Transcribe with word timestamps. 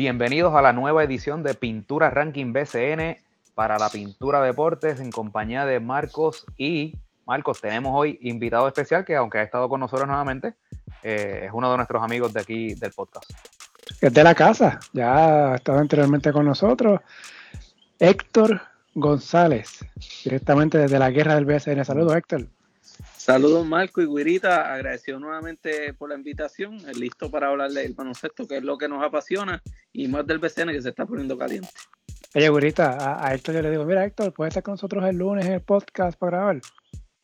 Bienvenidos 0.00 0.54
a 0.54 0.62
la 0.62 0.72
nueva 0.72 1.04
edición 1.04 1.42
de 1.42 1.52
Pintura 1.52 2.08
Ranking 2.08 2.54
BCN 2.54 3.18
para 3.54 3.78
la 3.78 3.90
Pintura 3.90 4.40
Deportes 4.40 4.98
en 4.98 5.10
compañía 5.10 5.66
de 5.66 5.78
Marcos 5.78 6.46
y 6.56 6.94
Marcos. 7.26 7.60
Tenemos 7.60 7.92
hoy 7.94 8.18
invitado 8.22 8.66
especial 8.66 9.04
que 9.04 9.14
aunque 9.14 9.36
ha 9.36 9.42
estado 9.42 9.68
con 9.68 9.78
nosotros 9.78 10.08
nuevamente, 10.08 10.54
eh, 11.02 11.42
es 11.44 11.50
uno 11.52 11.70
de 11.70 11.76
nuestros 11.76 12.02
amigos 12.02 12.32
de 12.32 12.40
aquí 12.40 12.72
del 12.76 12.92
podcast. 12.92 13.30
Es 14.00 14.14
de 14.14 14.24
la 14.24 14.34
casa, 14.34 14.80
ya 14.94 15.52
ha 15.52 15.56
estado 15.56 15.78
anteriormente 15.80 16.32
con 16.32 16.46
nosotros. 16.46 17.02
Héctor 17.98 18.58
González, 18.94 19.84
directamente 20.24 20.78
desde 20.78 20.98
la 20.98 21.10
guerra 21.10 21.34
del 21.34 21.44
BCN. 21.44 21.84
Saludos, 21.84 22.16
Héctor. 22.16 22.46
Saludos 23.20 23.66
Marco 23.66 24.00
y 24.00 24.06
Guirita, 24.06 24.72
agradecido 24.72 25.20
nuevamente 25.20 25.92
por 25.92 26.08
la 26.08 26.14
invitación, 26.14 26.78
listo 26.98 27.30
para 27.30 27.48
hablar 27.48 27.70
del 27.70 27.92
baloncesto, 27.92 28.48
que 28.48 28.56
es 28.56 28.62
lo 28.62 28.78
que 28.78 28.88
nos 28.88 29.04
apasiona, 29.04 29.62
y 29.92 30.08
más 30.08 30.26
del 30.26 30.38
BCN 30.38 30.70
que 30.70 30.80
se 30.80 30.88
está 30.88 31.04
poniendo 31.04 31.36
caliente. 31.36 31.68
Oye, 32.34 32.48
Guirita, 32.48 33.22
a, 33.22 33.34
Héctor 33.34 33.56
yo 33.56 33.60
le 33.60 33.70
digo, 33.72 33.84
mira 33.84 34.06
Héctor, 34.06 34.32
¿puedes 34.32 34.52
estar 34.52 34.62
con 34.62 34.72
nosotros 34.72 35.04
el 35.04 35.18
lunes 35.18 35.44
en 35.44 35.52
el 35.52 35.60
podcast 35.60 36.18
para 36.18 36.38
grabar? 36.38 36.60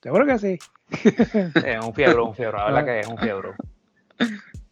Seguro 0.02 0.26
que 0.26 0.38
sí. 0.38 0.58
Es 1.64 1.82
un 1.82 1.94
fiebre, 1.94 2.20
un 2.20 2.34
fiebre, 2.34 2.58
la 2.58 2.66
verdad 2.66 2.84
que 2.84 3.00
es 3.00 3.06
un 3.06 3.16
fiebre. 3.16 3.52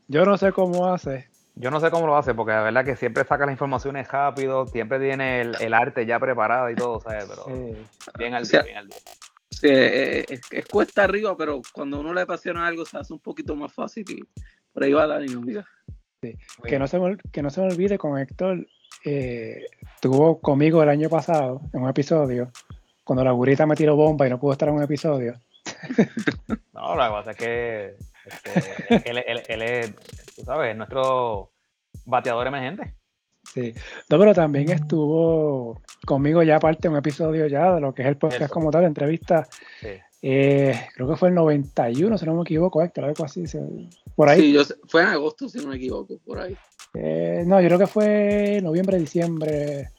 Yo 0.09 0.27
no 0.27 0.37
sé 0.37 0.53
cómo 0.53 0.93
hace. 0.93 1.31
Yo 1.55 1.71
no 1.71 1.81
sé 1.81 1.91
cómo 1.91 2.07
lo 2.07 2.19
hace, 2.19 2.35
porque 2.35 2.53
la 2.53 2.65
verdad 2.65 2.85
que 2.85 2.97
siempre 2.97 3.25
saca 3.25 3.47
las 3.47 3.55
informaciones 3.55 4.09
rápido, 4.09 4.67
siempre 4.67 4.99
tiene 4.99 5.41
el, 5.41 5.73
arte 5.73 6.05
ya 6.05 6.21
preparado 6.21 6.69
y 6.69 6.75
todo, 6.75 7.01
¿sabes? 7.01 7.25
Pero 7.27 7.47
bien 8.19 8.35
al 8.35 8.47
día, 8.47 8.61
bien 8.61 8.77
al 8.77 8.89
día. 8.89 8.99
Eh, 9.63 10.25
es, 10.29 10.67
cuesta 10.67 11.05
arriba, 11.05 11.37
pero 11.37 11.63
cuando 11.73 12.01
uno 12.01 12.13
le 12.13 12.23
apasiona 12.23 12.67
algo 12.67 12.85
se 12.85 12.99
hace 12.99 13.13
un 13.13 13.21
poquito 13.21 13.55
más 13.57 13.73
fácil 13.73 14.05
y 14.09 14.23
por 14.73 14.85
ahí 14.85 14.93
va 14.93 15.07
la 15.07 15.19
dinámica. 15.19 15.67
Que, 16.21 16.79
no 16.79 16.87
se 16.87 16.99
me, 16.99 17.19
que 17.33 17.43
no 17.43 17.51
se 17.51 17.61
me 17.61 17.67
olvide 17.67 17.99
con 17.99 18.19
Héctor, 18.19 18.67
eh, 19.05 19.67
estuvo 19.95 20.41
conmigo 20.41 20.83
el 20.83 20.89
año 20.89 21.11
pasado 21.11 21.61
en 21.73 21.83
un 21.83 21.91
episodio, 21.91 22.51
cuando 23.05 23.23
la 23.25 23.33
burita 23.33 23.67
me 23.67 23.77
tiró 23.77 23.95
bomba 23.97 24.27
y 24.27 24.31
no 24.31 24.41
pudo 24.41 24.53
estar 24.53 24.69
en 24.69 24.77
un 24.77 24.83
episodio. 24.83 25.35
no, 26.73 26.97
la 26.97 27.11
cosa 27.11 27.33
es 27.33 27.37
que 27.37 27.97
este, 28.25 29.11
él, 29.11 29.43
él, 29.49 29.63
es, 29.63 29.95
tú 30.35 30.43
sabes, 30.45 30.75
nuestro 30.77 31.53
bateador 32.07 32.47
emergente. 32.47 32.95
Sí, 33.55 33.73
no, 34.11 34.19
pero 34.19 34.35
también 34.35 34.69
estuvo 34.71 35.81
conmigo 36.05 36.43
ya 36.43 36.57
aparte 36.57 36.89
un 36.89 36.97
episodio 36.97 37.47
ya 37.47 37.75
de 37.75 37.81
lo 37.81 37.95
que 37.95 38.03
es 38.03 38.09
el 38.09 38.17
podcast 38.17 38.53
como 38.53 38.73
tal, 38.73 38.83
entrevista. 38.83 39.47
Eh, 40.27 40.75
creo 40.95 41.09
que 41.09 41.17
fue 41.17 41.29
el 41.29 41.35
91, 41.37 42.19
si 42.19 42.27
no 42.27 42.35
me 42.35 42.43
equivoco, 42.43 42.83
Héctor, 42.83 43.05
algo 43.05 43.25
así. 43.25 43.45
Por 44.17 44.29
ahí. 44.29 44.41
Sí, 44.41 44.53
yo, 44.53 44.63
fue 44.89 45.03
en 45.03 45.09
agosto, 45.09 45.49
si 45.49 45.59
no 45.59 45.69
me 45.69 45.77
equivoco, 45.77 46.19
por 46.25 46.41
ahí. 46.41 46.57
Eh, 46.95 47.45
no, 47.47 47.61
yo 47.61 47.69
creo 47.69 47.79
que 47.79 47.87
fue 47.87 48.61
noviembre, 48.63 48.99
diciembre. 48.99 49.91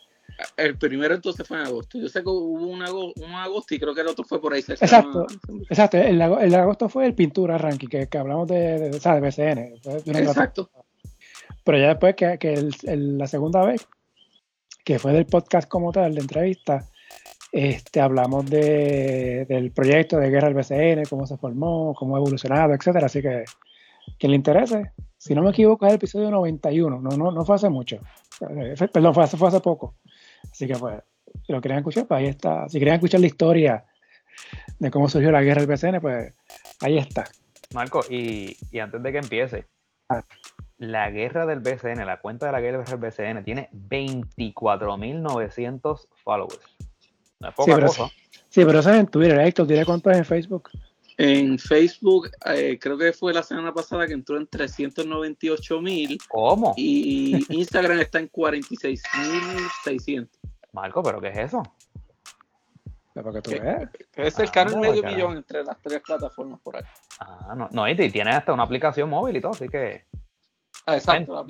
El 0.57 0.77
primero 0.77 1.15
entonces 1.15 1.47
fue 1.47 1.57
en 1.57 1.67
agosto. 1.67 1.97
Yo 1.97 2.09
sé 2.09 2.23
que 2.23 2.29
hubo 2.29 2.67
un 2.67 2.81
agosto, 2.81 3.73
y 3.73 3.79
creo 3.79 3.95
que 3.95 4.01
el 4.01 4.07
otro 4.07 4.25
fue 4.25 4.41
por 4.41 4.53
ahí. 4.53 4.63
Exacto, 4.67 5.27
exacto. 5.69 5.97
El, 5.97 6.19
el, 6.19 6.55
agosto 6.55 6.89
fue 6.89 7.05
el 7.05 7.13
pintura 7.13 7.57
ranking, 7.57 7.87
que, 7.87 8.07
que 8.07 8.17
hablamos 8.17 8.47
de, 8.47 8.79
de, 8.79 8.89
de 8.89 9.19
BCN. 9.21 9.59
Exacto. 10.17 10.69
Pero 11.65 11.79
ya 11.79 11.89
después 11.89 12.15
que, 12.15 12.37
que 12.37 12.69
la 12.85 13.27
segunda 13.27 13.65
vez, 13.65 13.87
que 14.85 14.99
fue 14.99 15.11
del 15.13 15.25
podcast 15.25 15.67
como 15.67 15.91
tal, 15.91 16.13
de 16.13 16.21
entrevista, 16.21 16.85
este, 17.51 17.99
hablamos 17.99 18.45
de, 18.45 19.45
del 19.49 19.71
proyecto 19.71 20.17
de 20.17 20.29
Guerra 20.29 20.49
del 20.49 20.53
BCN, 20.53 21.05
cómo 21.09 21.25
se 21.25 21.37
formó, 21.37 21.95
cómo 21.95 22.15
ha 22.15 22.19
evolucionado, 22.19 22.73
etcétera. 22.73 23.07
Así 23.07 23.19
que 23.21 23.45
quien 24.19 24.31
le 24.31 24.35
interese, 24.35 24.91
si 25.17 25.33
no 25.33 25.41
me 25.41 25.49
equivoco, 25.49 25.87
es 25.87 25.93
el 25.93 25.95
episodio 25.95 26.29
91, 26.29 27.01
no, 27.01 27.09
no, 27.17 27.31
no 27.31 27.45
fue 27.45 27.55
hace 27.55 27.69
mucho, 27.69 27.99
eh, 28.41 28.75
perdón, 28.93 29.15
fue 29.15 29.23
hace, 29.23 29.35
fue 29.35 29.47
hace 29.47 29.59
poco. 29.59 29.95
Así 30.51 30.67
que 30.67 30.75
pues, 30.75 31.01
si 31.47 31.51
lo 31.51 31.61
querían 31.61 31.79
escuchar, 31.79 32.05
pues 32.05 32.19
ahí 32.19 32.27
está. 32.27 32.69
Si 32.69 32.77
querían 32.77 32.97
escuchar 32.97 33.21
la 33.21 33.27
historia 33.27 33.85
de 34.77 34.91
cómo 34.91 35.09
surgió 35.09 35.31
la 35.31 35.41
guerra 35.41 35.65
del 35.65 35.75
BCN, 35.75 35.99
pues 35.99 36.31
ahí 36.81 36.99
está. 36.99 37.23
Marco, 37.73 38.01
y, 38.07 38.55
y 38.69 38.77
antes 38.77 39.01
de 39.01 39.11
que 39.11 39.17
empiece, 39.17 39.65
ah 40.09 40.21
la 40.77 41.09
guerra 41.09 41.45
del 41.45 41.59
BCN, 41.59 42.05
la 42.05 42.19
cuenta 42.19 42.47
de 42.47 42.51
la 42.51 42.59
guerra 42.61 42.83
del 42.83 42.97
BCN, 42.97 43.43
tiene 43.43 43.69
24.900 43.71 46.07
followers. 46.23 46.59
No 47.39 47.49
es 47.49 47.55
poca 47.55 47.71
sí, 47.71 47.75
pero, 47.75 47.87
cosa. 47.87 48.11
Sí, 48.49 48.65
pero 48.65 48.79
eso 48.79 48.91
es 48.91 48.99
en 48.99 49.07
Twitter, 49.07 49.39
Héctor. 49.39 49.67
¿Tiene 49.67 49.85
cuánto 49.85 50.11
es 50.11 50.17
en 50.17 50.25
Facebook? 50.25 50.69
En 51.17 51.57
Facebook, 51.57 52.29
eh, 52.45 52.77
creo 52.79 52.97
que 52.97 53.13
fue 53.13 53.33
la 53.33 53.41
semana 53.41 53.73
pasada 53.73 54.05
que 54.05 54.11
entró 54.13 54.35
en 54.37 54.49
398.000. 54.49 56.17
¿Cómo? 56.27 56.73
Y 56.75 57.41
Instagram 57.49 57.99
está 57.99 58.19
en 58.19 58.29
46.600. 58.29 60.27
Marco, 60.73 61.01
¿pero 61.01 61.21
qué 61.21 61.29
es 61.29 61.37
eso? 61.37 61.63
Para 63.13 63.31
que 63.31 63.41
tú 63.41 63.51
veas. 63.51 63.89
Es 64.17 64.37
el 64.39 64.49
ah, 64.53 64.65
medio 64.77 65.01
millón 65.03 65.37
entre 65.37 65.63
las 65.63 65.81
tres 65.81 66.01
plataformas 66.01 66.59
por 66.59 66.75
ahí. 66.75 66.83
Ah, 67.21 67.55
no, 67.55 67.69
no, 67.71 67.87
y 67.87 67.95
tiene 68.11 68.31
hasta 68.31 68.51
una 68.51 68.63
aplicación 68.63 69.09
móvil 69.09 69.37
y 69.37 69.41
todo, 69.41 69.53
así 69.53 69.69
que 69.69 70.03
Ah, 70.87 70.97
está, 70.97 71.17
en, 71.17 71.25
todas. 71.25 71.47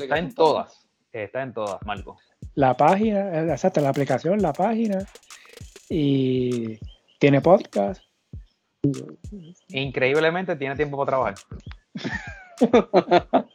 Está 1.12 1.42
en 1.42 1.54
todas, 1.54 1.86
Marco. 1.86 2.18
La 2.54 2.78
página, 2.78 3.42
eh, 3.42 3.52
exacto, 3.52 3.82
la 3.82 3.90
aplicación, 3.90 4.42
la 4.42 4.54
página. 4.54 5.06
Y 5.90 6.80
tiene 7.20 7.42
podcast. 7.42 8.02
Increíblemente 9.70 10.56
tiene 10.56 10.76
tiempo 10.76 10.98
para 10.98 11.08
trabajar. 11.08 11.36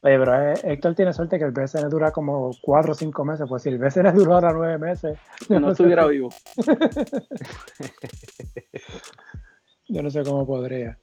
Oye, 0.00 0.16
pero 0.18 0.52
eh, 0.52 0.54
Héctor 0.62 0.94
tiene 0.94 1.12
suerte 1.12 1.38
que 1.38 1.44
el 1.44 1.50
BCN 1.50 1.90
dura 1.90 2.12
como 2.12 2.52
4 2.62 2.92
o 2.92 2.94
5 2.94 3.24
meses. 3.24 3.46
Pues 3.48 3.62
si 3.62 3.68
el 3.68 3.78
BCN 3.78 4.14
duró 4.14 4.34
ahora 4.34 4.52
9 4.52 4.78
meses. 4.78 5.18
No, 5.48 5.58
no 5.60 5.72
estuviera 5.72 6.06
vivo. 6.06 6.28
Yo 9.88 10.02
no 10.02 10.10
sé 10.10 10.22
cómo 10.22 10.46
podría. 10.46 10.98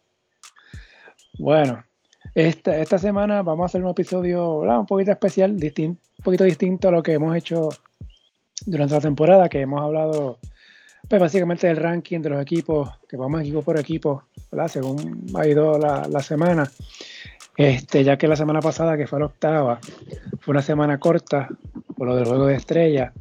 Bueno, 1.38 1.84
esta, 2.34 2.78
esta 2.78 2.98
semana 2.98 3.42
vamos 3.42 3.64
a 3.64 3.66
hacer 3.66 3.84
un 3.84 3.90
episodio 3.90 4.60
un 4.60 4.86
poquito 4.86 5.12
especial, 5.12 5.52
un 5.52 5.98
poquito 6.24 6.46
distinto 6.46 6.88
a 6.88 6.92
lo 6.92 7.04
que 7.04 7.14
hemos 7.14 7.36
hecho 7.36 7.70
durante 8.66 8.96
la 8.96 9.02
temporada, 9.02 9.50
que 9.50 9.62
hemos 9.62 9.82
hablado 9.82 10.40
pues 11.10 11.22
básicamente 11.22 11.68
del 11.68 11.78
ranking 11.78 12.22
de 12.22 12.30
los 12.30 12.42
equipos, 12.42 12.90
que 13.08 13.18
vamos 13.18 13.42
equipo 13.42 13.62
por 13.62 13.80
equipo, 13.80 14.24
según 14.68 15.28
ha 15.36 15.46
ido 15.46 15.78
la, 15.78 16.08
la, 16.10 16.22
semana. 16.22 16.72
Este, 17.58 18.04
ya 18.04 18.18
que 18.18 18.28
la 18.28 18.36
semana 18.36 18.60
pasada, 18.60 18.98
que 18.98 19.06
fue 19.06 19.20
la 19.20 19.28
octava, 19.28 19.80
fue 20.40 20.54
una 20.54 20.62
semana 20.62 21.00
corta 21.00 21.50
por 21.96 22.08
lo 22.08 22.16
del 22.16 22.26
juego 22.26 22.48
de 22.48 22.56
estrella, 22.56 23.14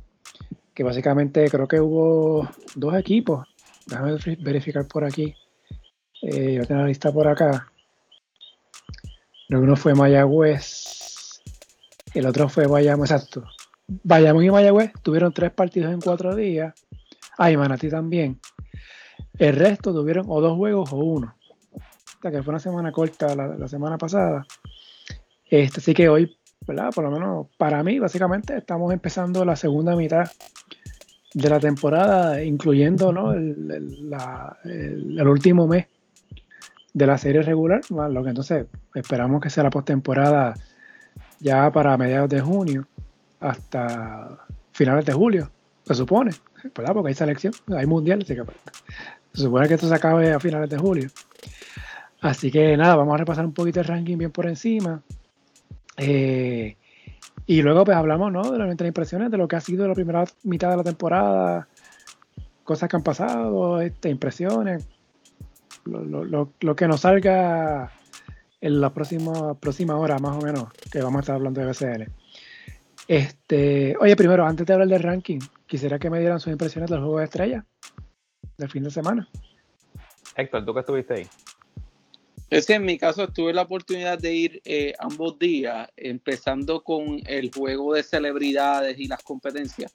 que 0.73 0.83
básicamente 0.83 1.49
creo 1.51 1.69
que 1.69 1.81
hubo 1.81 2.49
dos 2.75 2.95
equipos. 2.97 3.47
Déjame 3.87 4.17
verificar 4.39 4.87
por 4.87 5.05
aquí. 5.05 5.35
Eh, 6.23 6.55
yo 6.55 6.65
tengo 6.65 6.81
la 6.81 6.89
lista 6.89 7.13
por 7.13 7.29
acá 7.29 7.71
uno 9.51 9.77
fue 9.77 9.95
Mayagüez, 9.95 11.41
el 12.15 12.27
otro 12.27 12.49
fue 12.49 12.67
Bayamón, 12.67 13.07
exacto. 13.07 13.45
Bayamón 13.87 14.45
y 14.45 14.51
Mayagüez 14.51 14.93
tuvieron 15.03 15.33
tres 15.33 15.51
partidos 15.51 15.93
en 15.93 16.01
cuatro 16.01 16.35
días. 16.35 16.75
Ah, 17.37 17.51
y 17.51 17.57
Manatí 17.57 17.91
también. 17.91 18.41
El 19.39 19.57
resto 19.57 19.93
tuvieron 19.93 20.27
o 20.29 20.41
dos 20.41 20.57
juegos 20.57 20.93
o 20.93 20.97
uno. 20.97 21.35
O 21.73 22.31
que 22.31 22.43
fue 22.43 22.53
una 22.53 22.61
semana 22.61 22.93
corta 22.93 23.35
la, 23.35 23.69
semana 23.69 23.99
pasada. 23.99 24.47
Este, 25.51 25.81
así 25.81 25.93
que 25.93 26.09
hoy, 26.09 26.39
¿verdad? 26.67 26.91
Por 26.95 27.05
lo 27.05 27.11
menos 27.11 27.49
para 27.59 27.83
mí, 27.83 27.99
básicamente, 27.99 28.57
estamos 28.57 28.93
empezando 28.93 29.45
la 29.45 29.57
segunda 29.57 29.95
mitad 29.95 30.31
de 31.35 31.51
la 31.51 31.61
temporada, 31.61 32.43
incluyendo 32.43 33.13
¿no? 33.13 33.33
el, 33.33 34.17
el 34.65 35.29
último 35.29 35.67
mes 35.67 35.87
de 36.95 37.07
la 37.07 37.19
serie 37.19 37.43
regular, 37.43 37.81
lo 37.91 38.23
que 38.23 38.31
entonces 38.31 38.67
esperamos 38.95 39.43
que 39.43 39.51
sea 39.51 39.65
la 39.65 39.71
postemporada 39.71 40.55
ya 41.41 41.71
para 41.71 41.97
mediados 41.99 42.31
de 42.31 42.41
junio 42.41 42.87
hasta 43.41 44.39
finales 44.73 45.05
de 45.05 45.13
julio, 45.13 45.51
se 45.85 45.95
supone, 45.95 46.31
¿verdad? 46.75 46.95
Porque 46.95 47.09
hay 47.09 47.15
selección, 47.15 47.53
hay 47.77 47.87
mundial, 47.87 48.23
así 48.23 48.35
que 48.35 48.45
pues, 48.45 48.57
se 49.35 49.43
supone 49.43 49.69
que 49.69 49.75
esto 49.75 49.89
se 49.89 49.95
acabe 49.95 50.33
a 50.33 50.41
finales 50.41 50.71
de 50.71 50.79
julio. 50.79 51.11
Así 52.21 52.51
que 52.51 52.77
nada, 52.77 52.97
vamos 52.97 53.15
a 53.15 53.19
repasar 53.19 53.45
un 53.45 53.53
poquito 53.53 53.81
el 53.81 53.87
ranking 53.87 54.17
bien 54.17 54.31
por 54.31 54.47
encima. 54.47 55.03
Eh, 55.97 56.77
y 57.47 57.61
luego 57.61 57.85
pues 57.85 57.97
hablamos 57.97 58.33
¿no? 58.33 58.51
de 58.51 58.59
las 58.59 58.81
impresiones 58.81 59.31
de 59.31 59.37
lo 59.37 59.47
que 59.49 59.57
ha 59.57 59.61
sido 59.61 59.87
la 59.87 59.95
primera 59.95 60.25
mitad 60.45 60.71
de 60.71 60.77
la 60.77 60.85
temporada, 60.85 61.69
cosas 62.63 62.89
que 62.89 62.97
han 62.97 63.03
pasado, 63.03 63.81
este, 63.81 64.09
impresiones, 64.09 64.89
lo, 65.85 66.77
que 66.77 66.89
nos 66.89 67.01
salga 67.01 67.93
en 68.61 68.81
la 68.81 68.93
próxima, 68.93 69.55
próxima 69.55 69.97
hora, 69.97 70.19
más 70.19 70.37
o 70.37 70.41
menos, 70.41 70.73
que 70.91 71.01
vamos 71.01 71.19
a 71.19 71.21
estar 71.21 71.37
hablando 71.37 71.61
de 71.61 71.67
BCN. 71.67 72.13
Este, 73.07 73.97
oye, 74.01 74.17
primero, 74.17 74.47
antes 74.47 74.67
de 74.67 74.73
hablar 74.73 74.89
del 74.89 75.03
ranking, 75.03 75.39
quisiera 75.67 75.99
que 75.99 76.11
me 76.11 76.21
dieran 76.21 76.41
sus 76.41 76.53
impresiones 76.53 76.91
del 76.91 77.01
juego 77.01 77.19
de 77.19 77.25
estrella 77.25 77.67
del 78.57 78.71
fin 78.71 78.85
de 78.85 78.91
semana. 78.91 79.29
Héctor, 80.37 80.65
¿tú 80.65 80.73
que 80.73 80.81
estuviste 80.81 81.15
ahí? 81.15 81.27
Ese 82.51 82.75
en 82.75 82.85
mi 82.85 82.99
caso 82.99 83.29
tuve 83.29 83.53
la 83.53 83.63
oportunidad 83.63 84.19
de 84.19 84.35
ir 84.35 84.63
eh, 84.65 84.95
ambos 84.99 85.39
días, 85.39 85.89
empezando 85.97 86.83
con 86.83 87.21
el 87.27 87.51
juego 87.53 87.95
de 87.95 88.03
celebridades 88.03 88.99
y 88.99 89.09
las 89.09 89.23
competencias. 89.23 89.93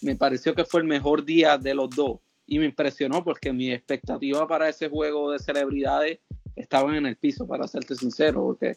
Me 0.00 0.16
pareció 0.16 0.54
que 0.54 0.64
fue 0.64 0.80
el 0.80 0.86
mejor 0.86 1.24
día 1.24 1.58
de 1.58 1.74
los 1.74 1.90
dos 1.90 2.20
y 2.48 2.58
me 2.58 2.64
impresionó 2.64 3.22
porque 3.22 3.52
mi 3.52 3.70
expectativa 3.70 4.48
para 4.48 4.68
ese 4.68 4.88
juego 4.88 5.30
de 5.30 5.38
celebridades 5.38 6.18
estaban 6.56 6.96
en 6.96 7.06
el 7.06 7.16
piso, 7.16 7.46
para 7.46 7.68
serte 7.68 7.94
sincero, 7.94 8.42
porque 8.42 8.76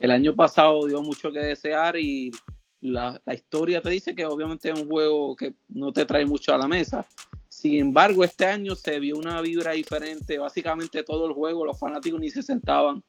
el 0.00 0.10
año 0.10 0.34
pasado 0.34 0.84
dio 0.86 1.00
mucho 1.02 1.30
que 1.30 1.38
desear 1.38 1.96
y 1.96 2.32
la, 2.80 3.20
la 3.24 3.34
historia 3.34 3.80
te 3.80 3.90
dice 3.90 4.16
que 4.16 4.26
obviamente 4.26 4.70
es 4.70 4.80
un 4.80 4.88
juego 4.88 5.36
que 5.36 5.54
no 5.68 5.92
te 5.92 6.04
trae 6.04 6.26
mucho 6.26 6.52
a 6.52 6.58
la 6.58 6.66
mesa, 6.66 7.06
sin 7.60 7.78
embargo, 7.78 8.24
este 8.24 8.46
año 8.46 8.74
se 8.74 8.98
vio 9.00 9.18
una 9.18 9.42
vibra 9.42 9.72
diferente. 9.72 10.38
Básicamente 10.38 11.02
todo 11.02 11.26
el 11.26 11.34
juego, 11.34 11.66
los 11.66 11.78
fanáticos 11.78 12.18
ni 12.18 12.30
se 12.30 12.42
sentaban. 12.42 13.04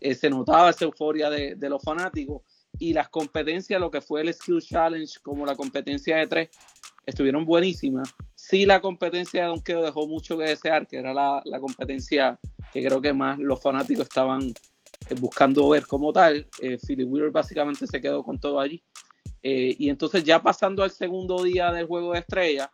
Eh, 0.00 0.14
se 0.14 0.30
notaba 0.30 0.70
esa 0.70 0.86
euforia 0.86 1.28
de, 1.28 1.68
los 1.68 1.82
fanáticos. 1.82 2.40
Y 2.78 2.94
las 2.94 3.10
competencias, 3.10 3.78
lo 3.78 3.90
que 3.90 4.00
fue 4.00 4.22
el 4.22 4.32
Skill 4.32 4.62
Challenge, 4.62 5.12
como 5.22 5.44
la 5.44 5.56
competencia 5.56 6.16
de 6.16 6.26
tres, 6.26 6.48
estuvieron 7.04 7.44
buenísimas. 7.44 8.14
Sí, 8.52 8.66
la 8.66 8.82
competencia 8.82 9.44
de 9.44 9.48
Donkeo 9.48 9.80
dejó 9.80 10.06
mucho 10.06 10.36
que 10.36 10.44
desear, 10.44 10.86
que 10.86 10.98
era 10.98 11.14
la, 11.14 11.42
competencia 11.58 12.38
que 12.70 12.84
creo 12.84 13.00
que 13.00 13.14
más 13.14 13.38
los 13.38 13.62
fanáticos 13.62 14.02
estaban 14.02 14.42
eh, 14.42 15.14
buscando 15.18 15.70
ver 15.70 15.86
como 15.86 16.12
tal. 16.12 16.46
Eh, 16.60 16.76
Philip 16.86 17.10
Wheeler 17.10 17.30
básicamente 17.30 17.86
se 17.86 17.98
quedó 17.98 18.22
con 18.22 18.38
todo 18.38 18.60
allí. 18.60 18.84
y 19.42 19.88
entonces 19.88 20.22
ya 20.22 20.42
pasando 20.42 20.82
al 20.82 20.90
segundo 20.90 21.42
día 21.42 21.72
del 21.72 21.86
juego 21.86 22.12
de 22.12 22.18
estrella, 22.18 22.70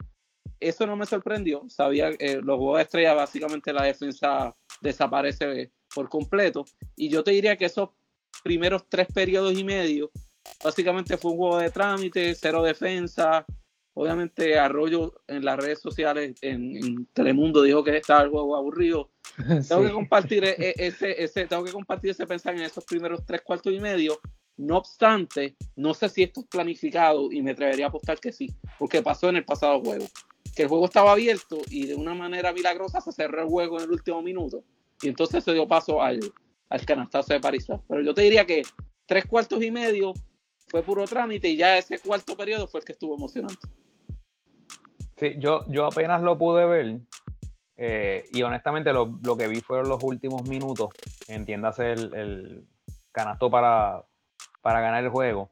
eso 0.59 0.85
no 0.85 0.97
me 0.97 1.07
sorprendió. 1.07 1.63
Sabía 1.69 2.11
que 2.11 2.27
eh, 2.27 2.41
los 2.43 2.57
juegos 2.59 2.79
de 2.79 2.83
estrella, 2.83 3.15
básicamente 3.15 3.73
la 3.73 3.85
defensa 3.85 4.57
desaparece 4.81 5.71
por 5.95 6.09
completo. 6.09 6.65
Y 6.97 7.09
yo 7.09 7.23
te 7.23 7.31
diría 7.31 7.57
que 7.57 7.67
esos 7.67 7.91
primeros 8.43 8.89
tres 8.89 9.07
periodos 9.15 9.57
y 9.57 9.63
medio, 9.63 10.11
básicamente 10.65 11.17
fue 11.17 11.31
un 11.31 11.37
juego 11.37 11.59
de 11.59 11.71
trámite, 11.71 12.35
cero 12.35 12.65
defensa. 12.65 13.47
Obviamente 14.01 14.57
Arroyo 14.57 15.13
en 15.27 15.45
las 15.45 15.57
redes 15.57 15.81
sociales, 15.81 16.37
en, 16.41 17.07
Telemundo, 17.13 17.63
dijo 17.63 17.83
que 17.83 17.97
estaba 17.97 18.29
juego 18.29 18.55
aburrido. 18.55 19.11
Tengo 19.69 19.83
que 19.83 19.91
compartir 19.91 20.45
e, 20.45 20.55
e, 20.57 20.75
ese, 20.77 21.21
ese, 21.21 21.47
tengo 21.47 21.65
que 21.65 21.73
compartir 21.73 22.11
ese 22.11 22.25
pensamiento 22.25 22.65
en 22.65 22.71
esos 22.71 22.85
primeros 22.85 23.27
tres 23.27 23.43
cuartos 23.43 23.73
y 23.73 23.81
medio. 23.81 24.21
No 24.57 24.77
obstante, 24.77 25.57
no 25.75 25.95
sé 25.95 26.09
si 26.09 26.23
esto 26.23 26.43
es 26.43 26.47
planificado 26.47 27.33
y 27.33 27.43
me 27.43 27.51
atrevería 27.51 27.87
a 27.87 27.89
apostar 27.89 28.21
que 28.21 28.31
sí, 28.31 28.55
porque 28.79 29.03
pasó 29.03 29.31
en 29.31 29.37
el 29.37 29.45
pasado 29.45 29.81
juego 29.81 30.07
que 30.55 30.63
el 30.63 30.69
juego 30.69 30.85
estaba 30.85 31.13
abierto 31.13 31.59
y 31.69 31.87
de 31.87 31.97
una 31.97 32.15
manera 32.15 32.53
milagrosa 32.53 33.01
se 33.01 33.11
cerró 33.11 33.43
el 33.43 33.49
juego 33.49 33.79
en 33.79 33.85
el 33.85 33.91
último 33.91 34.23
minuto. 34.23 34.63
Y 35.03 35.09
entonces 35.09 35.43
se 35.43 35.53
dio 35.53 35.67
paso 35.67 36.03
al, 36.03 36.21
al 36.69 36.87
canastazo 36.87 37.33
de 37.33 37.41
París. 37.41 37.67
Pero 37.89 38.03
yo 38.03 38.15
te 38.15 38.23
diría 38.23 38.45
que 38.45 38.63
tres 39.07 39.27
cuartos 39.27 39.61
y 39.61 39.73
medio 39.73 40.15
fue 40.69 40.83
puro 40.83 41.05
trámite 41.05 41.49
y 41.49 41.57
ya 41.57 41.79
ese 41.79 41.99
cuarto 41.99 42.37
periodo 42.37 42.69
fue 42.69 42.81
el 42.81 42.87
que 42.87 42.93
estuvo 42.93 43.17
emocionante. 43.17 43.69
Sí, 45.19 45.35
yo, 45.39 45.65
yo 45.69 45.87
apenas 45.87 46.23
lo 46.23 46.39
pude 46.39 46.65
ver 46.67 47.01
eh, 47.77 48.25
y 48.33 48.43
honestamente 48.43 48.93
lo, 48.93 49.37
que 49.37 49.49
vi 49.49 49.61
fueron 49.61 49.89
los 49.89 50.03
últimos 50.03 50.49
minutos, 50.49 50.91
entiéndase 51.29 51.93
el, 51.93 52.15
el 52.15 52.69
canasto 53.13 53.51
para, 53.51 54.05
para 54.63 54.81
ganar 54.81 55.05
el 55.05 55.11
juego. 55.11 55.51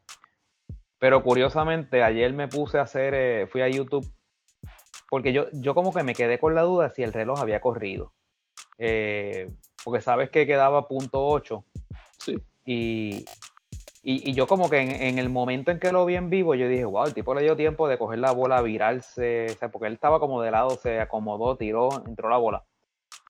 Pero 0.98 1.22
curiosamente 1.22 2.02
ayer 2.02 2.32
me 2.32 2.48
puse 2.48 2.78
a 2.78 2.82
hacer, 2.82 3.14
eh, 3.14 3.46
fui 3.46 3.60
a 3.60 3.68
YouTube 3.68 4.06
porque 5.08 5.32
yo, 5.32 5.46
yo 5.52 5.74
como 5.74 5.92
que 5.92 6.02
me 6.02 6.14
quedé 6.14 6.38
con 6.38 6.54
la 6.54 6.62
duda 6.62 6.90
si 6.90 7.02
el 7.02 7.12
reloj 7.12 7.40
había 7.40 7.60
corrido. 7.60 8.12
Eh, 8.78 9.50
porque 9.84 10.00
sabes 10.02 10.30
que 10.30 10.46
quedaba 10.46 10.88
punto 10.88 11.24
8. 11.24 11.64
Sí. 12.18 12.36
Y, 12.64 13.24
y, 14.08 14.34
yo 14.34 14.46
como 14.46 14.70
que 14.70 14.78
en, 15.08 15.18
el 15.18 15.28
momento 15.28 15.72
en 15.72 15.80
que 15.80 15.90
lo 15.90 16.06
vi 16.06 16.14
en 16.14 16.30
vivo, 16.30 16.54
yo 16.54 16.68
dije, 16.68 16.84
wow, 16.84 17.06
el 17.06 17.14
tipo 17.14 17.34
le 17.34 17.42
dio 17.42 17.56
tiempo 17.56 17.88
de 17.88 17.98
coger 17.98 18.20
la 18.20 18.30
bola, 18.30 18.62
virarse, 18.62 19.46
o 19.50 19.54
sea, 19.54 19.68
porque 19.68 19.88
él 19.88 19.94
estaba 19.94 20.20
como 20.20 20.40
de 20.42 20.52
lado, 20.52 20.70
se 20.70 21.00
acomodó, 21.00 21.56
tiró, 21.56 21.88
entró 22.06 22.28
la 22.28 22.36
bola. 22.36 22.64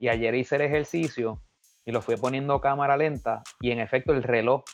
Y 0.01 0.09
ayer 0.09 0.35
hice 0.35 0.57
el 0.57 0.61
ejercicio 0.61 1.41
y 1.87 1.93
lo 1.93 2.03
fui 2.03 2.17
poniendo 2.17 2.61
cámara 2.61 2.99
lenta 2.99 3.43
y 3.59 3.71
en 3.71 3.81
efecto 3.81 4.13
el 4.13 4.23
reloj 4.23 4.65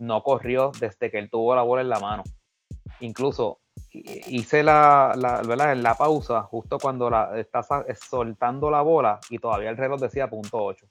no 0.00 0.24
corrió 0.24 0.72
desde 0.80 1.12
que 1.12 1.20
él 1.20 1.30
tuvo 1.30 1.54
la 1.54 1.62
bola 1.62 1.82
en 1.82 1.90
la 1.90 2.00
mano. 2.00 2.24
Incluso 2.98 3.60
hice 3.92 4.64
la, 4.64 5.14
la, 5.16 5.74
la 5.76 5.94
pausa 5.94 6.42
justo 6.42 6.78
cuando 6.80 7.08
la, 7.08 7.38
está 7.38 7.62
soltando 7.94 8.68
la 8.68 8.82
bola 8.82 9.20
y 9.30 9.38
todavía 9.38 9.70
el 9.70 9.76
reloj 9.76 10.00
decía 10.00 10.28
punto 10.28 10.58
8. 10.58 10.86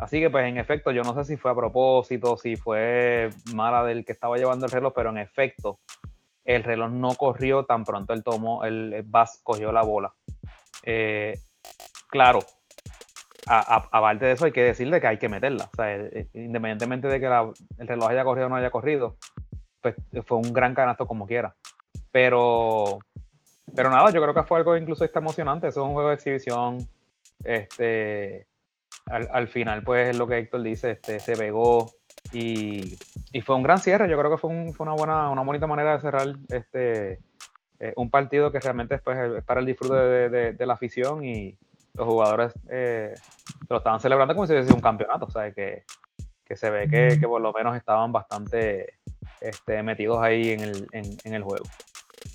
Así 0.00 0.18
que 0.18 0.30
pues 0.30 0.46
en 0.46 0.56
efecto, 0.56 0.92
yo 0.92 1.02
no 1.02 1.14
sé 1.14 1.24
si 1.24 1.36
fue 1.36 1.50
a 1.50 1.54
propósito, 1.54 2.38
si 2.38 2.56
fue 2.56 3.28
mala 3.54 3.84
del 3.84 4.06
que 4.06 4.12
estaba 4.12 4.38
llevando 4.38 4.64
el 4.64 4.72
reloj, 4.72 4.94
pero 4.94 5.10
en 5.10 5.18
efecto, 5.18 5.78
el 6.44 6.64
reloj 6.64 6.90
no 6.90 7.14
corrió 7.14 7.66
tan 7.66 7.84
pronto 7.84 8.14
él 8.14 8.24
tomó, 8.24 8.64
el 8.64 9.02
Bass 9.04 9.40
cogió 9.42 9.72
la 9.72 9.82
bola. 9.82 10.14
Eh, 10.84 11.38
claro, 12.08 12.40
aparte 13.46 14.24
de 14.24 14.32
eso 14.32 14.46
hay 14.46 14.52
que 14.52 14.62
decirle 14.62 15.02
que 15.02 15.06
hay 15.06 15.18
que 15.18 15.28
meterla. 15.28 15.68
O 15.70 15.76
sea, 15.76 15.94
eh, 15.94 16.28
independientemente 16.32 17.06
de 17.06 17.20
que 17.20 17.26
el 17.26 17.86
reloj 17.86 18.08
haya 18.08 18.24
corrido 18.24 18.46
o 18.46 18.48
no 18.48 18.56
haya 18.56 18.70
corrido, 18.70 19.16
pues 19.82 19.96
fue 20.24 20.38
un 20.38 20.50
gran 20.54 20.74
canasto 20.74 21.06
como 21.06 21.26
quiera. 21.26 21.54
Pero, 22.10 23.00
pero 23.76 23.90
nada, 23.90 24.10
yo 24.10 24.22
creo 24.22 24.32
que 24.32 24.44
fue 24.44 24.56
algo 24.56 24.78
incluso 24.78 25.04
está 25.04 25.18
emocionante. 25.18 25.68
Eso 25.68 25.82
es 25.82 25.86
un 25.86 25.92
juego 25.92 26.08
de 26.08 26.14
exhibición. 26.14 26.78
Este, 27.44 28.46
al, 29.06 29.48
final, 29.48 29.82
pues 29.82 30.10
es 30.10 30.18
lo 30.18 30.26
que 30.26 30.38
Héctor 30.38 30.62
dice, 30.62 30.92
este, 30.92 31.20
se 31.20 31.36
pegó 31.36 31.90
y, 32.32 32.96
fue 33.44 33.56
un 33.56 33.62
gran 33.62 33.78
cierre. 33.78 34.08
Yo 34.08 34.18
creo 34.18 34.30
que 34.30 34.38
fue, 34.38 34.50
una 34.50 34.92
buena, 34.92 35.30
una 35.30 35.42
bonita 35.42 35.66
manera 35.66 35.94
de 35.94 36.00
cerrar 36.00 36.28
este 36.48 37.20
eh, 37.80 37.92
un 37.96 38.10
partido 38.10 38.52
que 38.52 38.60
realmente 38.60 38.94
es, 38.94 39.02
pues, 39.02 39.42
para 39.44 39.60
el 39.60 39.66
disfrute 39.66 39.94
de, 39.94 40.66
la 40.66 40.74
afición 40.74 41.24
y 41.24 41.56
los 41.94 42.06
jugadores 42.06 42.52
eh, 42.68 43.14
lo 43.68 43.78
estaban 43.78 44.00
celebrando 44.00 44.34
como 44.34 44.46
si 44.46 44.52
hubiese 44.52 44.68
sido 44.68 44.76
un 44.76 44.82
campeonato. 44.82 45.26
O 45.26 45.30
sea, 45.30 45.52
que, 45.52 45.84
se 46.54 46.70
ve 46.70 46.88
que, 46.88 47.18
que, 47.18 47.26
por 47.26 47.40
lo 47.40 47.52
menos 47.52 47.76
estaban 47.76 48.12
bastante 48.12 48.94
este, 49.40 49.82
metidos 49.82 50.20
ahí 50.20 50.50
en 50.50 50.60
el, 50.60 50.86
en 50.92 51.34
el 51.34 51.42
juego. 51.42 51.64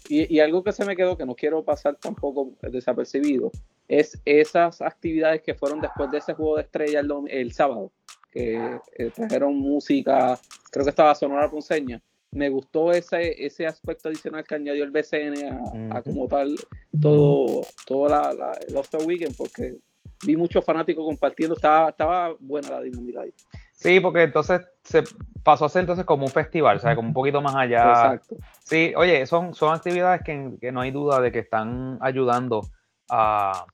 Y, 0.08 0.40
algo 0.40 0.64
que 0.64 0.72
se 0.72 0.86
me 0.86 0.96
quedó 0.96 1.18
que 1.18 1.26
no 1.26 1.36
quiero 1.36 1.64
pasar 1.64 1.96
tampoco 1.96 2.52
desapercibido 2.62 3.52
es 3.88 4.20
esas 4.26 4.82
actividades 4.82 5.42
que 5.42 5.54
fueron 5.54 5.82
después 5.82 6.12
de 6.12 6.18
ese 6.18 6.34
juego 6.34 6.58
de 6.58 6.64
estrella 6.64 7.02
el, 7.28 7.52
sábado, 7.52 7.92
que 8.32 8.80
eh, 8.98 9.12
trajeron 9.14 9.56
música, 9.56 10.40
creo 10.72 10.84
que 10.84 10.90
estaba 10.90 11.16
Sonora 11.16 11.50
Ponceña. 11.50 12.02
Me 12.32 12.50
gustó 12.50 12.92
ese, 12.92 13.46
ese 13.46 13.66
aspecto 13.66 14.10
adicional 14.10 14.44
que 14.44 14.56
añadió 14.56 14.84
el 14.84 14.92
BCN 14.92 15.92
a, 15.92 16.02
como 16.02 16.28
tal 16.28 16.56
todo, 17.00 17.62
todo 17.86 18.10
la, 18.10 18.34
la, 18.34 18.52
el 18.68 18.76
All 18.76 19.06
Weekend, 19.06 19.38
porque 19.38 19.78
vi 20.26 20.36
muchos 20.36 20.64
fanáticos 20.66 21.06
compartiendo, 21.06 21.56
estaba, 21.56 21.90
estaba 21.90 22.36
buena 22.40 22.72
la 22.72 22.82
dinámica 22.82 23.22
ahí. 23.22 23.34
Sí, 23.72 24.00
porque 24.00 24.24
entonces 24.24 24.62
se 24.84 25.04
pasó 25.44 25.66
a 25.66 25.70
ser 25.70 25.82
entonces 25.82 26.06
como 26.06 26.26
un 26.26 26.32
festival, 26.32 26.78
o 26.78 26.80
sea, 26.80 26.96
como 26.96 27.10
un 27.10 27.14
poquito 27.14 27.42
más 27.42 27.56
allá. 27.56 27.90
Exacto. 27.90 28.38
Sí, 28.64 28.94
oye, 28.96 29.26
son, 29.26 29.54
son 29.54 29.74
actividades 29.74 30.22
que, 30.24 30.72
no 30.72 30.82
hay 30.82 30.92
duda 30.92 31.20
de 31.22 31.32
que 31.32 31.40
están 31.40 31.98
ayudando 32.02 32.62
a, 33.10 33.66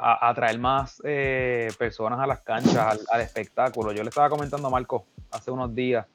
a 0.00 0.28
atraer 0.28 0.58
más 0.58 1.02
eh, 1.04 1.68
personas 1.78 2.20
a 2.20 2.26
las 2.26 2.40
canchas, 2.40 3.06
al, 3.10 3.20
espectáculo. 3.20 3.92
Yo 3.92 4.02
le 4.02 4.08
estaba 4.08 4.30
comentando 4.30 4.68
a 4.68 4.70
Marco 4.70 5.04
hace 5.30 5.50
unos 5.50 5.74
días 5.74 6.06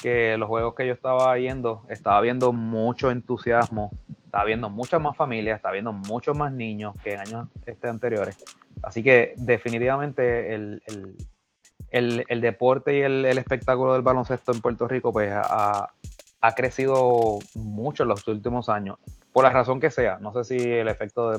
que 0.00 0.36
los 0.36 0.48
juegos 0.48 0.74
que 0.74 0.86
yo 0.86 0.92
estaba 0.92 1.34
viendo, 1.34 1.84
estaba 1.88 2.20
viendo 2.20 2.52
mucho 2.52 3.10
entusiasmo, 3.10 3.90
estaba 4.24 4.44
viendo 4.44 4.70
muchas 4.70 5.00
más 5.00 5.16
familias, 5.16 5.56
estaba 5.56 5.72
viendo 5.72 5.92
muchos 5.92 6.36
más 6.36 6.52
niños 6.52 6.94
que 7.02 7.14
en 7.14 7.20
años 7.20 7.48
este, 7.66 7.88
anteriores. 7.88 8.36
Así 8.82 9.02
que 9.02 9.34
definitivamente 9.36 10.54
el, 10.54 10.82
el, 11.90 12.40
deporte 12.40 12.96
y 12.96 13.00
el, 13.02 13.24
espectáculo 13.38 13.92
del 13.92 14.02
baloncesto 14.02 14.52
en 14.52 14.60
Puerto 14.60 14.88
Rico 14.88 15.12
pues 15.12 15.30
ha, 15.32 15.88
crecido 16.56 17.38
mucho 17.54 18.02
en 18.02 18.08
los 18.08 18.26
últimos 18.26 18.68
años, 18.68 18.98
por 19.32 19.44
la 19.44 19.50
razón 19.50 19.78
que 19.78 19.90
sea. 19.90 20.18
No 20.18 20.32
sé 20.32 20.44
si 20.44 20.70
el 20.70 20.88
efecto 20.88 21.30
de, 21.30 21.38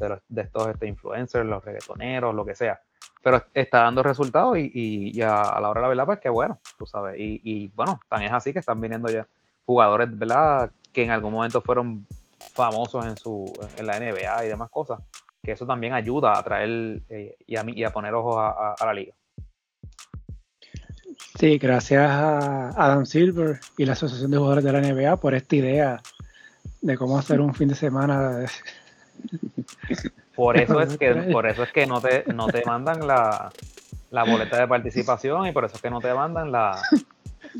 de, 0.00 0.42
estos 0.42 0.68
este, 0.68 0.86
influencers, 0.86 1.46
los 1.46 1.64
reggaetoneros, 1.64 2.34
lo 2.34 2.44
que 2.44 2.54
sea. 2.54 2.80
Pero 3.22 3.44
está 3.54 3.82
dando 3.82 4.02
resultados 4.02 4.56
y, 4.58 5.20
a, 5.22 5.58
la 5.60 5.68
hora 5.68 5.80
de 5.80 5.82
la 5.82 5.88
verdad, 5.88 6.06
pues 6.06 6.20
que 6.20 6.28
bueno, 6.28 6.58
tú 6.78 6.86
sabes. 6.86 7.16
Y, 7.18 7.68
bueno, 7.68 8.00
también 8.08 8.30
es 8.30 8.36
así 8.36 8.52
que 8.52 8.60
están 8.60 8.80
viniendo 8.80 9.10
ya 9.10 9.26
jugadores, 9.66 10.16
¿verdad? 10.18 10.70
Que 10.92 11.04
en 11.04 11.10
algún 11.10 11.32
momento 11.32 11.60
fueron 11.60 12.06
famosos 12.54 13.04
en, 13.06 13.16
su, 13.16 13.52
en 13.76 13.86
la 13.86 14.00
NBA 14.00 14.46
y 14.46 14.48
demás 14.48 14.70
cosas. 14.70 15.00
Que 15.42 15.52
eso 15.52 15.66
también 15.66 15.92
ayuda 15.92 16.38
a 16.38 16.42
traer 16.42 17.02
eh, 17.08 17.36
y, 17.46 17.56
a, 17.56 17.64
y 17.66 17.84
a 17.84 17.90
poner 17.90 18.14
ojos 18.14 18.36
a 18.38 18.86
la 18.86 18.94
liga. 18.94 19.14
Sí, 21.38 21.58
gracias 21.58 22.10
a 22.10 22.68
Adam 22.70 23.06
Silver 23.06 23.60
y 23.78 23.86
la 23.86 23.92
Asociación 23.92 24.30
de 24.30 24.36
Jugadores 24.36 24.64
de 24.64 24.72
la 24.72 24.80
NBA 24.80 25.16
por 25.16 25.34
esta 25.34 25.56
idea 25.56 26.02
de 26.82 26.96
cómo 26.96 27.18
hacer 27.18 27.40
un 27.40 27.54
fin 27.54 27.68
de 27.68 27.74
semana. 27.74 28.44
Por 30.34 30.56
eso 30.56 30.80
es 30.80 30.96
que, 30.96 31.12
por 31.32 31.46
eso 31.46 31.62
es 31.62 31.72
que 31.72 31.86
no 31.86 32.00
te, 32.00 32.24
no 32.32 32.46
te 32.46 32.64
mandan 32.64 33.06
la, 33.06 33.50
la 34.10 34.24
boleta 34.24 34.58
de 34.58 34.68
participación 34.68 35.46
y 35.46 35.52
por 35.52 35.64
eso 35.64 35.76
es 35.76 35.82
que 35.82 35.90
no 35.90 36.00
te 36.00 36.12
mandan 36.14 36.50
la, 36.50 36.80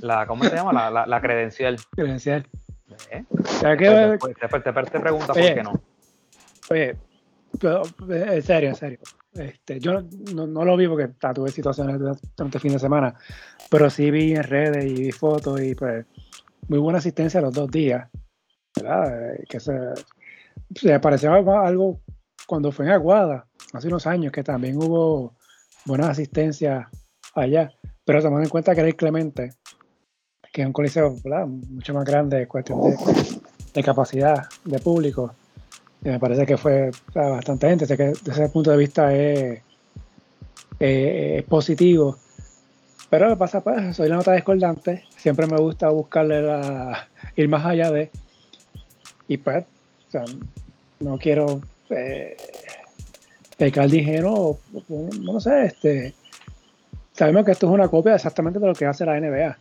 la 0.00 0.26
¿cómo 0.26 0.44
se 0.44 0.54
llama? 0.54 0.72
La, 0.72 0.90
la, 0.90 1.06
la 1.06 1.20
credencial. 1.20 1.76
Credencial. 1.90 2.46
¿Eh? 3.10 3.24
Pues 3.28 4.34
después 4.40 4.62
te, 4.62 4.72
te, 4.72 5.00
preguntas 5.00 5.36
Oye. 5.36 5.46
por 5.46 5.54
qué 5.54 5.62
no. 5.62 5.82
Oye, 6.70 6.96
pero, 7.60 7.82
eh, 8.08 8.36
en 8.36 8.42
serio, 8.42 8.68
en 8.70 8.74
serio. 8.74 8.98
Este, 9.32 9.78
yo 9.78 10.02
no, 10.34 10.46
no 10.46 10.64
lo 10.64 10.76
vi 10.76 10.88
porque 10.88 11.08
tuve 11.34 11.50
situaciones 11.50 11.98
durante 12.00 12.58
el 12.58 12.60
fin 12.60 12.72
de 12.72 12.78
semana, 12.78 13.14
pero 13.70 13.88
sí 13.88 14.10
vi 14.10 14.34
en 14.34 14.42
redes 14.42 14.84
y 14.84 14.94
vi 14.94 15.12
fotos 15.12 15.60
y 15.60 15.74
pues 15.74 16.04
muy 16.68 16.78
buena 16.78 16.98
asistencia 16.98 17.40
los 17.40 17.54
dos 17.54 17.70
días. 17.70 18.08
¿verdad? 18.76 19.34
Eh, 19.34 19.44
Que 19.48 19.60
se, 19.60 19.72
se 20.74 21.00
parecía 21.00 21.32
algo 21.32 22.00
cuando 22.46 22.72
fue 22.72 22.86
en 22.86 22.92
Aguada, 22.92 23.46
hace 23.72 23.88
unos 23.88 24.06
años, 24.06 24.32
que 24.32 24.42
también 24.42 24.76
hubo 24.76 25.34
buena 25.84 26.10
asistencia 26.10 26.88
allá, 27.34 27.72
pero 28.04 28.22
tomando 28.22 28.44
en 28.44 28.50
cuenta 28.50 28.74
que 28.74 28.80
era 28.80 28.88
el 28.88 28.96
Clemente, 28.96 29.52
que 30.52 30.62
es 30.62 30.66
un 30.66 30.72
coliseo 30.72 31.14
mucho 31.46 31.94
más 31.94 32.04
grande 32.04 32.48
cuestión 32.48 32.80
de, 33.72 33.82
capacidad 33.82 34.48
de 34.64 34.78
público. 34.80 35.34
Y 36.02 36.08
me 36.08 36.18
parece 36.18 36.46
que 36.46 36.56
fue 36.56 36.90
bastante 37.14 37.68
gente, 37.68 37.84
así 37.84 37.96
que 37.96 38.06
desde 38.06 38.32
ese 38.32 38.48
punto 38.48 38.70
de 38.70 38.76
vista 38.76 39.14
es, 39.14 39.62
positivo. 41.48 42.16
Pero 43.10 43.28
que 43.28 43.36
pasa, 43.36 43.60
pues, 43.60 43.96
soy 43.96 44.08
la 44.08 44.16
nota 44.16 44.32
discordante, 44.32 45.04
siempre 45.16 45.46
me 45.46 45.56
gusta 45.56 45.90
buscarle 45.90 46.42
la, 46.42 47.08
ir 47.36 47.48
más 47.48 47.64
allá 47.64 47.90
de, 47.90 48.10
y 49.28 49.36
pues, 49.36 49.64
o 50.10 50.12
sea, 50.12 50.24
no 50.98 51.18
quiero 51.18 51.60
eh, 51.88 52.36
pecar 53.56 53.88
ligero, 53.88 54.58
no, 54.88 55.08
no 55.20 55.40
sé, 55.40 55.66
este, 55.66 56.14
sabemos 57.12 57.44
que 57.44 57.52
esto 57.52 57.66
es 57.66 57.72
una 57.72 57.88
copia 57.88 58.14
exactamente 58.14 58.58
de 58.58 58.66
lo 58.66 58.74
que 58.74 58.86
hace 58.86 59.06
la 59.06 59.20
NBA. 59.20 59.56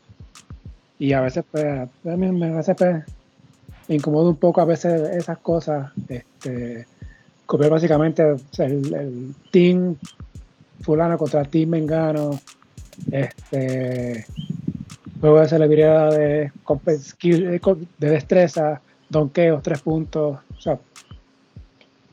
Y 0.97 1.13
a 1.13 1.21
veces, 1.21 1.45
pues, 1.49 1.65
a 1.65 1.89
mí 2.03 2.31
me, 2.31 2.47
a 2.47 2.57
veces, 2.57 2.75
pues, 2.77 3.03
me 3.87 3.95
incomoda 3.95 4.29
un 4.29 4.37
poco 4.37 4.61
a 4.61 4.65
veces 4.65 5.01
esas 5.15 5.37
cosas. 5.37 5.91
Este, 6.07 6.87
copiar 7.45 7.71
básicamente 7.71 8.23
o 8.23 8.37
el, 8.59 9.33
team 9.51 9.95
fulano 10.81 11.17
contra 11.17 11.45
team 11.45 11.69
mengano. 11.69 12.39
Este, 13.11 14.25
juego 15.19 15.39
de 15.41 15.47
celebridad 15.47 16.11
de, 16.11 16.51
de 17.97 18.09
destreza, 18.09 18.81
donkeos, 19.09 19.61
tres 19.63 19.81
puntos. 19.81 20.39
O 20.57 20.61
sea, 20.61 20.79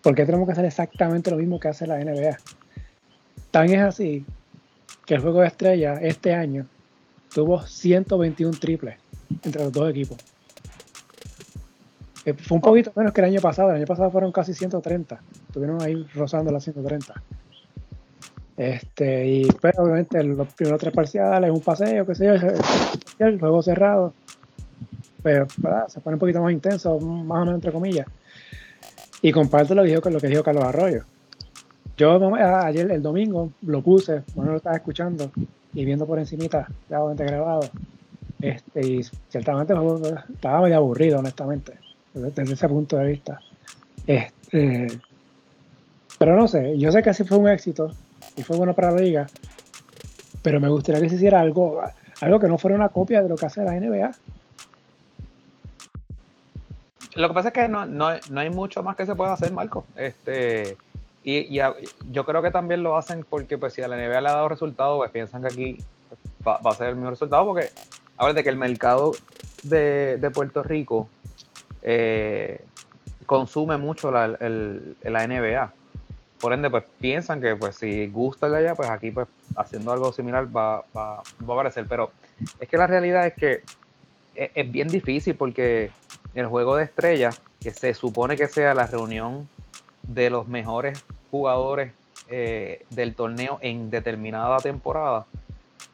¿por 0.03 0.15
qué 0.15 0.25
tenemos 0.25 0.47
que 0.47 0.53
hacer 0.53 0.65
exactamente 0.65 1.31
lo 1.31 1.37
mismo 1.37 1.61
que 1.61 1.69
hace 1.69 1.87
la 1.87 1.99
NBA? 1.99 2.38
Tan 3.50 3.71
es 3.71 3.83
así 3.83 4.25
que 5.05 5.15
el 5.15 5.21
juego 5.21 5.41
de 5.41 5.47
estrella 5.47 5.95
este 5.95 6.35
año 6.35 6.67
tuvo 7.33 7.61
121 7.62 8.59
triples 8.59 8.97
entre 9.43 9.65
los 9.65 9.73
dos 9.73 9.91
equipos. 9.91 10.19
Eh, 12.25 12.35
Fue 12.35 12.57
un 12.57 12.61
poquito 12.61 12.93
menos 12.97 13.12
que 13.12 13.21
el 13.21 13.26
año 13.29 13.41
pasado. 13.41 13.71
El 13.71 13.76
año 13.76 13.87
pasado 13.87 14.11
fueron 14.11 14.33
casi 14.33 14.53
130. 14.53 15.21
Estuvieron 15.49 15.81
ahí 15.81 16.07
rozando 16.15 16.50
las 16.50 16.65
130. 16.65 17.15
Este, 18.57 19.26
y 19.26 19.45
pues 19.45 19.79
obviamente 19.79 20.23
los 20.25 20.53
primeros 20.55 20.81
tres 20.81 20.93
parciales, 20.95 21.50
un 21.50 21.61
paseo, 21.61 22.07
qué 22.07 22.15
sé 22.15 22.26
yo, 22.26 23.26
el 23.26 23.38
juego 23.38 23.62
cerrado. 23.62 24.15
¿Verdad? 25.56 25.88
se 25.88 26.00
pone 26.00 26.14
un 26.14 26.21
poquito 26.21 26.40
más 26.42 26.52
intenso, 26.52 26.99
más 27.00 27.37
o 27.38 27.40
menos 27.40 27.54
entre 27.56 27.73
comillas. 27.73 28.06
Y 29.23 29.33
comparto 29.33 29.75
lo 29.75 29.83
que 29.83 29.88
dijo, 29.90 30.11
lo 30.11 30.21
que 30.21 30.28
dijo 30.28 30.42
Carlos 30.42 30.64
Arroyo. 30.64 31.04
Yo 31.97 32.12
a- 32.37 32.66
ayer, 32.66 32.90
el 32.90 33.02
domingo, 33.02 33.50
lo 33.62 33.83
puse, 33.83 34.23
bueno, 34.35 34.52
lo 34.52 34.59
estaba 34.59 34.76
escuchando 34.76 35.30
y 35.75 35.85
viendo 35.85 36.06
por 36.06 36.18
encimita, 36.18 36.68
ya 36.90 37.00
obviamente 37.00 37.25
grabado. 37.25 37.68
Este, 38.40 38.87
y 38.87 39.02
ciertamente 39.30 39.73
estaba 40.35 40.61
medio 40.61 40.76
aburrido, 40.76 41.18
honestamente, 41.18 41.73
desde, 42.12 42.30
desde 42.30 42.54
ese 42.54 42.68
punto 42.68 42.97
de 42.99 43.06
vista. 43.06 43.40
Este, 44.06 44.87
pero 46.18 46.37
no 46.37 46.47
sé, 46.49 46.78
yo 46.78 46.92
sé 46.92 47.02
que 47.02 47.11
así 47.11 47.25
fue 47.25 47.38
un 47.38 47.49
éxito 47.49 47.90
y 48.37 48.42
fue 48.42 48.56
bueno 48.56 48.75
para 48.75 48.90
la 48.92 49.00
liga, 49.00 49.26
pero 50.42 50.61
me 50.61 50.68
gustaría 50.68 51.00
que 51.00 51.09
se 51.09 51.16
hiciera 51.16 51.40
algo, 51.40 51.80
algo 52.21 52.38
que 52.40 52.49
no 52.49 52.59
fuera 52.59 52.76
una 52.76 52.90
copia 52.90 53.23
de 53.23 53.28
lo 53.28 53.37
que 53.37 53.47
hace 53.47 53.62
la 53.64 53.75
NBA. 53.75 54.11
Lo 57.16 57.28
que 57.28 57.35
pasa 57.35 57.49
es 57.49 57.54
que 57.54 57.68
no, 57.68 57.87
no, 57.87 58.08
no 58.30 58.40
hay 58.40 58.50
mucho 58.50 58.82
más 58.82 58.94
que 58.96 59.06
se 59.06 59.14
pueda 59.14 59.32
hacer, 59.32 59.50
Marco. 59.52 59.87
Este, 59.96 60.76
y, 61.25 61.58
a- 61.61 61.75
yo 62.11 62.25
creo 62.25 62.42
que 62.42 62.50
también 62.50 62.82
lo 62.82 62.96
hacen 62.96 63.25
porque 63.28 63.58
pues 63.58 63.73
si 63.73 63.82
a 63.82 63.88
la 63.88 63.96
NBA 63.96 64.20
le 64.20 64.28
ha 64.28 64.32
dado 64.32 64.49
resultado, 64.49 64.99
pues 64.99 65.11
piensan 65.11 65.42
que 65.42 65.49
aquí 65.49 65.78
va, 66.46 66.61
a 66.62 66.75
ser 66.75 66.88
el 66.88 66.94
mismo 66.96 67.11
resultado 67.11 67.46
porque 67.46 67.70
de 68.35 68.42
que 68.42 68.49
el 68.49 68.56
mercado 68.56 69.12
de, 69.62 70.18
de 70.18 70.30
Puerto 70.30 70.62
Rico 70.62 71.08
eh, 71.82 72.61
consume 73.26 73.76
mucho 73.76 74.11
la, 74.11 74.26
el- 74.40 74.96
la 75.02 75.25
NBA. 75.26 75.73
Por 76.40 76.52
ende, 76.52 76.68
pues 76.70 76.85
piensan 77.00 77.40
que 77.40 77.56
pues 77.56 77.76
si 77.76 78.08
gusta 78.08 78.49
de 78.49 78.58
allá, 78.58 78.75
pues 78.75 78.90
aquí 78.90 79.11
pues 79.11 79.26
haciendo 79.56 79.90
algo 79.92 80.12
similar 80.12 80.54
va, 80.54 80.85
va, 80.96 81.16
va 81.16 81.23
a 81.49 81.52
aparecer. 81.52 81.87
Pero 81.88 82.12
es 82.61 82.68
que 82.68 82.76
la 82.76 82.87
realidad 82.87 83.26
es 83.26 83.35
que 83.35 83.62
es, 84.35 84.50
es 84.54 84.70
bien 84.70 84.88
difícil 84.88 85.35
porque 85.35 85.90
el 86.38 86.47
juego 86.47 86.76
de 86.76 86.85
estrellas, 86.85 87.40
que 87.61 87.71
se 87.73 87.95
supone 87.95 88.37
que 88.37 88.49
sea 88.49 88.75
la 88.75 88.87
reunión 88.87 89.49
de 90.02 90.31
los 90.31 90.47
mejores 90.49 91.05
jugadores 91.31 91.93
eh, 92.28 92.85
del 92.90 93.14
torneo 93.14 93.59
en 93.62 93.90
determinada 93.90 94.59
temporada, 94.59 95.26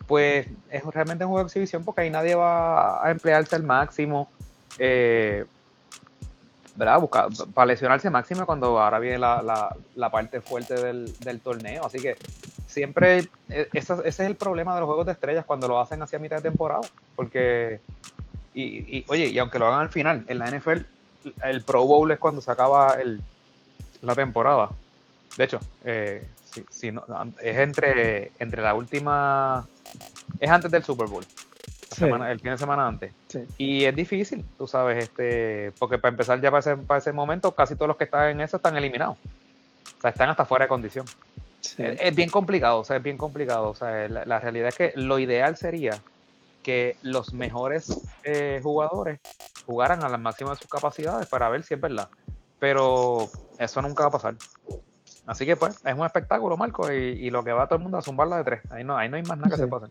pues 0.07 0.47
es 0.71 0.85
realmente 0.85 1.25
un 1.25 1.31
juego 1.31 1.45
de 1.45 1.49
exhibición 1.49 1.85
porque 1.85 2.03
ahí 2.03 2.11
nadie 2.11 2.35
va 2.35 3.05
a 3.07 3.11
emplearse 3.11 3.55
al 3.57 3.63
máximo, 3.63 4.29
eh, 4.79 5.45
¿verdad? 6.75 7.01
Para 7.55 7.67
lesionarse 7.67 8.09
máximo 8.11 8.47
cuando 8.47 8.79
ahora 8.81 8.99
viene 8.99 9.19
la, 9.19 9.43
la- 9.95 10.11
parte 10.11 10.41
fuerte 10.41 10.75
del, 10.75 11.13
del 11.21 11.41
torneo. 11.41 11.85
Así 11.85 11.99
que 12.01 12.17
siempre, 12.67 13.29
eh, 13.51 13.69
ese 13.73 13.95
es 14.05 14.21
el 14.21 14.37
problema 14.37 14.75
de 14.75 14.81
los 14.81 14.87
juegos 14.87 15.07
de 15.07 15.13
estrellas 15.13 15.45
cuando 15.45 15.69
lo 15.69 15.79
hacen 15.81 16.01
hacia 16.03 16.19
mitad 16.19 16.37
de 16.37 16.43
temporada, 16.43 16.81
porque 17.15 17.81
y, 18.55 18.99
y, 18.99 19.05
oye, 19.09 19.27
y 19.29 19.39
aunque 19.39 19.59
lo 19.59 19.67
hagan 19.67 19.81
al 19.81 19.89
final, 19.91 20.25
en 20.29 20.39
la 20.39 20.51
NFL, 20.51 20.83
el 21.45 21.63
Pro 21.63 21.85
Bowl 21.85 22.11
es 22.11 22.19
cuando 22.19 22.41
se 22.41 22.51
acaba 22.51 22.95
el, 23.01 23.21
la 24.03 24.15
temporada. 24.15 24.71
De 25.37 25.45
hecho, 25.45 25.61
eh, 25.85 26.27
si- 26.51 26.65
si 26.71 26.93
no- 26.93 27.05
es 27.41 27.57
entre, 27.59 28.33
entre 28.39 28.61
la 28.63 28.75
última. 28.75 29.67
Es 30.41 30.51
antes 30.51 30.71
del 30.71 30.83
Super 30.85 31.07
Bowl. 31.09 31.25
la 31.25 31.97
Sí. 31.97 32.05
semana- 32.05 32.33
el 32.33 32.41
fin 32.41 32.53
de 32.53 32.59
semana 32.59 32.87
antes. 32.89 33.13
Sí. 33.29 33.41
Y 33.59 33.85
es 33.85 33.95
difícil, 33.95 34.43
tú 34.57 34.67
sabes, 34.67 35.05
este 35.05 35.73
porque 35.79 35.99
para 35.99 36.11
empezar 36.13 36.41
ya 36.41 36.51
para 36.51 36.61
ese, 36.61 36.77
para 36.79 36.99
ese 36.99 37.13
momento, 37.13 37.53
casi 37.53 37.75
todos 37.75 37.89
los 37.89 37.97
que 37.99 38.05
están 38.05 38.31
en 38.31 38.41
eso 38.41 38.57
están 38.57 38.77
eliminados. 38.79 39.19
O 39.99 40.01
sea, 40.01 40.09
están 40.11 40.31
hasta 40.31 40.47
fuera 40.47 40.65
de 40.65 40.69
condición. 40.71 41.05
Sí. 41.61 41.83
Es, 41.83 42.01
es 42.01 42.15
bien 42.15 42.31
complicado, 42.31 42.79
o 42.81 42.85
sea, 42.85 42.97
es 42.97 43.03
bien 43.03 43.19
complicado. 43.19 43.69
O 43.69 43.75
sea, 43.75 44.09
la, 44.09 44.25
la 44.25 44.41
realidad 44.41 44.69
es 44.69 44.75
que 44.75 44.93
lo 44.97 45.19
ideal 45.19 45.57
sería 45.59 45.99
que 46.63 46.97
los 47.03 47.33
mejores 47.35 48.01
eh, 48.25 48.61
jugadores 48.63 49.21
jugaran 49.67 50.03
a 50.05 50.09
la 50.09 50.19
máxima 50.19 50.51
de 50.51 50.57
sus 50.57 50.69
capacidades 50.69 51.27
para 51.29 51.49
ver 51.49 51.63
si 51.63 51.75
es 51.75 51.81
verdad. 51.81 52.09
Pero 52.59 53.29
eso 53.59 53.83
nunca 53.83 54.05
va 54.05 54.09
a 54.09 54.13
pasar. 54.13 54.35
Así 55.27 55.47
que 55.47 55.57
pues, 55.57 55.81
es 55.85 55.95
un 55.95 56.05
espectáculo, 56.05 56.57
Marco, 56.57 56.93
y, 56.93 56.97
y 56.97 57.31
lo 57.31 57.45
que 57.45 57.53
va 57.53 57.67
todo 57.67 57.77
el 57.77 57.83
mundo 57.83 57.99
a 57.99 58.03
zumbarla 58.03 58.39
de 58.39 58.45
tres. 58.45 58.61
Ahí 58.71 58.85
no, 58.85 58.97
ahí 58.97 59.09
no 59.09 59.17
hay 59.17 59.23
más 59.23 59.39
nada 59.39 59.51
que 59.51 59.57
Sí. 59.57 59.63
se 59.63 59.69
pase. 59.69 59.87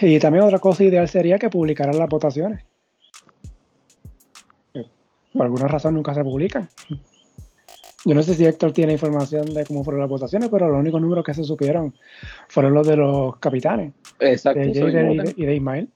Y 0.00 0.18
también 0.18 0.44
otra 0.44 0.58
cosa 0.58 0.82
ideal 0.82 1.08
sería 1.08 1.38
que 1.38 1.48
publicaran 1.48 1.96
las 1.98 2.08
votaciones. 2.08 2.64
Por 5.32 5.42
alguna 5.44 5.68
razón 5.68 5.94
nunca 5.94 6.14
se 6.14 6.24
publican. 6.24 6.68
Yo 8.06 8.14
no 8.14 8.22
sé 8.22 8.34
si 8.34 8.46
Héctor 8.46 8.72
tiene 8.72 8.92
información 8.92 9.52
de 9.52 9.66
cómo 9.66 9.82
fueron 9.82 10.00
las 10.00 10.08
votaciones, 10.08 10.48
pero 10.48 10.70
los 10.70 10.78
únicos 10.78 11.00
números 11.00 11.24
que 11.24 11.34
se 11.34 11.42
supieron 11.42 11.92
fueron 12.46 12.72
los 12.72 12.86
de 12.86 12.96
los 12.96 13.36
capitanes, 13.38 13.94
Exacto. 14.20 14.60
de 14.60 14.72
Jader 14.72 15.10
y 15.10 15.16
de, 15.16 15.34
y 15.36 15.44
de 15.44 15.56
Ismael. 15.56 15.90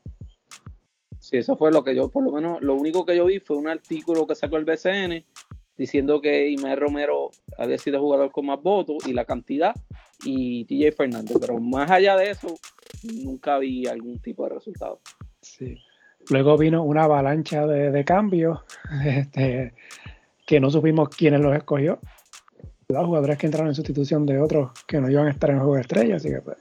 Sí, 1.21 1.37
eso 1.37 1.57
fue 1.57 1.71
lo 1.71 1.85
que 1.85 1.95
yo, 1.95 2.09
por 2.09 2.25
lo 2.25 2.33
menos, 2.33 2.61
lo 2.63 2.75
único 2.75 3.07
que 3.07 3.17
yo 3.17 3.27
vi 3.27 3.39
fue 3.39 3.57
un 3.57 3.69
artículo 3.69 4.27
que 4.27 4.35
sacó 4.35 4.57
el 4.57 4.65
BCN 4.65 5.25
diciendo 5.77 6.21
que 6.21 6.51
Imer 6.51 6.81
Romero 6.81 7.31
había 7.57 7.79
sido 7.79 8.01
jugador 8.01 8.33
con 8.33 8.47
más 8.47 8.61
votos 8.61 9.07
y 9.07 9.13
la 9.13 9.25
cantidad 9.25 9.73
y 10.25 10.65
TJ 10.65 10.97
Fernández, 10.97 11.37
pero 11.41 11.61
más 11.61 11.93
allá 11.93 12.17
de 12.17 12.31
eso, 12.31 12.57
nunca 13.23 13.57
vi 13.59 13.87
algún 13.87 14.19
tipo 14.19 14.43
de 14.49 14.55
resultado. 14.57 15.01
Sí. 15.43 15.79
Luego 16.29 16.59
vino 16.59 16.83
una 16.83 17.05
avalancha 17.05 17.67
de, 17.69 17.93
de 17.93 18.05
cambios 18.05 18.59
este, 19.07 19.75
que 20.51 20.59
no 20.59 20.69
supimos 20.69 21.11
quiénes 21.11 21.41
los 21.41 21.55
escogió. 21.55 22.01
Los 22.89 23.07
jugadores 23.07 23.39
que 23.39 23.47
entraron 23.47 23.69
en 23.69 23.75
sustitución 23.77 24.27
de 24.27 24.41
otros 24.41 24.73
que 24.85 25.01
no 25.01 25.09
iban 25.09 25.29
a 25.29 25.31
estar 25.31 25.49
en 25.49 25.57
el 25.57 25.63
juego 25.63 25.77
de 25.77 25.83
estrellas, 25.83 26.17
así 26.17 26.29
que 26.29 26.43
pues. 26.43 26.57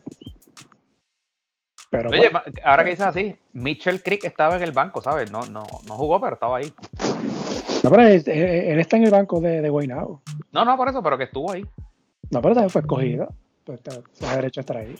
Pero 1.89 2.11
Oye, 2.11 2.29
pues, 2.29 2.43
ahora 2.63 2.83
que 2.83 2.91
dices 2.91 3.07
así, 3.07 3.35
Mitchell 3.53 4.03
Creek 4.03 4.25
estaba 4.25 4.57
en 4.57 4.61
el 4.61 4.73
banco, 4.73 5.01
¿sabes? 5.01 5.31
No, 5.31 5.41
no, 5.47 5.63
no 5.87 5.95
jugó, 5.95 6.21
pero 6.21 6.35
estaba 6.35 6.57
ahí. 6.57 6.71
no, 7.83 7.89
pero 7.89 8.03
él, 8.03 8.23
él 8.27 8.79
está 8.79 8.97
en 8.97 9.05
el 9.05 9.11
banco 9.11 9.41
de, 9.41 9.59
de 9.59 9.69
Guaynabo. 9.71 10.21
No, 10.51 10.63
no, 10.63 10.77
por 10.77 10.87
eso, 10.87 11.01
pero 11.01 11.17
que 11.17 11.23
estuvo 11.23 11.51
ahí. 11.51 11.65
No, 12.29 12.43
pero 12.43 12.53
también 12.53 12.69
fue 12.69 12.81
escogido. 12.81 13.33
pues 13.63 13.79
está, 13.79 13.99
tiene 14.19 14.35
derecho 14.35 14.59
a 14.59 14.61
estar 14.61 14.77
ahí. 14.77 14.95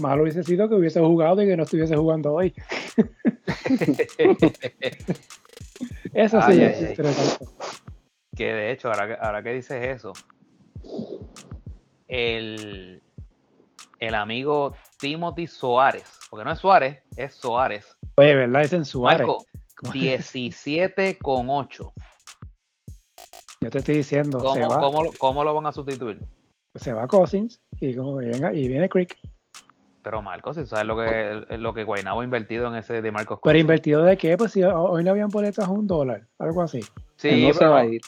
Malo 0.00 0.22
hubiese 0.22 0.42
sido 0.44 0.68
que 0.68 0.74
hubiese 0.74 1.00
jugado 1.00 1.42
y 1.42 1.46
que 1.46 1.56
no 1.56 1.62
estuviese 1.64 1.96
jugando 1.96 2.32
hoy. 2.34 2.54
Eso 6.12 6.40
sí 6.42 6.52
Ay, 6.52 6.62
es 6.62 6.76
ay, 6.78 6.84
ay. 6.84 6.90
interesante. 6.90 7.46
Que 8.36 8.52
de 8.52 8.70
hecho, 8.72 8.88
ahora, 8.88 9.06
que- 9.08 9.16
ahora 9.20 9.42
que 9.42 9.52
dices 9.52 9.84
eso, 9.84 10.12
el, 12.08 13.02
el 13.98 14.14
amigo 14.14 14.74
Timothy 14.98 15.46
Soares, 15.46 16.04
porque 16.30 16.44
no 16.44 16.52
es 16.52 16.58
Suárez, 16.58 17.02
es 17.16 17.34
Soares. 17.34 17.86
Oye, 18.16 18.34
¿verdad? 18.34 18.62
Es 18.62 18.72
en 18.72 18.84
Suárez. 18.84 19.26
Marco, 19.26 19.44
¿Cómo- 19.76 19.92
17 19.92 21.18
con 21.18 21.48
8. 21.50 21.92
Yo 23.60 23.70
te 23.70 23.78
estoy 23.78 23.96
diciendo, 23.96 24.38
se 24.40 24.46
¿Cómo, 24.46 24.68
va, 24.68 24.80
cómo, 24.80 25.02
lo- 25.04 25.12
cómo 25.18 25.44
lo 25.44 25.54
van 25.54 25.66
a 25.66 25.72
sustituir? 25.72 26.20
Se 26.78 26.92
va 26.92 27.06
Cousins 27.06 27.60
y, 27.80 27.94
como 27.94 28.16
venga, 28.16 28.52
y 28.52 28.68
viene 28.68 28.88
Creek. 28.88 29.18
Pero 30.02 30.22
Marcos, 30.22 30.56
si 30.56 30.64
sabes 30.66 30.86
lo 30.86 30.96
que, 30.96 31.44
lo 31.58 31.74
que 31.74 31.84
Guaynabo 31.84 32.20
ha 32.20 32.24
invertido 32.24 32.68
en 32.68 32.76
ese 32.76 33.02
de 33.02 33.10
Marcos 33.12 33.38
¿Pero 33.42 33.42
Cousins. 33.42 33.60
invertido 33.60 34.02
de 34.04 34.16
qué? 34.16 34.36
Pues 34.38 34.52
si 34.52 34.62
hoy 34.62 35.04
no 35.04 35.10
habían 35.10 35.28
boletas 35.28 35.66
a 35.66 35.70
un 35.70 35.86
dólar, 35.86 36.26
algo 36.38 36.62
así. 36.62 36.80
Sí, 37.16 37.28
Él 37.28 37.48
no 37.48 37.52
se 37.52 37.58
pero- 37.58 37.70
va 37.72 37.80
a 37.80 37.84
ir. 37.86 38.00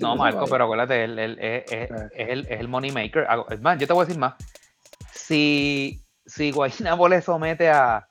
No, 0.00 0.10
va 0.10 0.14
Marco, 0.16 0.44
pero 0.50 0.64
acuérdate, 0.64 1.04
él, 1.04 1.18
él- 1.18 1.38
es, 1.40 1.72
es- 1.72 1.90
Ah. 1.90 2.08
es 2.14 2.28
el, 2.28 2.40
es 2.48 2.60
el 2.60 2.68
money 2.68 2.90
maker. 2.90 3.26
Hago- 3.28 3.48
Es 3.50 3.60
más, 3.62 3.78
yo 3.78 3.86
te 3.86 3.92
voy 3.94 4.02
a 4.02 4.06
decir 4.06 4.20
más. 4.20 4.34
Si, 5.12 6.02
si 6.26 6.50
Guaynabo 6.52 7.08
le 7.08 7.22
somete 7.22 7.68
a, 7.70 8.06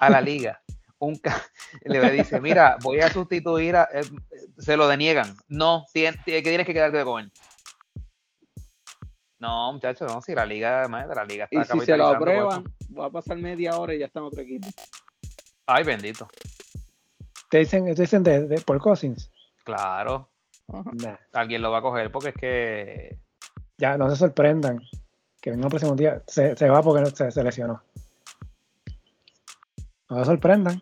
a 0.00 0.10
la 0.10 0.20
liga, 0.20 0.60
un 0.98 1.16
ca- 1.16 1.42
le 1.84 2.10
dice, 2.10 2.40
mira, 2.40 2.76
voy 2.82 3.00
a 3.00 3.08
sustituir 3.10 3.76
a... 3.76 3.88
eh, 3.92 4.02
se 4.58 4.76
lo 4.76 4.86
deniegan. 4.88 5.34
No, 5.48 5.84
tien- 5.94 6.16
tie- 6.24 6.42
que 6.42 6.48
tienes 6.50 6.66
que 6.66 6.74
quedarte 6.74 7.02
con 7.04 7.22
él. 7.24 7.32
No, 9.44 9.74
muchachos, 9.74 10.10
no, 10.10 10.22
si 10.22 10.34
la 10.34 10.46
liga, 10.46 10.80
además, 10.80 11.06
la 11.14 11.22
liga 11.22 11.44
está 11.50 11.76
Y 11.76 11.80
si 11.80 11.84
se 11.84 11.98
lo 11.98 12.06
aprueban, 12.06 12.64
va 12.98 13.04
a 13.06 13.10
pasar 13.10 13.36
media 13.36 13.76
hora 13.76 13.94
y 13.94 13.98
ya 13.98 14.06
está 14.06 14.20
en 14.20 14.24
otro 14.24 14.40
equipo. 14.40 14.66
Ay, 15.66 15.84
bendito. 15.84 16.26
Te 17.50 17.58
dicen, 17.58 17.84
te 17.94 18.00
dicen 18.00 18.22
de, 18.22 18.46
de- 18.46 18.62
por 18.62 18.80
Cousins. 18.80 19.30
Claro. 19.62 20.30
Nah, 20.66 21.16
alguien 21.34 21.60
lo 21.60 21.70
va 21.70 21.80
a 21.80 21.82
coger 21.82 22.10
porque 22.10 22.30
es 22.30 22.34
que... 22.36 23.18
ya 23.76 23.98
no 23.98 24.08
se 24.08 24.16
sorprendan 24.16 24.80
que 25.42 25.50
venga 25.50 25.64
el 25.66 25.70
próximo 25.70 25.94
día. 25.94 26.22
Se, 26.26 26.56
se 26.56 26.70
va 26.70 26.82
porque 26.82 27.04
se, 27.14 27.30
se 27.30 27.44
lesionó. 27.44 27.82
No 30.08 30.18
se 30.20 30.24
sorprendan, 30.24 30.80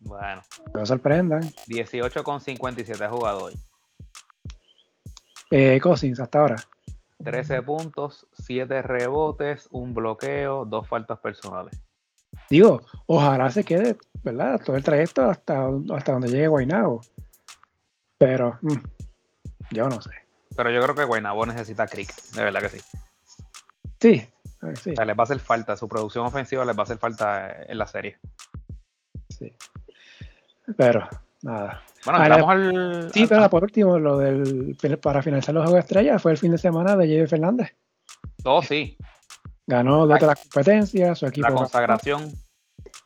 Bueno, 0.00 0.42
no 0.74 0.80
se 0.80 0.86
sorprendan. 0.86 1.50
18 1.66 2.22
con 2.22 2.42
57 2.42 3.02
ha 3.02 3.08
jugado 3.08 3.44
hoy. 3.44 3.54
Eh, 5.50 5.80
Cousins, 5.80 6.20
hasta 6.20 6.40
ahora. 6.40 6.56
13 7.24 7.62
puntos, 7.62 8.26
7 8.34 8.82
rebotes, 8.82 9.68
un 9.70 9.94
bloqueo, 9.94 10.64
dos 10.64 10.86
faltas 10.86 11.18
personales. 11.18 11.80
Digo, 12.50 12.82
ojalá 13.06 13.50
se 13.50 13.64
quede, 13.64 13.96
¿verdad? 14.22 14.60
Todo 14.64 14.76
el 14.76 14.84
trayecto 14.84 15.28
hasta, 15.28 15.68
hasta 15.94 16.12
donde 16.12 16.28
llegue 16.28 16.48
Guaynabo. 16.48 17.00
Pero, 18.18 18.58
mm, 18.62 18.74
yo 19.70 19.88
no 19.88 20.00
sé. 20.00 20.10
Pero 20.56 20.70
yo 20.70 20.82
creo 20.82 20.94
que 20.94 21.04
Guaynabo 21.04 21.46
necesita 21.46 21.86
Crick, 21.86 22.14
de 22.32 22.44
verdad 22.44 22.60
que 22.60 22.68
sí. 22.68 22.80
Sí, 24.00 24.10
eh, 24.10 24.76
sí, 24.80 24.90
O 24.90 24.96
sea, 24.96 25.04
les 25.04 25.16
va 25.16 25.22
a 25.22 25.24
hacer 25.24 25.40
falta, 25.40 25.76
su 25.76 25.88
producción 25.88 26.26
ofensiva 26.26 26.64
les 26.64 26.76
va 26.76 26.80
a 26.80 26.84
hacer 26.84 26.98
falta 26.98 27.64
en 27.64 27.78
la 27.78 27.86
serie. 27.86 28.18
sí. 29.30 29.52
Pero, 30.76 31.06
nada. 31.44 31.82
Bueno, 32.04 32.22
entramos 32.22 32.50
al. 32.50 33.10
Sí, 33.12 33.22
al- 33.22 33.28
pero 33.28 33.50
por 33.50 33.62
último, 33.64 33.98
lo 33.98 34.18
del 34.18 34.76
para 35.00 35.22
finalizar 35.22 35.54
los 35.54 35.62
Juegos 35.64 35.74
de 35.74 35.80
Estrellas 35.80 36.20
fue 36.22 36.32
el 36.32 36.38
fin 36.38 36.50
de 36.52 36.58
semana 36.58 36.96
de 36.96 37.04
Javier 37.04 37.28
Fernández. 37.28 37.74
Oh, 38.44 38.62
sí, 38.62 38.96
Ganó 39.66 40.06
dos 40.06 40.20
de 40.20 40.26
las 40.26 40.40
competencias, 40.42 41.18
su 41.18 41.26
equipo 41.26 41.44
la 41.46 41.50
ganó, 41.50 41.60
consagración. 41.62 42.32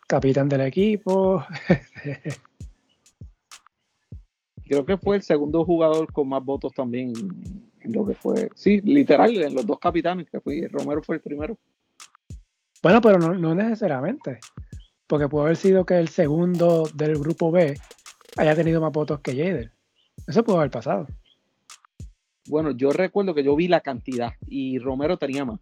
capitán 0.09 0.49
del 0.49 0.63
equipo. 0.63 1.45
Creo 4.65 4.85
que 4.85 4.97
fue 4.99 5.17
el 5.17 5.23
segundo 5.23 5.65
jugador 5.65 6.13
con 6.13 6.29
más 6.29 6.45
votos 6.45 6.73
también 6.75 7.13
en 7.81 7.93
lo 7.93 8.07
que 8.07 8.15
fue. 8.15 8.51
Sí, 8.55 8.81
literal, 8.83 9.35
en 9.37 9.55
los 9.55 9.65
dos 9.67 9.79
capitanes, 9.79 10.29
que 10.29 10.41
fue 10.41 10.69
Romero 10.71 11.03
fue 11.03 11.17
el 11.17 11.23
primero. 11.23 11.57
Bueno, 12.83 13.01
pero 13.01 13.19
no, 13.19 13.33
no 13.35 13.55
necesariamente. 13.55 14.41
Porque 15.07 15.27
puede 15.29 15.47
haber 15.47 15.57
sido 15.57 15.87
que 15.87 15.97
el 15.99 16.09
segundo 16.09 16.87
del 16.95 17.17
grupo 17.19 17.51
B 17.51 17.79
haya 18.37 18.55
tenido 18.55 18.81
más 18.81 18.93
votos 18.93 19.21
que 19.21 19.33
Jader. 19.33 19.73
Eso 20.27 20.45
pudo 20.45 20.59
haber 20.59 20.71
pasado. 20.71 21.07
Bueno, 22.49 22.71
yo 22.71 22.91
recuerdo 22.91 23.35
que 23.35 23.43
yo 23.45 23.55
vi 23.57 23.69
la 23.69 23.81
cantidad 23.81 24.33
y 24.47 24.79
Romero 24.79 25.17
tenía 25.17 25.45
más. 25.45 25.61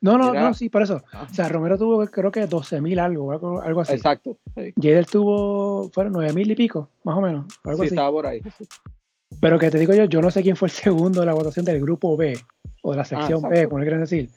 No, 0.00 0.18
no, 0.18 0.30
Era- 0.32 0.42
no, 0.42 0.54
sí, 0.54 0.68
por 0.68 0.82
eso. 0.82 1.02
Ah. 1.12 1.26
O 1.30 1.34
sea, 1.34 1.48
Romero 1.48 1.78
tuvo 1.78 2.04
creo 2.06 2.30
que 2.30 2.46
12 2.46 2.80
mil 2.80 2.98
algo, 2.98 3.32
algo, 3.32 3.60
algo 3.62 3.80
así. 3.80 3.94
Exacto. 3.94 4.36
Sí, 4.54 4.72
Jader 4.80 5.06
tuvo, 5.06 5.90
fueron 5.90 6.12
9 6.12 6.32
mil 6.32 6.50
y 6.50 6.54
pico, 6.54 6.90
más 7.04 7.16
o 7.16 7.20
menos, 7.20 7.46
algo 7.64 7.78
Sí, 7.82 7.86
así. 7.86 7.94
estaba 7.94 8.10
por 8.10 8.26
ahí. 8.26 8.40
Pero 9.40 9.58
que 9.58 9.70
te 9.70 9.78
digo 9.78 9.94
yo, 9.94 10.04
yo 10.04 10.20
no 10.22 10.30
sé 10.30 10.42
quién 10.42 10.56
fue 10.56 10.68
el 10.68 10.72
segundo 10.72 11.20
de 11.20 11.26
la 11.26 11.34
votación 11.34 11.64
del 11.64 11.80
grupo 11.80 12.16
B 12.16 12.38
o 12.82 12.90
de 12.92 12.96
la 12.96 13.04
sección 13.04 13.42
B, 13.48 13.62
Ah, 13.62 13.66
como 13.66 13.78
le 13.78 13.84
quieren 13.84 14.00
decir. 14.00 14.30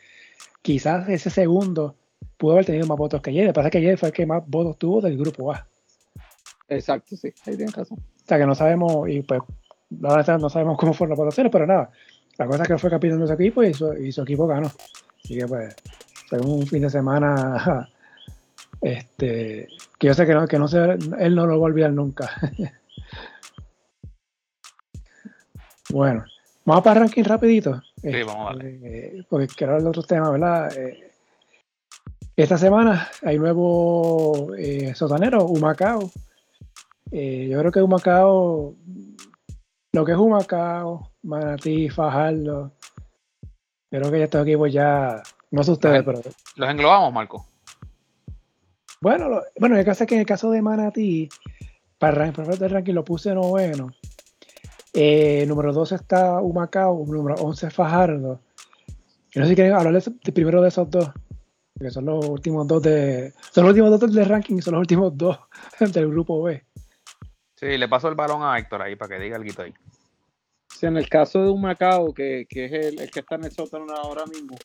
Quizás 0.62 1.08
ese 1.10 1.30
segundo 1.30 1.96
pudo 2.38 2.54
haber 2.54 2.66
tenido 2.66 2.88
más 2.88 2.98
votos 2.98 3.22
que 3.22 3.32
Jader. 3.34 3.54
Pasa 3.54 3.70
que 3.70 3.82
Jader 3.82 3.98
fue 3.98 4.10
el 4.10 4.14
que 4.16 4.26
más 4.26 4.44
votos 4.48 4.78
tuvo 4.78 5.02
del 5.02 5.18
grupo 5.18 5.52
A. 5.54 5.68
Exacto, 6.70 7.18
sí, 7.18 7.34
ahí 7.46 7.56
tienes 7.56 7.76
razón. 7.76 8.00
O 8.00 8.28
sea 8.28 8.38
que 8.38 8.46
no 8.46 8.56
sabemos, 8.56 9.10
y 9.10 9.22
pues 9.22 9.42
la 10.00 10.16
verdad 10.16 10.40
no 10.40 10.50
sabemos 10.50 10.78
cómo 10.78 10.94
fueron 10.94 11.12
las 11.12 11.20
votaciones, 11.20 11.52
pero 11.52 11.66
nada. 11.66 11.90
La 12.38 12.46
cosa 12.46 12.64
es 12.64 12.68
que 12.70 12.78
fue 12.78 12.90
capitán 12.90 13.20
de 13.20 13.28
su 13.28 13.34
equipo 13.34 13.64
y 13.64 13.74
su, 13.74 13.94
y 13.94 14.12
su 14.12 14.22
equipo 14.22 14.48
ganó. 14.48 14.72
Así 15.24 15.38
que 15.38 15.46
pues, 15.46 15.76
fue 16.28 16.40
un 16.40 16.66
fin 16.66 16.84
de 16.84 16.90
semana 16.90 17.90
este 18.82 19.68
que 19.98 20.08
yo 20.08 20.14
sé 20.14 20.26
que 20.26 20.34
no, 20.34 20.48
que 20.48 20.58
no 20.58 20.68
se, 20.68 20.78
él 21.20 21.36
no 21.36 21.46
lo 21.46 21.60
va 21.60 21.68
a 21.68 21.72
olvidar 21.72 21.92
nunca. 21.92 22.32
bueno, 25.90 26.24
vamos 26.64 26.84
para 26.84 27.02
ranking 27.02 27.24
rapidito. 27.24 27.82
Sí, 28.02 28.24
vamos 28.24 28.44
a 28.44 28.56
darle. 28.56 28.80
Eh, 28.82 29.26
porque 29.30 29.48
quiero 29.48 29.74
hablar 29.74 29.84
de 29.84 29.90
otros 29.90 30.08
temas, 30.08 30.32
¿verdad? 30.32 30.78
Eh, 30.78 31.12
esta 32.38 32.58
semana 32.58 33.10
hay 33.22 33.38
nuevo 33.38 34.56
eh, 34.58 34.96
sotanero, 34.96 35.46
Humacao. 35.46 36.10
Eh, 37.12 37.48
yo 37.50 37.60
creo 37.60 37.72
que 37.72 37.82
Humacao, 37.82 38.76
lo 39.94 40.06
que 40.06 40.12
es 40.12 40.18
Humacao, 40.18 41.12
Manatí, 41.24 41.90
Fajardo, 41.90 42.72
creo 43.90 44.12
que 44.12 44.20
ya 44.20 44.26
estos 44.26 44.48
equipos 44.48 44.72
ya, 44.72 45.22
no 45.52 45.64
sé 45.64 45.72
ustedes, 45.72 46.04
pero 46.04 46.22
Los 46.56 46.70
englobamos, 46.70 47.12
Marco. 47.14 47.46
bueno, 49.02 49.30
lo- 49.30 49.44
bueno, 49.60 49.78
el 49.78 49.86
caso 49.86 50.04
es 50.04 50.08
que 50.08 50.16
en 50.16 50.22
el 50.22 50.28
caso 50.28 50.52
de 50.52 50.62
Manatí, 50.62 51.30
para 51.98 52.26
el 52.28 52.34
para 52.34 52.54
el 52.54 52.70
ranking 52.70 52.94
lo 52.94 53.04
puse 53.04 53.34
noveno. 53.34 53.92
Eh, 54.94 55.46
número 55.48 55.72
12 55.74 55.96
está 55.96 56.42
Humacao, 56.42 57.06
número 57.08 57.36
11 57.42 57.70
Fajardo. 57.70 58.40
Y 59.34 59.40
no 59.40 59.46
sé 59.46 59.50
si 59.52 59.56
quieren 59.56 59.74
hablar 59.74 60.02
primero 60.34 60.62
de 60.62 60.70
esos 60.70 60.90
dos, 60.90 61.10
porque 61.74 61.92
son 61.92 62.06
los 62.06 62.26
últimos 62.28 62.68
dos 62.68 62.82
de. 62.82 63.34
Son 63.52 63.64
los 63.66 63.72
últimos 63.72 64.00
dos 64.00 64.14
del 64.14 64.26
ranking 64.26 64.56
y 64.58 64.62
son 64.62 64.74
los 64.74 64.80
últimos 64.82 65.16
dos 65.18 65.38
del 65.94 66.10
grupo 66.10 66.42
B. 66.42 66.64
Sí, 67.60 67.78
le 67.78 67.90
paso 67.90 68.08
el 68.08 68.16
balón 68.16 68.42
a 68.42 68.58
Héctor 68.58 68.82
ahí 68.82 68.96
para 68.96 69.18
que 69.18 69.22
diga 69.22 69.36
algo 69.36 69.62
ahí. 69.62 69.74
Sí, 70.70 70.86
en 70.86 70.96
el 70.96 71.10
caso 71.10 71.44
de 71.44 71.50
un 71.50 71.60
Macao, 71.60 72.14
que, 72.14 72.46
que 72.48 72.66
es 72.66 72.72
el, 72.72 73.12
que 73.12 73.20
está 73.20 73.36
en 73.36 73.44
el 73.44 73.52
sótano 73.52 73.94
ahora 73.94 74.26
mismo, 74.28 74.56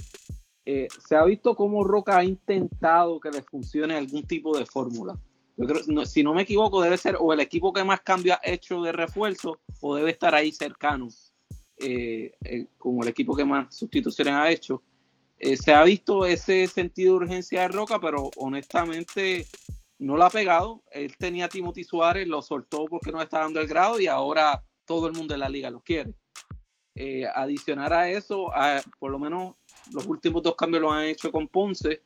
eh, 0.65 0.87
se 1.05 1.17
ha 1.17 1.25
visto 1.25 1.57
cómo 1.57 1.83
Roca 1.83 2.19
ha 2.19 2.25
intentado 2.25 3.19
que 3.19 3.33
le 3.33 3.43
funcione 3.43 3.97
algún 3.97 4.23
tipo 4.23 4.57
de 4.57 4.65
fórmula. 4.65 5.19
Yo 5.57 5.67
creo, 5.67 6.07
si 6.07 6.23
no 6.23 6.35
me 6.35 6.43
equivoco, 6.43 6.81
debe 6.81 6.97
ser 6.97 7.17
o 7.19 7.33
el 7.33 7.41
equipo 7.41 7.73
que 7.73 7.83
más 7.83 8.01
cambio 8.03 8.35
ha 8.35 8.41
hecho 8.45 8.81
de 8.83 8.93
refuerzo 8.93 9.59
o 9.81 9.97
debe 9.97 10.13
estar 10.13 10.33
ahí 10.33 10.53
cercano, 10.53 11.09
eh, 11.79 12.33
como 12.79 13.03
el 13.03 13.09
equipo 13.09 13.35
que 13.35 13.45
más 13.45 13.75
sustituciones 13.75 14.35
ha 14.35 14.51
hecho. 14.53 14.85
Eh, 15.41 15.57
se 15.57 15.75
ha 15.75 15.83
visto 15.83 16.27
ese 16.27 16.69
sentido 16.69 17.15
de 17.15 17.25
urgencia 17.25 17.63
de 17.63 17.69
Roca, 17.69 17.99
pero 17.99 18.31
honestamente 18.37 19.47
no 19.99 20.17
lo 20.17 20.25
ha 20.25 20.31
pegado. 20.31 20.83
Él 20.91 21.17
tenía 21.17 21.47
a 21.47 21.49
Timothy 21.49 21.85
Suárez, 21.85 22.27
lo 22.29 22.43
soltó 22.43 22.87
porque 22.87 23.13
no 23.13 23.21
está 23.23 23.41
dando 23.41 23.61
el 23.61 23.67
grado 23.67 24.01
y 24.01 24.07
ahora 24.07 24.63
todo 24.85 25.07
el 25.07 25.15
mundo 25.15 25.35
en 25.35 25.41
la 25.41 25.49
liga 25.49 25.71
lo 25.71 25.81
quiere. 25.81 26.15
Eh, 26.95 27.27
adicionar 27.35 27.93
a 27.93 28.09
eso, 28.09 28.55
a- 28.55 28.81
por 28.99 29.11
lo 29.11 29.19
menos 29.19 29.55
los 29.93 30.07
últimos 30.07 30.43
dos 30.43 30.55
cambios 30.55 30.83
los 30.83 30.93
han 30.93 31.05
hecho 31.05 31.33
con 31.33 31.49
Ponce, 31.49 32.03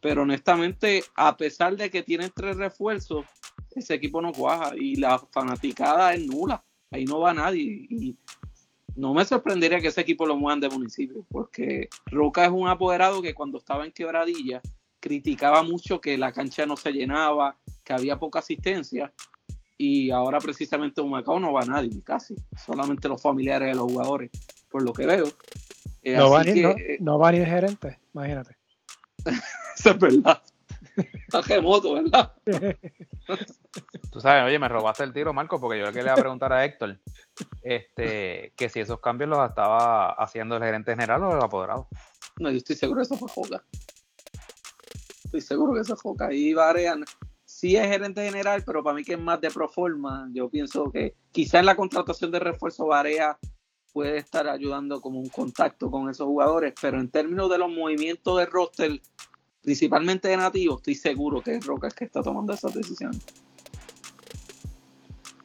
pero 0.00 0.22
honestamente, 0.22 1.04
a 1.14 1.36
pesar 1.36 1.76
de 1.76 1.90
que 1.90 2.02
tienen 2.02 2.30
tres 2.34 2.56
refuerzos, 2.56 3.26
ese 3.74 3.94
equipo 3.94 4.20
no 4.20 4.32
cuaja 4.32 4.72
y 4.76 4.96
la 4.96 5.18
fanaticada 5.18 6.14
es 6.14 6.26
nula. 6.26 6.64
Ahí 6.90 7.04
no 7.04 7.20
va 7.20 7.32
nadie. 7.32 7.86
Y 7.88 8.16
no 8.96 9.14
me 9.14 9.24
sorprendería 9.24 9.80
que 9.80 9.88
ese 9.88 10.00
equipo 10.00 10.26
lo 10.26 10.36
muevan 10.36 10.60
de 10.60 10.68
municipio, 10.68 11.24
porque 11.30 11.88
Roca 12.06 12.44
es 12.44 12.50
un 12.50 12.68
apoderado 12.68 13.22
que 13.22 13.34
cuando 13.34 13.58
estaba 13.58 13.84
en 13.84 13.92
quebradilla 13.92 14.60
criticaba 15.02 15.64
mucho 15.64 16.00
que 16.00 16.16
la 16.16 16.32
cancha 16.32 16.64
no 16.64 16.76
se 16.76 16.92
llenaba, 16.92 17.56
que 17.82 17.92
había 17.92 18.18
poca 18.18 18.38
asistencia. 18.38 19.12
y 19.76 20.12
ahora 20.12 20.38
precisamente 20.38 21.00
en 21.00 21.10
Macao 21.10 21.40
no 21.40 21.52
va 21.52 21.64
nadie, 21.64 22.02
casi, 22.04 22.36
solamente 22.56 23.08
los 23.08 23.20
familiares 23.20 23.68
de 23.68 23.74
los 23.74 23.90
jugadores, 23.90 24.30
por 24.70 24.82
lo 24.82 24.92
que 24.92 25.06
veo. 25.06 25.26
Eh, 26.04 26.16
no, 26.16 26.30
va 26.30 26.44
ni, 26.44 26.60
no, 26.60 26.74
no, 27.00 27.18
va 27.18 27.32
ni 27.32 27.38
el 27.38 27.46
gerente, 27.46 27.98
imagínate. 28.14 28.56
Eso 29.76 29.90
es 29.90 29.98
verdad. 29.98 30.40
Está 30.96 31.40
remoto, 31.40 31.94
¿verdad? 31.94 32.32
Tú 34.12 34.20
sabes, 34.20 34.44
oye, 34.44 34.58
me 34.58 34.68
robaste 34.68 35.02
el 35.02 35.12
tiro, 35.12 35.32
Marco, 35.32 35.58
porque 35.60 35.80
yo 35.80 35.86
le 35.86 35.92
quería 35.92 36.14
preguntar 36.14 36.52
a 36.52 36.64
Héctor 36.64 37.00
este, 37.62 38.52
que 38.56 38.68
si 38.68 38.80
esos 38.80 39.00
cambios 39.00 39.30
los 39.30 39.48
estaba 39.48 40.10
haciendo 40.12 40.56
el 40.56 40.62
gerente 40.62 40.92
general 40.92 41.24
o 41.24 41.34
el 41.34 41.42
apoderado. 41.42 41.88
No, 42.38 42.50
yo 42.50 42.58
estoy 42.58 42.76
seguro 42.76 43.00
que 43.00 43.04
eso 43.04 43.16
fue 43.16 43.28
Joca. 43.28 43.64
Estoy 45.32 45.40
seguro 45.40 45.72
que 45.72 45.80
eso 45.80 45.96
Joca. 45.96 46.30
Y 46.30 46.52
Varean 46.52 47.06
sí 47.42 47.74
es 47.74 47.86
gerente 47.86 48.22
general, 48.22 48.62
pero 48.66 48.84
para 48.84 48.94
mí 48.94 49.02
que 49.02 49.14
es 49.14 49.18
más 49.18 49.40
de 49.40 49.50
pro 49.50 49.66
forma. 49.66 50.28
Yo 50.34 50.50
pienso 50.50 50.92
que 50.92 51.14
quizá 51.30 51.60
en 51.60 51.64
la 51.64 51.74
contratación 51.74 52.30
de 52.30 52.38
refuerzo 52.38 52.84
Varea 52.84 53.38
puede 53.94 54.18
estar 54.18 54.46
ayudando 54.46 55.00
como 55.00 55.18
un 55.18 55.30
contacto 55.30 55.90
con 55.90 56.10
esos 56.10 56.26
jugadores, 56.26 56.74
pero 56.78 57.00
en 57.00 57.08
términos 57.08 57.48
de 57.48 57.56
los 57.56 57.70
movimientos 57.70 58.38
de 58.38 58.44
roster, 58.44 59.00
principalmente 59.62 60.28
de 60.28 60.36
nativos, 60.36 60.80
estoy 60.80 60.96
seguro 60.96 61.40
que 61.40 61.54
es 61.54 61.64
Roca 61.64 61.86
el 61.86 61.94
que 61.94 62.04
está 62.04 62.22
tomando 62.22 62.52
esas 62.52 62.74
decisiones. 62.74 63.24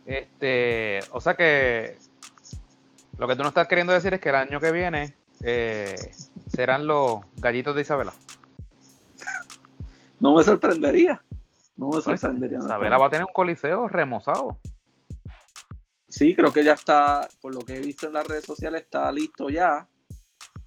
Este, 0.05 0.99
o 1.11 1.21
sea 1.21 1.35
que 1.35 1.97
lo 3.17 3.25
que 3.25 3.37
tú 3.37 3.41
no 3.41 3.49
estás 3.49 3.69
queriendo 3.69 3.93
decir 3.93 4.13
es 4.13 4.19
que 4.19 4.29
el 4.29 4.35
año 4.35 4.59
que 4.59 4.73
viene 4.73 5.15
eh, 5.45 6.11
serán 6.53 6.87
los 6.87 7.21
gallitos 7.37 7.73
de 7.73 7.83
Isabela. 7.83 8.13
No 10.19 10.35
me 10.35 10.43
sorprendería. 10.43 11.23
No 11.75 11.89
me 11.89 12.01
sorprendería. 12.01 12.59
Isabela 12.59 12.97
va 12.97 13.07
a 13.07 13.09
tener 13.09 13.25
un 13.25 13.33
coliseo 13.33 13.87
remozado. 13.87 14.59
Sí, 16.07 16.35
creo 16.35 16.51
que 16.51 16.63
ya 16.63 16.73
está, 16.73 17.27
por 17.41 17.53
lo 17.53 17.61
que 17.61 17.75
he 17.75 17.79
visto 17.79 18.07
en 18.07 18.13
las 18.13 18.27
redes 18.27 18.45
sociales, 18.45 18.83
está 18.83 19.11
listo 19.11 19.49
ya. 19.49 19.87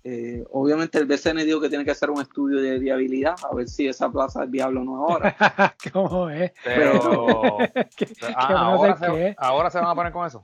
Eh, 0.02 0.44
obviamente 0.52 0.98
el 0.98 1.06
BCN 1.06 1.44
dijo 1.44 1.60
que 1.60 1.68
tiene 1.68 1.84
que 1.84 1.90
hacer 1.90 2.10
un 2.10 2.22
estudio 2.22 2.60
de 2.60 2.78
viabilidad, 2.78 3.34
a 3.42 3.54
ver 3.54 3.68
si 3.68 3.86
esa 3.86 4.10
plaza 4.10 4.44
es 4.44 4.50
viable 4.50 4.80
o 4.80 4.84
no 4.84 4.96
ahora. 4.96 5.36
¿Cómo 5.92 6.30
es? 6.30 6.52
Pero, 6.64 7.58
ah, 8.34 8.54
ahora, 8.58 8.96
se, 8.96 9.34
ahora, 9.38 9.70
se, 9.70 9.78
van 9.78 9.88
a 9.88 9.94
poner 9.94 10.12
con 10.12 10.26
eso. 10.26 10.42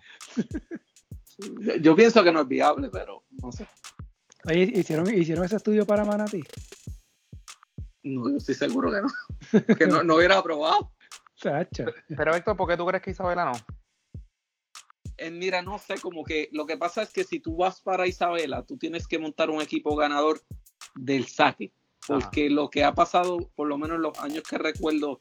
Yo 1.80 1.94
pienso 1.94 2.22
que 2.22 2.32
no 2.32 2.42
es 2.42 2.48
viable, 2.48 2.90
pero 2.90 3.22
no 3.42 3.52
sé. 3.52 3.66
¿hicieron, 4.52 5.12
¿hicieron 5.12 5.44
ese 5.44 5.56
estudio 5.56 5.86
para 5.86 6.04
Manatí? 6.04 6.42
No, 8.06 8.30
yo 8.30 8.36
estoy 8.36 8.54
seguro 8.54 8.92
que 8.92 9.02
no. 9.02 9.76
que 9.76 9.86
no, 9.86 10.04
no 10.04 10.14
hubiera 10.14 10.38
aprobado. 10.38 10.92
Pero 12.16 12.34
Héctor, 12.34 12.56
¿por 12.56 12.68
qué 12.68 12.76
tú 12.76 12.86
crees 12.86 13.02
que 13.02 13.10
Isabela 13.10 13.46
no? 13.46 13.52
mira, 15.32 15.62
no 15.62 15.78
sé, 15.78 15.98
como 16.00 16.24
que 16.24 16.48
lo 16.52 16.66
que 16.66 16.76
pasa 16.76 17.02
es 17.02 17.10
que 17.10 17.24
si 17.24 17.40
tú 17.40 17.56
vas 17.56 17.80
para 17.80 18.06
Isabela, 18.06 18.62
tú 18.62 18.76
tienes 18.76 19.08
que 19.08 19.18
montar 19.18 19.50
un 19.50 19.60
equipo 19.60 19.96
ganador 19.96 20.40
del 20.94 21.26
saque. 21.26 21.72
Porque 22.06 22.48
lo 22.48 22.70
que 22.70 22.84
ha 22.84 22.94
pasado, 22.94 23.50
por 23.56 23.66
lo 23.66 23.78
menos 23.78 23.98
los 23.98 24.16
años 24.20 24.44
que 24.48 24.58
recuerdo 24.58 25.18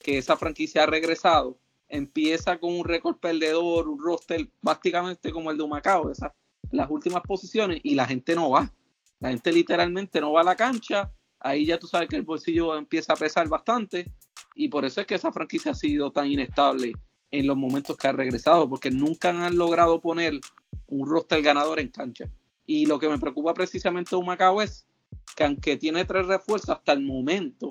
que 0.00 0.18
esa 0.18 0.36
franquicia 0.36 0.84
ha 0.84 0.86
regresado, 0.86 1.58
empieza 1.88 2.58
con 2.58 2.74
un 2.74 2.84
récord 2.84 3.16
perdedor, 3.16 3.88
un 3.88 3.98
roster 4.00 4.48
básicamente 4.60 5.32
como 5.32 5.50
el 5.50 5.56
de 5.56 5.64
Humacao, 5.64 6.10
esas 6.10 6.32
las 6.70 6.88
últimas 6.90 7.22
posiciones, 7.22 7.80
y 7.82 7.94
la 7.96 8.06
gente 8.06 8.34
no 8.34 8.50
va. 8.50 8.72
La 9.18 9.30
gente 9.30 9.52
literalmente 9.52 10.20
no 10.20 10.32
va 10.32 10.42
a 10.42 10.44
la 10.44 10.56
cancha. 10.56 11.12
Ahí 11.42 11.66
ya 11.66 11.78
tú 11.78 11.86
sabes 11.86 12.08
que 12.08 12.16
el 12.16 12.22
bolsillo 12.22 12.76
empieza 12.76 13.12
a 13.12 13.16
pesar 13.16 13.48
bastante. 13.48 14.10
Y 14.54 14.68
por 14.68 14.84
eso 14.84 15.00
es 15.00 15.06
que 15.06 15.14
esa 15.14 15.32
franquicia 15.32 15.72
ha 15.72 15.74
sido 15.74 16.12
tan 16.12 16.30
inestable 16.30 16.92
en 17.30 17.46
los 17.46 17.56
momentos 17.56 17.96
que 17.96 18.08
ha 18.08 18.12
regresado, 18.12 18.68
porque 18.68 18.90
nunca 18.90 19.30
han 19.30 19.56
logrado 19.56 20.00
poner 20.00 20.38
un 20.86 21.08
roster 21.08 21.42
ganador 21.42 21.80
en 21.80 21.88
cancha. 21.88 22.30
Y 22.66 22.86
lo 22.86 22.98
que 22.98 23.08
me 23.08 23.18
preocupa 23.18 23.54
precisamente 23.54 24.14
de 24.14 24.22
Macao 24.22 24.60
es 24.60 24.86
que 25.34 25.44
aunque 25.44 25.76
tiene 25.76 26.04
tres 26.04 26.26
refuerzos 26.26 26.70
hasta 26.70 26.92
el 26.92 27.00
momento, 27.00 27.68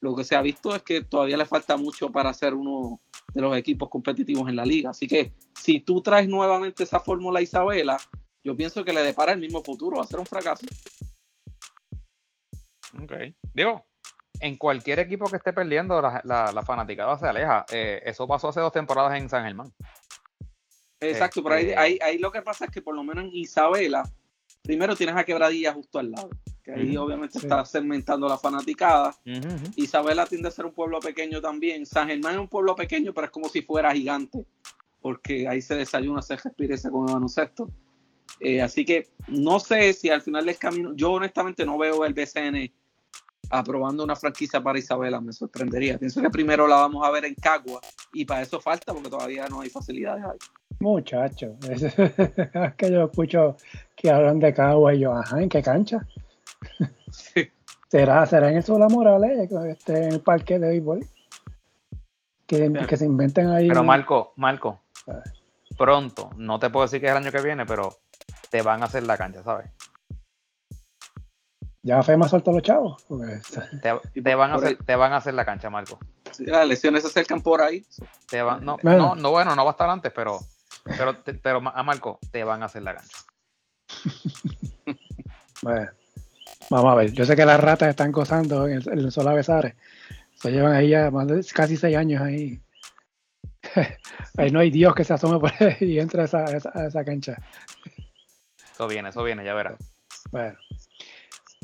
lo 0.00 0.16
que 0.16 0.24
se 0.24 0.34
ha 0.34 0.42
visto 0.42 0.74
es 0.74 0.82
que 0.82 1.02
todavía 1.04 1.36
le 1.36 1.46
falta 1.46 1.76
mucho 1.76 2.10
para 2.10 2.32
ser 2.34 2.54
uno 2.54 3.00
de 3.34 3.40
los 3.40 3.56
equipos 3.56 3.88
competitivos 3.88 4.48
en 4.48 4.56
la 4.56 4.64
liga. 4.64 4.90
Así 4.90 5.06
que 5.06 5.32
si 5.54 5.80
tú 5.80 6.00
traes 6.00 6.28
nuevamente 6.28 6.82
esa 6.82 6.98
fórmula 6.98 7.40
Isabela, 7.40 7.98
yo 8.42 8.56
pienso 8.56 8.84
que 8.84 8.92
le 8.92 9.02
depara 9.02 9.32
el 9.32 9.40
mismo 9.40 9.62
futuro, 9.62 9.98
va 9.98 10.04
a 10.04 10.06
ser 10.06 10.18
un 10.18 10.26
fracaso. 10.26 10.66
Ok. 13.00 13.12
Digo, 13.54 13.84
en 14.40 14.56
cualquier 14.56 14.98
equipo 14.98 15.26
que 15.26 15.36
esté 15.36 15.52
perdiendo, 15.52 16.00
la, 16.02 16.20
la, 16.24 16.62
fanaticada 16.62 17.16
se 17.18 17.26
aleja. 17.26 17.64
Eh, 17.72 18.02
eso 18.04 18.26
pasó 18.26 18.48
hace 18.48 18.60
dos 18.60 18.72
temporadas 18.72 19.20
en 19.20 19.28
San 19.28 19.44
Germán. 19.44 19.72
Exacto, 21.00 21.42
pero 21.42 21.56
este, 21.56 21.76
ahí, 21.76 21.98
ahí, 22.02 22.18
lo 22.18 22.30
que 22.30 22.42
pasa 22.42 22.66
es 22.66 22.70
que 22.70 22.82
por 22.82 22.94
lo 22.94 23.02
menos 23.02 23.24
en 23.24 23.30
Isabela, 23.34 24.08
primero 24.62 24.96
tienes 24.96 25.16
a 25.16 25.24
Quebradilla 25.24 25.72
justo 25.72 25.98
al 25.98 26.12
lado, 26.12 26.30
que 26.62 26.72
ahí 26.72 26.96
obviamente 26.96 27.38
está 27.38 27.64
segmentando 27.64 28.28
la 28.28 28.38
fanaticada. 28.38 29.14
Isabela 29.76 30.26
tiende 30.26 30.48
a 30.48 30.52
ser 30.52 30.66
un 30.66 30.72
pueblo 30.72 31.00
pequeño 31.00 31.40
también. 31.40 31.86
San 31.86 32.08
Germán 32.08 32.34
es 32.34 32.40
un 32.40 32.48
pueblo 32.48 32.76
pequeño, 32.76 33.12
pero 33.12 33.26
es 33.26 33.32
como 33.32 33.48
si 33.48 33.62
fuera 33.62 33.92
gigante, 33.92 34.44
porque 35.00 35.48
ahí 35.48 35.60
se 35.60 35.74
desayuna, 35.74 36.22
se 36.22 36.36
respira 36.36 36.74
y 36.74 36.78
se 36.78 36.90
come 36.90 37.12
baloncesto. 37.12 37.68
Eh, 38.40 38.62
así 38.62 38.84
que 38.84 39.08
no 39.28 39.60
sé 39.60 39.92
si 39.92 40.08
al 40.08 40.22
final 40.22 40.46
del 40.46 40.56
camino, 40.56 40.94
yo 40.94 41.12
honestamente 41.12 41.66
no 41.66 41.78
veo 41.78 42.04
el 42.04 42.14
BCN 42.14 42.72
aprobando 43.52 44.02
una 44.02 44.16
franquicia 44.16 44.62
para 44.62 44.78
Isabela, 44.78 45.20
me 45.20 45.32
sorprendería. 45.32 45.98
Pienso 45.98 46.22
que 46.22 46.30
primero 46.30 46.66
la 46.66 46.76
vamos 46.76 47.06
a 47.06 47.10
ver 47.10 47.26
en 47.26 47.34
Cagua 47.34 47.80
y 48.12 48.24
para 48.24 48.42
eso 48.42 48.60
falta 48.60 48.94
porque 48.94 49.10
todavía 49.10 49.46
no 49.48 49.60
hay 49.60 49.68
facilidades 49.68 50.24
ahí. 50.24 50.38
Muchacho, 50.80 51.54
es, 51.68 51.82
que 52.76 52.90
yo 52.90 53.04
escucho 53.04 53.56
que 53.94 54.10
hablan 54.10 54.40
de 54.40 54.54
Cagua 54.54 54.94
y 54.94 55.00
yo, 55.00 55.12
ajá, 55.12 55.40
¿en 55.42 55.50
qué 55.50 55.62
cancha? 55.62 56.04
¿Será, 57.88 58.24
¿Será 58.24 58.50
en 58.50 58.56
eso 58.56 58.78
la 58.78 58.88
Morales, 58.88 59.50
que 59.50 59.70
esté 59.70 60.06
en 60.06 60.12
el 60.14 60.20
parque 60.20 60.58
de 60.58 60.68
béisbol? 60.68 61.06
Que, 62.46 62.72
que 62.88 62.96
se 62.96 63.04
inventen 63.04 63.48
ahí. 63.48 63.68
Pero 63.68 63.84
Marco, 63.84 64.32
Marco, 64.36 64.80
pronto, 65.76 66.30
no 66.36 66.58
te 66.58 66.70
puedo 66.70 66.86
decir 66.86 67.00
que 67.00 67.06
es 67.06 67.12
el 67.12 67.18
año 67.18 67.30
que 67.30 67.42
viene, 67.42 67.66
pero 67.66 67.98
te 68.50 68.62
van 68.62 68.82
a 68.82 68.86
hacer 68.86 69.02
la 69.02 69.18
cancha, 69.18 69.42
¿sabes? 69.42 69.70
Ya 71.82 72.02
FEMA 72.02 72.28
suelto 72.28 72.52
los 72.52 72.62
chavos. 72.62 73.04
Te, 73.82 74.34
van 74.34 74.52
a 74.52 74.54
hacer, 74.54 74.78
te 74.84 74.94
van 74.94 75.12
a 75.12 75.16
hacer 75.16 75.34
la 75.34 75.44
cancha, 75.44 75.68
Marco. 75.68 75.98
las 76.38 76.66
lesiones 76.66 77.02
se 77.02 77.08
acercan 77.08 77.42
por 77.42 77.60
ahí. 77.60 77.84
no, 78.60 78.78
bueno. 78.82 79.14
no, 79.16 79.30
bueno, 79.30 79.56
no 79.56 79.64
va 79.64 79.70
a 79.70 79.72
estar 79.72 79.90
antes, 79.90 80.12
pero, 80.14 80.38
pero, 80.84 81.16
pero 81.42 81.58
a 81.68 81.82
Marco, 81.82 82.18
te 82.30 82.44
van 82.44 82.62
a 82.62 82.66
hacer 82.66 82.82
la 82.82 82.94
cancha. 82.94 83.16
bueno, 85.62 85.90
vamos 86.70 86.92
a 86.92 86.94
ver. 86.94 87.12
Yo 87.12 87.24
sé 87.24 87.34
que 87.34 87.44
las 87.44 87.60
ratas 87.60 87.88
están 87.88 88.12
gozando 88.12 88.68
en 88.68 88.74
el, 88.74 88.88
el 88.88 89.34
Besares. 89.34 89.74
Se 90.34 90.50
llevan 90.50 90.72
ahí 90.72 90.90
ya 90.90 91.10
casi 91.52 91.76
seis 91.76 91.96
años 91.96 92.22
ahí. 92.22 92.60
ahí 94.36 94.50
no 94.50 94.60
hay 94.60 94.70
Dios 94.70 94.94
que 94.94 95.04
se 95.04 95.14
asome 95.14 95.38
por 95.40 95.52
ahí 95.60 95.76
y 95.80 95.98
entre 95.98 96.22
a 96.22 96.24
esa, 96.24 96.44
esa 96.44 97.04
cancha. 97.04 97.36
Eso 98.72 98.86
viene, 98.86 99.08
eso 99.08 99.22
viene, 99.24 99.44
ya 99.44 99.54
verás. 99.54 99.78
Bueno. 100.30 100.56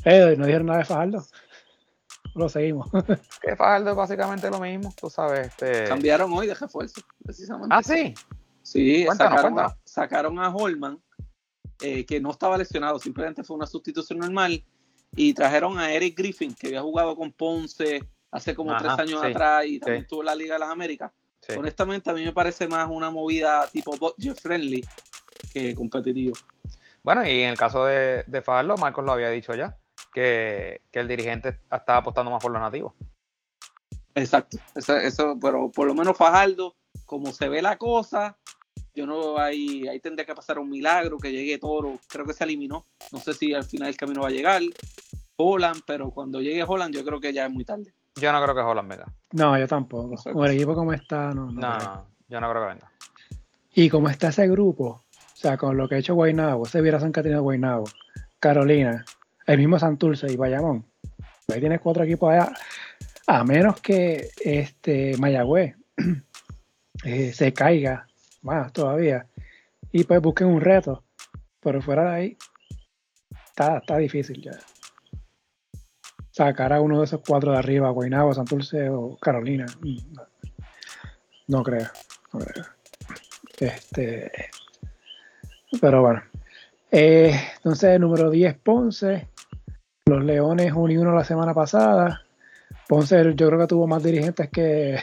Eh, 0.05 0.35
no 0.37 0.47
dijeron 0.47 0.67
nada 0.67 0.81
de 0.81 0.85
Fajardo. 0.85 1.25
Lo 2.35 2.49
seguimos. 2.49 2.89
que 3.43 3.57
Fajardo 3.57 3.91
es 3.91 3.97
básicamente 3.97 4.51
lo 4.51 4.61
mismo, 4.61 4.95
tú 4.99 5.11
sabes. 5.11 5.49
Este... 5.49 5.85
Cambiaron 5.85 6.33
hoy 6.33 6.47
de 6.47 6.55
refuerzo, 6.55 7.01
precisamente. 7.25 7.75
Ah, 7.75 7.83
sí. 7.83 8.15
Sí, 8.63 9.07
sacaron, 9.07 9.59
A, 9.59 9.77
sacaron, 9.85 10.39
A, 10.39 10.55
Holman, 10.55 11.01
eh, 11.81 12.05
que 12.05 12.21
no 12.21 12.31
estaba 12.31 12.59
lesionado, 12.59 12.99
simplemente 12.99 13.43
fue 13.43 13.57
una 13.57 13.67
sustitución 13.67 14.19
normal. 14.19 14.63
Y 15.17 15.33
trajeron 15.33 15.79
a 15.79 15.91
Eric 15.91 16.19
Griffin, 16.19 16.55
que 16.55 16.69
había 16.69 16.83
jugado 16.83 17.17
con 17.17 17.33
Ponce 17.33 18.07
hace 18.31 18.55
como 18.55 18.77
tres 18.77 18.93
años 18.93 19.25
atrás 19.25 19.65
y 19.67 19.79
también 19.79 20.03
estuvo 20.03 20.21
en 20.21 20.27
la 20.27 20.35
Liga 20.35 20.55
de 20.55 20.61
las 20.61 20.69
Américas. 20.69 21.11
Honestamente, 21.57 22.11
a 22.11 22.13
mí 22.13 22.23
me 22.23 22.33
parece 22.33 22.69
más 22.69 22.91
una 22.91 23.11
movida 23.11 23.67
tipo 23.73 23.97
budget 23.97 24.39
friendly 24.39 24.85
que 25.51 25.75
competitivo. 25.75 26.37
Bueno, 27.03 27.27
y 27.27 27.41
en 27.41 27.51
el 27.51 27.57
caso 27.57 27.87
de, 27.87 28.23
de 28.27 28.43
Fajardo, 28.43 28.77
Marcos 28.77 29.03
lo 29.03 29.13
había 29.13 29.31
dicho 29.31 29.55
ya 29.55 29.79
que, 30.13 30.83
el 30.93 31.09
dirigente 31.09 31.61
estaba 31.71 31.99
apostando 31.99 32.31
más 32.31 32.43
por 32.43 32.53
los 32.53 32.61
nativos. 32.61 32.95
Exacto, 34.15 34.59
eso, 34.75 35.39
pero 35.41 35.71
por 35.71 35.87
lo 35.87 35.95
menos 35.95 36.17
Fajardo, 36.17 36.75
como 37.07 37.33
se 37.33 37.49
ve 37.49 37.63
la 37.63 37.77
cosa, 37.77 38.37
yo 38.95 39.07
no 39.07 39.39
ahí, 39.39 39.87
ahí 39.87 40.01
tendría 40.01 40.27
que 40.27 40.35
pasar 40.35 40.59
un 40.59 40.69
milagro, 40.69 41.19
que 41.19 41.31
llegue 41.31 41.59
Toro, 41.59 42.01
creo 42.09 42.27
que 42.27 42.33
se 42.33 42.43
eliminó, 42.43 42.85
no 43.13 43.21
sé 43.21 43.33
si 43.33 43.55
al 43.55 43.65
final 43.65 43.89
el 43.89 43.97
camino 43.97 44.23
va 44.23 44.29
a 44.29 44.33
llegar, 44.33 44.61
Holland, 45.37 45.83
pero 45.87 46.11
cuando 46.11 46.41
llegue 46.41 46.65
Holland 46.67 46.93
yo 46.93 47.05
creo 47.05 47.21
que 47.21 47.33
ya 47.33 47.47
es 47.47 47.53
muy 47.53 47.65
tarde. 47.65 47.95
Yo 48.17 48.33
no 48.33 48.43
creo 48.43 48.55
que 48.55 48.61
Holland 48.61 48.89
venga. 48.89 49.07
No, 49.33 49.57
yo 49.57 49.69
tampoco. 49.69 50.17
Como 50.21 50.45
el 50.45 50.53
equipo 50.57 50.75
como 50.75 50.93
está, 50.93 51.33
no. 51.33 51.53
No, 51.53 52.07
yo 52.29 52.41
no 52.41 52.51
creo 52.51 52.63
que 52.63 52.75
venga. 52.75 52.93
Y 53.73 53.89
como 53.89 54.09
está 54.09 54.29
ese 54.29 54.49
grupo, 54.49 55.05
o 55.11 55.37
sea, 55.37 55.57
con 55.57 55.77
lo 55.77 55.89
que 55.89 55.95
ha 55.95 55.99
hecho 55.99 56.15
Guaynabo, 56.15 56.67
ese 56.67 56.81
Viera 56.81 56.99
San 56.99 57.13
Catarina 57.13 57.39
Guaynabo, 57.39 57.85
Carolina, 58.41 59.05
el 59.49 59.59
mismo 59.59 59.79
Santurce 59.79 60.31
y 60.31 60.37
Bayamón. 60.37 60.85
Ahí 61.49 61.61
tienes 61.61 61.81
cuatro 61.81 62.05
equipos 62.05 62.31
allá. 62.31 62.53
A 63.27 63.45
menos 63.45 63.81
que 63.81 64.29
este 64.45 65.17
Mayagüez 65.19 65.75
eh, 67.05 67.33
se 67.33 67.53
caiga 67.55 68.07
más 68.43 68.73
todavía. 68.75 69.27
Y 69.91 70.05
pues 70.05 70.21
busquen 70.21 70.49
un 70.49 70.61
reto. 70.61 71.03
Pero 71.61 71.81
fuera 71.81 72.11
de 72.11 72.17
ahí, 72.17 72.37
está, 73.47 73.79
está 73.79 73.97
difícil 73.97 74.43
ya. 74.43 74.53
Sacar 76.31 76.75
a 76.75 76.83
uno 76.83 76.99
de 76.99 77.07
esos 77.07 77.23
cuatro 77.27 77.53
de 77.53 77.59
arriba, 77.59 77.89
Guaynabo, 77.91 78.35
Santurce 78.35 78.91
o 78.91 79.17
Carolina. 79.17 79.65
mm, 79.81 79.97
No, 81.49 81.63
creo, 81.63 81.89
no 82.35 82.41
creo. 82.41 82.67
Este, 83.59 84.31
pero 85.81 86.03
bueno. 86.03 86.23
Eh, 86.91 87.35
entonces, 87.57 87.99
número 87.99 88.31
10, 88.31 88.59
Ponce. 88.59 89.29
Los 90.09 90.25
Leones 90.25 90.73
1 90.73 90.93
y 90.93 90.97
1 90.97 91.15
la 91.15 91.25
semana 91.25 91.53
pasada. 91.53 92.23
Ponce, 92.89 93.35
yo 93.35 93.47
creo 93.49 93.59
que 93.59 93.67
tuvo 93.67 93.87
más 93.87 94.03
dirigentes 94.03 94.49
que, 94.49 94.99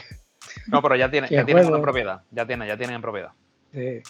No, 0.66 0.82
pero 0.82 0.96
ya 0.96 1.08
tiene, 1.08 1.28
¿Qué 1.28 1.36
ya 1.36 1.44
tienen 1.44 1.64
juego? 1.64 1.76
una 1.78 1.84
propiedad. 1.84 2.22
Ya 2.32 2.44
tiene, 2.44 2.66
ya 2.66 2.76
tienen 2.76 2.96
en 2.96 3.02
propiedad. 3.02 3.30
Sí. 3.72 4.02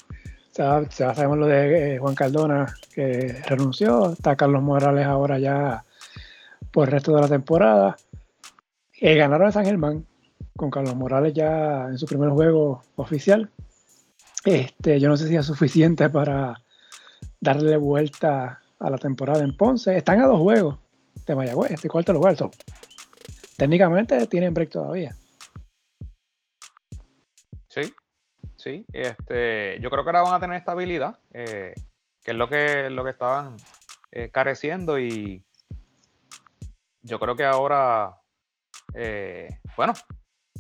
Ya, 0.55 0.83
ya 0.89 1.15
sabemos 1.15 1.37
lo 1.37 1.47
de 1.47 1.97
eh, 1.97 1.99
Juan 1.99 2.15
Cardona 2.15 2.75
que 2.95 3.43
renunció. 3.47 4.13
Está 4.13 4.37
Carlos 4.37 4.63
Morales 4.63 5.07
ahora 5.07 5.39
ya 5.39 5.85
por 6.71 6.89
el 6.89 6.93
resto 6.93 7.15
de 7.15 7.21
la 7.21 7.29
temporada. 7.29 7.97
Eh, 8.99 9.17
ganaron 9.17 9.49
a 9.49 9.53
San 9.53 9.67
Germán 9.67 10.07
con 10.57 10.71
Carlos 10.71 10.97
Morales 10.97 11.35
ya 11.35 11.89
en 11.89 11.99
su 11.99 12.07
primer 12.07 12.31
juego 12.31 12.83
oficial. 12.97 13.51
Este, 14.47 14.99
yo 14.99 15.11
no 15.11 15.19
sé 15.19 15.29
si 15.29 15.37
es 15.37 15.45
suficiente 15.45 16.09
para 16.09 16.63
darle 17.39 17.77
vuelta 17.77 18.63
a 18.79 18.91
la 18.91 18.97
temporada 18.97 19.45
en 19.45 19.55
Ponce. 19.55 19.95
Están 19.95 20.23
a 20.23 20.27
dos 20.27 20.41
juegos 20.41 20.79
de 21.27 21.35
Mayagüez, 21.35 21.73
este 21.73 21.89
cuarto 21.89 22.13
lugar. 22.13 22.37
So, 22.37 22.51
técnicamente 23.57 24.27
tienen 24.27 24.55
break 24.55 24.71
todavía. 24.71 25.17
Sí, 27.69 27.95
sí. 28.57 28.85
Este, 28.93 29.79
yo 29.81 29.91
creo 29.91 30.05
que 30.05 30.11
ahora 30.11 30.23
van 30.23 30.35
a 30.35 30.41
tener 30.41 30.57
estabilidad, 30.57 31.19
eh, 31.33 31.75
que 32.23 32.31
es 32.31 32.37
lo 32.37 32.49
que, 32.49 32.91
lo 32.91 33.05
que 33.05 33.11
estaban 33.11 33.57
eh, 34.13 34.31
careciendo 34.31 34.99
y 34.99 35.45
yo 37.03 37.19
creo 37.21 37.37
que 37.37 37.45
ahora, 37.45 38.21
eh, 38.95 39.61
bueno, 39.77 39.93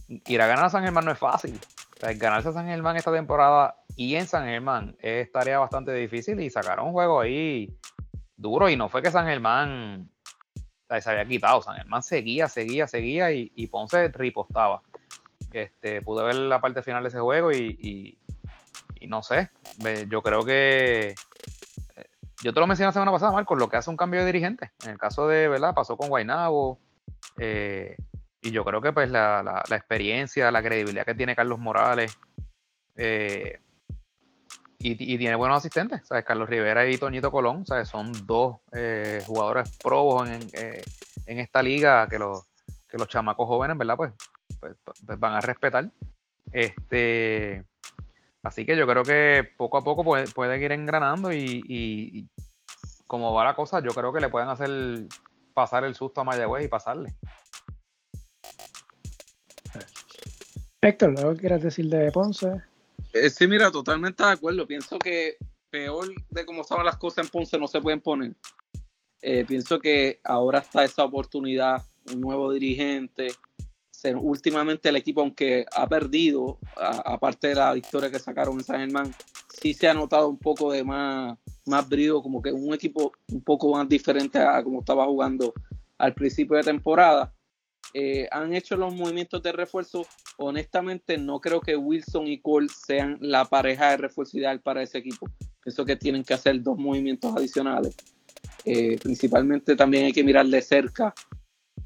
ir 0.08 0.40
a 0.40 0.46
ganar 0.46 0.66
a 0.66 0.70
San 0.70 0.84
Germán 0.84 1.04
no 1.04 1.12
es 1.12 1.18
fácil. 1.18 1.58
O 2.02 2.06
ganarse 2.18 2.50
a 2.50 2.52
San 2.52 2.66
Germán 2.66 2.96
esta 2.96 3.12
temporada 3.12 3.76
y 3.96 4.16
en 4.16 4.26
San 4.26 4.44
Germán 4.44 4.96
es 5.00 5.32
tarea 5.32 5.58
bastante 5.58 5.92
difícil 5.92 6.38
y 6.40 6.50
sacaron 6.50 6.88
un 6.88 6.92
juego 6.92 7.20
ahí 7.20 7.74
duro 8.36 8.68
y 8.68 8.76
no 8.76 8.88
fue 8.88 9.02
que 9.02 9.10
San 9.10 9.26
Germán 9.26 10.10
sea, 10.88 11.00
se 11.00 11.10
había 11.10 11.24
quitado, 11.26 11.62
San 11.62 11.76
Germán 11.76 12.02
seguía, 12.02 12.48
seguía, 12.48 12.86
seguía 12.86 13.32
y, 13.32 13.50
y 13.54 13.66
Ponce 13.68 14.08
ripostaba. 14.08 14.82
Este, 15.52 16.02
pude 16.02 16.24
ver 16.24 16.34
la 16.34 16.60
parte 16.60 16.82
final 16.82 17.02
de 17.02 17.08
ese 17.08 17.18
juego 17.20 17.52
y, 17.52 17.78
y- 17.80 18.18
no 19.08 19.22
sé, 19.22 19.50
yo 20.08 20.20
creo 20.20 20.44
que 20.44 21.10
eh, 21.96 22.06
yo 22.42 22.52
te 22.52 22.58
lo 22.60 22.66
mencioné 22.66 22.88
la 22.88 22.92
semana 22.92 23.12
pasada, 23.12 23.30
Marcos, 23.30 23.56
lo 23.56 23.68
que 23.68 23.76
hace 23.76 23.88
un 23.88 23.96
cambio 23.96 24.18
de 24.20 24.26
dirigente. 24.26 24.72
En 24.82 24.90
el 24.90 24.98
caso 24.98 25.28
de, 25.28 25.46
¿verdad? 25.48 25.74
Pasó 25.74 25.96
con 25.96 26.08
Guaynabo. 26.08 26.80
eh, 27.38 27.96
y 28.42 28.50
yo 28.50 28.64
creo 28.64 28.80
que 28.80 28.92
pues 28.92 29.08
la, 29.10 29.42
la- 29.44 29.62
la 29.68 29.76
experiencia, 29.76 30.50
la 30.50 30.62
credibilidad 30.62 31.04
que 31.06 31.14
tiene 31.14 31.36
Carlos 31.36 31.58
Morales. 31.60 32.18
eh, 32.96 33.60
y, 34.92 35.18
tiene 35.18 35.34
buenos 35.34 35.58
asistentes, 35.58 36.06
¿sabes? 36.06 36.24
Carlos 36.24 36.48
Rivera 36.48 36.88
y 36.88 36.96
Toñito 36.96 37.32
Colón, 37.32 37.66
¿sabes? 37.66 37.88
Son 37.88 38.12
dos 38.26 38.58
eh, 38.72 39.20
jugadores 39.26 39.76
probos 39.82 40.28
en, 40.28 40.48
eh, 40.52 40.82
en 41.26 41.38
esta 41.40 41.62
liga 41.62 42.08
que 42.08 42.18
los, 42.18 42.46
que 42.88 42.96
los 42.96 43.08
chamacos 43.08 43.48
jóvenes, 43.48 43.76
¿verdad? 43.76 43.96
Pues, 43.96 44.12
pues, 44.60 44.76
pues 44.84 45.18
van 45.18 45.34
a 45.34 45.40
respetar. 45.40 45.90
Este, 46.52 47.64
así 48.42 48.64
que 48.64 48.76
yo 48.76 48.86
creo 48.86 49.02
que 49.02 49.48
poco 49.56 49.78
a 49.78 49.84
poco 49.84 50.04
puede- 50.04 50.28
pueden 50.28 50.62
ir 50.62 50.70
engranando 50.72 51.32
y, 51.32 52.28
como 53.06 53.32
va 53.34 53.44
la 53.44 53.56
cosa, 53.56 53.80
yo 53.80 53.90
creo 53.90 54.12
que 54.12 54.20
le 54.20 54.28
pueden 54.28 54.48
hacer 54.48 54.70
pasar 55.52 55.84
el 55.84 55.94
susto 55.94 56.20
a 56.20 56.24
Mayagüez 56.24 56.64
y 56.64 56.68
pasarle. 56.68 57.14
Héctor, 60.80 61.14
¿algo 61.18 61.34
quieras 61.34 61.62
decir 61.62 61.88
de 61.88 62.12
Ponce? 62.12 62.62
Eh, 63.22 63.30
sí, 63.30 63.46
mira, 63.46 63.70
totalmente 63.70 64.22
de 64.24 64.30
acuerdo. 64.30 64.66
Pienso 64.66 64.98
que 64.98 65.36
peor 65.70 66.08
de 66.30 66.44
cómo 66.46 66.62
estaban 66.62 66.84
las 66.86 66.96
cosas 66.98 67.24
en 67.24 67.30
Ponce 67.30 67.58
no 67.58 67.66
se 67.66 67.80
pueden 67.80 68.00
poner. 68.00 68.34
Eh, 69.22 69.44
pienso 69.46 69.78
que 69.78 70.20
ahora 70.24 70.60
está 70.60 70.84
esa 70.84 71.04
oportunidad, 71.04 71.82
un 72.12 72.20
nuevo 72.20 72.52
dirigente. 72.52 73.28
Se- 73.90 74.14
últimamente 74.14 74.88
el 74.90 74.96
equipo, 74.96 75.22
aunque 75.22 75.64
ha 75.74 75.88
perdido, 75.88 76.58
aparte 76.76 77.48
de 77.48 77.54
la 77.54 77.72
victoria 77.72 78.10
que 78.10 78.18
sacaron 78.18 78.54
en 78.58 78.64
San 78.64 78.80
Germán, 78.80 79.14
sí 79.48 79.72
se 79.72 79.88
ha 79.88 79.94
notado 79.94 80.28
un 80.28 80.38
poco 80.38 80.70
de 80.70 80.84
más, 80.84 81.38
más 81.64 81.88
brío, 81.88 82.22
como 82.22 82.42
que 82.42 82.52
un 82.52 82.74
equipo 82.74 83.12
un 83.32 83.42
poco 83.42 83.72
más 83.74 83.88
diferente 83.88 84.38
a 84.38 84.62
como 84.62 84.80
estaba 84.80 85.06
jugando 85.06 85.54
al 85.98 86.12
principio 86.14 86.56
de 86.58 86.62
temporada. 86.64 87.32
Eh, 87.94 88.28
han 88.30 88.54
hecho 88.54 88.76
los 88.76 88.94
movimientos 88.94 89.42
de 89.42 89.52
refuerzo 89.52 90.06
honestamente 90.38 91.16
no 91.18 91.40
creo 91.40 91.60
que 91.60 91.76
Wilson 91.76 92.26
y 92.26 92.40
Cole 92.40 92.68
sean 92.68 93.16
la 93.20 93.44
pareja 93.44 93.90
de 93.90 93.96
refuerzo 93.98 94.38
ideal 94.38 94.60
para 94.60 94.82
ese 94.82 94.98
equipo. 94.98 95.28
Pienso 95.62 95.84
que 95.84 95.96
tienen 95.96 96.24
que 96.24 96.34
hacer 96.34 96.62
dos 96.62 96.78
movimientos 96.78 97.34
adicionales. 97.34 97.96
Eh, 98.64 98.98
principalmente 99.02 99.76
también 99.76 100.06
hay 100.06 100.12
que 100.12 100.24
mirar 100.24 100.46
de 100.46 100.60
cerca 100.60 101.14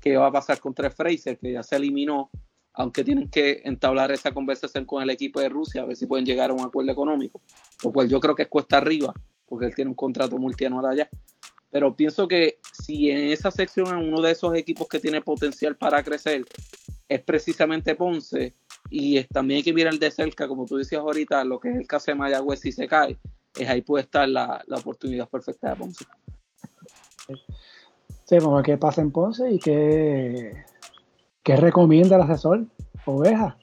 qué 0.01 0.17
va 0.17 0.29
a 0.29 0.33
pasar 0.33 0.59
contra 0.59 0.91
Fraser, 0.91 1.39
que 1.39 1.53
ya 1.53 1.63
se 1.63 1.77
eliminó, 1.77 2.31
aunque 2.73 3.05
tienen 3.05 3.29
que 3.29 3.63
entablar 3.65 4.11
esa 4.13 4.33
conversación 4.33 4.87
con 4.87 5.03
el 5.03 5.11
equipo 5.11 5.41
de 5.41 5.49
Rusia, 5.49 5.83
a 5.83 5.85
ver 5.85 5.97
si 5.97 6.07
pueden 6.07 6.25
llegar 6.25 6.51
a 6.51 6.55
un 6.55 6.61
acuerdo 6.61 6.91
económico, 6.91 7.43
lo 7.85 7.93
cual 7.93 8.09
yo 8.09 8.21
creo 8.21 8.35
que 8.35 8.43
es 8.43 8.49
cuesta 8.49 8.79
arriba, 8.79 9.13
porque 9.47 9.67
él 9.67 9.75
tiene 9.75 9.91
un 9.91 9.95
contrato 9.97 10.39
multianual 10.39 10.87
allá. 10.87 11.09
Pero 11.71 11.95
pienso 11.95 12.27
que 12.27 12.59
si 12.73 13.11
en 13.11 13.31
esa 13.31 13.51
sección 13.51 13.89
a 13.89 13.99
uno 13.99 14.21
de 14.21 14.33
esos 14.33 14.55
equipos 14.57 14.89
que 14.89 14.99
tiene 14.99 15.21
potencial 15.21 15.77
para 15.77 16.03
crecer 16.03 16.45
es 17.09 17.21
precisamente 17.23 17.95
Ponce, 17.95 18.55
y 18.89 19.19
es- 19.19 19.29
también 19.29 19.59
hay 19.59 19.63
que 19.63 19.73
mirar 19.73 19.95
de 19.95 20.11
cerca, 20.11 20.49
como 20.49 20.67
tú 20.67 20.77
decías 20.77 21.01
ahorita, 21.01 21.45
lo 21.45 21.61
que 21.61 21.71
es 21.71 21.77
el 21.77 21.87
caso 21.87 22.11
de 22.11 22.17
Mayagüez 22.17 22.61
si 22.61 22.73
se 22.73 22.89
cae, 22.89 23.17
es 23.59 23.69
ahí 23.69 23.83
puede 23.83 24.05
estar 24.05 24.29
la, 24.29 24.63
la 24.67 24.77
oportunidad 24.79 25.29
perfecta 25.29 25.71
de 25.71 25.77
Ponce. 25.77 26.05
Sí, 28.25 28.37
vamos 28.39 28.53
a 28.53 28.57
ver 28.57 28.65
qué 28.65 28.79
pasa 28.79 29.01
en 29.01 29.11
Ponce 29.11 29.51
y 29.51 29.59
qué, 29.59 30.65
qué 31.43 31.57
recomienda 31.57 32.17
el 32.17 32.23
asesor 32.23 32.65
Oveja. 33.05 33.57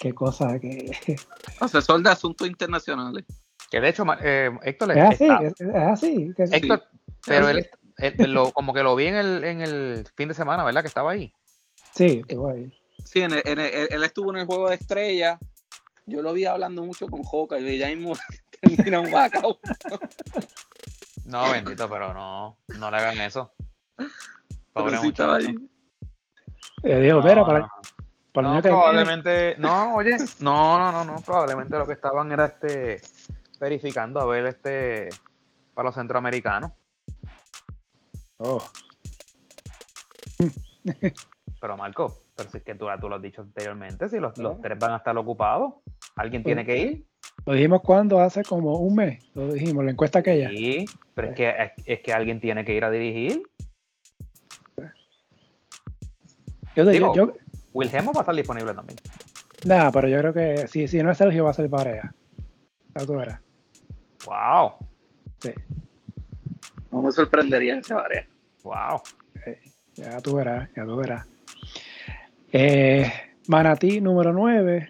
Qué 0.00 0.12
cosa 0.14 0.58
que 0.58 0.90
Asesor 1.60 2.02
de 2.02 2.10
asuntos 2.10 2.46
internacionales. 2.48 3.24
Que 3.70 3.80
de 3.80 3.88
hecho, 3.90 4.04
eh, 4.22 4.50
Héctor, 4.64 4.90
es 4.92 4.98
así, 4.98 5.24
está- 5.24 5.42
es, 5.46 5.60
así. 5.74 6.34
que- 6.36 6.42
Héctor, 6.44 6.82
pero 7.26 7.48
él, 7.48 7.68
él- 7.98 8.32
lo- 8.32 8.52
como 8.52 8.72
que 8.72 8.82
lo 8.82 8.94
vi 8.96 9.06
en 9.06 9.14
el, 9.16 9.44
en 9.44 9.60
el 9.60 10.06
fin 10.16 10.28
de 10.28 10.34
semana, 10.34 10.64
¿verdad? 10.64 10.82
Que 10.82 10.88
estaba 10.88 11.12
ahí. 11.12 11.32
sí, 11.94 12.20
estuvo 12.26 12.48
ahí. 12.50 12.72
Sí, 13.04 13.20
en 13.22 13.32
el- 13.32 13.42
en 13.44 13.58
el- 13.58 13.88
él 13.90 14.04
estuvo 14.04 14.30
en 14.32 14.38
el 14.40 14.46
juego 14.46 14.68
de 14.68 14.76
estrellas. 14.76 15.38
Yo 16.06 16.22
lo 16.22 16.32
vi 16.32 16.44
hablando 16.44 16.82
mucho 16.84 17.06
con 17.08 17.22
Joca 17.22 17.58
y 17.58 17.78
ya 17.78 17.88
mismo 17.88 18.12
termina 18.90 19.00
un 19.00 19.10
bacao. 19.10 19.58
No, 21.24 21.50
bendito, 21.52 21.88
pero 21.88 22.12
no, 22.12 22.58
no 22.78 22.90
le 22.90 22.96
hagan 22.96 23.20
eso. 23.20 23.52
Pobre 24.72 24.90
Pero 24.92 25.00
sí 25.00 25.06
muchacho. 25.06 25.32
ahí. 25.32 25.54
Eh, 26.82 27.08
No, 27.08 27.20
no, 27.22 27.46
para, 27.46 27.68
para 28.32 28.62
probablemente, 28.62 29.54
no, 29.58 29.96
oye, 29.96 30.16
no, 30.38 30.78
no, 30.78 30.92
no, 30.92 31.04
no, 31.04 31.20
probablemente 31.20 31.76
lo 31.76 31.86
que 31.86 31.92
estaban 31.94 32.30
era 32.32 32.46
este 32.46 33.00
verificando 33.58 34.20
a 34.20 34.24
ver 34.26 34.46
este 34.46 35.08
para 35.74 35.88
los 35.88 35.94
centroamericanos. 35.94 36.72
Oh, 38.40 38.62
Pero 41.60 41.76
Marco, 41.76 42.22
pero 42.34 42.50
si 42.50 42.56
es 42.58 42.62
que 42.64 42.74
tú, 42.74 42.86
tú 43.00 43.08
lo 43.08 43.16
has 43.16 43.22
dicho 43.22 43.42
anteriormente, 43.42 44.08
si 44.08 44.18
los, 44.18 44.36
los 44.38 44.60
tres 44.60 44.78
van 44.78 44.92
a 44.92 44.96
estar 44.96 45.16
ocupados, 45.18 45.74
alguien 46.16 46.42
tiene 46.42 46.64
que 46.64 46.78
ir. 46.78 47.06
lo 47.44 47.52
dijimos 47.52 47.82
cuando 47.82 48.18
hace 48.20 48.42
como 48.42 48.78
un 48.78 48.94
mes, 48.96 49.22
lo 49.34 49.52
dijimos, 49.52 49.84
la 49.84 49.90
encuesta 49.90 50.20
aquella. 50.20 50.48
Sí, 50.48 50.86
pero 51.14 51.28
es 51.28 51.34
que, 51.36 51.48
es, 51.50 51.72
es 51.84 52.00
que 52.00 52.12
alguien 52.14 52.40
tiene 52.40 52.64
que 52.64 52.74
ir 52.74 52.84
a 52.84 52.90
dirigir. 52.90 53.42
Yo, 56.76 56.84
te- 56.84 56.92
Digo- 56.92 57.14
yo, 57.14 57.26
yo- 57.26 57.34
Wilhelmo 57.74 58.12
va 58.12 58.20
a 58.20 58.22
estar 58.22 58.34
disponible 58.34 58.72
también. 58.72 58.98
nada, 59.66 59.90
pero 59.92 60.08
yo 60.08 60.18
creo 60.18 60.32
que 60.32 60.66
si, 60.68 60.88
si 60.88 61.02
no 61.02 61.10
es 61.10 61.18
Sergio 61.18 61.44
va 61.44 61.50
a 61.50 61.54
ser 61.54 61.68
Barea. 61.68 62.14
Ya 62.94 63.04
tú 63.06 63.16
verás. 63.16 63.40
Wow, 64.26 64.74
Sí, 65.42 65.50
No 66.90 67.02
me 67.02 67.10
sorprendería 67.12 67.78
esa 67.78 67.98
área. 68.00 68.26
Wow. 68.62 69.00
ya 69.94 70.20
tú 70.20 70.36
verás, 70.36 70.68
ya 70.76 70.84
tú 70.84 70.96
verás. 70.96 71.26
Eh, 72.52 73.10
Manatí 73.48 74.00
número 74.00 74.32
9. 74.32 74.88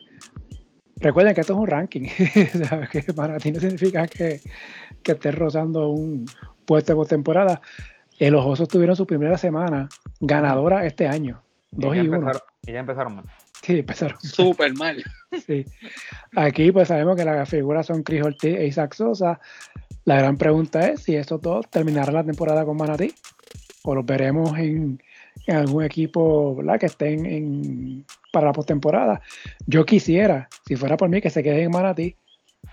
Recuerden 0.97 1.35
que 1.35 1.41
esto 1.41 1.55
es 1.55 1.59
un 1.59 1.67
ranking. 1.67 2.09
¿sabes? 2.69 2.89
Que 2.91 3.05
Manatí 3.15 3.53
no 3.53 3.61
significa 3.61 4.07
que, 4.07 4.41
que 5.03 5.13
esté 5.13 5.33
rozando 5.33 5.89
un 5.89 6.27
puesto 6.67 6.95
por 6.95 7.07
temporada. 7.07 7.61
Eh, 8.19 8.31
los 8.31 8.45
Osos 8.45 8.69
tuvieron 8.69 8.97
su 8.97 9.07
primera 9.07 9.39
semana 9.39 9.89
ganadora 10.21 10.85
este 10.85 11.09
año. 11.09 11.43
2 11.73 11.97
ya 11.97 12.03
y 12.03 12.09
1. 12.09 12.17
empezaron, 12.17 12.43
y 12.67 12.73
ya 12.73 12.81
empezaron 12.81 13.17
mal. 13.17 13.25
Sí, 13.63 13.79
empezaron. 13.79 14.21
Súper 14.21 14.75
mal. 14.75 15.03
Sí. 15.47 15.65
Aquí 16.37 16.73
pues 16.73 16.89
sabemos 16.89 17.17
que 17.17 17.25
las 17.25 17.49
figuras 17.49 17.87
son 17.87 18.03
Chris 18.03 18.23
Ortiz 18.23 18.57
e 18.57 18.67
Isaac 18.67 18.95
Sosa. 18.95 19.41
La 20.05 20.17
gran 20.17 20.37
pregunta 20.37 20.89
es 20.89 21.03
si 21.03 21.17
estos 21.17 21.41
dos 21.41 21.69
terminarán 21.69 22.15
la 22.15 22.25
temporada 22.25 22.65
con 22.65 22.77
Manatí 22.77 23.13
o 23.83 23.95
los 23.95 24.05
veremos 24.05 24.57
en, 24.59 25.03
en 25.47 25.57
algún 25.57 25.85
equipo 25.85 26.57
¿verdad? 26.57 26.79
que 26.79 26.87
estén 26.87 27.27
en, 27.27 28.05
para 28.33 28.47
la 28.47 28.53
postemporada. 28.53 29.21
Yo 29.67 29.85
quisiera, 29.85 30.49
si 30.67 30.77
fuera 30.77 30.97
por 30.97 31.09
mí, 31.09 31.21
que 31.21 31.31
se 31.31 31.43
queden 31.43 31.65
en 31.65 31.71
Manatí, 31.71 32.17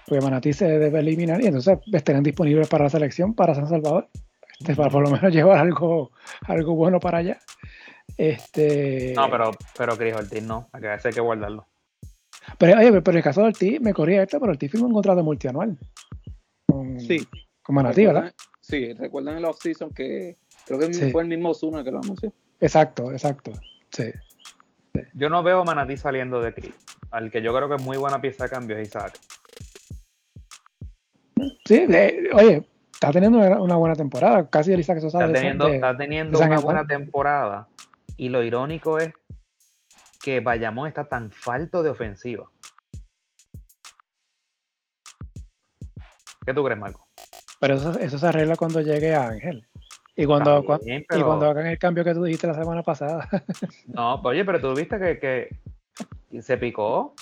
porque 0.06 0.24
Manatí 0.24 0.54
se 0.54 0.66
debe 0.66 1.00
eliminar 1.00 1.42
y 1.42 1.48
entonces 1.48 1.80
estarán 1.92 2.24
disponibles 2.24 2.68
para 2.68 2.86
la 2.86 2.90
selección 2.90 3.34
para 3.34 3.56
San 3.56 3.68
Salvador, 3.68 4.08
este, 4.60 4.76
para 4.76 4.90
por 4.90 5.04
lo 5.04 5.10
menos 5.10 5.32
llevar 5.34 5.60
algo, 5.60 6.12
algo 6.44 6.76
bueno 6.76 7.00
para 7.00 7.20
allá. 7.20 7.40
Este, 8.18 9.14
No, 9.16 9.30
pero, 9.30 9.52
pero 9.78 9.98
Chris 9.98 10.16
Ortiz 10.16 10.44
no, 10.44 10.70
a 10.72 10.80
que 10.80 10.88
hay 10.88 11.14
que 11.14 11.22
guardarlo. 11.22 11.66
Pero, 12.58 12.80
oye, 12.80 13.02
pero 13.02 13.12
en 13.12 13.18
el 13.18 13.24
caso 13.24 13.42
de 13.42 13.48
Ortiz, 13.48 13.82
me 13.82 13.94
corría 13.94 14.24
esto, 14.24 14.40
pero 14.40 14.54
Ortiz 14.54 14.72
firmó 14.72 14.88
un 14.88 14.94
contrato 14.94 15.24
multianual. 15.24 15.78
Con, 16.78 17.00
Sí. 17.00 17.28
Con 17.62 17.76
Manatí, 17.76 18.06
¿verdad? 18.06 18.34
Sí, 18.62 18.94
recuerdan 18.94 19.38
el 19.38 19.46
off-season 19.46 19.92
que 19.94 20.38
creo 20.66 20.80
que 20.80 20.94
Sí. 20.94 21.12
fue 21.12 21.24
el 21.24 21.30
mismo 21.30 21.50
Osuna 21.50 21.84
que 21.84 21.92
lo 21.92 22.00
anunció. 22.00 22.34
Exacto, 22.60 23.12
exacto. 23.12 23.52
Sí. 23.92 24.06
Yo 25.14 25.30
no 25.30 25.44
veo 25.44 25.64
Manatí 25.64 25.96
saliendo 25.98 26.42
de 26.42 26.54
Chris. 26.54 26.74
Al 27.12 27.30
que 27.32 27.42
yo 27.42 27.54
creo 27.56 27.70
que 27.70 27.76
es 27.76 27.82
muy 27.84 27.98
buena 27.98 28.20
pieza 28.20 28.46
de 28.46 28.50
cambio 28.50 28.78
es 28.78 28.88
Isaac. 28.88 29.20
Sí, 31.66 31.86
de- 31.86 32.30
oye, 32.34 32.68
está 32.92 33.12
teniendo 33.12 33.38
una, 33.62 33.76
buena 33.76 33.96
temporada. 33.96 34.50
Casi 34.50 34.74
el 34.74 34.80
Isaac 34.80 35.00
Sosa 35.00 35.20
Está 35.20 35.28
de- 35.28 35.34
teniendo, 35.34 35.68
de- 35.68 35.76
está 35.76 35.96
teniendo 35.96 36.40
de 36.40 36.46
una 36.46 36.60
buena 36.60 36.88
temporada. 36.88 37.68
Y 38.16 38.30
lo 38.30 38.42
irónico 38.44 38.98
es 38.98 39.14
que 40.24 40.40
Bayamón 40.40 40.88
está 40.88 41.08
tan 41.08 41.32
falto 41.32 41.84
de 41.84 41.92
ofensiva. 41.92 42.50
¿Qué 46.48 46.54
tú 46.54 46.64
crees, 46.64 46.80
Marco? 46.80 47.06
Pero 47.60 47.74
eso, 47.74 48.00
eso 48.00 48.18
se 48.18 48.26
arregla 48.26 48.56
cuando 48.56 48.80
llegue 48.80 49.14
Ángel. 49.14 49.68
Y 50.16 50.26
cuando, 50.26 50.64
y 50.82 51.22
cuando 51.22 51.46
hagan 51.46 51.68
el 51.68 51.78
cambio 51.78 52.06
que 52.06 52.14
tú 52.14 52.24
dijiste 52.24 52.48
la 52.48 52.54
semana 52.54 52.84
pasada. 52.84 53.28
No, 53.88 54.16
oye, 54.22 54.46
pero 54.46 54.62
tú 54.62 54.74
viste 54.74 54.98
que, 54.98 55.50
que 56.32 56.42
se 56.42 56.58
picó. 56.58 57.14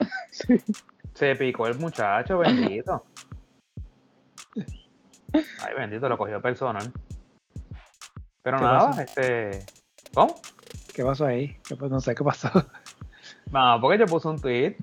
Se 1.14 1.36
picó 1.36 1.68
el 1.68 1.78
muchacho, 1.78 2.38
bendito. 2.38 3.04
Ay, 5.32 5.74
bendito, 5.76 6.08
lo 6.08 6.16
cogió 6.18 6.40
personal. 6.40 6.90
Pero 8.42 8.56
¿Qué 8.56 8.64
nada, 8.64 8.88
pasó? 8.88 9.00
este. 9.02 9.64
¿Cómo? 10.14 10.40
¿Qué 10.92 11.04
pasó 11.04 11.26
ahí? 11.26 11.56
Pues, 11.78 11.90
no 11.90 12.00
sé 12.00 12.14
qué 12.14 12.24
pasó. 12.24 12.50
No, 13.52 13.78
porque 13.80 13.98
yo 13.98 14.06
puse 14.06 14.26
un 14.26 14.40
tweet 14.40 14.76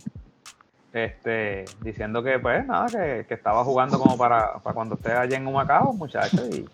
este, 0.94 1.66
diciendo 1.82 2.24
que, 2.24 2.40
pues, 2.40 2.66
nada, 2.66 2.88
que, 2.88 3.26
que 3.28 3.34
estaba 3.34 3.64
jugando 3.64 4.00
como 4.00 4.18
para, 4.18 4.60
para 4.60 4.74
cuando 4.74 4.96
esté 4.96 5.12
allá 5.12 5.38
en 5.38 5.48
Humacao, 5.48 5.94
muchacho, 5.94 6.46
y, 6.48 6.68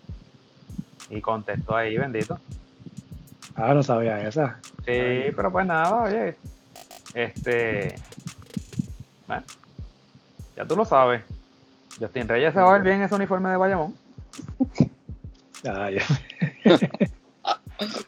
y 1.10 1.20
contestó 1.20 1.76
ahí, 1.76 1.96
bendito. 1.96 2.38
Ah, 3.54 3.72
no 3.72 3.82
sabía 3.82 4.20
esa. 4.26 4.58
Sí, 4.84 5.32
pero 5.34 5.50
pues 5.50 5.66
nada, 5.66 6.02
oye. 6.02 6.36
Este. 7.14 7.94
Bueno, 9.26 9.42
ya 10.54 10.66
tú 10.66 10.76
lo 10.76 10.84
sabes. 10.84 11.22
Justin 11.98 12.28
Reyes 12.28 12.52
se 12.52 12.60
va 12.60 12.68
a 12.68 12.72
ver 12.74 12.82
bien 12.82 13.00
ese 13.02 13.14
uniforme 13.14 13.48
de 13.48 13.56
Bayamón. 13.56 13.94
Ah, 15.66 15.90
ya. 15.90 16.02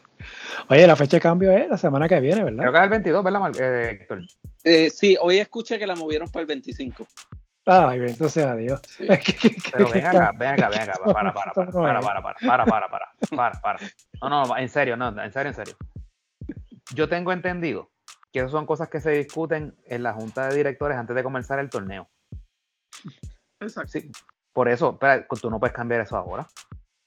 Oye, 0.71 0.85
la 0.85 0.95
fecha 0.95 1.17
de 1.17 1.21
cambio 1.21 1.51
es 1.51 1.67
la 1.67 1.77
semana 1.77 2.07
que 2.07 2.19
viene, 2.19 2.43
¿verdad? 2.43 2.59
Creo 2.59 2.71
que 2.71 2.77
es 2.77 2.83
el 2.83 2.89
22, 2.89 3.23
¿verdad, 3.23 3.59
eh, 3.59 3.89
Héctor? 3.89 4.21
Eh, 4.63 4.89
sí, 4.91 5.17
hoy 5.19 5.39
escuché 5.39 5.79
que 5.79 5.87
la 5.87 5.95
movieron 5.95 6.29
para 6.29 6.41
el 6.41 6.47
25. 6.47 7.07
Ay, 7.65 7.99
bendito 7.99 8.29
sea 8.29 8.55
Dios. 8.55 8.79
Sí. 8.87 9.07
Pero 9.73 9.89
ven 9.89 10.05
acá, 10.05 10.31
ven 10.37 10.49
acá, 10.49 10.69
ven 10.69 10.81
acá, 10.81 10.93
para, 11.11 11.33
para, 11.33 11.53
para, 11.53 11.71
para, 11.71 12.01
para, 12.01 12.21
para, 12.21 12.39
para, 12.39 12.65
para, 12.65 12.87
para, 12.87 13.11
para, 13.35 13.61
para. 13.61 13.79
No, 14.21 14.29
no, 14.29 14.57
en 14.57 14.69
serio, 14.69 14.95
no, 14.95 15.09
en 15.19 15.31
serio, 15.31 15.49
en 15.49 15.55
serio. 15.55 15.75
Yo 16.93 17.09
tengo 17.09 17.31
entendido 17.31 17.89
que 18.31 18.39
esas 18.39 18.51
son 18.51 18.67
cosas 18.67 18.89
que 18.89 19.01
se 19.01 19.09
discuten 19.09 19.75
en 19.85 20.03
la 20.03 20.13
junta 20.13 20.49
de 20.49 20.55
directores 20.55 20.97
antes 20.97 21.15
de 21.15 21.23
comenzar 21.23 21.57
el 21.57 21.71
torneo. 21.71 22.07
Exacto. 23.59 23.89
Sí, 23.91 24.11
por 24.53 24.69
eso, 24.69 24.99
pero 24.99 25.25
tú 25.41 25.49
no 25.49 25.59
puedes 25.59 25.75
cambiar 25.75 26.01
eso 26.01 26.15
ahora. 26.15 26.47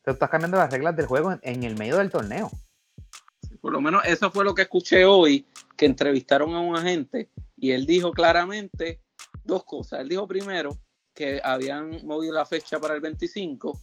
Tú 0.05 0.11
estás 0.11 0.31
cambiando 0.31 0.57
las 0.57 0.73
reglas 0.73 0.97
del 0.97 1.07
juego 1.07 1.31
en, 1.31 1.39
en 1.43 1.63
el 1.63 1.77
medio 1.77 1.99
del 1.99 2.11
torneo. 2.11 2.51
Por 3.63 3.73
lo 3.73 3.81
menos 3.81 4.05
eso 4.05 4.31
fue 4.33 4.45
lo 4.45 4.55
que 4.55 4.63
escuché 4.63 5.05
hoy, 5.05 5.47
que 5.77 5.87
entrevistaron 5.87 6.53
a 6.55 6.61
un 6.61 6.77
agente 6.77 7.31
y 7.57 7.71
él 7.71 7.87
dijo 7.87 8.11
claramente 8.11 9.01
dos 9.45 9.65
cosas. 9.65 10.01
Él 10.01 10.09
dijo 10.09 10.27
primero 10.27 10.77
que 11.15 11.41
habían 11.43 12.05
movido 12.05 12.35
la 12.35 12.45
fecha 12.45 12.81
para 12.81 12.95
el 12.95 13.01
25 13.01 13.81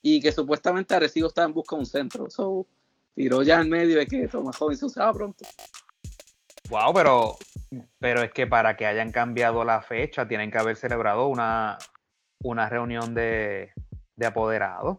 y 0.00 0.20
que 0.20 0.30
supuestamente 0.30 0.94
Arecibo 0.94 1.26
estaba 1.26 1.48
en 1.48 1.54
busca 1.54 1.74
de 1.74 1.80
un 1.80 1.86
centro. 1.86 2.30
So, 2.30 2.68
tiró 3.16 3.42
ya 3.42 3.60
en 3.60 3.68
medio 3.68 3.98
de 3.98 4.06
que 4.06 4.28
Tomás 4.28 4.56
Joven 4.56 4.76
se 4.76 4.86
usaba 4.86 5.12
pronto. 5.12 5.44
Wow, 6.70 6.94
pero, 6.94 7.36
pero 7.98 8.22
es 8.22 8.32
que 8.32 8.46
para 8.46 8.76
que 8.76 8.86
hayan 8.86 9.10
cambiado 9.10 9.64
la 9.64 9.82
fecha 9.82 10.28
tienen 10.28 10.52
que 10.52 10.58
haber 10.58 10.76
celebrado 10.76 11.26
una, 11.26 11.78
una 12.44 12.68
reunión 12.68 13.12
de, 13.12 13.72
de 14.14 14.26
apoderados. 14.26 14.98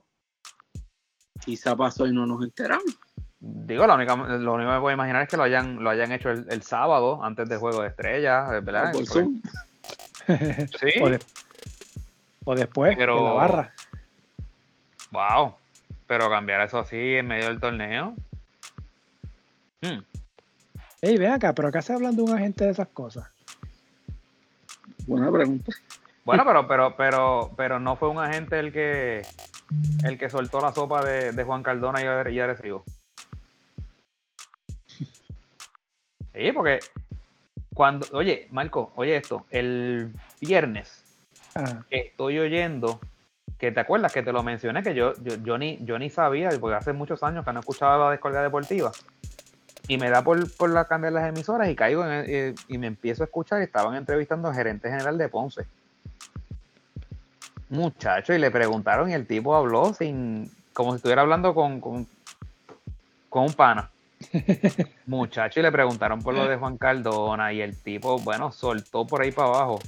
Quizá 1.45 1.77
pasó 1.77 2.05
y 2.05 2.11
no 2.11 2.25
nos 2.25 2.43
enteramos. 2.43 3.06
Digo, 3.39 3.85
la 3.85 3.95
única, 3.95 4.15
lo 4.15 4.53
único 4.53 4.69
que 4.69 4.75
me 4.75 4.81
puedo 4.81 4.93
imaginar 4.93 5.21
es 5.23 5.29
que 5.29 5.37
lo 5.37 5.43
hayan, 5.43 5.83
lo 5.83 5.89
hayan 5.89 6.11
hecho 6.11 6.29
el, 6.31 6.45
el 6.49 6.63
sábado, 6.63 7.23
antes 7.23 7.47
del 7.47 7.59
juego 7.59 7.81
de 7.83 7.89
estrellas, 7.89 8.49
¿verdad? 8.63 8.91
Por 8.91 9.05
Zoom. 9.05 9.41
Sí. 10.27 10.99
o, 11.01 11.09
de- 11.09 11.19
o 12.43 12.55
después, 12.55 12.97
Pero- 12.97 13.17
en 13.19 13.23
la 13.23 13.31
barra. 13.31 13.73
Wow. 15.11 15.55
Pero 16.05 16.29
cambiar 16.29 16.61
eso 16.61 16.79
así 16.79 17.15
en 17.15 17.27
medio 17.27 17.45
del 17.47 17.59
torneo. 17.61 18.13
Hmm. 19.81 19.99
Ey, 21.01 21.17
ven 21.17 21.31
acá, 21.31 21.53
pero 21.53 21.67
acá 21.69 21.81
se 21.81 21.93
hablan 21.93 22.15
de 22.15 22.23
un 22.23 22.33
agente 22.35 22.65
de 22.65 22.71
esas 22.71 22.87
cosas. 22.89 23.29
Buena 25.05 25.31
pregunta. 25.31 25.71
Bueno, 26.25 26.43
pero, 26.45 26.67
pero, 26.67 26.95
pero, 26.97 27.51
pero 27.55 27.79
no 27.79 27.95
fue 27.95 28.09
un 28.09 28.17
agente 28.19 28.59
el 28.59 28.73
que 28.73 29.21
el 30.03 30.17
que 30.17 30.29
soltó 30.29 30.59
la 30.59 30.73
sopa 30.73 31.05
de, 31.05 31.31
de 31.31 31.43
Juan 31.45 31.63
Cardona 31.63 32.01
y, 32.01 32.33
y 32.33 32.39
Arecibo. 32.41 32.83
Sí, 36.37 36.51
porque 36.51 36.79
cuando, 37.73 38.05
oye, 38.11 38.47
Marco, 38.51 38.91
oye 38.95 39.15
esto, 39.15 39.45
el 39.49 40.13
viernes 40.39 41.03
Ah, 41.55 41.81
estoy 41.89 42.37
oyendo 42.37 42.99
que 43.57 43.71
te 43.71 43.79
acuerdas 43.79 44.11
que 44.11 44.21
te 44.21 44.31
lo 44.31 44.43
mencioné 44.43 44.83
que 44.83 44.93
yo, 44.93 45.15
yo, 45.23 45.33
yo 45.43 45.57
ni, 45.57 45.79
yo 45.83 45.97
ni 45.97 46.11
sabía, 46.11 46.51
porque 46.59 46.75
hace 46.75 46.93
muchos 46.93 47.23
años 47.23 47.43
que 47.43 47.51
no 47.51 47.61
escuchaba 47.61 47.97
la 47.97 48.11
descarga 48.11 48.43
deportiva. 48.43 48.91
Y 49.87 49.97
me 49.97 50.11
da 50.11 50.21
por, 50.21 50.55
por 50.55 50.69
la 50.69 50.85
cambiar 50.85 51.13
las 51.13 51.27
emisoras 51.27 51.67
y 51.69 51.75
caigo 51.75 52.05
en 52.05 52.11
el- 52.11 52.55
y 52.67 52.77
me 52.77 52.85
empiezo 52.85 53.23
a 53.23 53.25
escuchar 53.25 53.61
y 53.61 53.63
estaban 53.63 53.95
entrevistando 53.95 54.47
al 54.49 54.53
gerente 54.53 54.89
general 54.89 55.17
de 55.17 55.29
Ponce. 55.29 55.65
Muchacho, 57.69 58.33
y 58.33 58.37
le 58.37 58.51
preguntaron 58.51 59.09
y 59.09 59.13
el 59.15 59.25
tipo 59.25 59.55
habló 59.55 59.93
sin, 59.95 60.51
como 60.73 60.91
si 60.91 60.97
estuviera 60.97 61.23
hablando 61.23 61.55
con, 61.55 61.81
con, 61.81 62.07
con 63.29 63.45
un 63.45 63.53
pana. 63.53 63.89
Muchacho, 65.05 65.59
y 65.59 65.63
le 65.63 65.71
preguntaron 65.71 66.21
por 66.21 66.33
lo 66.33 66.47
de 66.47 66.57
Juan 66.57 66.77
Cardona 66.77 67.53
y 67.53 67.61
el 67.61 67.75
tipo, 67.81 68.17
bueno, 68.19 68.51
soltó 68.51 69.05
por 69.05 69.21
ahí 69.21 69.31
para 69.31 69.47
abajo. 69.49 69.79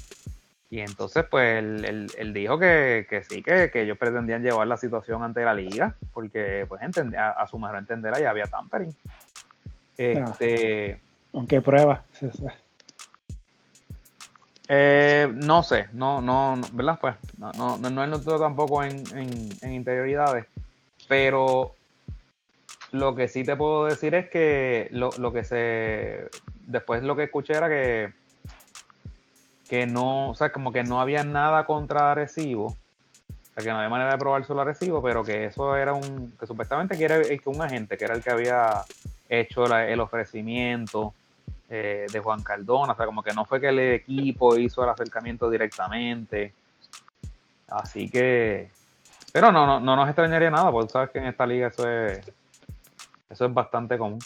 Y 0.72 0.82
entonces, 0.82 1.26
pues, 1.30 1.58
él, 1.60 1.84
él- 1.84 2.12
él 2.18 2.34
dijo 2.34 2.60
que, 2.60 3.08
que 3.10 3.24
sí, 3.24 3.42
que, 3.42 3.72
que 3.72 3.82
ellos 3.82 3.98
pretendían 3.98 4.44
llevar 4.44 4.68
la 4.68 4.78
situación 4.78 5.24
ante 5.24 5.44
la 5.44 5.54
liga, 5.56 5.96
porque, 6.14 6.66
pues, 6.70 6.82
entendí- 6.82 7.18
a, 7.18 7.46
su 7.48 7.58
mejor 7.58 7.78
entender, 7.78 8.14
ahí 8.14 8.24
había 8.26 8.46
tampering. 8.46 8.96
Este, 9.98 11.00
aunque 11.34 11.62
prueba. 11.62 12.04
eh, 14.68 15.28
no 15.34 15.64
sé, 15.64 15.88
no, 15.94 16.22
no, 16.22 16.56
no, 16.56 16.68
¿verdad? 16.74 17.00
Pues, 17.02 17.16
no, 17.40 17.52
no, 17.54 17.78
no, 17.78 17.90
no 17.90 18.16
es 18.16 18.24
todo 18.24 18.40
tampoco 18.40 18.84
en, 18.84 19.04
en, 19.18 19.50
en 19.62 19.74
interioridades, 19.74 20.46
pero 21.08 21.74
lo 22.92 23.16
que 23.16 23.28
sí 23.28 23.44
te 23.44 23.56
puedo 23.56 23.86
decir 23.86 24.16
es 24.16 24.30
que 24.30 24.88
lo, 24.92 25.10
lo 25.18 25.32
que 25.32 25.44
se, 25.44 26.30
después 26.66 27.04
lo 27.04 27.16
que 27.16 27.24
escuché 27.24 27.54
era 27.54 27.70
que, 27.70 28.14
que 29.70 29.86
no, 29.86 30.30
o 30.30 30.36
sea, 30.36 30.52
como 30.52 30.72
que 30.72 30.84
no 30.84 31.00
había 31.00 31.24
nada 31.24 31.66
contra 31.66 32.12
Arecibo, 32.12 32.66
o 32.66 33.54
sea, 33.54 33.64
que 33.64 33.70
no 33.70 33.78
había 33.78 33.90
manera 33.90 34.12
de 34.12 34.18
probar 34.18 34.44
solo 34.46 34.62
Arecibo, 34.62 35.02
pero 35.02 35.24
que 35.24 35.46
eso 35.46 35.76
era 35.76 35.94
un, 35.94 36.34
que 36.40 36.48
supuestamente 36.48 36.98
que 36.98 37.06
era 37.06 37.18
eh, 37.18 37.40
que 37.40 37.50
un 37.50 37.62
agente, 37.62 37.98
que 37.98 38.06
era 38.06 38.16
el 38.16 38.24
que 38.24 38.32
había 38.32 38.84
hecho 39.28 39.66
el 39.66 40.00
ofrecimiento 40.00 41.14
eh, 41.70 42.08
de 42.12 42.20
Juan 42.20 42.42
Cardona, 42.42 42.94
o 42.94 42.96
sea, 42.96 43.06
como 43.06 43.22
que 43.22 43.34
no 43.34 43.46
fue 43.46 43.62
que 43.62 43.70
el 43.70 43.80
equipo 43.80 44.58
hizo 44.58 44.84
el 44.84 44.90
acercamiento 44.90 45.50
directamente. 45.50 46.54
Así 47.68 48.10
que, 48.10 48.72
pero 49.32 49.52
no, 49.52 49.68
no, 49.68 49.80
no 49.80 49.96
nos 49.96 50.08
extrañaría 50.08 50.50
nada, 50.50 50.72
porque 50.72 50.92
sabes 50.92 51.12
que 51.12 51.20
en 51.20 51.28
esta 51.28 51.46
liga 51.46 51.68
eso 51.68 51.88
es, 51.88 52.22
eso 53.30 53.46
es 53.46 53.54
bastante 53.54 53.98
común. 53.98 54.20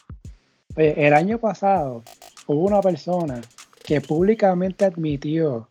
El 0.75 1.13
año 1.13 1.37
pasado, 1.37 2.03
hubo 2.47 2.65
una 2.65 2.81
persona 2.81 3.41
que 3.83 4.01
públicamente 4.01 4.85
admitió 4.85 5.67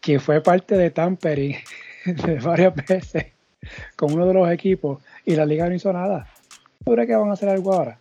que 0.00 0.20
fue 0.20 0.40
parte 0.40 0.76
de 0.76 0.90
tampering 0.90 1.56
de 2.04 2.38
varias 2.40 2.74
veces 2.74 3.26
con 3.96 4.12
uno 4.12 4.26
de 4.26 4.34
los 4.34 4.50
equipos 4.50 5.02
y 5.24 5.34
la 5.34 5.46
liga 5.46 5.68
no 5.68 5.74
hizo 5.74 5.92
nada. 5.92 6.28
¿Tú 6.84 6.92
crees 6.92 7.08
que 7.08 7.16
van 7.16 7.30
a 7.30 7.32
hacer 7.32 7.48
algo 7.48 7.72
ahora? 7.72 7.98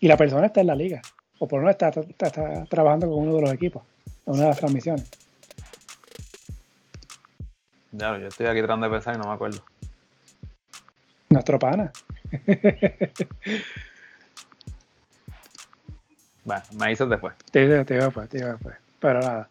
Y 0.00 0.08
la 0.08 0.16
persona 0.16 0.46
está 0.46 0.60
en 0.60 0.66
la 0.66 0.74
liga, 0.74 1.00
o 1.38 1.48
por 1.48 1.60
lo 1.60 1.66
menos 1.66 1.80
está, 1.80 2.00
está 2.00 2.64
trabajando 2.66 3.08
con 3.08 3.20
uno 3.20 3.36
de 3.36 3.40
los 3.40 3.52
equipos, 3.52 3.82
en 4.26 4.34
una 4.34 4.42
de 4.42 4.48
las 4.48 4.58
transmisiones. 4.58 5.10
Ya, 7.92 8.18
yo 8.18 8.26
estoy 8.26 8.46
aquí 8.46 8.58
tratando 8.58 8.86
de 8.86 8.92
pensar 8.92 9.14
y 9.14 9.18
no 9.18 9.28
me 9.28 9.34
acuerdo. 9.34 9.62
Nuestro 11.34 11.58
pana. 11.58 11.90
bueno, 16.44 16.62
me 16.78 16.88
dices 16.90 17.08
después. 17.08 17.34
Te, 17.50 17.84
te, 17.84 17.94
después, 17.94 18.28
te 18.28 18.44
después. 18.44 18.76
Pero 19.00 19.18
nada. 19.20 19.48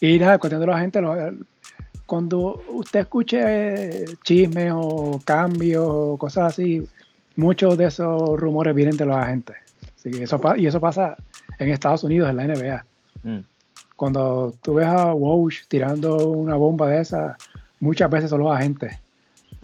Y 0.00 0.16
nada, 0.20 0.38
cuestión 0.38 0.60
de 0.60 0.68
la 0.68 0.78
gente, 0.78 1.00
cuando 2.06 2.62
usted 2.68 3.00
escuche 3.00 3.40
eh, 3.42 4.04
chismes 4.22 4.70
o 4.76 5.20
cambios 5.24 5.84
o 5.84 6.16
cosas 6.16 6.52
así, 6.52 6.86
muchos 7.34 7.76
de 7.76 7.86
esos 7.86 8.38
rumores 8.38 8.72
vienen 8.72 8.96
de 8.96 9.06
los 9.06 9.16
agentes. 9.16 9.56
Así 9.96 10.12
que 10.12 10.22
eso, 10.22 10.40
y 10.56 10.68
eso 10.68 10.78
pasa 10.78 11.16
en 11.58 11.70
Estados 11.70 12.04
Unidos, 12.04 12.30
en 12.30 12.36
la 12.36 12.46
NBA. 12.46 12.84
Mm. 13.24 13.40
Cuando 13.96 14.54
tú 14.62 14.74
ves 14.74 14.86
a 14.86 15.12
Walsh 15.12 15.64
tirando 15.66 16.28
una 16.28 16.54
bomba 16.54 16.88
de 16.88 17.00
esa, 17.00 17.36
muchas 17.80 18.08
veces 18.08 18.30
son 18.30 18.38
los 18.38 18.54
agentes 18.54 19.00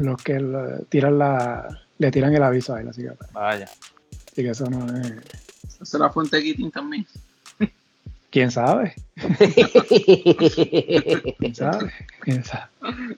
los 0.04 0.22
que 0.22 0.40
le 0.40 0.84
tiran, 0.88 1.18
la, 1.18 1.68
le 1.98 2.10
tiran 2.10 2.34
el 2.34 2.42
aviso 2.42 2.74
a 2.74 2.80
él. 2.80 2.88
Así 2.88 3.02
que, 3.02 3.10
Vaya. 3.32 3.66
Así 3.66 4.42
que 4.42 4.50
eso 4.50 4.68
no 4.68 4.86
es. 4.96 5.12
Esa 5.80 5.82
es 5.82 5.94
la 5.94 6.10
fuente 6.10 6.36
de 6.36 6.42
Keating 6.44 6.70
también. 6.70 7.06
¿Quién 8.30 8.50
sabe? 8.50 8.94
¿Quién 11.38 11.54
sabe? 11.54 11.92
¿Quién 12.20 12.44
sabe? 12.44 12.66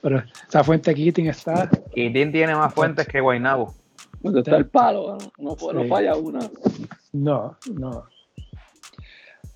Pero 0.01 0.23
esa 0.47 0.63
fuente 0.63 0.95
Keating 0.95 1.27
está. 1.27 1.69
Keating 1.93 2.31
tiene 2.31 2.55
más 2.55 2.73
fuentes 2.73 3.07
que 3.07 3.21
Guaynabo. 3.21 3.75
Donde 4.21 4.39
está 4.39 4.55
el 4.55 4.65
palo, 4.67 5.17
no, 5.37 5.57
no, 5.73 5.87
falla 5.87 6.15
una. 6.15 6.39
No, 7.11 7.57
no. 7.73 8.05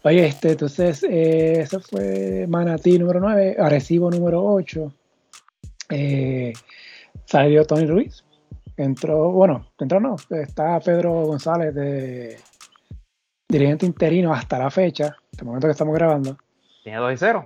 Oye, 0.03 0.27
este, 0.27 0.51
entonces, 0.51 1.03
eh, 1.03 1.61
eso 1.61 1.79
fue 1.79 2.45
Manatí 2.47 2.99
número 2.99 3.19
9, 3.21 3.55
Arecibo 3.59 4.11
número 4.11 4.43
8. 4.43 4.93
Eh, 5.89 6.53
salió 7.27 7.65
Tony 7.65 7.85
Ruiz. 7.85 8.23
Entró, 8.77 9.31
bueno, 9.31 9.67
entró 9.79 9.99
no, 9.99 10.15
está 10.29 10.79
Pedro 10.79 11.25
González 11.25 11.73
de 11.73 12.37
dirigente 13.49 13.85
interino 13.85 14.33
hasta 14.33 14.59
la 14.59 14.69
fecha, 14.69 15.05
hasta 15.05 15.41
el 15.41 15.45
momento 15.45 15.67
que 15.67 15.71
estamos 15.71 15.95
grabando. 15.95 16.37
Tiene 16.83 16.99
2 16.99 17.13
y 17.13 17.17
0. 17.17 17.43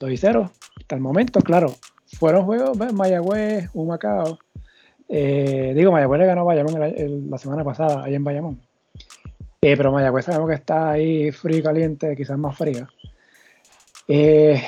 2 0.00 0.10
y 0.10 0.16
0. 0.16 0.50
Hasta 0.78 0.94
el 0.94 1.00
momento, 1.00 1.40
claro. 1.40 1.74
Fueron 2.18 2.44
juegos, 2.44 2.76
¿ves? 2.78 2.92
Mayagüez, 2.92 3.70
Humacao. 3.74 4.38
Eh, 5.08 5.72
digo, 5.74 5.92
Mayagüez 5.92 6.20
le 6.20 6.26
ganó 6.26 6.40
a 6.42 6.44
Bayamón 6.44 7.30
la 7.30 7.38
semana 7.38 7.64
pasada, 7.64 8.04
ahí 8.04 8.14
en 8.14 8.24
Bayamón. 8.24 8.60
Eh, 9.60 9.76
pero 9.76 9.92
Mayagüez 9.92 10.24
sabemos 10.24 10.48
que 10.48 10.56
está 10.56 10.90
ahí 10.90 11.30
frío 11.32 11.58
y 11.58 11.62
caliente, 11.62 12.16
quizás 12.16 12.38
más 12.38 12.56
frío. 12.56 12.88
Eh, 14.08 14.62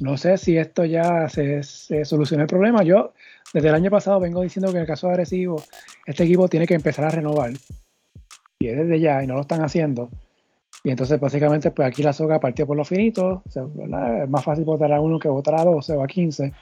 no 0.00 0.16
sé 0.16 0.36
si 0.36 0.56
esto 0.56 0.84
ya 0.84 1.28
se, 1.28 1.62
se 1.62 2.04
soluciona 2.04 2.42
el 2.42 2.48
problema. 2.48 2.82
Yo 2.82 3.12
desde 3.52 3.68
el 3.68 3.74
año 3.74 3.90
pasado 3.90 4.20
vengo 4.20 4.42
diciendo 4.42 4.70
que 4.70 4.78
en 4.78 4.82
el 4.82 4.86
caso 4.86 5.06
de 5.06 5.14
Agresivo, 5.14 5.62
este 6.06 6.24
equipo 6.24 6.48
tiene 6.48 6.66
que 6.66 6.74
empezar 6.74 7.04
a 7.06 7.10
renovar. 7.10 7.52
Y 8.58 8.68
es 8.68 8.76
desde 8.76 9.00
ya, 9.00 9.22
y 9.22 9.26
no 9.26 9.34
lo 9.34 9.42
están 9.42 9.62
haciendo. 9.62 10.10
Y 10.84 10.90
entonces, 10.90 11.18
básicamente, 11.18 11.70
pues 11.70 11.88
aquí 11.88 12.02
la 12.02 12.12
soga 12.12 12.40
partió 12.40 12.66
por 12.66 12.76
los 12.76 12.88
finitos. 12.88 13.42
es 13.46 14.28
más 14.28 14.44
fácil 14.44 14.64
votar 14.64 14.92
a 14.92 15.00
uno 15.00 15.18
que 15.18 15.28
votar 15.28 15.54
a 15.56 15.64
12 15.64 15.92
o 15.94 16.02
a 16.02 16.06
15. 16.06 16.52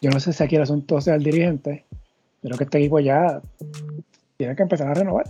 Yo 0.00 0.10
no 0.10 0.20
sé 0.20 0.32
si 0.32 0.42
aquí 0.42 0.56
el 0.56 0.62
asunto 0.62 1.00
sea 1.00 1.16
el 1.16 1.24
dirigente, 1.24 1.84
pero 2.40 2.56
que 2.56 2.64
este 2.64 2.78
equipo 2.78 3.00
ya 3.00 3.42
tiene 4.36 4.54
que 4.54 4.62
empezar 4.62 4.88
a 4.88 4.94
renovar. 4.94 5.26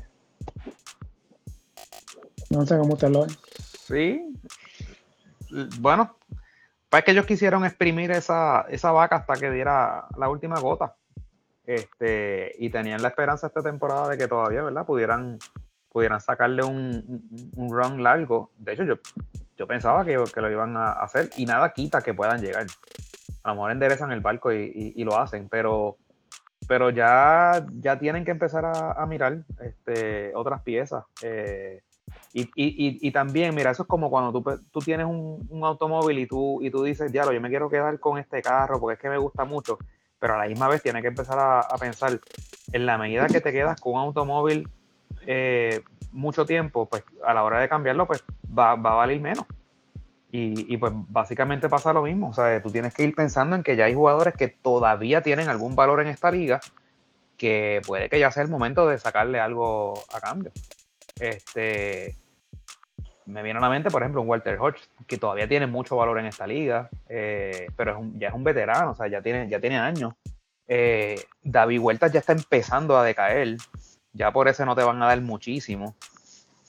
No 2.50 2.66
sé 2.66 2.76
cómo 2.78 2.94
usted 2.94 3.08
lo 3.08 3.26
ve. 3.26 3.32
Sí. 3.86 4.34
Bueno, 5.80 6.16
pues 6.91 7.05
que 7.05 7.11
ellos 7.11 7.26
quisieron 7.26 7.64
exprimir 7.64 8.11
esa, 8.11 8.62
esa 8.68 8.93
vaca 8.93 9.16
hasta 9.16 9.34
que 9.34 9.51
diera 9.51 10.07
la 10.16 10.28
última 10.28 10.59
gota. 10.61 10.97
Este, 11.64 12.55
y 12.59 12.70
tenían 12.70 13.03
la 13.03 13.09
esperanza 13.09 13.49
esta 13.49 13.62
temporada 13.62 14.09
de 14.09 14.16
que 14.16 14.26
todavía, 14.26 14.62
¿verdad? 14.62 14.86
Pudieran, 14.86 15.39
pudieran 15.91 16.20
sacarle 16.20 16.64
un, 16.64 17.53
un, 17.57 17.70
run 17.70 18.03
largo. 18.03 18.51
De 18.57 18.72
hecho, 18.72 18.84
yo, 18.84 18.95
yo 19.57 19.66
pensaba 19.66 20.03
que, 20.03 20.16
que, 20.32 20.41
lo 20.41 20.51
iban 20.51 20.78
a 20.78 20.93
hacer 20.93 21.28
y 21.36 21.45
nada 21.45 21.74
quita 21.74 22.01
que 22.01 22.14
puedan 22.14 22.41
llegar. 22.41 22.66
A 23.43 23.49
lo 23.51 23.55
mejor 23.57 23.72
enderezan 23.72 24.12
el 24.12 24.20
barco 24.20 24.51
y, 24.51 24.95
y, 24.97 25.05
lo 25.05 25.18
hacen, 25.18 25.51
pero, 25.51 25.99
pero 26.66 26.89
ya, 26.89 27.66
ya 27.80 27.99
tienen 27.99 28.24
que 28.24 28.30
empezar 28.30 28.64
a, 28.64 28.93
a 28.93 29.05
mirar 29.05 29.45
este, 29.61 30.34
otras 30.34 30.62
piezas. 30.62 31.05
Eh, 31.22 31.82
y, 32.32 32.42
y, 32.42 32.98
y, 33.06 33.10
también, 33.10 33.54
mira, 33.54 33.70
eso 33.70 33.82
es 33.82 33.88
como 33.88 34.10
cuando 34.10 34.32
tú, 34.32 34.60
tú 34.70 34.80
tienes 34.80 35.06
un, 35.06 35.48
automóvil 35.62 36.18
y 36.18 36.26
tú, 36.26 36.60
y 36.62 36.70
tú 36.70 36.82
dices, 36.82 37.10
diablo, 37.10 37.32
yo 37.32 37.40
me 37.40 37.48
quiero 37.48 37.70
quedar 37.70 37.98
con 37.98 38.18
este 38.18 38.42
carro 38.42 38.78
porque 38.80 38.94
es 38.94 39.00
que 39.00 39.08
me 39.08 39.18
gusta 39.18 39.44
mucho, 39.44 39.78
pero 40.18 40.34
a 40.34 40.38
la 40.38 40.46
misma 40.46 40.68
vez 40.68 40.82
tienes 40.82 41.02
que 41.02 41.08
empezar 41.08 41.38
a, 41.38 41.60
a 41.60 41.78
pensar, 41.78 42.20
en 42.72 42.86
la 42.86 42.98
medida 42.98 43.26
que 43.26 43.40
te 43.40 43.52
quedas 43.52 43.80
con 43.80 43.94
un 43.94 44.00
automóvil 44.00 44.68
eh, 45.26 45.82
mucho 46.12 46.46
tiempo, 46.46 46.86
pues 46.86 47.04
a 47.24 47.34
la 47.34 47.44
hora 47.44 47.60
de 47.60 47.68
cambiarlo, 47.68 48.06
pues 48.06 48.24
va, 48.46 48.74
va 48.76 48.92
a 48.92 48.96
valer 48.96 49.20
menos. 49.20 49.44
Y, 50.30 50.72
y, 50.72 50.76
pues 50.76 50.92
básicamente 50.94 51.70
pasa 51.70 51.94
lo 51.94 52.02
mismo, 52.02 52.28
o 52.28 52.34
sea, 52.34 52.62
tú 52.62 52.70
tienes 52.70 52.92
que 52.92 53.02
ir 53.02 53.14
pensando 53.14 53.56
en 53.56 53.62
que 53.62 53.76
ya 53.76 53.86
hay 53.86 53.94
jugadores 53.94 54.34
que 54.34 54.48
todavía 54.48 55.22
tienen 55.22 55.48
algún 55.48 55.74
valor 55.74 56.02
en 56.02 56.08
esta 56.08 56.30
liga, 56.30 56.60
que 57.38 57.80
puede 57.86 58.10
que 58.10 58.18
ya 58.18 58.30
sea 58.30 58.42
el 58.42 58.50
momento 58.50 58.86
de 58.86 58.98
sacarle 58.98 59.40
algo 59.40 59.94
a 60.12 60.20
cambio. 60.20 60.52
Este, 61.20 62.16
me 63.28 63.42
viene 63.42 63.58
a 63.58 63.62
la 63.62 63.68
mente, 63.68 63.90
por 63.90 64.02
ejemplo, 64.02 64.22
un 64.22 64.28
Walter 64.28 64.58
Hodge, 64.58 64.88
que 65.06 65.18
todavía 65.18 65.46
tiene 65.46 65.66
mucho 65.66 65.96
valor 65.96 66.18
en 66.18 66.26
esta 66.26 66.46
liga, 66.46 66.88
eh, 67.08 67.68
pero 67.76 68.02
ya 68.14 68.28
es 68.28 68.34
un 68.34 68.42
veterano, 68.42 68.92
o 68.92 68.94
sea, 68.94 69.06
ya 69.06 69.20
tiene, 69.20 69.48
ya 69.48 69.60
tiene 69.60 69.78
años. 69.78 70.14
Eh, 70.66 71.22
David 71.42 71.80
Huertas 71.80 72.10
ya 72.10 72.20
está 72.20 72.32
empezando 72.32 72.96
a 72.96 73.04
decaer, 73.04 73.58
ya 74.14 74.32
por 74.32 74.48
eso 74.48 74.64
no 74.64 74.74
te 74.74 74.82
van 74.82 75.02
a 75.02 75.06
dar 75.06 75.20
muchísimo. 75.20 75.94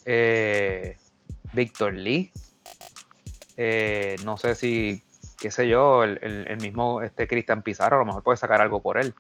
Eh, 0.06 0.98
Víctor 1.54 1.94
Lee, 1.94 2.32
no 4.26 4.38
sé 4.38 4.56
si, 4.56 5.02
qué 5.40 5.52
sé 5.52 5.68
yo, 5.70 6.04
el, 6.04 6.58
mismo 6.62 7.02
este 7.02 7.26
Cristian 7.26 7.62
Pizarro, 7.62 7.96
a 7.96 8.00
lo 8.00 8.06
mejor 8.06 8.24
puede 8.24 8.38
sacar 8.38 8.62
algo 8.62 8.82
por 8.82 8.98
él, 8.98 9.14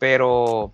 pero 0.00 0.72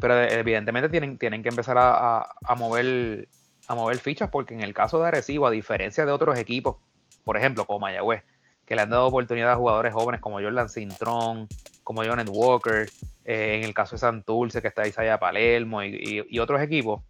pero 0.00 0.20
evidentemente 0.22 0.88
tienen, 0.88 1.18
tienen 1.18 1.42
que 1.42 1.48
empezar 1.48 1.76
a, 1.78 2.26
mover 2.56 3.28
a 3.66 3.74
mover 3.74 3.98
fichas 3.98 4.28
porque 4.30 4.54
en 4.54 4.62
el 4.62 4.74
caso 4.74 5.00
de 5.00 5.08
Arecibo, 5.08 5.46
a 5.46 5.50
diferencia 5.50 6.04
de 6.04 6.12
otros 6.12 6.38
equipos, 6.38 6.76
por 7.24 7.36
ejemplo, 7.36 7.64
como 7.64 7.80
Mayagüez, 7.80 8.22
que 8.66 8.76
le 8.76 8.82
han 8.82 8.90
dado 8.90 9.06
oportunidad 9.06 9.52
a 9.52 9.56
jugadores 9.56 9.92
jóvenes 9.92 10.20
como 10.20 10.40
Jordan 10.40 10.68
Cintrón, 10.68 11.48
como 11.82 12.04
Jonet 12.04 12.28
Walker, 12.30 12.88
eh, 13.24 13.56
en 13.56 13.64
el 13.64 13.74
caso 13.74 13.94
de 13.94 14.00
Santurce, 14.00 14.60
que 14.60 14.68
está 14.68 14.86
Isaiah 14.86 15.18
Palermo 15.18 15.82
y, 15.82 16.38
otros 16.38 16.60
equipos, 16.60 17.02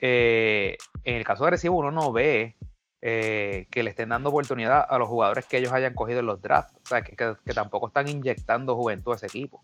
eh, 0.00 0.76
en 1.04 1.16
el 1.16 1.24
caso 1.24 1.44
de 1.44 1.48
Arecibo 1.48 1.78
uno 1.78 1.90
no 1.90 2.12
ve 2.12 2.56
eh, 3.00 3.66
que 3.70 3.82
le 3.82 3.90
estén 3.90 4.08
dando 4.08 4.30
oportunidad 4.30 4.84
a 4.88 4.98
los 4.98 5.08
jugadores 5.08 5.46
que 5.46 5.58
ellos 5.58 5.72
hayan 5.72 5.94
cogido 5.94 6.20
en 6.20 6.26
los 6.26 6.42
drafts, 6.42 6.74
o 6.84 6.86
sea, 6.88 7.02
que, 7.02 7.14
que 7.14 7.54
tampoco 7.54 7.88
están 7.88 8.08
inyectando 8.08 8.76
juventud 8.76 9.12
a 9.12 9.16
ese 9.16 9.26
equipo. 9.26 9.62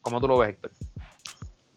¿Cómo 0.00 0.20
tú 0.20 0.28
lo 0.28 0.38
ves, 0.38 0.50
Héctor? 0.50 0.72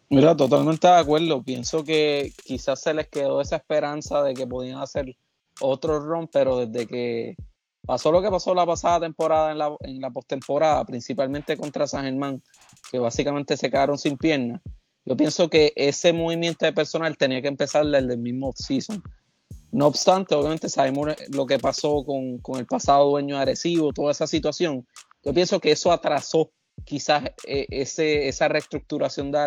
Mira, 0.08 0.36
totalmente 0.36 0.86
de 0.86 0.94
acuerdo. 0.94 1.42
Pienso 1.42 1.82
que 1.82 2.32
quizás 2.44 2.80
se 2.80 2.94
les 2.94 3.08
quedó 3.08 3.40
esa 3.40 3.56
esperanza 3.56 4.22
de 4.22 4.34
que 4.34 4.46
podían 4.46 4.78
hacer 4.78 5.16
otro 5.60 5.98
run, 5.98 6.28
pero 6.28 6.64
desde 6.64 6.86
que 6.86 7.36
pasó 7.84 8.12
lo 8.12 8.22
que 8.22 8.30
pasó 8.30 8.54
la 8.54 8.66
pasada 8.66 9.00
temporada 9.00 9.52
en 9.52 9.58
la, 9.58 9.76
en 9.80 10.00
la 10.00 10.10
postemporada, 10.10 10.84
principalmente 10.84 11.56
contra 11.56 11.86
San 11.86 12.04
Germán, 12.04 12.42
que 12.90 12.98
básicamente 12.98 13.56
se 13.56 13.70
quedaron 13.70 13.98
sin 13.98 14.16
piernas, 14.16 14.60
yo 15.04 15.16
pienso 15.16 15.48
que 15.48 15.72
ese 15.76 16.12
movimiento 16.12 16.66
de 16.66 16.72
personal 16.72 17.16
tenía 17.16 17.40
que 17.40 17.48
empezar 17.48 17.86
desde 17.86 18.14
el 18.14 18.18
mismo 18.18 18.52
season. 18.56 19.00
No 19.70 19.86
obstante, 19.86 20.34
obviamente 20.34 20.68
sabemos 20.68 21.14
lo 21.30 21.46
que 21.46 21.60
pasó 21.60 22.04
con, 22.04 22.38
con 22.38 22.58
el 22.58 22.66
pasado 22.66 23.10
dueño 23.10 23.38
agresivo, 23.38 23.92
toda 23.92 24.10
esa 24.10 24.26
situación. 24.26 24.86
Yo 25.22 25.32
pienso 25.32 25.60
que 25.60 25.70
eso 25.70 25.92
atrasó 25.92 26.50
quizás 26.84 27.24
eh, 27.46 27.66
ese, 27.70 28.28
esa 28.28 28.48
reestructuración 28.48 29.30
de, 29.32 29.38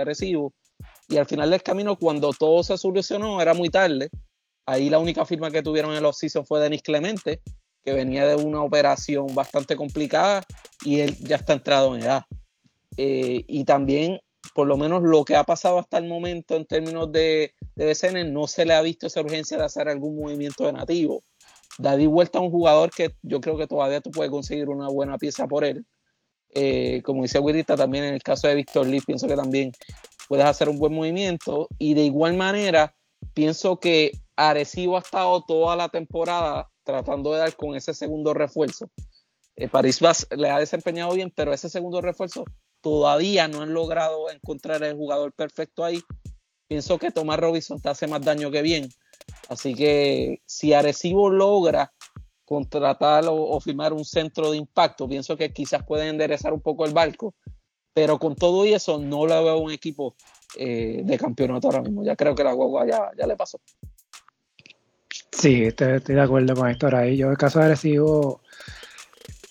Arecibo, 0.00 0.54
y 1.08 1.16
al 1.16 1.26
final 1.26 1.50
del 1.50 1.62
camino, 1.62 1.96
cuando 1.96 2.32
todo 2.32 2.62
se 2.62 2.76
solucionó, 2.78 3.40
era 3.40 3.54
muy 3.54 3.68
tarde. 3.68 4.10
Ahí 4.66 4.88
la 4.88 4.98
única 4.98 5.24
firma 5.26 5.50
que 5.50 5.62
tuvieron 5.62 5.92
en 5.92 5.98
el 5.98 6.04
off-season 6.06 6.46
fue 6.46 6.60
Denis 6.60 6.82
Clemente, 6.82 7.42
que 7.82 7.92
venía 7.92 8.26
de 8.26 8.36
una 8.36 8.62
operación 8.62 9.34
bastante 9.34 9.76
complicada 9.76 10.42
y 10.84 11.00
él 11.00 11.16
ya 11.18 11.36
está 11.36 11.52
entrado 11.52 11.94
en 11.94 12.02
edad. 12.02 12.24
Eh, 12.96 13.44
y 13.46 13.64
también, 13.64 14.20
por 14.54 14.66
lo 14.66 14.78
menos, 14.78 15.02
lo 15.02 15.24
que 15.24 15.36
ha 15.36 15.44
pasado 15.44 15.78
hasta 15.78 15.98
el 15.98 16.08
momento 16.08 16.56
en 16.56 16.64
términos 16.64 17.12
de 17.12 17.54
de 17.74 17.86
BCN 17.86 18.32
no 18.32 18.46
se 18.46 18.64
le 18.64 18.74
ha 18.74 18.82
visto 18.82 19.06
esa 19.06 19.20
urgencia 19.20 19.56
de 19.56 19.64
hacer 19.64 19.88
algún 19.88 20.16
movimiento 20.16 20.64
de 20.64 20.72
nativo. 20.72 21.24
Daddy 21.78 22.06
vuelta 22.06 22.38
a 22.38 22.42
un 22.42 22.50
jugador 22.50 22.90
que 22.90 23.14
yo 23.22 23.40
creo 23.40 23.56
que 23.56 23.66
todavía 23.66 24.00
tú 24.00 24.10
puedes 24.10 24.30
conseguir 24.30 24.68
una 24.68 24.88
buena 24.88 25.18
pieza 25.18 25.48
por 25.48 25.64
él. 25.64 25.84
Eh, 26.54 27.02
como 27.04 27.22
dice 27.22 27.40
Wirita, 27.40 27.76
también 27.76 28.04
en 28.04 28.14
el 28.14 28.22
caso 28.22 28.48
de 28.48 28.54
Víctor 28.54 28.86
Lee, 28.86 29.00
pienso 29.00 29.26
que 29.26 29.36
también 29.36 29.72
puedes 30.28 30.46
hacer 30.46 30.68
un 30.68 30.78
buen 30.78 30.94
movimiento. 30.94 31.68
Y 31.78 31.94
de 31.94 32.04
igual 32.04 32.34
manera, 32.34 32.94
pienso 33.34 33.78
que 33.78 34.12
Arecibo 34.36 34.96
ha 34.96 35.00
estado 35.00 35.42
toda 35.46 35.76
la 35.76 35.88
temporada 35.88 36.70
tratando 36.84 37.32
de 37.32 37.38
dar 37.38 37.56
con 37.56 37.74
ese 37.74 37.94
segundo 37.94 38.34
refuerzo. 38.34 38.90
Eh, 39.56 39.68
París 39.68 40.00
le 40.36 40.50
ha 40.50 40.58
desempeñado 40.58 41.14
bien, 41.14 41.32
pero 41.34 41.52
ese 41.52 41.68
segundo 41.68 42.00
refuerzo 42.00 42.44
todavía 42.80 43.48
no 43.48 43.62
han 43.62 43.72
logrado 43.72 44.30
encontrar 44.30 44.82
el 44.82 44.96
jugador 44.96 45.32
perfecto 45.32 45.84
ahí. 45.84 46.02
Pienso 46.68 46.98
que 46.98 47.10
Tomás 47.10 47.38
Robinson 47.38 47.80
te 47.80 47.88
hace 47.88 48.06
más 48.06 48.22
daño 48.22 48.50
que 48.50 48.62
bien. 48.62 48.88
Así 49.48 49.74
que 49.74 50.42
si 50.46 50.72
Arecibo 50.72 51.30
logra 51.30 51.92
contratar 52.44 53.24
o, 53.28 53.58
firmar 53.60 53.92
un 53.92 54.04
centro 54.04 54.50
de 54.50 54.58
impacto, 54.58 55.08
pienso 55.08 55.36
que 55.36 55.52
quizás 55.52 55.84
pueden 55.84 56.08
enderezar 56.08 56.52
un 56.52 56.60
poco 56.60 56.84
el 56.84 56.92
barco. 56.92 57.34
Pero 57.92 58.18
con 58.18 58.34
todo 58.34 58.66
y 58.66 58.72
eso, 58.72 58.98
no 58.98 59.24
lo 59.26 59.44
veo 59.44 59.58
un 59.58 59.70
equipo 59.70 60.16
eh, 60.58 61.02
de 61.04 61.16
campeonato 61.18 61.68
ahora 61.68 61.82
mismo. 61.82 62.04
Ya 62.04 62.16
creo 62.16 62.34
que 62.34 62.42
la 62.42 62.52
guagua 62.52 62.86
ya, 62.86 63.10
ya 63.16 63.26
le 63.26 63.36
pasó. 63.36 63.60
Sí, 65.30 65.64
estoy, 65.64 66.00
de 66.00 66.20
acuerdo 66.20 66.54
con 66.54 66.68
esto 66.68 66.88
ahí. 66.94 67.16
Yo, 67.16 67.26
en 67.26 67.32
el 67.32 67.38
caso 67.38 67.58
de 67.58 67.66
Arecibo, 67.66 68.40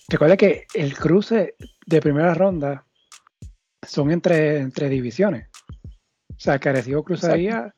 recuerda 0.08 0.36
que 0.36 0.66
el 0.74 0.94
cruce 0.96 1.54
de 1.86 2.00
primera 2.00 2.34
ronda 2.34 2.84
son 3.82 4.10
entre, 4.10 4.58
entre 4.58 4.88
divisiones. 4.88 5.48
O 6.30 6.40
sea, 6.40 6.58
que 6.58 6.68
Arecibo 6.68 7.02
cruzaría 7.04 7.74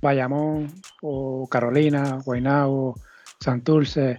Bayamón 0.00 0.72
o 1.02 1.48
Carolina, 1.48 2.20
Guaynabo, 2.24 2.94
Santurce. 3.40 4.18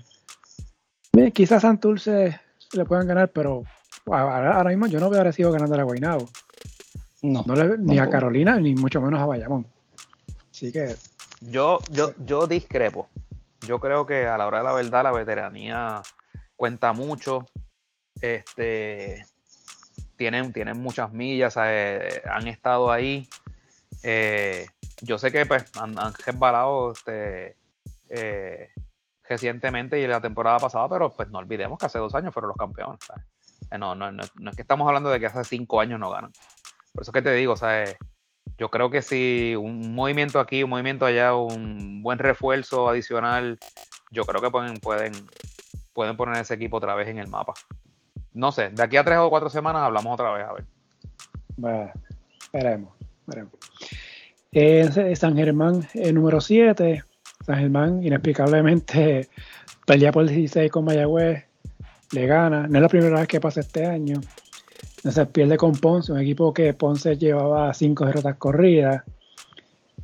Quizás 1.33 1.61
Santurce 1.61 2.39
le 2.73 2.85
puedan 2.85 3.07
ganar, 3.07 3.29
pero 3.29 3.63
ahora, 4.07 4.69
mismo 4.69 4.87
yo 4.87 4.99
no 4.99 5.09
veo 5.09 5.19
a 5.19 5.21
Arecibo 5.21 5.51
ganando 5.51 5.79
a 5.79 5.83
Guaynabo. 5.83 6.29
No, 7.21 7.43
ni 7.77 7.99
a 7.99 8.09
Carolina, 8.09 8.57
ni 8.57 8.73
mucho 8.73 8.99
menos 9.01 9.19
a 9.19 9.25
Bayamón. 9.25 9.67
Así 10.49 10.71
que. 10.71 10.95
Yo, 11.41 11.79
yo, 11.91 12.13
yo 12.25 12.47
discrepo. 12.47 13.09
Yo 13.67 13.79
creo 13.79 14.05
que 14.05 14.25
a 14.25 14.37
la 14.37 14.47
hora 14.47 14.59
de 14.59 14.63
la 14.63 14.73
verdad 14.73 15.03
la 15.03 15.11
veteranía 15.11 16.01
cuenta 16.55 16.93
mucho. 16.93 17.45
Este 18.21 19.25
tienen, 20.15 20.53
tienen 20.53 20.79
muchas 20.79 21.11
millas, 21.11 21.55
eh, 21.57 22.21
han 22.29 22.47
estado 22.47 22.91
ahí. 22.91 23.27
Eh, 24.03 24.67
yo 25.01 25.17
sé 25.17 25.31
que 25.31 25.47
pues, 25.47 25.65
han, 25.79 25.97
han 25.97 26.13
resbalado 26.13 26.91
este, 26.91 27.55
eh, 28.09 28.69
recientemente 29.31 29.99
y 29.99 30.07
la 30.07 30.21
temporada 30.21 30.59
pasada, 30.59 30.87
pero 30.89 31.11
pues 31.11 31.29
no 31.29 31.39
olvidemos 31.39 31.79
que 31.79 31.85
hace 31.85 31.99
dos 31.99 32.13
años 32.15 32.33
fueron 32.33 32.49
los 32.49 32.57
campeones. 32.57 32.99
No, 33.77 33.95
no, 33.95 34.11
no, 34.11 34.21
es 34.23 34.55
que 34.55 34.61
estamos 34.61 34.87
hablando 34.87 35.09
de 35.09 35.19
que 35.19 35.27
hace 35.27 35.43
cinco 35.43 35.79
años 35.79 35.99
no 35.99 36.09
ganan. 36.09 36.31
Por 36.93 37.03
eso 37.03 37.11
que 37.11 37.21
te 37.21 37.33
digo, 37.33 37.55
¿sabes? 37.55 37.95
yo 38.57 38.69
creo 38.69 38.89
que 38.89 39.01
si 39.01 39.55
un 39.55 39.95
movimiento 39.95 40.39
aquí, 40.39 40.63
un 40.63 40.69
movimiento 40.69 41.05
allá, 41.05 41.35
un 41.35 42.03
buen 42.03 42.19
refuerzo 42.19 42.89
adicional, 42.89 43.57
yo 44.11 44.23
creo 44.25 44.41
que 44.41 44.51
pueden, 44.51 44.77
pueden, 44.79 45.13
pueden 45.93 46.17
poner 46.17 46.41
ese 46.41 46.55
equipo 46.55 46.77
otra 46.77 46.93
vez 46.95 47.07
en 47.07 47.17
el 47.17 47.27
mapa 47.27 47.53
no 48.33 48.51
sé, 48.51 48.69
de 48.69 48.83
aquí 48.83 48.97
a 48.97 49.03
tres 49.03 49.17
o 49.17 49.29
cuatro 49.29 49.49
semanas 49.49 49.83
hablamos 49.83 50.13
otra 50.13 50.31
vez, 50.31 50.45
a 50.45 50.53
ver. 50.53 50.65
Bueno, 51.57 51.91
veremos, 52.53 52.93
veremos. 53.27 53.53
Eh, 54.51 55.15
San 55.15 55.35
Germán, 55.35 55.87
el 55.93 56.15
número 56.15 56.41
7. 56.41 57.03
San 57.45 57.57
Germán, 57.57 58.03
inexplicablemente, 58.03 59.29
pelea 59.85 60.11
por 60.11 60.23
el 60.23 60.29
16 60.29 60.71
con 60.71 60.85
Mayagüez, 60.85 61.43
le 62.11 62.27
gana. 62.27 62.67
No 62.67 62.77
es 62.77 62.81
la 62.81 62.89
primera 62.89 63.19
vez 63.19 63.27
que 63.27 63.39
pasa 63.39 63.61
este 63.61 63.85
año. 63.85 64.21
Entonces 64.97 65.27
pierde 65.27 65.57
con 65.57 65.73
Ponce, 65.73 66.11
un 66.11 66.19
equipo 66.19 66.53
que 66.53 66.73
Ponce 66.73 67.17
llevaba 67.17 67.73
cinco 67.73 68.05
derrotas 68.05 68.35
corridas. 68.35 69.03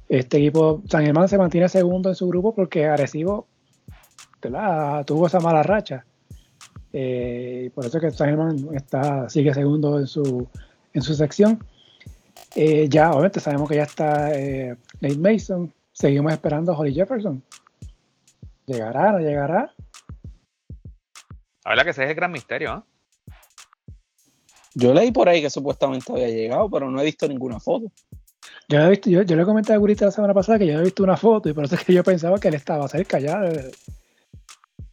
Este 0.09 0.37
equipo, 0.37 0.81
San 0.89 1.03
Germán 1.05 1.27
se 1.27 1.37
mantiene 1.37 1.69
segundo 1.69 2.09
en 2.09 2.15
su 2.15 2.27
grupo 2.27 2.55
porque 2.55 2.87
Arecibo 2.87 3.45
tuvo 5.05 5.27
esa 5.27 5.39
mala 5.39 5.63
racha. 5.63 6.05
Eh, 6.93 7.69
por 7.75 7.85
eso 7.85 7.99
que 7.99 8.11
San 8.11 8.29
Germán 8.29 8.69
está, 8.73 9.29
sigue 9.29 9.53
segundo 9.53 9.99
en 9.99 10.07
su, 10.07 10.47
en 10.93 11.01
su 11.01 11.13
sección. 11.13 11.63
Eh, 12.55 12.87
ya, 12.89 13.11
obviamente, 13.11 13.39
sabemos 13.39 13.69
que 13.69 13.75
ya 13.75 13.83
está 13.83 14.33
eh, 14.33 14.75
Nate 15.01 15.17
Mason. 15.17 15.71
Seguimos 15.99 16.31
esperando 16.31 16.71
a 16.71 16.77
Holly 16.77 16.93
Jefferson. 16.93 17.43
¿Llegará? 18.67 19.13
¿No 19.13 19.19
llegará? 19.19 19.73
La 21.65 21.71
verdad 21.71 21.83
que 21.85 21.89
ese 21.89 22.03
es 22.03 22.09
el 22.11 22.15
gran 22.15 22.31
misterio. 22.31 22.85
Yo 24.75 24.93
leí 24.93 25.11
por 25.11 25.27
ahí 25.27 25.41
que 25.41 25.49
supuestamente 25.49 26.11
había 26.11 26.29
llegado, 26.29 26.69
pero 26.69 26.91
no 26.91 27.01
he 27.01 27.05
visto 27.05 27.27
ninguna 27.27 27.59
foto. 27.59 27.91
Yo, 28.69 28.79
he 28.79 28.89
visto, 28.91 29.09
yo, 29.09 29.23
le 29.23 29.43
comenté 29.43 29.73
a 29.73 29.77
Gurita 29.77 30.05
la 30.05 30.11
semana 30.11 30.35
pasada 30.35 30.59
que 30.59 30.67
yo 30.67 30.79
he 30.79 30.83
visto 30.83 31.01
una 31.01 31.17
foto 31.17 31.49
y 31.49 31.53
por 31.53 31.65
eso 31.65 31.73
es 31.73 31.83
que 31.83 31.93
yo 31.93 32.03
pensaba 32.03 32.39
que 32.39 32.49
él 32.49 32.53
estaba 32.53 32.87
cerca 32.87 33.17
ya 33.17 33.41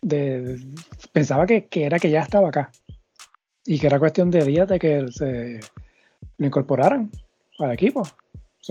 de, 0.01 0.59
pensaba 1.13 1.47
que, 1.47 1.69
era 1.71 1.99
que 1.99 2.11
ya 2.11 2.21
estaba 2.21 2.49
acá 2.49 2.71
y 3.67 3.79
que 3.79 3.89
era 3.89 3.99
cuestión 3.99 4.31
de 4.31 4.43
días 4.45 4.69
de 4.69 4.79
que 4.79 5.07
se 5.11 5.61
lo 6.39 6.47
incorporaran 6.47 7.11
al 7.59 7.73
equipo. 7.73 8.09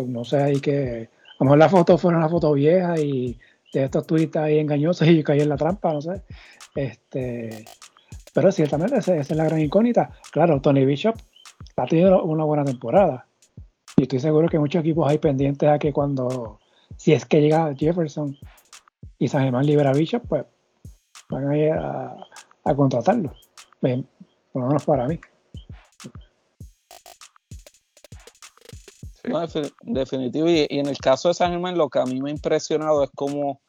no 0.08 0.26
sé, 0.26 0.42
ahí 0.42 0.60
que 0.60 1.13
a 1.40 1.44
lo 1.44 1.46
mejor 1.46 1.58
la 1.58 1.70
foto 1.70 1.98
fue 1.98 2.14
una 2.14 2.30
foto 2.30 2.54
vieja 2.54 3.00
y 3.00 3.40
de 3.74 3.86
estos 3.86 4.06
tweets 4.06 4.38
ahí 4.38 4.60
engañosos 4.60 5.08
y 5.10 5.24
caí 5.24 5.42
en 5.42 5.50
la 5.50 5.58
trampa, 5.58 5.94
no 5.94 6.02
sé. 6.02 6.22
Este, 6.76 7.66
pero 8.34 8.52
ciertamente 8.52 8.98
esa, 8.98 9.16
esa 9.16 9.34
es 9.34 9.38
la 9.38 9.46
gran 9.46 9.60
incógnita. 9.60 10.12
Claro, 10.32 10.62
Tony 10.62 10.86
Bishop 10.86 11.16
ha 11.76 11.86
tenido 11.86 12.24
una 12.24 12.44
buena 12.44 12.64
temporada. 12.64 13.26
Y 13.96 14.04
estoy 14.04 14.20
seguro 14.20 14.50
que 14.50 14.60
muchos 14.60 14.82
equipos 14.82 15.10
hay 15.10 15.20
pendientes 15.20 15.70
a 15.70 15.78
que 15.78 15.94
cuando, 15.94 16.60
si 16.98 17.14
es 17.14 17.26
que 17.26 17.42
llega 17.42 17.76
Jefferson 17.76 18.36
y 19.20 19.28
San 19.28 19.44
Germán 19.44 19.66
libera 19.66 19.92
a 19.92 19.94
Bishop, 19.94 20.24
pues 20.28 20.46
van 21.30 21.50
a 21.50 21.58
ir 21.58 21.72
a, 21.72 22.16
contratarlo. 22.76 23.34
por 23.80 24.62
lo 24.62 24.68
menos 24.68 24.86
para 24.86 25.08
mí. 25.08 25.20
Definitivo. 29.82 30.50
Y, 30.50 30.68
en 30.70 30.88
el 30.88 30.98
caso 30.98 31.30
de 31.30 31.34
San 31.34 31.52
Germán, 31.52 31.78
lo 31.78 31.90
que 31.90 32.00
a 32.00 32.06
mí 32.06 32.22
me 32.22 32.30
ha 32.30 32.34
impresionado 32.34 33.04
es 33.04 33.10
cómo 33.16 33.62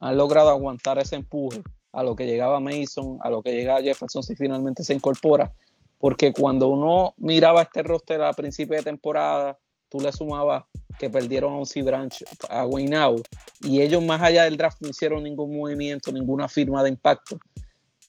han 0.00 0.16
logrado 0.16 0.50
aguantar 0.50 0.98
ese 0.98 1.16
empuje 1.16 1.62
a 1.92 2.02
lo 2.02 2.16
que 2.16 2.26
llegaba 2.26 2.60
Mason, 2.60 3.18
a 3.22 3.30
lo 3.30 3.42
que 3.42 3.52
llegaba 3.52 3.80
Jefferson 3.80 4.22
si 4.22 4.34
finalmente 4.34 4.82
se 4.82 4.94
incorpora. 4.94 5.52
Porque 5.98 6.32
cuando 6.32 6.68
uno 6.68 7.14
miraba 7.16 7.62
este 7.62 7.82
roster 7.82 8.20
a 8.22 8.32
principio 8.32 8.76
de 8.76 8.82
temporada, 8.82 9.58
tú 9.88 10.00
le 10.00 10.12
sumabas 10.12 10.64
que 10.98 11.08
perdieron 11.08 11.54
a 11.54 11.56
un 11.56 11.84
Branch, 11.84 12.24
a 12.48 12.66
Waynau, 12.66 13.22
y 13.62 13.80
ellos 13.80 14.02
más 14.02 14.20
allá 14.22 14.44
del 14.44 14.56
draft 14.56 14.80
no 14.80 14.88
hicieron 14.88 15.22
ningún 15.22 15.56
movimiento, 15.56 16.12
ninguna 16.12 16.48
firma 16.48 16.82
de 16.82 16.90
impacto. 16.90 17.38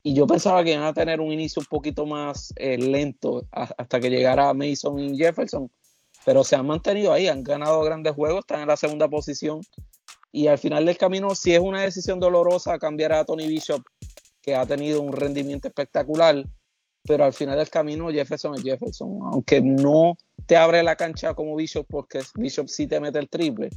Y 0.03 0.13
yo 0.13 0.27
pensaba 0.27 0.63
que 0.63 0.73
iban 0.73 0.83
a 0.83 0.93
tener 0.93 1.19
un 1.19 1.31
inicio 1.31 1.61
un 1.61 1.65
poquito 1.65 2.05
más 2.05 2.53
eh, 2.57 2.77
lento 2.77 3.43
hasta 3.51 3.99
que 3.99 4.09
llegara 4.09 4.53
Mason 4.53 4.99
y 4.99 5.17
Jefferson, 5.17 5.69
pero 6.25 6.43
se 6.43 6.55
han 6.55 6.65
mantenido 6.65 7.13
ahí, 7.13 7.27
han 7.27 7.43
ganado 7.43 7.81
grandes 7.83 8.13
juegos, 8.13 8.39
están 8.39 8.61
en 8.61 8.67
la 8.67 8.75
segunda 8.75 9.07
posición. 9.07 9.61
Y 10.31 10.47
al 10.47 10.57
final 10.57 10.85
del 10.85 10.97
camino, 10.97 11.33
si 11.35 11.53
es 11.53 11.59
una 11.59 11.83
decisión 11.83 12.19
dolorosa 12.19 12.79
cambiar 12.79 13.13
a 13.13 13.23
Tony 13.23 13.47
Bishop, 13.47 13.81
que 14.41 14.55
ha 14.55 14.65
tenido 14.65 15.01
un 15.01 15.13
rendimiento 15.13 15.67
espectacular, 15.67 16.43
pero 17.03 17.23
al 17.23 17.33
final 17.33 17.57
del 17.57 17.69
camino 17.69 18.09
Jefferson 18.09 18.55
es 18.55 18.63
Jefferson, 18.63 19.19
aunque 19.31 19.61
no 19.61 20.17
te 20.47 20.57
abre 20.57 20.83
la 20.83 20.95
cancha 20.95 21.35
como 21.35 21.55
Bishop 21.55 21.85
porque 21.87 22.21
Bishop 22.35 22.67
sí 22.67 22.87
te 22.87 22.99
mete 22.99 23.19
el 23.19 23.29
triple. 23.29 23.69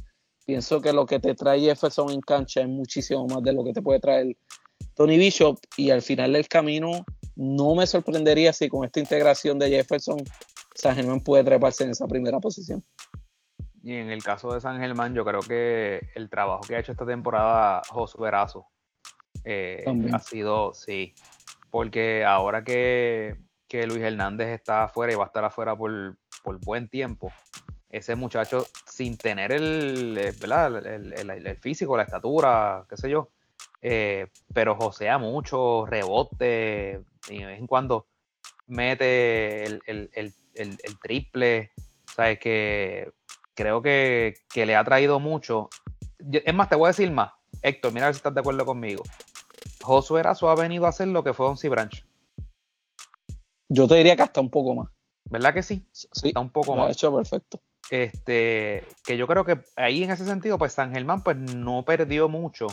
Pienso 0.45 0.81
que 0.81 0.91
lo 0.91 1.05
que 1.05 1.19
te 1.19 1.35
trae 1.35 1.61
Jefferson 1.61 2.11
en 2.11 2.21
cancha 2.21 2.61
es 2.61 2.67
muchísimo 2.67 3.27
más 3.27 3.43
de 3.43 3.53
lo 3.53 3.63
que 3.63 3.73
te 3.73 3.83
puede 3.83 3.99
traer 3.99 4.35
Tony 4.95 5.17
Bishop 5.17 5.59
y 5.77 5.91
al 5.91 6.01
final 6.01 6.33
del 6.33 6.47
camino 6.47 7.05
no 7.35 7.75
me 7.75 7.85
sorprendería 7.85 8.51
si 8.51 8.67
con 8.67 8.83
esta 8.83 8.99
integración 8.99 9.59
de 9.59 9.69
Jefferson 9.69 10.17
San 10.75 10.95
Germán 10.95 11.21
puede 11.21 11.43
treparse 11.43 11.83
en 11.83 11.91
esa 11.91 12.07
primera 12.07 12.39
posición. 12.39 12.83
Y 13.81 13.95
en 13.95 14.09
el 14.09 14.23
caso 14.23 14.53
de 14.53 14.61
San 14.61 14.79
Germán, 14.79 15.13
yo 15.13 15.23
creo 15.23 15.39
que 15.39 16.09
el 16.15 16.29
trabajo 16.29 16.61
que 16.67 16.75
ha 16.75 16.79
hecho 16.79 16.91
esta 16.91 17.05
temporada 17.05 17.81
Josué 17.89 18.25
Verazo 18.25 18.67
eh, 19.43 19.85
ha 20.11 20.19
sido, 20.19 20.73
sí, 20.73 21.13
porque 21.69 22.25
ahora 22.25 22.63
que, 22.63 23.37
Luis 23.71 24.01
Hernández 24.01 24.49
está 24.49 24.85
afuera 24.85 25.13
y 25.13 25.15
va 25.15 25.23
a 25.23 25.27
estar 25.27 25.45
afuera 25.45 25.75
por, 25.75 26.17
buen 26.65 26.89
tiempo, 26.89 27.31
ese 27.89 28.15
muchacho 28.15 28.65
sin 28.85 29.17
tener 29.17 29.51
el, 29.51 30.17
eh, 30.17 30.33
el, 30.35 31.57
físico, 31.57 31.95
la 31.95 32.03
estatura, 32.03 32.85
qué 32.89 32.97
sé 32.97 33.09
yo, 33.09 33.29
eh, 33.81 34.27
pero 34.53 34.75
josea 34.75 35.17
mucho, 35.17 35.85
rebote, 35.85 37.01
y 37.29 37.39
de 37.39 37.45
vez 37.45 37.59
en 37.59 37.67
cuando 37.67 38.07
mete 38.67 39.63
el, 39.65 40.33
triple, 41.01 41.71
sabes 42.15 42.39
que 42.39 43.11
creo 43.53 43.81
que, 43.81 44.35
le 44.55 44.75
ha 44.75 44.83
traído 44.83 45.19
mucho 45.19 45.69
es 46.31 46.53
más, 46.53 46.69
te 46.69 46.75
voy 46.75 46.85
a 46.85 46.89
decir 46.89 47.11
más. 47.11 47.31
Héctor, 47.61 47.93
mira 47.93 48.05
a 48.05 48.09
ver 48.09 48.15
si 48.15 48.19
estás 48.19 48.33
de 48.33 48.41
acuerdo 48.41 48.65
conmigo. 48.65 49.03
Josué 49.81 50.19
Erazo 50.19 50.49
ha 50.49 50.55
venido 50.55 50.85
a 50.85 50.89
hacer 50.89 51.07
lo 51.07 51.23
que 51.23 51.33
fue 51.33 51.47
Onsi 51.47 51.67
Branch. 51.69 52.05
Yo 53.69 53.87
te 53.87 53.95
diría 53.95 54.15
que 54.15 54.23
hasta 54.23 54.41
un 54.41 54.49
poco 54.49 54.75
más. 54.75 54.89
¿Verdad 55.25 55.53
que 55.53 55.63
sí? 55.63 55.85
Sí. 55.91 56.29
Está 56.29 56.39
un 56.39 56.49
poco 56.49 56.75
Lo 56.75 56.83
ha 56.83 56.85
más. 56.87 56.95
hecho 56.95 57.15
perfecto. 57.15 57.61
Este, 57.89 58.83
que 59.03 59.17
yo 59.17 59.27
creo 59.27 59.45
que 59.45 59.61
ahí 59.75 60.03
en 60.03 60.11
ese 60.11 60.25
sentido, 60.25 60.57
pues 60.57 60.73
San 60.73 60.93
Germán 60.93 61.23
pues 61.23 61.37
no 61.37 61.85
perdió 61.85 62.29
mucho 62.29 62.67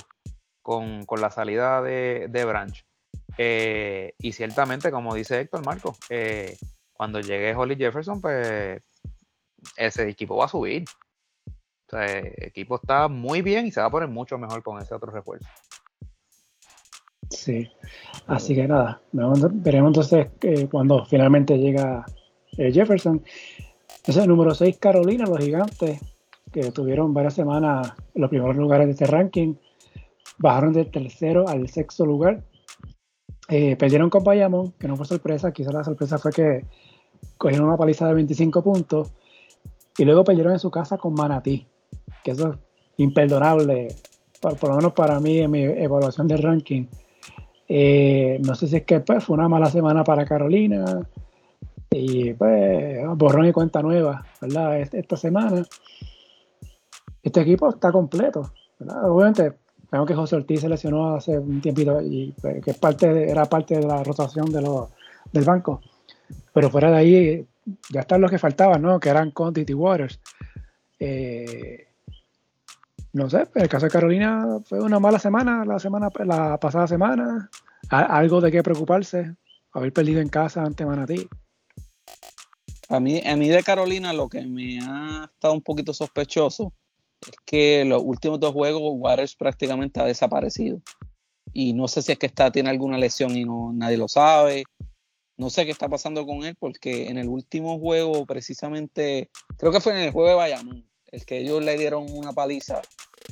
con, 0.63 1.05
con 1.05 1.21
la 1.21 1.31
salida 1.31 1.83
de, 1.83 2.27
de 2.29 2.45
Branch. 2.45 2.85
Eh, 3.39 4.15
y 4.19 4.33
ciertamente, 4.33 4.91
como 4.91 5.15
dice 5.15 5.41
Héctor 5.41 5.65
Marco, 5.65 5.97
eh, 6.09 6.57
cuando 6.97 7.21
llegue 7.21 7.55
Holly 7.55 7.77
Jefferson, 7.77 8.21
pues 8.21 8.83
ese 9.77 10.09
equipo 10.09 10.37
va 10.37 10.47
a 10.47 10.49
subir. 10.49 10.85
O 11.87 11.91
sea, 11.91 12.05
el 12.05 12.35
equipo 12.39 12.77
está 12.77 13.09
muy 13.09 13.43
bien 13.43 13.67
y 13.67 13.71
se 13.71 13.81
va 13.81 13.87
a 13.87 13.91
poner 13.91 14.09
mucho 14.09 14.39
mejor 14.39 14.63
con 14.63 14.81
ese 14.81 14.95
otro 14.95 15.13
refuerzo. 15.13 15.49
Sí. 17.31 17.69
Así 18.27 18.55
que 18.55 18.67
nada, 18.67 19.01
veremos 19.13 19.91
entonces 19.91 20.29
eh, 20.43 20.69
cuando 20.69 21.05
finalmente 21.07 21.57
llega 21.57 22.05
eh, 22.57 22.73
Jefferson. 22.73 23.23
Ese 24.03 24.11
es 24.11 24.17
el 24.19 24.29
número 24.29 24.55
6, 24.55 24.79
Carolina, 24.79 25.27
los 25.27 25.39
gigantes, 25.39 26.01
que 26.53 26.71
tuvieron 26.73 27.13
varias 27.13 27.35
semanas 27.35 27.93
en 28.15 28.23
los 28.23 28.31
primeros 28.31 28.57
lugares 28.57 28.87
de 28.87 28.93
este 28.93 29.07
ranking. 29.07 29.55
Bajaron 30.39 30.73
del 30.73 30.91
tercero 30.91 31.49
al 31.49 31.69
sexto 31.69 32.05
lugar. 32.05 32.43
Eh, 33.49 33.77
perdieron 33.77 34.11
con 34.11 34.25
Bayamón, 34.25 34.73
que 34.73 34.89
no 34.89 34.97
fue 34.97 35.07
sorpresa. 35.07 35.53
Quizás 35.53 35.73
la 35.73 35.85
sorpresa 35.85 36.19
fue 36.19 36.33
que 36.33 36.65
cogieron 37.39 37.69
una 37.69 37.77
paliza 37.77 38.07
de 38.09 38.15
25 38.15 38.63
puntos. 38.63 39.13
Y 39.99 40.05
luego 40.05 40.25
perdieron 40.25 40.53
en 40.53 40.59
su 40.59 40.71
casa 40.71 40.99
con 40.99 41.15
Manatí, 41.15 41.67
que 42.23 42.33
eso 42.33 42.51
es 42.53 42.59
imperdonable, 42.99 43.89
por, 44.41 44.57
por 44.57 44.71
lo 44.71 44.77
menos 44.77 44.93
para 44.93 45.19
mí 45.21 45.39
en 45.39 45.51
mi 45.51 45.63
evaluación 45.63 46.29
del 46.29 46.43
ranking. 46.43 46.87
Eh, 47.69 48.39
no 48.45 48.55
sé 48.55 48.69
si 48.69 48.77
es 48.77 48.85
que 48.85 49.01
pues, 49.01 49.25
fue 49.25 49.35
una 49.35 49.49
mala 49.49 49.71
semana 49.71 50.05
para 50.05 50.25
Carolina 50.25 51.01
y 51.91 52.33
pues 52.35 52.99
borrón 53.17 53.47
y 53.47 53.53
cuenta 53.53 53.81
nueva, 53.83 54.25
¿verdad? 54.41 54.79
Est- 54.81 54.95
Esta 54.95 55.17
semana. 55.17 55.65
Este 57.23 57.41
equipo 57.41 57.69
está 57.71 57.91
completo. 57.91 58.53
Obviamente, 59.05 59.55
vemos 59.91 60.07
que 60.07 60.15
José 60.15 60.37
Ortiz 60.37 60.61
se 60.61 60.69
lesionó 60.69 61.15
hace 61.15 61.39
un 61.39 61.61
tiempito 61.61 62.01
y 62.03 62.35
pues, 62.41 62.63
que 62.65 62.75
parte 62.75 63.13
de- 63.13 63.31
era 63.31 63.47
parte 63.47 63.79
de 63.79 63.87
la 63.87 64.03
rotación 64.05 64.47
de 64.53 64.61
los, 64.63 64.91
del 65.33 65.45
banco. 65.45 65.81
Pero 66.53 66.71
fuera 66.71 66.91
de 66.91 66.97
ahí, 66.97 67.47
ya 67.91 68.01
están 68.01 68.21
los 68.21 68.31
que 68.31 68.39
faltaban, 68.39 68.83
¿no? 68.83 69.01
Que 69.01 69.09
eran 69.09 69.31
Condit 69.31 69.69
y 69.69 69.75
Waters. 69.75 70.21
Eh, 70.99 71.89
no 73.13 73.31
sé, 73.31 73.47
el 73.55 73.69
caso 73.69 73.87
de 73.87 73.93
Carolina 73.93 74.61
fue 74.65 74.81
una 74.81 75.01
mala 75.01 75.19
semana, 75.19 75.65
la 75.65 75.79
semana, 75.79 76.11
la 76.25 76.59
pasada 76.59 76.87
semana. 76.87 77.51
Algo 77.89 78.41
de 78.41 78.53
qué 78.53 78.63
preocuparse. 78.63 79.35
Haber 79.73 79.93
perdido 79.93 80.21
en 80.21 80.29
casa 80.29 80.63
ante 80.63 80.87
Manatí. 80.87 81.29
A 82.89 83.01
mí, 83.01 83.21
a 83.27 83.37
mí 83.37 83.49
de 83.49 83.63
Carolina 83.63 84.13
lo 84.13 84.29
que 84.29 84.43
me 84.43 84.79
ha 84.81 85.31
estado 85.33 85.55
un 85.55 85.63
poquito 85.63 85.93
sospechoso 85.93 86.73
es 87.21 87.35
que 87.45 87.85
los 87.85 88.03
últimos 88.05 88.39
dos 88.39 88.53
juegos 88.53 88.83
Waters 88.97 89.35
prácticamente 89.35 90.01
ha 90.01 90.05
desaparecido. 90.05 90.81
Y 91.53 91.73
no 91.73 91.89
sé 91.89 92.03
si 92.03 92.13
es 92.13 92.19
que 92.19 92.27
está, 92.27 92.51
tiene 92.51 92.71
alguna 92.71 92.99
lesión 92.99 93.37
y 93.37 93.45
no, 93.45 93.73
nadie 93.73 93.97
lo 93.97 94.09
sabe. 94.09 94.65
No 95.37 95.51
sé 95.51 95.65
qué 95.65 95.71
está 95.71 95.89
pasando 95.89 96.27
con 96.27 96.45
él 96.45 96.57
porque 96.59 97.09
en 97.09 97.19
el 97.19 97.29
último 97.29 97.79
juego 97.79 98.25
precisamente, 98.27 99.31
creo 99.59 99.73
que 99.73 99.81
fue 99.81 99.93
en 99.93 99.99
el 99.99 100.11
juego 100.11 100.29
de 100.31 100.35
Bayamón, 100.35 100.89
el 101.07 101.25
que 101.25 101.39
ellos 101.39 101.63
le 101.63 101.77
dieron 101.77 102.07
una 102.11 102.33
paliza, 102.33 102.81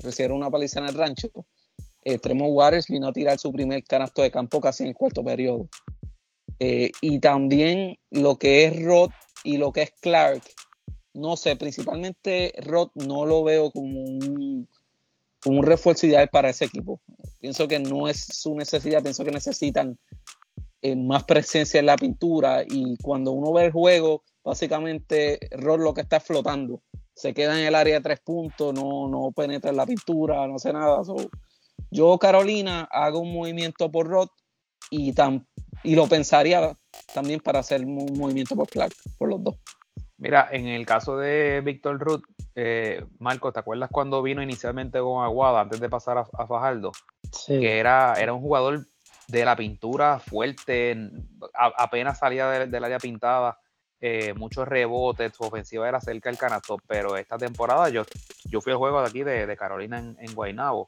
recibieron 0.02 0.36
una 0.38 0.50
paliza 0.50 0.80
en 0.80 0.86
el 0.86 0.94
rancho. 0.94 1.30
Eh, 2.04 2.20
Waters 2.22 2.88
vino 2.88 3.08
a 3.08 3.12
tirar 3.12 3.38
su 3.38 3.50
primer 3.50 3.82
canasto 3.84 4.22
de 4.22 4.30
campo 4.30 4.60
casi 4.60 4.82
en 4.82 4.90
el 4.90 4.94
cuarto 4.94 5.24
periodo. 5.24 5.68
Eh, 6.58 6.92
y 7.00 7.18
también 7.20 7.96
lo 8.10 8.38
que 8.38 8.64
es 8.64 8.82
Rod 8.82 9.10
y 9.42 9.56
lo 9.56 9.72
que 9.72 9.82
es 9.82 9.92
Clark, 10.00 10.42
no 11.14 11.36
sé, 11.36 11.56
principalmente 11.56 12.52
Rod 12.58 12.90
no 12.94 13.24
lo 13.24 13.42
veo 13.44 13.70
como 13.70 14.18
como 15.44 15.60
un 15.60 15.66
refuerzo 15.66 16.06
ideal 16.06 16.28
para 16.30 16.48
ese 16.48 16.64
equipo. 16.64 17.00
Pienso 17.38 17.68
que 17.68 17.78
no 17.78 18.08
es 18.08 18.24
su 18.24 18.54
necesidad, 18.54 19.02
pienso 19.02 19.24
que 19.24 19.30
necesitan 19.30 19.98
eh, 20.84 20.94
más 20.94 21.24
presencia 21.24 21.80
en 21.80 21.86
la 21.86 21.96
pintura 21.96 22.62
y 22.62 22.96
cuando 22.98 23.32
uno 23.32 23.54
ve 23.54 23.64
el 23.64 23.72
juego, 23.72 24.22
básicamente 24.44 25.38
Rod 25.52 25.80
lo 25.80 25.94
que 25.94 26.02
está 26.02 26.18
es 26.18 26.24
flotando. 26.24 26.82
Se 27.14 27.32
queda 27.32 27.58
en 27.58 27.66
el 27.66 27.74
área 27.74 27.94
de 27.94 28.02
tres 28.02 28.20
puntos, 28.20 28.74
no, 28.74 29.08
no 29.08 29.32
penetra 29.32 29.70
en 29.70 29.78
la 29.78 29.86
pintura, 29.86 30.46
no 30.46 30.56
hace 30.56 30.74
nada. 30.74 31.02
So, 31.02 31.16
yo, 31.90 32.18
Carolina, 32.18 32.86
hago 32.90 33.20
un 33.20 33.32
movimiento 33.32 33.90
por 33.90 34.08
Rod 34.08 34.28
y, 34.90 35.14
tam- 35.14 35.46
y 35.82 35.94
lo 35.94 36.06
pensaría 36.06 36.76
también 37.14 37.40
para 37.40 37.60
hacer 37.60 37.82
un 37.82 38.18
movimiento 38.18 38.54
por 38.54 38.68
Clark, 38.68 38.92
por 39.16 39.30
los 39.30 39.42
dos. 39.42 39.56
Mira, 40.18 40.48
en 40.52 40.66
el 40.66 40.84
caso 40.84 41.16
de 41.16 41.62
Víctor 41.64 41.98
Ruth, 41.98 42.24
eh, 42.54 43.02
Marco, 43.18 43.52
¿te 43.52 43.60
acuerdas 43.60 43.88
cuando 43.90 44.22
vino 44.22 44.42
inicialmente 44.42 44.98
con 45.00 45.24
Aguada 45.24 45.62
antes 45.62 45.80
de 45.80 45.88
pasar 45.88 46.18
a, 46.18 46.26
a 46.36 46.46
Fajardo? 46.46 46.92
Sí. 47.32 47.58
Que 47.58 47.78
era, 47.78 48.14
era 48.20 48.34
un 48.34 48.40
jugador 48.40 48.86
de 49.28 49.44
la 49.44 49.56
pintura 49.56 50.18
fuerte, 50.18 51.10
apenas 51.54 52.18
salía 52.18 52.48
de- 52.48 52.66
del 52.66 52.84
área 52.84 52.98
pintada, 52.98 53.58
eh, 54.06 54.34
muchos 54.34 54.68
rebotes, 54.68 55.32
su 55.34 55.44
ofensiva 55.44 55.88
era 55.88 55.98
cerca 55.98 56.28
del 56.28 56.38
canasto, 56.38 56.76
pero 56.86 57.16
esta 57.16 57.38
temporada 57.38 57.88
yo, 57.88 58.04
yo 58.44 58.60
fui 58.60 58.72
al 58.72 58.76
juego 58.76 59.00
de 59.00 59.08
aquí 59.08 59.22
de, 59.22 59.56
Carolina 59.56 59.98
en, 59.98 60.34
Guaynabo 60.34 60.84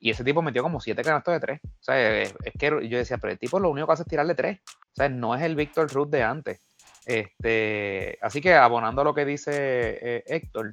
y 0.00 0.10
ese 0.10 0.22
tipo 0.22 0.40
metió 0.40 0.62
como 0.62 0.80
siete 0.80 1.02
canastos 1.02 1.34
de 1.34 1.40
tres. 1.40 1.60
O 1.64 1.82
sea, 1.82 2.22
es, 2.22 2.32
que 2.56 2.88
yo 2.88 2.96
decía, 2.96 3.18
pero 3.18 3.32
el 3.32 3.40
tipo 3.40 3.58
lo 3.58 3.70
único 3.70 3.88
que 3.88 3.92
hace 3.94 4.02
es 4.04 4.08
tirarle 4.08 4.36
tres. 4.36 4.60
O 4.60 4.94
sea, 4.94 5.08
no 5.08 5.34
es 5.34 5.42
el 5.42 5.56
Víctor 5.56 5.92
Ruth 5.92 6.10
de 6.10 6.22
antes. 6.22 6.60
Este, 7.06 8.18
así 8.22 8.40
que 8.40 8.54
abonando 8.54 9.00
a 9.00 9.04
lo 9.04 9.14
que 9.14 9.24
dice 9.24 9.98
eh, 10.00 10.22
Héctor, 10.28 10.70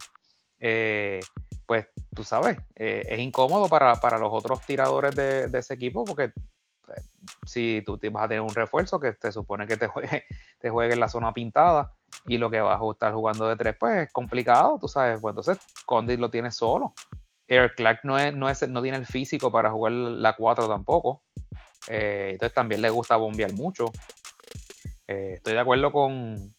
eh, 0.59 1.19
pues 1.65 1.87
tú 2.13 2.23
sabes, 2.23 2.57
es 2.75 3.19
incómodo 3.19 3.69
para, 3.69 3.95
para 3.95 4.19
los 4.19 4.29
otros 4.31 4.61
tiradores 4.67 5.15
de, 5.15 5.49
ese 5.51 5.73
equipo 5.73 6.05
porque 6.05 6.31
si 7.45 7.81
tú 7.85 7.97
te 7.97 8.09
vas 8.09 8.25
a 8.25 8.27
tener 8.27 8.41
un 8.41 8.53
refuerzo 8.53 8.99
que 8.99 9.13
te 9.13 9.31
supone 9.31 9.67
que 9.67 9.77
te 9.77 9.87
juegue, 9.87 10.25
te 10.59 10.69
juegue 10.69 10.93
en 10.93 10.99
la 10.99 11.09
zona 11.09 11.33
pintada 11.33 11.93
y 12.25 12.37
lo 12.37 12.49
que 12.49 12.61
vas 12.61 12.79
a 12.81 12.91
estar 12.91 13.13
jugando 13.13 13.47
de 13.47 13.55
tres, 13.55 13.75
pues 13.79 14.07
es 14.07 14.13
complicado, 14.13 14.77
tú 14.79 14.87
sabes, 14.87 15.19
pues 15.19 15.31
entonces 15.31 15.57
Condit 15.85 16.19
lo 16.19 16.29
tiene 16.29 16.51
solo. 16.51 16.93
Eric 17.47 17.75
Clark 17.75 17.99
no, 18.03 18.17
es, 18.17 18.33
no, 18.33 18.49
es, 18.49 18.67
no 18.67 18.81
tiene 18.81 18.97
el 18.97 19.05
físico 19.05 19.51
para 19.51 19.71
jugar 19.71 19.91
la 19.91 20.35
4 20.35 20.67
tampoco. 20.67 21.23
Eh, 21.87 22.29
entonces 22.33 22.55
también 22.55 22.81
le 22.81 22.89
gusta 22.89 23.17
bombear 23.17 23.53
mucho. 23.53 23.91
Eh, 25.07 25.33
estoy 25.35 25.53
de 25.53 25.59
acuerdo 25.59 25.91
con, 25.91 26.55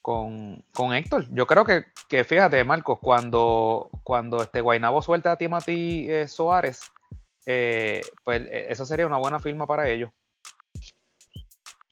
con, 0.00 0.64
con 0.72 0.94
Héctor. 0.94 1.26
Yo 1.30 1.46
creo 1.46 1.64
que, 1.64 1.84
que, 2.08 2.24
fíjate, 2.24 2.64
Marcos, 2.64 2.98
cuando, 3.00 3.90
cuando 4.02 4.42
este 4.42 4.60
Guainabo 4.62 5.02
suelta 5.02 5.32
a 5.32 5.36
Timothy 5.36 6.10
eh, 6.10 6.28
Soares, 6.28 6.90
eh, 7.46 8.02
pues 8.24 8.42
eh, 8.42 8.66
eso 8.70 8.84
sería 8.84 9.06
una 9.06 9.18
buena 9.18 9.40
firma 9.40 9.66
para 9.66 9.88
ellos. 9.88 10.10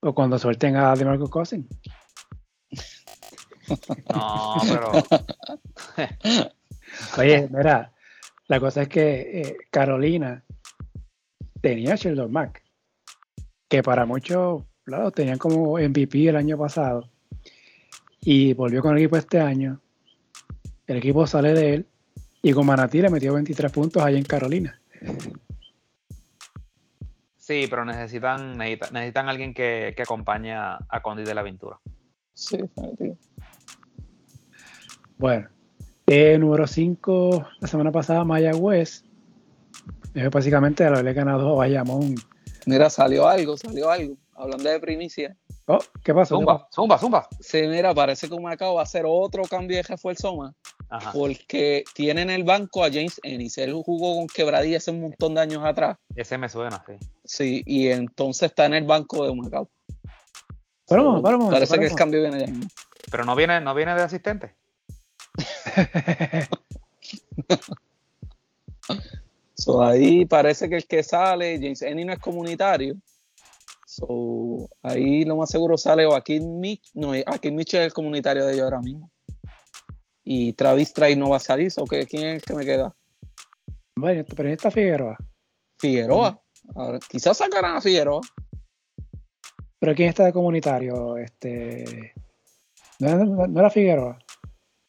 O 0.00 0.14
cuando 0.14 0.38
suelten 0.38 0.76
a 0.76 0.94
DeMarcus 0.94 1.30
Cousins. 1.30 1.66
No, 4.12 4.56
pero. 4.66 4.90
Oye, 7.18 7.48
mira, 7.52 7.92
la 8.48 8.58
cosa 8.58 8.82
es 8.82 8.88
que 8.88 9.40
eh, 9.40 9.56
Carolina 9.70 10.44
tenía 11.60 11.92
a 11.92 11.96
Sheldon 11.96 12.32
Mack, 12.32 12.64
que 13.68 13.80
para 13.84 14.06
muchos 14.06 14.64
lados 14.86 15.12
tenían 15.12 15.38
como 15.38 15.78
MVP 15.78 16.28
el 16.28 16.34
año 16.34 16.58
pasado, 16.58 17.08
y 18.22 18.54
volvió 18.54 18.82
con 18.82 18.96
el 18.96 19.04
equipo 19.04 19.16
este 19.16 19.38
año. 19.38 19.80
El 20.88 20.96
equipo 20.96 21.24
sale 21.28 21.54
de 21.54 21.74
él, 21.74 21.86
y 22.42 22.52
con 22.52 22.66
Manatí 22.66 23.00
le 23.00 23.08
metió 23.08 23.32
23 23.34 23.70
puntos 23.70 24.02
ahí 24.02 24.16
en 24.16 24.24
Carolina. 24.24 24.79
Sí, 27.36 27.66
pero 27.68 27.84
necesitan, 27.84 28.56
necesitan, 28.56 28.92
necesitan 28.92 29.28
alguien 29.28 29.54
que, 29.54 29.92
que 29.96 30.02
acompañe 30.02 30.54
a, 30.54 30.78
a 30.88 31.02
Condi 31.02 31.24
de 31.24 31.34
la 31.34 31.40
aventura. 31.40 31.80
Sí, 32.32 32.58
definitivo. 32.58 33.16
Bueno, 35.18 35.48
eh, 36.06 36.38
número 36.38 36.66
5, 36.66 37.46
la 37.60 37.68
semana 37.68 37.92
pasada, 37.92 38.24
Mayagüez. 38.24 39.04
Es 40.14 40.30
básicamente 40.30 40.84
haberle 40.84 41.12
ganado 41.12 41.52
a 41.52 41.54
Bayamón. 41.56 42.14
Mira, 42.66 42.90
salió 42.90 43.28
algo, 43.28 43.56
salió 43.56 43.90
algo. 43.90 44.16
Hablando 44.34 44.70
de 44.70 44.80
primicia. 44.80 45.36
Oh, 45.66 45.78
¿qué 46.02 46.14
pasó? 46.14 46.36
Zumba, 46.36 46.66
zumba, 46.72 46.98
zumba. 46.98 47.28
Sí, 47.38 47.62
mira, 47.68 47.94
parece 47.94 48.28
que 48.28 48.34
Humacao 48.34 48.74
va 48.74 48.80
a 48.80 48.84
hacer 48.84 49.04
otro 49.06 49.44
cambio 49.44 49.76
de 49.76 49.82
refuerzo 49.82 50.34
más. 50.34 50.54
Ajá. 50.90 51.12
Porque 51.12 51.84
tiene 51.94 52.22
en 52.22 52.30
el 52.30 52.44
banco 52.44 52.84
a 52.84 52.88
James 52.88 53.20
Ennis. 53.22 53.58
Él 53.58 53.72
jugó 53.72 54.16
con 54.16 54.26
quebradilla 54.26 54.78
hace 54.78 54.90
un 54.90 55.00
montón 55.00 55.34
de 55.34 55.40
años 55.40 55.64
atrás. 55.64 55.96
Ese 56.16 56.36
me 56.36 56.48
suena, 56.48 56.84
sí. 56.86 56.94
Sí, 57.24 57.62
y 57.64 57.88
entonces 57.88 58.50
está 58.50 58.66
en 58.66 58.74
el 58.74 58.84
banco 58.84 59.24
de 59.24 59.34
momento, 59.34 59.70
para 60.90 61.02
un 61.02 61.22
momento, 61.22 61.50
Parece 61.50 61.78
que 61.78 61.86
el 61.86 61.94
cambio 61.94 62.20
viene 62.20 62.38
de 62.38 62.44
ahí. 62.46 62.60
Pero 63.12 63.24
no 63.24 63.36
viene, 63.36 63.60
no 63.60 63.74
viene 63.74 63.94
de 63.94 64.02
asistente. 64.02 64.54
So, 69.54 69.82
ahí 69.82 70.24
parece 70.24 70.70
que 70.70 70.76
el 70.76 70.86
que 70.86 71.02
sale, 71.02 71.58
James 71.60 71.82
Eni 71.82 72.06
no 72.06 72.14
es 72.14 72.18
comunitario. 72.18 72.96
So, 73.84 74.70
ahí 74.82 75.26
lo 75.26 75.36
más 75.36 75.50
seguro 75.50 75.76
sale 75.76 76.06
o 76.06 76.14
aquí 76.14 76.40
Mitch, 76.40 76.90
no, 76.94 77.12
aquí 77.26 77.50
Mitch 77.50 77.74
es 77.74 77.80
el 77.80 77.92
comunitario 77.92 78.46
de 78.46 78.54
ellos 78.54 78.64
ahora 78.64 78.80
mismo. 78.80 79.10
Y 80.32 80.52
Travis 80.52 80.92
Tray 80.92 81.16
no 81.16 81.28
va 81.28 81.38
a 81.38 81.40
salir, 81.40 81.72
so, 81.72 81.82
¿quién 81.86 82.04
es 82.04 82.14
el 82.14 82.42
que 82.42 82.54
me 82.54 82.64
queda? 82.64 82.94
Bueno, 83.96 84.24
pero 84.36 84.48
está 84.48 84.70
Figueroa. 84.70 85.16
Figueroa. 85.80 86.40
Ahora, 86.76 87.00
quizás 87.00 87.36
sacarán 87.36 87.78
a 87.78 87.80
Figueroa. 87.80 88.20
Pero 89.80 89.94
¿quién 89.96 90.10
está 90.10 90.26
de 90.26 90.32
comunitario? 90.32 91.16
Este. 91.16 92.14
¿No, 93.00 93.48
no 93.48 93.58
era 93.58 93.70
Figueroa? 93.70 94.20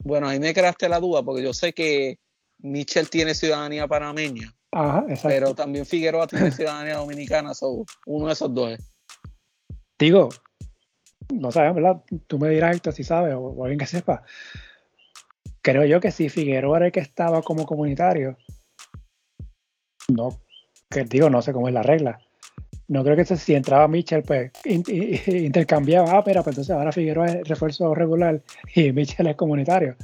Bueno, 0.03 0.27
ahí 0.27 0.39
me 0.39 0.53
creaste 0.53 0.87
la 0.87 0.99
duda, 0.99 1.23
porque 1.23 1.41
yo 1.41 1.53
sé 1.53 1.73
que 1.73 2.19
Michel 2.59 3.09
tiene 3.09 3.33
ciudadanía 3.33 3.87
panameña. 3.87 4.53
Ajá, 4.71 5.05
exacto. 5.09 5.29
Pero 5.29 5.55
también 5.55 5.87
Figueroa 5.87 6.27
tiene 6.27 6.51
ciudadanía 6.51 6.97
dominicana, 6.97 7.55
so, 7.55 7.83
uno 8.05 8.27
de 8.27 8.33
esos 8.33 8.53
dos. 8.53 8.77
Digo, 9.97 10.29
no 11.33 11.51
sabes, 11.51 11.73
¿verdad? 11.73 12.03
Tú 12.27 12.37
me 12.37 12.49
dirás 12.49 12.75
esto 12.75 12.91
si 12.91 13.03
sabes, 13.03 13.33
o, 13.35 13.63
alguien 13.63 13.79
que 13.79 13.87
sepa. 13.87 14.23
Creo 15.61 15.85
yo 15.85 15.99
que 15.99 16.11
si 16.11 16.29
Figueroa 16.29 16.77
era 16.77 16.85
el 16.87 16.91
que 16.91 16.99
estaba 16.99 17.41
como 17.41 17.65
comunitario, 17.65 18.37
no, 20.09 20.39
que 20.89 21.03
digo, 21.03 21.29
no 21.29 21.41
sé 21.41 21.53
cómo 21.53 21.67
es 21.67 21.73
la 21.73 21.83
regla. 21.83 22.19
No 22.87 23.03
creo 23.03 23.15
que 23.15 23.25
si 23.25 23.55
entraba 23.55 23.87
Michel, 23.87 24.23
pues 24.23 24.51
intercambiaba, 24.65 26.17
ah, 26.17 26.23
pero 26.23 26.43
pues 26.43 26.53
entonces 26.53 26.75
ahora 26.75 26.91
Figueroa 26.91 27.27
es 27.27 27.47
refuerzo 27.47 27.95
regular 27.95 28.41
y 28.75 28.91
Michel 28.91 29.27
es 29.27 29.35
comunitario. 29.35 29.95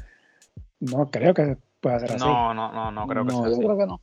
No 0.79 1.09
creo 1.09 1.33
que 1.33 1.57
pueda 1.81 1.99
ser 1.99 2.13
así. 2.13 2.23
No, 2.23 2.53
no, 2.53 2.71
no, 2.71 2.91
no 2.91 3.07
creo 3.07 3.25
que 3.25 3.31
sea 3.31 3.41
yo 3.41 3.51
así. 3.51 3.59
creo 3.59 3.77
que 3.77 3.85
no. 3.87 4.01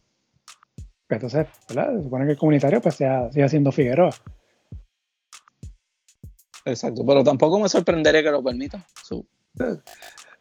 Entonces, 1.09 1.47
¿verdad? 1.69 1.97
Se 1.97 2.03
supone 2.03 2.25
que 2.27 2.33
el 2.33 2.39
comunitario 2.39 2.81
pues 2.81 2.97
sea, 2.97 3.31
siga 3.31 3.49
siendo 3.49 3.71
Figueroa. 3.71 4.11
Exacto, 6.65 7.05
pero 7.07 7.23
tampoco 7.23 7.61
me 7.61 7.69
sorprendería 7.69 8.23
que 8.23 8.31
lo 8.31 8.43
permita. 8.43 8.85
So, 9.03 9.25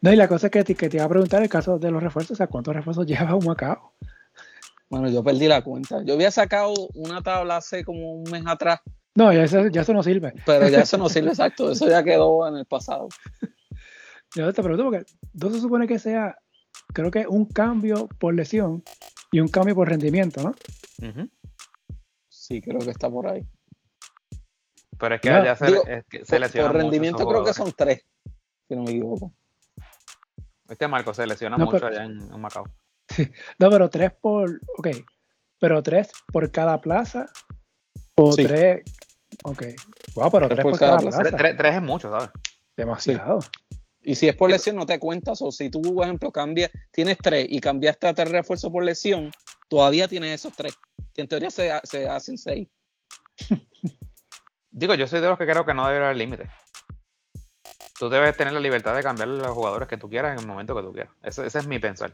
No, 0.04 0.12
y 0.12 0.16
la 0.16 0.28
cosa 0.28 0.48
es 0.48 0.50
que 0.50 0.62
te, 0.64 0.74
que 0.74 0.90
te 0.90 0.98
iba 0.98 1.06
a 1.06 1.08
preguntar 1.08 1.42
el 1.42 1.48
caso 1.48 1.78
de 1.78 1.90
los 1.90 2.02
refuerzos, 2.02 2.32
o 2.32 2.36
sea, 2.36 2.46
¿cuántos 2.46 2.74
refuerzos 2.74 3.06
lleva 3.06 3.34
un 3.34 3.46
Macao? 3.46 3.94
bueno, 4.90 5.08
yo 5.08 5.24
perdí 5.24 5.48
la 5.48 5.64
cuenta. 5.64 6.02
Yo 6.04 6.12
había 6.12 6.30
sacado 6.30 6.74
una 6.94 7.22
tabla 7.22 7.56
hace 7.56 7.84
como 7.86 8.12
un 8.12 8.30
mes 8.30 8.42
atrás, 8.46 8.80
No, 9.14 9.32
ya 9.32 9.44
eso, 9.44 9.66
ya 9.68 9.80
eso 9.80 9.94
no 9.94 10.02
sirve. 10.02 10.34
pero 10.44 10.68
ya 10.68 10.80
eso 10.82 10.98
no 10.98 11.08
sirve 11.08 11.30
exacto. 11.30 11.70
Eso 11.70 11.88
ya 11.88 12.04
quedó 12.04 12.46
en 12.46 12.56
el 12.56 12.66
pasado. 12.66 13.08
Yo 14.36 14.52
te 14.52 14.62
pregunto 14.62 14.84
porque 14.84 15.06
no 15.32 15.50
se 15.50 15.60
supone 15.60 15.88
que 15.88 15.98
sea, 15.98 16.36
creo 16.92 17.10
que 17.10 17.26
un 17.26 17.46
cambio 17.46 18.06
por 18.18 18.34
lesión 18.34 18.84
y 19.32 19.40
un 19.40 19.48
cambio 19.48 19.74
por 19.74 19.88
rendimiento, 19.88 20.42
¿no? 20.42 20.54
Sí, 22.28 22.60
creo 22.60 22.78
que 22.80 22.90
está 22.90 23.08
por 23.08 23.26
ahí. 23.26 23.42
Pero 24.98 25.14
es 25.14 25.20
que 25.22 25.30
No, 25.30 25.36
allá 25.36 25.56
se, 25.56 25.66
digo, 25.66 25.86
es 25.86 26.04
que 26.04 26.24
se 26.26 26.38
Por, 26.60 26.74
rendimiento 26.74 27.26
creo 27.26 27.42
que 27.42 27.54
son 27.54 27.72
tres, 27.74 28.04
si 28.68 28.76
no 28.76 28.82
me 28.82 28.90
equivoco. 28.90 29.32
Este 30.68 30.88
Marco 30.88 31.12
se 31.14 31.26
lesiona 31.26 31.56
No, 31.56 31.66
mucho 31.66 31.78
pero- 31.78 31.88
allá 31.88 32.04
en, 32.04 32.20
en 32.20 32.40
Macao. 32.40 32.64
No, 33.58 33.70
pero 33.70 33.90
tres 33.90 34.12
por, 34.20 34.60
ok, 34.78 34.88
pero 35.60 35.82
tres 35.82 36.10
por 36.32 36.50
cada 36.50 36.80
plaza 36.80 37.26
o 38.16 38.32
Sí. 38.32 38.44
tres, 38.46 38.82
ok, 39.42 39.62
wow, 40.14 40.30
pero 40.30 40.48
tres, 40.48 40.62
por 40.62 40.78
cada, 40.78 40.98
plaza, 40.98 41.18
Tres, 41.22 41.34
tres- 41.36 41.56
tres 41.56 41.74
es 41.76 41.82
mucho, 41.82 42.10
¿sabes? 42.10 42.30
demasiado. 42.76 43.40
Y 44.06 44.14
si 44.16 44.28
es 44.28 44.36
por 44.36 44.50
lesión, 44.50 44.76
no 44.76 44.84
te 44.86 44.98
cuentas. 44.98 45.40
O 45.42 45.50
si 45.50 45.70
tú, 45.70 45.80
por 45.80 46.04
ejemplo, 46.04 46.30
cambias, 46.32 46.70
tienes 46.90 47.16
tres 47.18 47.46
y 47.48 47.58
cambiaste 47.60 48.06
a 48.06 48.14
tres 48.14 48.30
refuerzos 48.30 48.70
por 48.70 48.84
lesión, 48.84 49.30
todavía 49.68 50.08
tienes 50.08 50.34
esos 50.40 50.54
tres. 50.54 50.74
Que 51.14 51.22
en 51.22 51.28
teoría 51.28 51.50
se, 51.50 51.70
se 51.84 52.06
hacen 52.08 52.36
seis. 52.36 52.68
Digo, 54.70 54.94
yo 54.94 55.06
soy 55.06 55.20
de 55.20 55.28
los 55.28 55.38
que 55.38 55.46
creo 55.46 55.64
que 55.64 55.72
no 55.74 55.86
debe 55.88 56.04
haber 56.04 56.16
límite. 56.16 56.50
Tú 57.98 58.08
debes 58.08 58.36
tener 58.36 58.52
la 58.52 58.60
libertad 58.60 58.94
de 58.94 59.02
cambiar 59.02 59.28
los 59.28 59.48
jugadores 59.48 59.88
que 59.88 59.96
tú 59.96 60.08
quieras 60.08 60.32
en 60.32 60.40
el 60.40 60.46
momento 60.46 60.74
que 60.74 60.82
tú 60.82 60.92
quieras. 60.92 61.12
Ese, 61.22 61.46
ese 61.46 61.58
es 61.60 61.66
mi 61.66 61.78
pensar. 61.78 62.12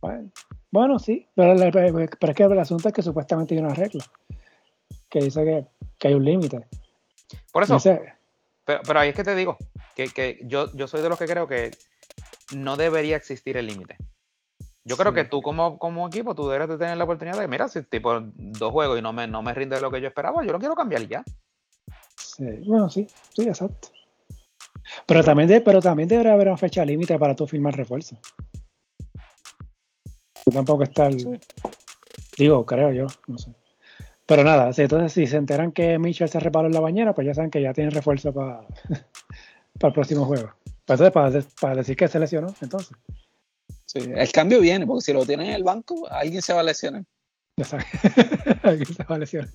Bueno, 0.00 0.30
bueno, 0.70 0.98
sí, 0.98 1.26
pero, 1.34 1.54
es 1.54 2.34
que 2.36 2.42
el 2.44 2.58
asunto 2.58 2.88
es 2.88 2.94
que 2.94 3.02
supuestamente 3.02 3.54
hay 3.54 3.60
una 3.60 3.74
regla 3.74 4.04
que 5.08 5.20
dice 5.20 5.44
que, 5.44 5.66
que 5.98 6.08
hay 6.08 6.14
un 6.14 6.24
límite. 6.24 6.66
Por 7.52 7.62
eso, 7.62 7.78
pero, 8.64 8.80
pero 8.84 9.00
ahí 9.00 9.10
es 9.10 9.14
que 9.14 9.24
te 9.24 9.34
digo, 9.34 9.56
que, 9.94 10.08
que 10.08 10.40
yo, 10.42 10.70
yo 10.74 10.86
soy 10.88 11.02
de 11.02 11.08
los 11.08 11.18
que 11.18 11.26
creo 11.26 11.46
que 11.46 11.70
no 12.54 12.76
debería 12.76 13.16
existir 13.16 13.56
el 13.56 13.66
límite. 13.66 13.96
Yo 14.84 14.96
creo 14.96 15.10
Sí. 15.12 15.16
que 15.16 15.24
tú 15.24 15.42
como, 15.42 15.78
como 15.78 16.06
equipo, 16.06 16.34
tú 16.34 16.48
debes 16.48 16.68
de 16.68 16.78
tener 16.78 16.96
la 16.96 17.04
oportunidad 17.04 17.38
de, 17.38 17.48
mira, 17.48 17.68
si 17.68 17.82
tipo 17.82 18.20
dos 18.36 18.72
juegos 18.72 18.98
y 18.98 19.02
no 19.02 19.12
me, 19.12 19.26
no 19.26 19.42
me 19.42 19.54
rinde 19.54 19.80
lo 19.80 19.90
que 19.90 20.00
yo 20.00 20.08
esperaba, 20.08 20.44
yo 20.44 20.52
lo 20.52 20.58
quiero 20.58 20.74
cambiar 20.76 21.02
ya. 21.08 21.24
Sí, 22.36 22.44
bueno, 22.66 22.90
sí, 22.90 23.06
sí, 23.34 23.42
exacto. 23.42 23.88
Pero 25.06 25.24
también, 25.24 25.48
de- 25.48 25.60
pero 25.60 25.80
también 25.80 26.08
debería 26.08 26.32
haber 26.34 26.48
una 26.48 26.56
fecha 26.56 26.84
límite 26.84 27.18
para 27.18 27.34
tú 27.34 27.46
firmar 27.46 27.74
refuerzo. 27.76 28.16
Tampoco 30.52 30.84
está 30.84 31.06
el. 31.06 31.20
Sí. 31.20 31.30
Digo, 32.38 32.64
creo 32.66 32.92
yo, 32.92 33.06
no 33.26 33.38
sé. 33.38 33.52
Pero 34.26 34.42
nada, 34.44 34.70
entonces 34.76 35.12
si 35.12 35.26
se 35.26 35.36
enteran 35.36 35.72
que 35.72 35.98
Mitchell 35.98 36.28
se 36.28 36.40
reparó 36.40 36.66
en 36.66 36.74
la 36.74 36.80
bañera, 36.80 37.14
pues 37.14 37.26
ya 37.26 37.34
saben 37.34 37.50
que 37.50 37.62
ya 37.62 37.72
tienen 37.72 37.92
refuerzo 37.92 38.32
para 38.32 38.66
el 39.80 39.92
próximo 39.92 40.24
juego. 40.24 40.52
Pues 40.84 41.00
entonces, 41.00 41.12
para, 41.12 41.42
para 41.60 41.76
decir 41.76 41.96
que 41.96 42.08
se 42.08 42.18
lesionó, 42.18 42.54
entonces. 42.60 42.96
Sí, 43.86 44.00
el 44.14 44.32
cambio 44.32 44.60
viene, 44.60 44.86
porque 44.86 45.02
si 45.02 45.12
lo 45.12 45.24
tienes 45.24 45.48
en 45.48 45.54
el 45.54 45.64
banco, 45.64 46.06
alguien 46.10 46.42
se 46.42 46.52
va 46.52 46.60
a 46.60 46.64
lesionar. 46.64 47.04
Ya 47.58 47.64
saben. 47.64 47.86
Alguien 48.62 48.86
se 48.94 49.04
va 49.04 49.14
a 49.14 49.18
lesionar. 49.18 49.48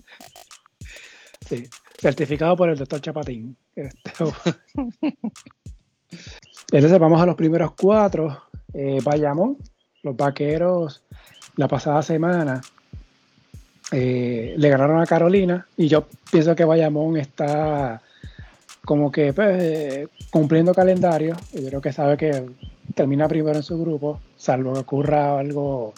Sí, 1.52 1.68
certificado 2.00 2.56
por 2.56 2.70
el 2.70 2.78
doctor 2.78 3.02
Chapatín. 3.02 3.58
Este, 3.76 4.10
Entonces 6.72 6.98
vamos 6.98 7.22
a 7.22 7.26
los 7.26 7.36
primeros 7.36 7.74
cuatro. 7.74 8.44
Eh, 8.74 9.02
Bayamón, 9.04 9.58
los 10.02 10.16
vaqueros, 10.16 11.04
la 11.58 11.68
pasada 11.68 12.04
semana 12.04 12.62
eh, 13.92 14.56
le 14.58 14.70
ganaron 14.70 15.02
a 15.02 15.06
Carolina 15.06 15.68
y 15.76 15.90
yo 15.90 16.08
pienso 16.32 16.56
que 16.56 16.64
Bayamón 16.64 17.18
está 17.18 18.02
como 18.86 19.12
que 19.12 19.34
pues, 19.34 20.08
cumpliendo 20.30 20.74
calendario. 20.74 21.36
Yo 21.52 21.68
creo 21.68 21.82
que 21.82 21.92
sabe 21.92 22.16
que 22.16 22.50
termina 22.96 23.28
primero 23.28 23.58
en 23.58 23.64
su 23.64 23.78
grupo, 23.78 24.22
salvo 24.38 24.72
que 24.72 24.80
ocurra 24.80 25.38
algo 25.38 25.94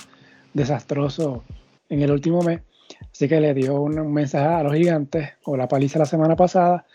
desastroso 0.51 1.43
en 1.89 2.01
el 2.01 2.09
último 2.09 2.41
mes. 2.41 2.61
Así 3.11 3.27
que 3.27 3.39
le 3.39 3.53
dio 3.53 3.81
un, 3.81 4.11
mensaje 4.13 4.45
a 4.45 4.63
los 4.63 4.73
gigantes, 4.73 5.29
o 5.45 5.55
la 5.57 5.67
paliza 5.67 5.99
la 5.99 6.05
semana 6.05 6.35
pasada. 6.35 6.85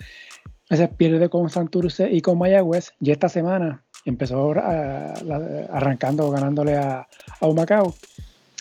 Ese 0.68 0.88
pierde 0.88 1.28
con 1.28 1.48
Santurce 1.50 2.10
y 2.10 2.20
con 2.20 2.38
Mayagüez. 2.38 2.92
Y 3.00 3.10
esta 3.10 3.28
semana 3.28 3.82
empezó 4.04 4.52
a- 4.52 5.14
la- 5.24 5.66
arrancando, 5.72 6.30
ganándole 6.30 6.76
a, 6.76 7.06
a 7.40 7.46
Humacao. 7.46 7.94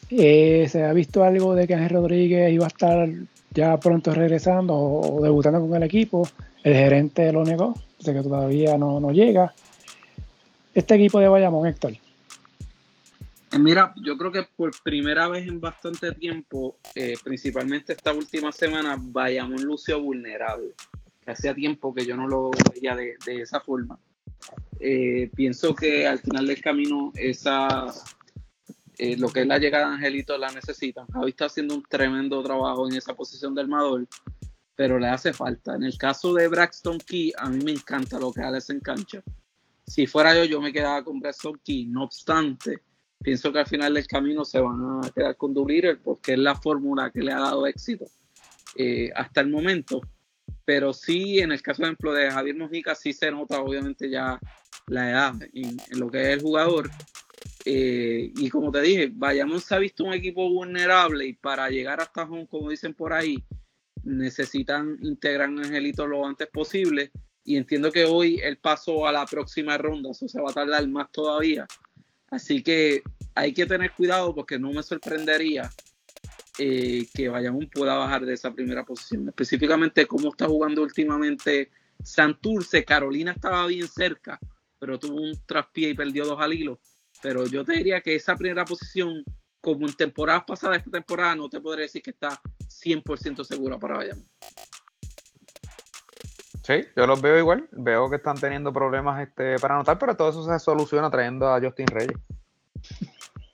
Eh, 0.09 0.67
se 0.69 0.83
ha 0.85 0.93
visto 0.93 1.23
algo 1.23 1.53
de 1.55 1.67
que 1.67 1.73
Ángel 1.75 1.89
Rodríguez 1.97 2.51
iba 2.53 2.65
a 2.65 2.69
estar 2.69 3.09
ya 3.51 3.77
pronto 3.77 4.13
regresando 4.13 4.73
o, 4.73 5.17
o 5.17 5.21
debutando 5.21 5.59
con 5.59 5.75
el 5.75 5.83
equipo. 5.83 6.27
El 6.63 6.73
gerente 6.75 7.31
lo 7.33 7.43
negó, 7.43 7.73
dice 7.97 8.13
que 8.13 8.21
todavía 8.21 8.77
no, 8.77 8.99
no 8.99 9.11
llega. 9.11 9.53
Este 10.73 10.95
equipo 10.95 11.19
de 11.19 11.27
Bayamón, 11.27 11.67
Héctor. 11.67 11.93
Eh, 13.51 13.59
Mira, 13.59 13.93
yo 14.03 14.17
creo 14.17 14.31
que 14.31 14.43
por 14.43 14.71
primera 14.83 15.27
vez 15.27 15.47
en 15.47 15.59
bastante 15.59 16.11
tiempo, 16.13 16.79
eh, 16.95 17.15
principalmente 17.23 17.93
esta 17.93 18.13
última 18.13 18.51
semana, 18.51 18.97
Bayamón 18.99 19.63
lució 19.63 20.01
vulnerable. 20.01 20.73
Hacía 21.25 21.53
tiempo 21.53 21.93
que 21.93 22.05
yo 22.05 22.15
no 22.15 22.27
lo 22.27 22.51
veía 22.73 22.95
de, 22.95 23.17
esa 23.25 23.59
forma. 23.59 23.99
Eh, 24.79 25.29
pienso 25.35 25.75
que 25.75 26.07
al 26.07 26.19
final 26.19 26.47
del 26.47 26.61
camino, 26.61 27.11
esa, 27.15 27.87
eh, 28.97 29.15
lo 29.17 29.29
que 29.29 29.41
es 29.41 29.47
la 29.47 29.59
llegada 29.59 29.89
de 29.89 29.95
Angelito 29.95 30.37
la 30.37 30.51
necesitan. 30.51 31.05
Javi 31.07 31.29
está 31.29 31.45
haciendo 31.45 31.75
un 31.75 31.83
tremendo 31.83 32.41
trabajo 32.43 32.87
en 32.87 32.95
esa 32.95 33.13
posición 33.13 33.53
de 33.53 33.61
armador, 33.61 34.07
pero 34.75 34.97
le 34.99 35.07
hace 35.07 35.33
falta. 35.33 35.75
En 35.75 35.83
el 35.83 35.97
caso 35.97 36.33
de 36.33 36.47
Braxton 36.47 36.97
Key, 36.99 37.33
a 37.37 37.49
mí 37.49 37.63
me 37.63 37.71
encanta 37.71 38.19
lo 38.19 38.31
que 38.31 38.41
hace 38.41 38.73
en 38.73 38.79
cancha. 38.79 39.21
Si 39.85 40.07
fuera 40.07 40.35
yo, 40.35 40.45
yo 40.45 40.61
me 40.61 40.73
quedaba 40.73 41.03
con 41.03 41.19
Braxton 41.19 41.59
Key. 41.63 41.85
No 41.87 42.03
obstante, 42.03 42.81
pienso 43.19 43.51
que 43.51 43.59
al 43.59 43.67
final 43.67 43.93
del 43.93 44.07
camino 44.07 44.45
se 44.45 44.59
van 44.59 45.01
a 45.03 45.09
quedar 45.09 45.35
con 45.35 45.53
Doolittle 45.53 45.97
porque 45.97 46.33
es 46.33 46.39
la 46.39 46.55
fórmula 46.55 47.11
que 47.11 47.21
le 47.21 47.31
ha 47.31 47.39
dado 47.39 47.67
éxito 47.67 48.05
eh, 48.75 49.11
hasta 49.15 49.41
el 49.41 49.49
momento. 49.49 50.01
Pero 50.65 50.93
sí, 50.93 51.39
en 51.39 51.51
el 51.51 51.61
caso, 51.61 51.77
por 51.77 51.85
ejemplo, 51.85 52.13
de 52.13 52.29
Javier 52.29 52.55
Mojica, 52.55 52.93
sí 52.93 53.13
se 53.13 53.31
nota, 53.31 53.61
obviamente, 53.61 54.09
ya 54.09 54.39
la 54.87 55.09
edad 55.09 55.35
en, 55.53 55.77
en 55.89 55.99
lo 55.99 56.09
que 56.09 56.21
es 56.21 56.27
el 56.37 56.41
jugador. 56.41 56.89
Eh, 57.65 58.31
y 58.37 58.49
como 58.49 58.71
te 58.71 58.81
dije, 58.81 59.11
Bayamón 59.13 59.59
se 59.59 59.75
ha 59.75 59.79
visto 59.79 60.05
un 60.05 60.13
equipo 60.13 60.49
vulnerable 60.49 61.25
y 61.25 61.33
para 61.33 61.69
llegar 61.69 61.99
hasta 61.99 62.23
home, 62.23 62.47
como 62.47 62.69
dicen 62.69 62.93
por 62.93 63.11
ahí, 63.11 63.43
necesitan 64.03 64.97
integrar 65.01 65.49
a 65.49 65.51
Angelito 65.51 66.07
lo 66.07 66.25
antes 66.25 66.47
posible. 66.47 67.11
Y 67.43 67.57
entiendo 67.57 67.91
que 67.91 68.05
hoy 68.05 68.39
el 68.41 68.57
paso 68.57 69.07
a 69.07 69.11
la 69.11 69.25
próxima 69.25 69.77
ronda, 69.77 70.11
eso 70.11 70.27
se 70.27 70.41
va 70.41 70.51
a 70.51 70.53
tardar 70.53 70.87
más 70.87 71.11
todavía. 71.11 71.65
Así 72.29 72.61
que 72.61 73.01
hay 73.35 73.53
que 73.53 73.65
tener 73.65 73.91
cuidado 73.91 74.33
porque 74.33 74.59
no 74.59 74.71
me 74.71 74.83
sorprendería 74.83 75.69
eh, 76.59 77.05
que 77.13 77.29
Bayamón 77.29 77.69
pueda 77.71 77.95
bajar 77.95 78.25
de 78.25 78.33
esa 78.33 78.51
primera 78.51 78.83
posición. 78.83 79.27
Específicamente 79.29 80.07
cómo 80.07 80.29
está 80.29 80.47
jugando 80.47 80.81
últimamente 80.81 81.71
Santurce. 82.03 82.83
Carolina 82.83 83.31
estaba 83.31 83.65
bien 83.67 83.87
cerca, 83.87 84.39
pero 84.79 84.97
tuvo 84.97 85.21
un 85.21 85.37
traspié 85.45 85.89
y 85.89 85.93
perdió 85.93 86.25
dos 86.25 86.39
al 86.41 86.53
hilo. 86.53 86.79
Pero 87.21 87.45
yo 87.47 87.63
te 87.63 87.73
diría 87.73 88.01
que 88.01 88.15
esa 88.15 88.35
primera 88.35 88.65
posición, 88.65 89.23
como 89.61 89.87
en 89.87 89.93
temporadas 89.93 90.43
pasadas, 90.45 90.79
esta 90.79 90.91
temporada 90.91 91.35
no 91.35 91.49
te 91.49 91.61
podría 91.61 91.83
decir 91.83 92.01
que 92.01 92.11
está 92.11 92.41
100% 92.67 93.43
segura 93.43 93.77
para 93.77 93.97
Bayamón. 93.97 94.27
Sí, 96.67 96.85
yo 96.97 97.07
los 97.07 97.21
veo 97.21 97.37
igual. 97.37 97.69
Veo 97.71 98.09
que 98.09 98.17
están 98.17 98.35
teniendo 98.35 98.73
problemas 98.73 99.25
este, 99.25 99.57
para 99.57 99.75
anotar, 99.75 99.97
pero 99.97 100.17
todo 100.17 100.31
eso 100.31 100.43
se 100.43 100.59
soluciona 100.59 101.09
trayendo 101.09 101.47
a 101.47 101.61
Justin 101.61 101.87
Reyes. 101.87 102.17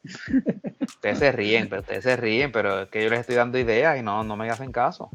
ustedes 0.81 1.19
se 1.19 1.31
ríen, 1.31 1.69
pero 1.69 1.81
ustedes 1.81 2.03
se 2.03 2.17
ríen, 2.17 2.51
pero 2.51 2.81
es 2.81 2.89
que 2.89 3.03
yo 3.03 3.11
les 3.11 3.19
estoy 3.19 3.35
dando 3.35 3.59
ideas 3.59 3.99
y 3.99 4.01
no, 4.01 4.23
no 4.23 4.35
me 4.35 4.49
hacen 4.49 4.71
caso. 4.71 5.11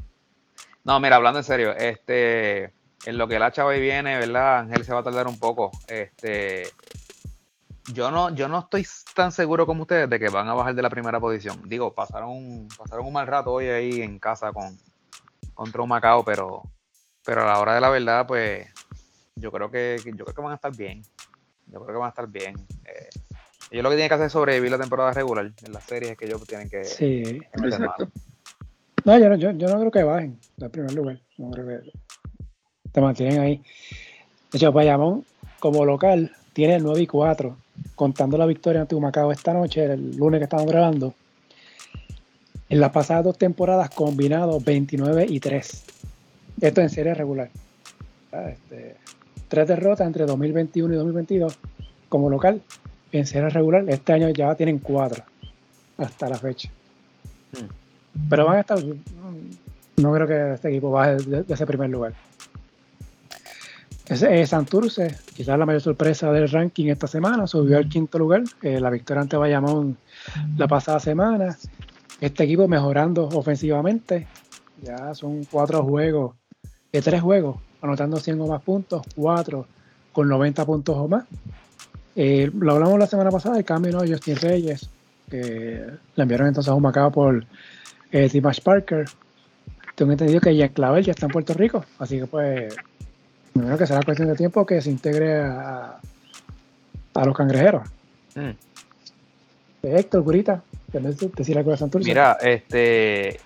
No, 0.84 1.00
mira, 1.00 1.16
hablando 1.16 1.40
en 1.40 1.44
serio, 1.44 1.72
este, 1.72 2.72
en 3.04 3.18
lo 3.18 3.26
que 3.26 3.40
la 3.40 3.50
chava 3.50 3.76
y 3.76 3.80
viene, 3.80 4.16
¿verdad? 4.16 4.60
Ángel 4.60 4.84
se 4.84 4.94
va 4.94 5.00
a 5.00 5.02
tardar 5.02 5.26
un 5.26 5.40
poco. 5.40 5.72
Este, 5.88 6.68
yo 7.92 8.12
no, 8.12 8.32
yo 8.32 8.46
no 8.46 8.60
estoy 8.60 8.86
tan 9.16 9.32
seguro 9.32 9.66
como 9.66 9.82
ustedes 9.82 10.08
de 10.08 10.20
que 10.20 10.28
van 10.28 10.46
a 10.46 10.54
bajar 10.54 10.76
de 10.76 10.82
la 10.82 10.90
primera 10.90 11.18
posición. 11.18 11.62
Digo, 11.64 11.92
pasaron, 11.92 12.68
pasaron 12.78 13.06
un 13.06 13.12
mal 13.12 13.26
rato 13.26 13.54
hoy 13.54 13.66
ahí 13.66 14.02
en 14.02 14.20
casa 14.20 14.52
con 14.52 14.78
contra 15.54 15.82
un 15.82 15.88
Macao, 15.88 16.24
pero 16.24 16.62
pero 17.28 17.42
a 17.42 17.44
la 17.44 17.60
hora 17.60 17.74
de 17.74 17.82
la 17.82 17.90
verdad, 17.90 18.26
pues 18.26 18.66
yo 19.36 19.52
creo 19.52 19.70
que, 19.70 20.00
yo 20.02 20.24
creo 20.24 20.34
que 20.34 20.40
van 20.40 20.52
a 20.52 20.54
estar 20.54 20.74
bien. 20.74 21.02
Yo 21.66 21.78
creo 21.84 21.88
que 21.88 21.98
van 21.98 22.06
a 22.06 22.08
estar 22.08 22.26
bien. 22.26 22.56
Eh, 22.86 23.10
ellos 23.70 23.82
lo 23.82 23.90
que 23.90 23.96
tienen 23.96 24.08
que 24.08 24.14
hacer 24.14 24.26
es 24.28 24.32
sobrevivir 24.32 24.70
la 24.70 24.78
temporada 24.78 25.12
regular 25.12 25.52
en 25.62 25.72
las 25.74 25.84
series 25.84 26.12
es 26.12 26.16
que 26.16 26.24
ellos 26.24 26.42
tienen 26.46 26.70
que. 26.70 26.86
Sí, 26.86 27.20
exacto. 27.52 28.08
No, 29.04 29.18
yo 29.18 29.28
no, 29.28 29.36
yo, 29.36 29.52
no 29.52 29.78
creo 29.78 29.90
que 29.90 30.02
bajen 30.04 30.38
del 30.56 30.70
primer 30.70 30.94
lugar. 30.94 31.20
No 31.36 31.50
creo 31.50 31.66
que 31.66 31.92
te 32.92 33.00
mantienen 33.02 33.40
ahí. 33.40 33.62
De 34.50 34.56
hecho, 34.56 34.72
Bayamón, 34.72 35.22
como 35.60 35.84
local, 35.84 36.32
tiene 36.54 36.78
9 36.78 37.02
y 37.02 37.06
4, 37.06 37.54
contando 37.94 38.38
la 38.38 38.46
victoria 38.46 38.80
ante 38.80 38.94
Humacao 38.94 39.32
esta 39.32 39.52
noche, 39.52 39.84
el 39.84 40.16
lunes 40.16 40.40
que 40.40 40.44
estamos 40.44 40.64
grabando. 40.64 41.12
En 42.70 42.80
las 42.80 42.90
pasadas 42.90 43.24
dos 43.24 43.36
temporadas 43.36 43.90
combinados 43.90 44.64
29 44.64 45.26
y 45.28 45.40
3. 45.40 45.97
Esto 46.60 46.80
en 46.80 46.90
serie 46.90 47.14
regular. 47.14 47.50
Este, 48.32 48.96
tres 49.48 49.68
derrotas 49.68 50.06
entre 50.06 50.26
2021 50.26 50.92
y 50.92 50.96
2022 50.96 51.58
como 52.08 52.28
local 52.30 52.60
en 53.12 53.26
serie 53.26 53.48
regular. 53.48 53.84
Este 53.88 54.12
año 54.12 54.28
ya 54.30 54.54
tienen 54.54 54.78
cuatro 54.78 55.24
hasta 55.96 56.28
la 56.28 56.36
fecha. 56.36 56.70
Hmm. 57.52 58.28
Pero 58.28 58.46
van 58.46 58.56
a 58.56 58.60
estar. 58.60 58.78
No 59.96 60.12
creo 60.12 60.26
que 60.26 60.54
este 60.54 60.68
equipo 60.68 60.90
baje 60.90 61.16
de, 61.16 61.44
ese 61.48 61.66
primer 61.66 61.90
lugar. 61.90 62.14
Ese, 64.06 64.46
Santurce, 64.46 65.14
quizás 65.34 65.58
la 65.58 65.66
mayor 65.66 65.82
sorpresa 65.82 66.32
del 66.32 66.48
ranking 66.48 66.86
esta 66.86 67.06
semana, 67.06 67.46
subió 67.46 67.76
al 67.76 67.88
quinto 67.88 68.18
lugar. 68.18 68.42
Eh, 68.62 68.80
la 68.80 68.90
victoria 68.90 69.22
ante 69.22 69.36
Bayamón 69.36 69.96
la 70.56 70.66
pasada 70.66 70.98
semana. 70.98 71.56
Este 72.20 72.44
equipo 72.44 72.66
mejorando 72.66 73.28
ofensivamente. 73.28 74.26
Ya 74.82 75.14
son 75.14 75.44
cuatro 75.44 75.82
juegos 75.82 76.34
de 76.92 77.02
tres 77.02 77.20
juegos, 77.20 77.56
anotando 77.82 78.18
100 78.18 78.40
o 78.40 78.46
más 78.46 78.62
puntos, 78.62 79.02
cuatro 79.14 79.66
con 80.12 80.28
90 80.28 80.64
puntos 80.64 80.96
o 80.96 81.08
más. 81.08 81.24
Eh, 82.16 82.50
lo 82.58 82.72
hablamos 82.72 82.98
la 82.98 83.06
semana 83.06 83.30
pasada, 83.30 83.58
el 83.58 83.64
cambio 83.64 84.00
de 84.00 84.10
Justin 84.10 84.36
Reyes, 84.36 84.90
que 85.30 85.84
le 86.16 86.22
enviaron 86.22 86.48
entonces 86.48 86.70
a 86.70 86.74
un 86.74 86.82
Macao 86.82 87.12
por 87.12 87.44
eh, 88.10 88.28
Dimash 88.28 88.60
Parker. 88.60 89.06
Tengo 89.94 90.12
entendido 90.12 90.40
que 90.40 90.54
Ian 90.54 90.70
Clavel 90.70 91.04
ya 91.04 91.12
está 91.12 91.26
en 91.26 91.32
Puerto 91.32 91.54
Rico, 91.54 91.84
así 91.98 92.18
que 92.18 92.26
pues, 92.26 92.74
me 93.54 93.62
imagino 93.62 93.78
que 93.78 93.86
será 93.86 94.02
cuestión 94.02 94.28
de 94.28 94.34
tiempo 94.34 94.66
que 94.66 94.80
se 94.80 94.90
integre 94.90 95.40
a, 95.42 95.98
a 97.14 97.24
los 97.24 97.36
cangrejeros. 97.36 97.88
Mm. 98.34 98.50
Héctor, 99.82 100.24
Curita, 100.24 100.62
decir 101.36 101.58
algo 101.58 101.70
de 101.70 101.76
Santurce? 101.76 102.08
Mira, 102.08 102.38
este, 102.40 103.38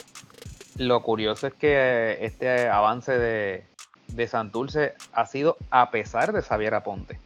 lo 0.77 1.03
curioso 1.03 1.47
es 1.47 1.55
que 1.55 2.19
este 2.21 2.69
avance 2.69 3.19
de, 3.19 3.65
de 4.09 4.29
Santurce 4.29 4.95
ha 5.13 5.27
sido 5.27 5.57
a 5.71 5.91
pesar 5.91 6.33
de 6.33 6.43
Xavier 6.43 6.75
Aponte. 6.75 7.19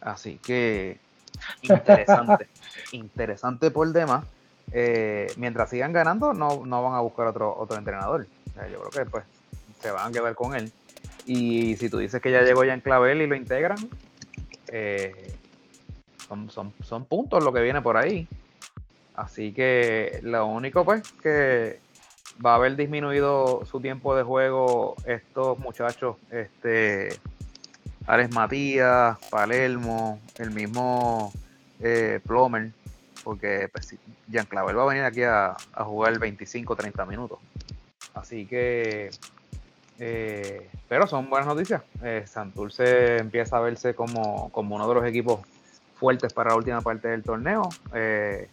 Así 0.00 0.38
que 0.38 0.98
interesante, 1.62 2.48
interesante 2.92 3.70
por 3.70 3.92
demás. 3.92 4.24
Eh, 4.72 5.26
mientras 5.36 5.70
sigan 5.70 5.92
ganando, 5.92 6.32
no, 6.32 6.64
no, 6.64 6.82
van 6.82 6.94
a 6.94 7.00
buscar 7.00 7.26
otro, 7.26 7.54
otro 7.56 7.76
entrenador. 7.76 8.26
yo 8.70 8.80
creo 8.80 9.04
que 9.04 9.10
pues 9.10 9.24
se 9.80 9.90
van 9.90 10.08
a 10.08 10.12
quedar 10.12 10.34
con 10.34 10.54
él. 10.54 10.72
Y 11.26 11.76
si 11.76 11.88
tú 11.88 11.98
dices 11.98 12.20
que 12.20 12.32
ya 12.32 12.42
llegó 12.42 12.64
ya 12.64 12.74
en 12.74 12.80
Clavel 12.80 13.22
y 13.22 13.26
lo 13.26 13.36
integran, 13.36 13.78
eh, 14.68 15.34
son, 16.26 16.50
son, 16.50 16.72
son 16.82 17.04
puntos 17.04 17.44
lo 17.44 17.52
que 17.52 17.60
viene 17.60 17.82
por 17.82 17.96
ahí. 17.96 18.26
Así 19.14 19.52
que 19.52 20.20
lo 20.22 20.46
único 20.46 20.84
pues 20.84 21.02
que 21.22 21.80
va 22.44 22.52
a 22.52 22.54
haber 22.56 22.76
disminuido 22.76 23.64
su 23.64 23.80
tiempo 23.80 24.16
de 24.16 24.22
juego 24.22 24.96
estos 25.06 25.58
muchachos, 25.58 26.16
este 26.30 27.18
Ares 28.06 28.32
Matías, 28.32 29.18
Palermo, 29.30 30.20
el 30.38 30.50
mismo 30.50 31.32
eh, 31.80 32.20
Plomer, 32.26 32.72
porque 33.22 33.68
pues, 33.72 33.94
Jean 34.28 34.46
Clavel 34.46 34.76
va 34.76 34.82
a 34.82 34.86
venir 34.86 35.04
aquí 35.04 35.22
a, 35.22 35.56
jugar 35.76 36.18
25-30 36.18 37.06
minutos. 37.06 37.38
Así 38.14 38.46
que, 38.46 39.10
eh, 39.98 40.68
pero 40.88 41.06
son 41.06 41.30
buenas 41.30 41.46
noticias. 41.46 41.82
Eh, 42.02 42.24
Santurce 42.26 43.18
empieza 43.18 43.56
a 43.56 43.60
verse 43.60 43.94
como, 43.94 44.50
como 44.50 44.76
uno 44.76 44.88
de 44.88 44.94
los 44.94 45.04
equipos 45.06 45.40
fuertes 45.96 46.32
para 46.32 46.50
la 46.50 46.56
última 46.56 46.80
parte 46.80 47.08
del 47.08 47.22
torneo. 47.22 47.68
Eh, 47.94 48.48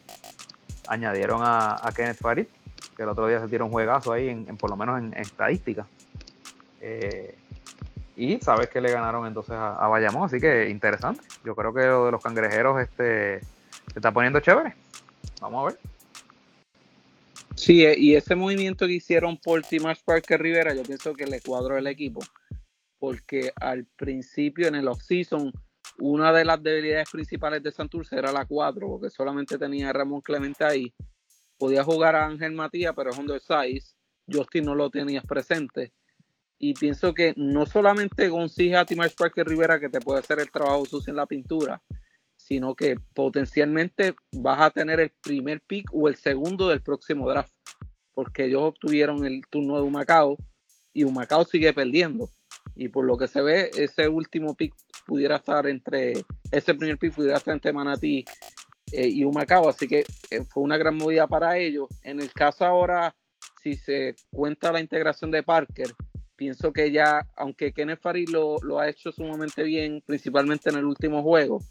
añadieron 0.87 1.41
a, 1.43 1.75
a 1.81 1.91
Kenneth 1.91 2.17
Farid, 2.17 2.47
que 2.99 3.03
el 3.03 3.09
otro 3.09 3.27
día 3.27 3.39
se 3.39 3.47
tiró 3.47 3.65
un 3.65 3.71
juegazo 3.71 4.11
ahí, 4.11 4.27
en, 4.27 4.57
por 4.57 4.69
lo 4.69 4.75
menos 4.75 4.99
en, 4.99 5.13
estadística. 5.13 5.87
Eh, 6.81 7.33
y 8.17 8.37
sabes 8.39 8.67
que 8.67 8.81
le 8.81 8.91
ganaron 8.91 9.25
entonces 9.25 9.55
a, 9.55 9.87
Bayamón, 9.87 10.25
así 10.25 10.37
que 10.37 10.69
interesante. 10.69 11.21
Yo 11.45 11.55
creo 11.55 11.73
que 11.73 11.85
lo 11.85 12.07
de 12.07 12.11
los 12.11 12.21
cangrejeros 12.21 12.81
este, 12.81 13.39
se 13.39 13.99
está 13.99 14.11
poniendo 14.11 14.41
chévere. 14.41 14.75
Vamos 15.39 15.63
a 15.63 15.67
ver. 15.69 15.79
Sí, 17.55 17.85
eh, 17.85 17.95
y 17.97 18.15
ese 18.15 18.35
movimiento 18.35 18.85
que 18.85 18.95
hicieron 18.95 19.37
por 19.37 19.61
Timash 19.61 19.99
Parker 20.03 20.41
Rivera, 20.41 20.73
yo 20.73 20.83
pienso 20.83 21.13
que 21.13 21.25
le 21.25 21.39
cuadró 21.39 21.77
el 21.77 21.87
equipo. 21.87 22.19
Porque 22.99 23.53
al 23.61 23.85
principio, 23.95 24.67
en 24.67 24.75
el 24.75 24.89
off-season, 24.89 25.53
una 25.99 26.33
de 26.33 26.43
las 26.43 26.61
debilidades 26.61 27.09
principales 27.09 27.63
de 27.63 27.71
Santurce 27.71 28.17
era 28.17 28.33
la 28.33 28.43
4, 28.43 28.85
porque 28.89 29.09
solamente 29.09 29.57
tenía 29.57 29.89
a 29.89 29.93
Ramón 29.93 30.19
Clemente 30.19 30.65
ahí 30.65 30.93
podía 31.59 31.83
jugar 31.83 32.15
a 32.15 32.25
Ángel 32.25 32.53
Matías, 32.53 32.93
pero 32.95 33.11
es 33.11 33.17
undersize. 33.19 33.93
Justin 34.31 34.65
no 34.65 34.75
lo 34.75 34.89
tenías 34.89 35.25
presente. 35.25 35.93
Y 36.57 36.73
pienso 36.73 37.13
que 37.13 37.33
no 37.35 37.65
solamente 37.65 38.29
consigue 38.29 38.75
a 38.75 38.85
Timar 38.85 39.11
Parker 39.15 39.47
Rivera 39.47 39.79
que 39.79 39.89
te 39.89 39.99
puede 39.99 40.19
hacer 40.19 40.39
el 40.39 40.51
trabajo 40.51 40.85
sucio 40.85 41.11
en 41.11 41.17
la 41.17 41.25
pintura, 41.25 41.81
sino 42.35 42.75
que 42.75 42.97
potencialmente 43.13 44.15
vas 44.31 44.61
a 44.61 44.71
tener 44.71 44.99
el 44.99 45.11
primer 45.21 45.61
pick 45.61 45.89
o 45.93 46.07
el 46.07 46.15
segundo 46.15 46.69
del 46.69 46.81
próximo 46.81 47.29
draft. 47.29 47.53
Porque 48.13 48.45
ellos 48.45 48.63
obtuvieron 48.63 49.25
el 49.25 49.41
turno 49.49 49.75
de 49.75 49.83
Humacao 49.83 50.37
y 50.93 51.03
Humacao 51.03 51.45
sigue 51.45 51.73
perdiendo. 51.73 52.29
Y 52.75 52.89
por 52.89 53.05
lo 53.05 53.17
que 53.17 53.27
se 53.27 53.41
ve, 53.41 53.69
ese 53.77 54.07
último 54.07 54.55
pick 54.55 54.73
pudiera 55.05 55.37
estar 55.37 55.67
entre, 55.67 56.13
ese 56.51 56.73
primer 56.73 56.97
pick 56.97 57.13
pudiera 57.13 57.37
estar 57.37 57.53
entre 57.53 57.73
Manatí 57.73 58.25
eh, 58.91 59.07
y 59.07 59.23
Humacao, 59.23 59.69
así 59.69 59.87
que 59.87 60.05
eh, 60.31 60.43
fue 60.43 60.63
una 60.63 60.77
gran 60.77 60.95
movida 60.95 61.27
para 61.27 61.57
ellos. 61.57 61.87
En 62.03 62.19
el 62.19 62.31
caso 62.31 62.65
ahora, 62.65 63.15
si 63.61 63.75
se 63.75 64.15
cuenta 64.31 64.71
la 64.71 64.79
integración 64.79 65.31
de 65.31 65.43
Parker, 65.43 65.87
pienso 66.35 66.71
que 66.71 66.91
ya, 66.91 67.27
aunque 67.35 67.73
Kenneth 67.73 68.01
Farid 68.01 68.29
lo, 68.29 68.57
lo, 68.61 68.79
ha 68.79 68.89
hecho 68.89 69.11
sumamente 69.11 69.63
bien, 69.63 70.01
principalmente 70.05 70.69
en 70.69 70.77
el 70.77 70.85
último 70.85 71.21
juego, 71.21 71.61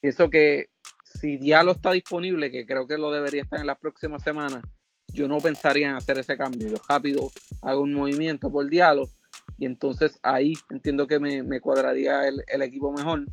pienso 0.00 0.28
que 0.28 0.68
si 1.04 1.36
Diallo 1.36 1.72
está 1.72 1.92
disponible, 1.92 2.50
que 2.50 2.66
creo 2.66 2.86
que 2.86 2.98
lo 2.98 3.10
debería 3.10 3.42
estar 3.42 3.60
en 3.60 3.66
las 3.66 3.78
próximas 3.78 4.22
semanas, 4.22 4.62
yo 5.08 5.28
no 5.28 5.38
pensaría 5.38 5.90
en 5.90 5.96
hacer 5.96 6.18
ese 6.18 6.36
cambio. 6.36 6.68
Yo 6.68 6.76
rápido 6.88 7.30
hago 7.62 7.82
un 7.82 7.92
movimiento 7.92 8.50
por 8.50 8.68
Diallo 8.68 9.08
y 9.58 9.66
entonces 9.66 10.18
ahí 10.22 10.54
entiendo 10.70 11.06
que 11.06 11.18
me, 11.18 11.42
me 11.42 11.60
cuadraría 11.60 12.26
el, 12.26 12.42
el 12.48 12.62
equipo 12.62 12.92
mejor 12.92 13.26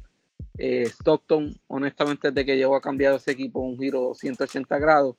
eh, 0.58 0.84
Stockton, 0.88 1.56
honestamente, 1.68 2.32
desde 2.32 2.46
que 2.46 2.58
llegó 2.58 2.76
ha 2.76 2.82
cambiado 2.82 3.18
ese 3.18 3.32
equipo 3.32 3.60
un 3.60 3.78
giro 3.78 4.14
180 4.14 4.78
grados. 4.80 5.16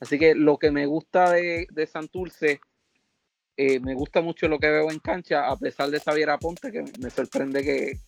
Así 0.00 0.18
que 0.18 0.34
lo 0.34 0.58
que 0.58 0.70
me 0.70 0.86
gusta 0.86 1.32
de, 1.32 1.66
de 1.70 1.86
Santurce, 1.86 2.60
eh, 3.56 3.80
me 3.80 3.94
gusta 3.94 4.20
mucho 4.20 4.48
lo 4.48 4.58
que 4.58 4.68
veo 4.68 4.90
en 4.90 4.98
cancha, 4.98 5.48
a 5.48 5.56
pesar 5.56 5.90
de 5.90 6.00
Xavier 6.00 6.30
Aponte, 6.30 6.72
que 6.72 6.84
me 7.00 7.10
sorprende 7.10 7.62
que, 7.62 8.00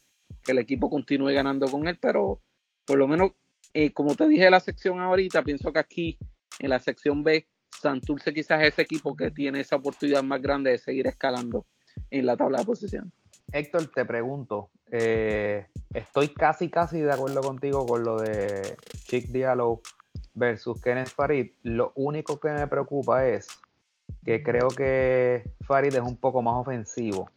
el 0.48 0.58
equipo 0.58 0.88
continúe 0.88 1.32
ganando 1.32 1.66
con 1.68 1.88
él, 1.88 1.98
pero 2.00 2.40
por 2.84 2.98
lo 2.98 3.08
menos 3.08 3.32
Eh, 3.74 3.92
como 3.92 4.14
te 4.14 4.26
dije 4.28 4.46
en 4.46 4.52
la 4.52 4.60
sección 4.60 5.00
ahorita, 5.00 5.42
pienso 5.42 5.72
que 5.72 5.78
aquí 5.80 6.18
en 6.60 6.70
la 6.70 6.78
sección 6.78 7.22
B, 7.22 7.46
Santurce 7.82 8.32
quizás 8.32 8.62
es 8.62 8.68
ese 8.68 8.82
equipo 8.82 9.14
que 9.14 9.30
tiene 9.30 9.60
esa 9.60 9.76
oportunidad 9.76 10.22
más 10.22 10.40
grande 10.40 10.70
de 10.70 10.78
seguir 10.78 11.06
escalando 11.06 11.66
en 12.10 12.24
la 12.24 12.36
tabla 12.36 12.58
de 12.58 12.64
posición. 12.64 13.12
Héctor, 13.52 13.86
te 13.94 14.04
pregunto, 14.04 14.70
eh, 14.90 15.66
estoy 15.94 16.28
casi 16.28 16.68
casi 16.68 17.00
de 17.00 17.12
acuerdo 17.12 17.40
contigo 17.40 17.86
con 17.86 18.04
lo 18.04 18.18
de 18.18 18.76
Chick 19.04 19.28
Diallo 19.28 19.80
versus 20.34 20.80
Kenneth 20.80 21.08
Farid. 21.08 21.52
Lo 21.62 21.92
único 21.94 22.38
que 22.40 22.50
me 22.50 22.66
preocupa 22.66 23.26
es 23.26 23.48
que 24.24 24.42
creo 24.42 24.68
que 24.68 25.50
Farid 25.64 25.94
es 25.94 26.00
un 26.00 26.16
poco 26.16 26.42
más 26.42 26.54
ofensivo. 26.54 27.30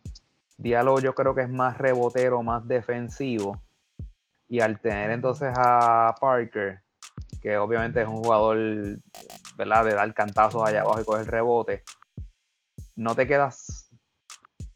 Diallo 0.57 0.99
yo 0.99 1.13
creo 1.13 1.35
que 1.35 1.43
es 1.43 1.49
más 1.49 1.77
rebotero, 1.77 2.43
más 2.43 2.67
defensivo. 2.67 3.61
Y 4.47 4.61
al 4.61 4.79
tener 4.79 5.11
entonces 5.11 5.53
a 5.55 6.15
Parker, 6.19 6.81
que 7.39 7.57
obviamente 7.57 8.01
es 8.01 8.07
un 8.07 8.17
jugador 8.17 8.57
¿verdad? 9.55 9.85
de 9.85 9.93
dar 9.93 10.13
cantazos 10.13 10.67
allá 10.67 10.81
abajo 10.81 11.01
y 11.01 11.05
coger 11.05 11.27
rebote, 11.27 11.83
no 12.95 13.15
te 13.15 13.27
quedas 13.27 13.78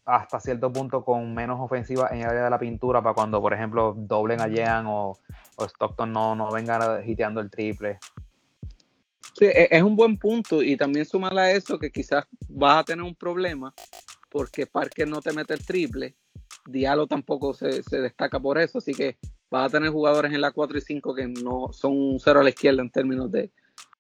hasta 0.06 0.40
cierto 0.40 0.72
punto 0.72 1.04
con 1.04 1.34
menos 1.34 1.60
ofensiva 1.60 2.10
en 2.12 2.20
el 2.20 2.28
área 2.28 2.44
de 2.46 2.50
la 2.50 2.60
pintura 2.60 3.02
para 3.02 3.16
cuando, 3.16 3.42
por 3.42 3.54
ejemplo, 3.54 3.94
doblen 3.98 4.42
a 4.42 4.48
Jean 4.48 4.86
o, 4.88 5.18
Stockton 5.60 6.12
no, 6.12 6.36
no 6.36 6.52
vengan 6.52 7.08
hiteando 7.08 7.40
el 7.40 7.50
triple. 7.50 8.00
Sí, 9.38 9.46
e, 9.46 9.68
es 9.72 9.82
un 9.82 9.96
buen 9.96 10.18
punto 10.18 10.62
y 10.62 10.76
también 10.76 11.06
sumarle 11.06 11.42
a 11.42 11.52
eso 11.52 11.80
que 11.80 11.92
quizás 11.92 12.26
vas 12.50 12.80
a 12.80 12.84
tener 12.84 13.04
un 13.04 13.16
problema 13.16 13.74
porque 14.30 14.66
Parker 14.66 15.08
no 15.08 15.22
te 15.22 15.32
mete 15.32 15.54
el 15.54 15.66
triple, 15.66 16.16
Diallo 16.66 17.08
tampoco 17.08 17.54
se, 17.54 17.82
destaca 17.92 18.40
por 18.40 18.58
eso, 18.58 18.78
así 18.78 18.94
que 18.94 19.18
vas 19.50 19.68
a 19.68 19.70
tener 19.70 19.90
jugadores 19.90 20.34
en 20.34 20.42
la 20.42 20.52
4 20.52 20.78
y 20.78 20.82
5 20.82 21.16
que 21.16 21.28
no 21.28 21.72
son 21.72 21.92
un 21.92 22.20
cero 22.20 22.40
a 22.40 22.44
la 22.44 22.50
izquierda 22.50 22.82
en 22.82 22.90
términos 22.90 23.32
de, 23.32 23.52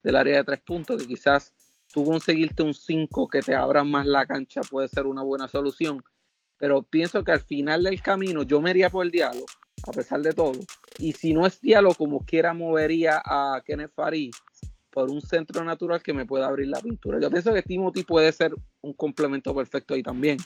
del 0.01 0.15
área 0.15 0.37
de 0.37 0.43
tres 0.43 0.61
puntos, 0.61 1.01
que 1.01 1.07
quizás 1.07 1.53
tú 1.93 2.03
conseguirte 2.03 2.63
un 2.63 2.73
5 2.73 3.27
que 3.27 3.41
te 3.41 3.53
abra 3.53 3.83
más 3.83 4.05
la 4.07 4.25
cancha 4.25 4.61
puede 4.61 4.87
ser 4.87 5.05
una 5.05 5.21
buena 5.21 5.47
solución. 5.47 6.03
Pero 6.57 6.81
pienso 6.81 7.23
que 7.23 7.31
al 7.31 7.41
final 7.41 7.83
del 7.83 8.01
camino 8.01 8.43
yo 8.43 8.59
me 8.61 8.71
iría 8.71 8.89
por 8.89 9.05
el 9.05 9.11
diálogo, 9.11 9.45
a 9.87 9.91
pesar 9.91 10.21
de 10.21 10.33
todo. 10.33 10.59
Y 10.97 11.13
si 11.13 11.33
no 11.33 11.45
es 11.45 11.61
diálogo, 11.61 11.95
como 11.95 12.25
quiera 12.25 12.53
movería 12.53 13.21
a 13.23 13.61
Kenneth 13.65 13.93
Farid 13.93 14.31
por 14.89 15.09
un 15.09 15.21
centro 15.21 15.63
natural 15.63 16.01
que 16.01 16.13
me 16.13 16.25
pueda 16.25 16.47
abrir 16.47 16.67
la 16.67 16.79
pintura. 16.79 17.19
Yo 17.19 17.29
pienso 17.29 17.53
que 17.53 17.61
Timothy 17.61 18.03
puede 18.03 18.31
ser 18.31 18.53
un 18.81 18.93
complemento 18.93 19.53
perfecto 19.53 19.93
ahí 19.93 20.03
también. 20.03 20.37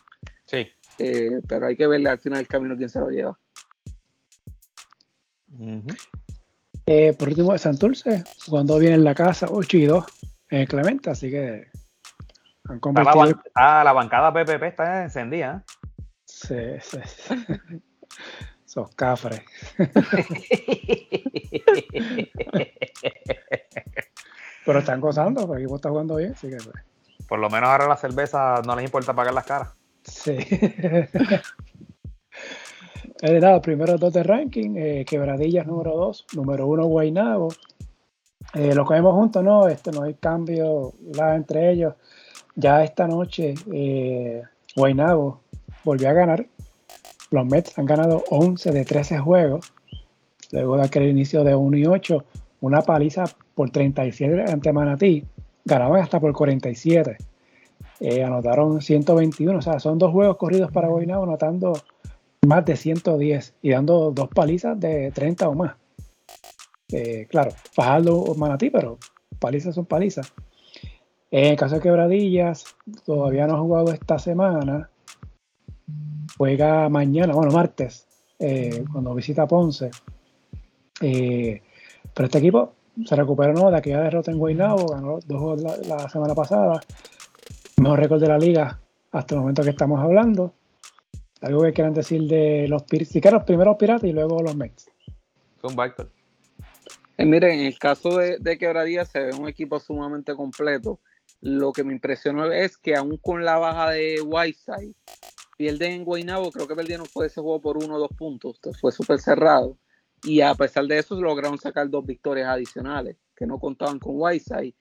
Sí. 0.46 0.68
Eh, 1.00 1.42
pero 1.48 1.68
hay 1.68 1.76
que 1.78 1.88
verle 1.88 2.10
al 2.10 2.20
final 2.20 2.40
del 2.40 2.48
camino 2.48 2.76
quién 2.76 2.90
se 2.90 3.00
lo 3.00 3.10
lleva. 3.10 3.40
Eh, 6.86 7.14
por 7.14 7.30
último, 7.30 7.58
Santurce, 7.58 8.24
cuando 8.50 8.80
viene 8.80 8.96
en 8.96 9.04
la 9.04 9.16
casa 9.16 9.48
8 9.50 9.78
y 9.78 9.86
2 9.86 10.06
en 10.50 10.66
Clemente, 10.66 11.10
así 11.10 11.30
que 11.30 11.68
han 12.70 12.80
convertido... 12.80 13.42
Ah, 13.56 13.84
la, 13.84 13.94
bancada 13.94 14.34
PPP 14.34 14.64
está 14.64 15.04
encendida. 15.04 15.64
Sí, 16.26 16.56
sí. 16.82 17.00
Esos 18.66 18.90
cafres. 18.96 19.42
Pero 24.66 24.80
están 24.80 25.00
gozando, 25.00 25.42
porque 25.48 25.58
el 25.58 25.64
equipo 25.64 25.78
está 25.78 25.90
jugando 25.90 26.16
bien, 26.18 26.32
así 26.32 26.50
que... 26.50 26.58
Pues. 26.58 26.76
Por 27.28 27.40
lo 27.40 27.50
menos 27.50 27.70
ahora 27.70 27.88
la 27.88 27.98
cerveza 27.98 28.62
no 28.66 28.76
les 28.76 28.86
importa 28.86 29.14
pagar 29.14 29.34
las 29.34 29.46
caras. 29.46 29.74
Sí. 30.04 30.38
He 33.22 33.40
dado 33.40 33.62
primero 33.62 33.98
dos 33.98 34.14
de 34.14 34.24
ranking, 34.24 34.76
eh, 34.78 35.06
Quebradillas 35.06 35.66
número 35.66 35.96
dos, 35.96 36.26
número 36.34 36.68
uno 36.68 36.86
Guaynabo. 36.86 37.50
Eh, 38.58 38.74
lo 38.74 38.86
cogemos 38.86 39.14
juntos, 39.14 39.44
¿no? 39.44 39.68
Este, 39.68 39.92
no 39.92 40.02
hay 40.02 40.16
cambio 40.16 40.94
entre 41.36 41.72
ellos. 41.72 41.94
Ya 42.56 42.84
esta 42.84 43.08
noche 43.08 43.54
eh, 43.72 44.42
Guaynabo 44.76 45.42
volvió 45.84 46.10
a 46.10 46.14
ganar. 46.14 46.48
Los 47.30 47.46
Mets 47.46 47.78
han 47.78 47.86
ganado 47.86 48.24
11 48.32 48.72
de 48.72 48.84
13 48.84 49.20
juegos. 49.20 49.72
Luego 50.52 50.78
de 50.78 50.86
aquel 50.86 51.04
inicio 51.04 51.44
de 51.44 51.54
1 51.54 51.78
y 51.78 51.86
8, 51.86 52.24
una 52.62 52.82
paliza 52.82 53.26
por 53.54 53.70
37 53.70 54.52
ante 54.52 54.74
Manatí. 54.74 55.24
Ganaban 55.64 56.02
hasta 56.02 56.20
por 56.20 56.34
47. 56.34 57.16
Eh, 58.00 58.24
anotaron 58.24 58.82
121, 58.82 59.60
o 59.60 59.62
sea, 59.62 59.80
son 59.80 60.00
dos 60.00 60.12
juegos 60.12 60.38
corridos 60.38 60.72
para 60.72 60.88
Guaynabo, 60.88 61.26
anotando 61.26 61.74
más 62.48 62.66
de 62.66 62.76
110 62.76 63.54
y 63.62 63.70
dando 63.70 64.10
dos 64.12 64.30
palizas 64.30 64.80
de 64.80 65.12
30 65.12 65.48
o 65.48 65.54
más. 65.54 65.76
Eh, 66.92 67.28
claro, 67.30 67.52
Fajardo 67.74 68.18
o 68.18 68.36
Manatí, 68.36 68.70
pero 68.70 68.98
palizas 69.40 69.76
son 69.76 69.86
palizas. 69.86 70.34
En 71.32 71.46
el 71.46 71.58
caso 71.58 71.76
de 71.76 71.82
Quebradillas, 71.82 72.66
todavía 73.06 73.48
no 73.48 73.56
ha 73.56 73.60
jugado 73.60 73.92
esta 73.92 74.18
semana. 74.18 74.90
Juega 76.38 76.88
mañana, 76.90 77.34
bueno, 77.34 77.52
martes, 77.52 78.08
eh, 78.40 78.86
cuando 78.92 79.14
visita 79.14 79.48
Ponce. 79.48 79.92
pero 81.00 82.26
este 82.26 82.38
equipo 82.38 82.74
se 83.06 83.16
recuperó 83.16 83.70
de 83.70 83.78
aquella 83.78 84.02
derrota 84.02 84.32
en 84.32 84.38
Guaynabo, 84.38 84.88
ganó 84.88 85.20
dos 85.26 85.40
juegos 85.40 85.88
la 85.88 86.10
semana 86.10 86.34
pasada 86.34 86.82
mejor 87.78 88.00
récord 88.00 88.20
de 88.20 88.28
la 88.28 88.38
liga 88.38 88.80
hasta 89.12 89.36
el 89.36 89.42
momento 89.42 89.64
que 89.64 89.70
estamos 89.70 90.02
hablando. 90.02 90.54
Algo 91.42 91.62
que 91.62 91.74
quieran 91.74 91.94
decir 91.94 92.24
de 92.24 92.68
los 92.68 92.84
si 93.08 93.22
los 93.22 93.44
primeros 93.44 93.78
piratas 93.78 94.10
y 94.10 94.14
luego 94.14 94.42
los 94.42 94.56
Mets. 94.56 94.90
Son 95.62 95.76
eh, 97.18 97.26
miren, 97.26 97.60
en 97.60 97.66
el 97.66 97.80
caso 97.80 98.18
de, 98.18 98.38
de 98.40 98.58
Quebradía 98.58 99.06
se 99.06 99.20
ve 99.20 99.34
un 99.36 99.48
equipo 99.48 99.80
sumamente 99.80 100.36
completo. 100.36 101.00
Lo 101.42 101.72
que 101.72 101.84
me 101.84 101.94
impresionó 101.94 102.52
es 102.52 102.78
que 102.78 102.96
aún 102.96 103.18
con 103.18 103.46
la 103.46 103.58
baja 103.58 103.92
de 103.92 104.22
Whiteside, 104.22 104.96
pierden 105.58 105.92
en 105.92 106.06
Guaynabo, 106.06 106.52
creo 106.52 106.68
que 106.68 106.76
perdieron 106.76 107.06
fue 107.06 107.28
ese 107.28 107.42
juego 107.42 107.62
por 107.62 107.78
uno 107.78 107.96
o 107.96 108.00
dos 108.00 108.12
puntos, 108.18 108.60
fue 108.80 108.92
súper 108.92 109.20
cerrado. 109.20 109.78
Y 110.24 110.42
a 110.42 110.56
pesar 110.56 110.86
de 110.86 110.98
eso 110.98 111.20
lograron 111.20 111.58
sacar 111.60 111.90
dos 111.90 112.06
victorias 112.06 112.48
adicionales 112.50 113.18
que 113.36 113.46
no 113.46 113.60
contaban 113.60 114.00
con 114.00 114.14
Whiteside 114.16 114.74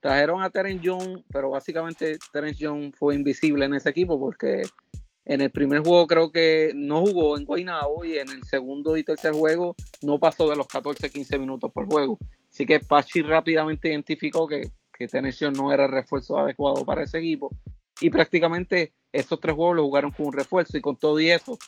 Trajeron 0.00 0.42
a 0.42 0.50
Terence 0.50 0.84
Young, 0.84 1.24
pero 1.32 1.50
básicamente 1.50 2.18
Terence 2.32 2.58
Young 2.58 2.94
fue 2.94 3.16
invisible 3.16 3.64
en 3.64 3.74
ese 3.74 3.90
equipo 3.90 4.18
porque 4.18 4.62
en 5.28 5.42
el 5.42 5.50
primer 5.50 5.80
juego 5.80 6.06
creo 6.06 6.32
que 6.32 6.72
no 6.74 7.02
jugó 7.02 7.36
en 7.36 7.44
Guaynabo 7.44 8.02
y 8.02 8.18
en 8.18 8.30
el 8.30 8.42
segundo 8.44 8.96
y 8.96 9.04
tercer 9.04 9.32
juego 9.32 9.76
no 10.00 10.18
pasó 10.18 10.48
de 10.48 10.56
los 10.56 10.66
14-15 10.66 11.38
minutos 11.38 11.70
por 11.70 11.86
juego. 11.86 12.18
Así 12.50 12.64
que 12.64 12.80
Pachi 12.80 13.20
rápidamente 13.20 13.90
identificó 13.90 14.48
que, 14.48 14.70
que 14.90 15.06
Young 15.06 15.54
no 15.54 15.70
era 15.70 15.84
el 15.84 15.92
refuerzo 15.92 16.38
adecuado 16.38 16.82
para 16.86 17.04
ese 17.04 17.18
equipo 17.18 17.50
y 18.00 18.08
prácticamente 18.08 18.94
esos 19.12 19.38
tres 19.38 19.54
juegos 19.54 19.76
lo 19.76 19.84
jugaron 19.84 20.12
con 20.12 20.28
un 20.28 20.32
refuerzo 20.32 20.78
y 20.78 20.80
con 20.80 20.96
todo 20.96 21.20
y 21.20 21.30
eso 21.30 21.58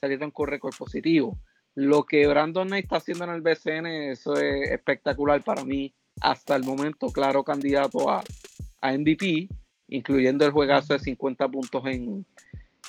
salieron 0.00 0.30
con 0.30 0.46
récord 0.46 0.76
positivo. 0.76 1.40
Lo 1.74 2.04
que 2.04 2.24
Brandon 2.28 2.68
Knight 2.68 2.84
está 2.84 2.98
haciendo 2.98 3.24
en 3.24 3.30
el 3.30 3.40
BCN, 3.40 3.86
eso 4.12 4.34
es 4.34 4.70
espectacular 4.70 5.42
para 5.42 5.64
mí 5.64 5.92
hasta 6.20 6.54
el 6.54 6.62
momento 6.62 7.08
claro 7.08 7.42
candidato 7.42 8.08
a, 8.08 8.22
a 8.80 8.92
MVP, 8.92 9.48
incluyendo 9.88 10.46
el 10.46 10.52
juegazo 10.52 10.92
de 10.92 11.00
50 11.00 11.48
puntos 11.48 11.82
en, 11.86 12.24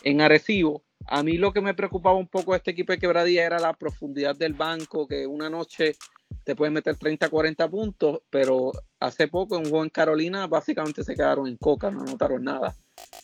en 0.04 0.22
Arecibo. 0.22 0.84
A 1.08 1.24
mí 1.24 1.38
lo 1.38 1.54
que 1.54 1.62
me 1.62 1.74
preocupaba 1.74 2.16
un 2.16 2.28
poco 2.28 2.52
de 2.52 2.58
este 2.58 2.72
equipo 2.72 2.92
de 2.92 3.00
quebradía 3.00 3.46
era 3.46 3.60
la 3.60 3.74
profundidad 3.74 4.36
del 4.36 4.54
banco, 4.54 5.08
que 5.08 5.26
una 5.26 5.50
noche 5.50 5.96
te 6.44 6.56
puede 6.56 6.72
meter 6.72 6.98
30, 6.98 7.30
40 7.30 7.70
puntos, 7.70 8.22
pero 8.30 8.72
hace 9.00 9.28
poco 9.28 9.58
en 9.58 9.74
en 9.74 9.90
Carolina 9.90 10.48
básicamente 10.48 11.04
se 11.04 11.16
quedaron 11.16 11.48
en 11.48 11.58
coca, 11.58 11.90
no 11.90 12.02
anotaron 12.02 12.44
nada. 12.44 12.76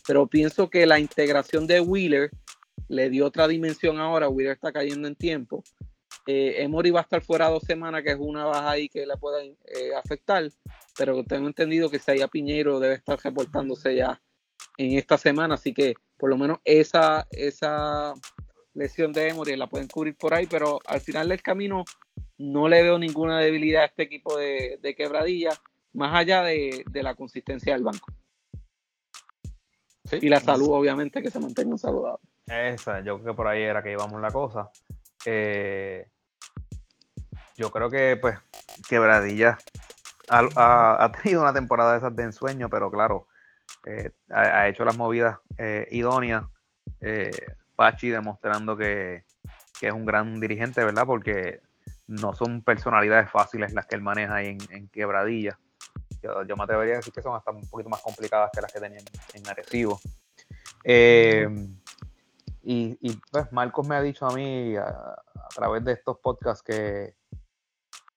Pero 0.06 0.26
pienso 0.26 0.70
que 0.70 0.86
la 0.86 0.98
integración 0.98 1.66
de 1.66 1.80
Wheeler 1.80 2.30
le 2.88 3.10
dio 3.10 3.26
otra 3.26 3.46
dimensión 3.46 3.98
ahora, 3.98 4.28
Wheeler 4.28 4.54
está 4.54 4.72
cayendo 4.72 5.06
en 5.08 5.14
tiempo 5.14 5.62
eh, 6.26 6.62
Emory 6.62 6.90
va 6.90 7.00
a 7.00 7.02
estar 7.02 7.22
fuera 7.22 7.48
dos 7.48 7.62
semanas, 7.62 8.02
que 8.02 8.10
es 8.10 8.18
una 8.18 8.44
baja 8.44 8.70
ahí 8.70 8.88
que 8.88 9.06
la 9.06 9.16
pueda 9.16 9.42
eh, 9.42 9.94
afectar, 9.96 10.50
pero 10.98 11.22
tengo 11.24 11.46
entendido 11.46 11.88
que 11.88 12.00
Saya 12.00 12.26
Piñero 12.26 12.80
debe 12.80 12.94
estar 12.94 13.18
reportándose 13.22 13.94
ya 13.94 14.20
en 14.76 14.98
esta 14.98 15.18
semana, 15.18 15.54
así 15.54 15.72
que 15.72 15.94
por 16.16 16.30
lo 16.30 16.36
menos 16.36 16.58
esa, 16.64 17.26
esa 17.30 18.14
lesión 18.74 19.12
de 19.12 19.28
Emory 19.28 19.56
la 19.56 19.68
pueden 19.68 19.88
cubrir 19.88 20.16
por 20.16 20.34
ahí, 20.34 20.46
pero 20.46 20.80
al 20.86 21.00
final 21.00 21.28
del 21.28 21.42
camino 21.42 21.84
no 22.38 22.68
le 22.68 22.82
veo 22.82 22.98
ninguna 22.98 23.40
debilidad 23.40 23.82
a 23.82 23.86
este 23.86 24.02
equipo 24.04 24.36
de, 24.36 24.94
quebradilla, 24.96 25.50
más 25.92 26.14
allá 26.14 26.42
de, 26.42 26.84
la 26.92 27.14
consistencia 27.14 27.72
del 27.72 27.84
banco. 27.84 28.12
y 30.12 30.28
la 30.28 30.40
salud, 30.40 30.70
obviamente, 30.70 31.22
que 31.22 31.30
se 31.30 31.40
mantenga 31.40 31.78
saludable. 31.78 32.22
Esa, 32.46 33.00
yo 33.00 33.18
creo 33.18 33.32
que 33.32 33.36
por 33.36 33.48
ahí 33.48 33.62
era 33.62 33.82
que 33.82 33.92
íbamos 33.92 34.20
la 34.20 34.30
cosa. 34.30 34.70
Eh, 35.24 36.08
yo 37.56 37.70
creo 37.70 37.90
que 37.90 38.16
pues 38.20 38.38
Quebradilla 38.88 39.58
ha, 40.28 41.12
tenido 41.22 41.42
una 41.42 41.52
temporada 41.52 41.92
de 41.92 41.98
esas 41.98 42.14
de 42.14 42.24
ensueño, 42.24 42.68
pero 42.68 42.90
claro, 42.90 43.26
eh, 43.86 44.10
ha, 44.30 44.68
hecho 44.68 44.84
las 44.84 44.96
movidas 44.96 45.38
eh, 45.58 45.86
idóneas. 45.90 46.44
Pachi 47.76 48.08
demostrando 48.08 48.76
que, 48.76 49.24
es 49.80 49.92
un 49.92 50.06
gran 50.06 50.40
dirigente, 50.40 50.84
¿verdad? 50.84 51.06
Porque 51.06 51.60
no 52.06 52.34
son 52.34 52.62
personalidades 52.62 53.30
fáciles 53.30 53.72
las 53.72 53.86
que 53.86 53.96
él 53.96 54.02
maneja 54.02 54.42
en, 54.42 54.58
en 54.70 54.88
quebradilla. 54.88 55.58
Yo, 56.22 56.42
yo, 56.44 56.56
me 56.56 56.64
atrevería 56.64 56.94
a 56.94 56.96
decir 56.98 57.12
que 57.12 57.22
son 57.22 57.36
hasta 57.36 57.50
un 57.50 57.68
poquito 57.68 57.90
más 57.90 58.00
complicadas 58.00 58.50
que 58.52 58.60
las 58.60 58.72
que 58.72 58.80
tenían 58.80 59.04
en 59.34 59.48
Arecibo. 59.48 60.00
Eh, 60.88 61.48
y, 62.62 62.96
y, 63.00 63.20
pues 63.30 63.52
Marcos 63.52 63.86
me 63.86 63.96
ha 63.96 64.02
dicho 64.02 64.26
a 64.26 64.34
mí 64.34 64.76
a, 64.76 65.16
través 65.54 65.84
de 65.84 65.92
estos 65.92 66.18
podcasts 66.18 66.62
que, 66.62 67.16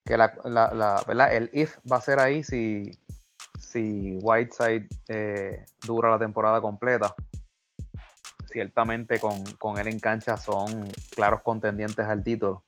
que 0.06 0.18
la, 0.18 0.34
la, 0.44 1.04
¿verdad? 1.08 1.34
el 1.36 1.50
if 1.54 1.78
va 1.92 1.98
a 1.98 2.02
ser 2.02 2.20
ahí 2.20 2.44
si, 2.44 2.92
si 3.70 4.18
Whiteside 4.22 4.88
eh, 5.08 5.66
dura 5.86 6.10
la 6.10 6.20
temporada 6.20 6.60
completa. 6.60 7.14
Ciertamente 8.52 9.20
con, 9.20 9.44
con, 9.60 9.78
él 9.78 9.88
en 9.88 10.00
cancha 10.00 10.36
son 10.38 10.90
claros 11.16 11.42
contendientes 11.44 12.06
al 12.06 12.24
título. 12.24 12.64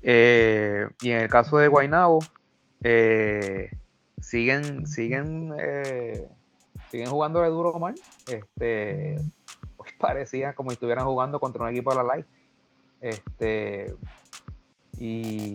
Eh, 0.00 0.88
y 1.02 1.10
en 1.10 1.22
el 1.22 1.28
caso 1.28 1.58
de 1.58 1.66
Guaynabo, 1.66 2.20
eh, 2.84 3.70
siguen, 4.20 4.86
siguen, 4.86 5.52
eh, 5.58 6.28
siguen 6.90 7.08
jugando 7.08 7.42
de 7.42 7.48
duro 7.48 7.76
mal. 7.80 7.96
Este, 8.28 9.16
pues 9.76 9.92
parecía 9.98 10.54
como 10.54 10.70
si 10.70 10.74
estuvieran 10.74 11.04
jugando 11.04 11.40
contra 11.40 11.64
un 11.64 11.70
equipo 11.70 11.90
de 11.90 11.96
la 11.96 12.04
Light. 12.04 12.26
Este, 13.00 13.92
y 14.98 15.52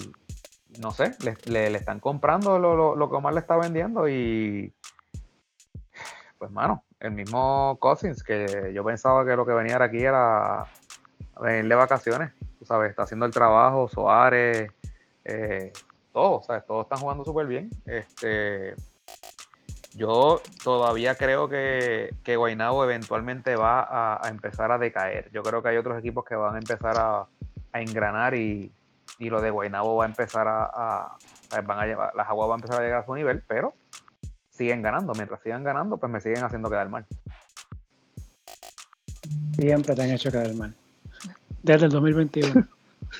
no 0.80 0.92
sé, 0.92 1.16
le, 1.24 1.70
le, 1.70 1.78
están 1.78 2.00
comprando 2.00 2.60
lo, 2.60 2.76
lo, 2.76 2.96
lo, 2.96 3.10
que 3.10 3.16
Omar 3.16 3.34
le 3.34 3.40
está 3.40 3.58
vendiendo 3.58 4.08
y 4.08 4.74
pues 6.38 6.52
mano, 6.52 6.84
el 7.00 7.12
mismo 7.12 7.78
Cousins, 7.80 8.22
que 8.24 8.72
yo 8.74 8.84
pensaba 8.84 9.26
que 9.26 9.36
lo 9.36 9.46
que 9.46 9.54
venía 9.54 9.82
aquí 9.82 10.04
era 10.04 10.66
venirle 11.40 11.76
vacaciones, 11.76 12.34
tú 12.60 12.66
sabes, 12.66 12.90
está 12.90 13.04
haciendo 13.04 13.26
el 13.26 13.32
trabajo, 13.32 13.88
Soares, 13.88 14.70
eh, 15.24 15.72
todos, 16.12 16.46
¿sabes? 16.46 16.66
Todos 16.66 16.86
están 16.86 17.00
jugando 17.00 17.24
súper 17.24 17.48
bien. 17.48 17.70
Este, 17.86 18.76
yo 19.96 20.42
todavía 20.64 21.16
creo 21.16 21.48
que, 21.48 22.14
que 22.24 22.34
eventualmente 22.34 23.56
va 23.56 24.18
a, 24.22 24.30
empezar 24.30 24.72
a 24.72 24.78
decaer. 24.78 25.32
Yo 25.32 25.44
creo 25.44 25.64
que 25.64 25.70
hay 25.70 25.78
otros 25.78 25.98
equipos 25.98 26.26
que 26.26 26.36
van 26.36 26.56
a 26.56 26.60
empezar 26.60 26.98
a 26.98 27.28
engranar 27.80 28.36
y, 28.36 28.72
y, 29.26 29.30
lo 29.30 29.42
de 29.42 29.50
Guaynabo 29.50 29.96
va 29.96 30.06
a 30.06 30.08
empezar 30.08 30.48
a, 30.48 30.66
a 30.66 31.18
van 31.62 31.80
a 31.80 31.86
llevar, 31.86 32.16
las 32.16 32.28
aguas 32.28 32.50
van 32.50 32.60
a 32.60 32.62
empezar 32.62 32.82
a 32.82 32.84
llegar 32.84 33.02
a 33.02 33.06
su 33.06 33.14
nivel, 33.16 33.44
pero 33.48 33.74
siguen 34.50 34.82
ganando. 34.82 35.14
Mientras 35.14 35.42
sigan 35.42 35.64
ganando, 35.64 35.98
pues 35.98 36.12
me 36.12 36.22
siguen 36.22 36.44
haciendo 36.44 36.70
quedar 36.70 36.90
mal. 36.90 37.06
Siempre 39.56 39.96
te 39.96 40.04
han 40.04 40.12
hecho 40.12 40.32
quedar 40.32 40.54
mal. 40.56 40.74
Desde 41.62 41.86
el 41.86 41.92
2021. 41.92 42.68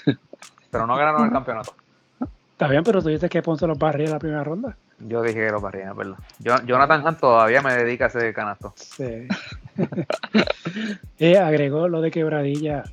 pero 0.72 0.88
no 0.88 0.96
ganaron 0.96 1.26
el 1.26 1.32
campeonato. 1.32 1.76
Está 2.52 2.68
bien, 2.68 2.84
pero 2.84 3.02
tú 3.02 3.10
dices 3.10 3.30
que 3.30 3.42
Ponce 3.42 3.68
los 3.68 3.78
barría 3.78 4.06
en 4.06 4.12
la 4.12 4.20
primera 4.20 4.44
ronda. 4.44 4.78
Yo 5.00 5.22
dije 5.22 5.46
que 5.46 5.52
los 5.52 5.62
barría, 5.62 5.90
es 5.90 5.96
verdad. 5.96 6.18
Yo, 6.40 6.56
Jonathan 6.66 7.06
Hunt 7.06 7.20
todavía 7.20 7.62
me 7.62 7.74
dedica 7.74 8.06
a 8.06 8.08
ese 8.08 8.34
canasto. 8.34 8.74
Sí. 8.76 9.28
y 11.18 11.36
agregó 11.36 11.88
lo 11.88 12.02
de 12.02 12.12
quebradilla. 12.12 12.84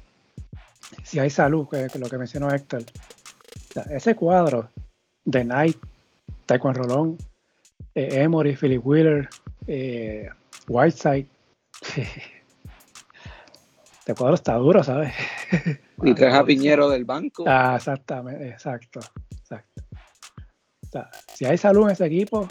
Si 1.02 1.18
hay 1.18 1.30
salud, 1.30 1.68
que, 1.68 1.88
que 1.88 1.98
lo 1.98 2.08
que 2.08 2.18
mencionó 2.18 2.50
Héctor. 2.50 2.82
O 2.82 3.72
sea, 3.72 3.82
ese 3.84 4.14
cuadro 4.14 4.70
de 5.24 5.44
Knight, 5.44 5.76
Taekwondo 6.46 6.82
Rolón, 6.82 7.18
eh, 7.94 8.22
Emory, 8.22 8.56
Philip 8.56 8.84
Wheeler, 8.84 9.28
eh, 9.66 10.28
Whiteside. 10.68 11.26
este 13.98 14.14
cuadro 14.14 14.34
está 14.34 14.54
duro, 14.54 14.82
¿sabes? 14.82 15.14
Y 16.02 16.14
traes 16.14 16.34
a 16.34 16.44
Piñero 16.44 16.88
del 16.88 17.04
banco. 17.04 17.44
Ah, 17.46 17.74
exactamente, 17.76 18.48
exacto, 18.48 19.00
exacto. 19.30 19.82
O 20.82 20.86
sea, 20.90 21.10
si 21.34 21.44
hay 21.44 21.58
salud 21.58 21.84
en 21.84 21.90
ese 21.90 22.06
equipo, 22.06 22.48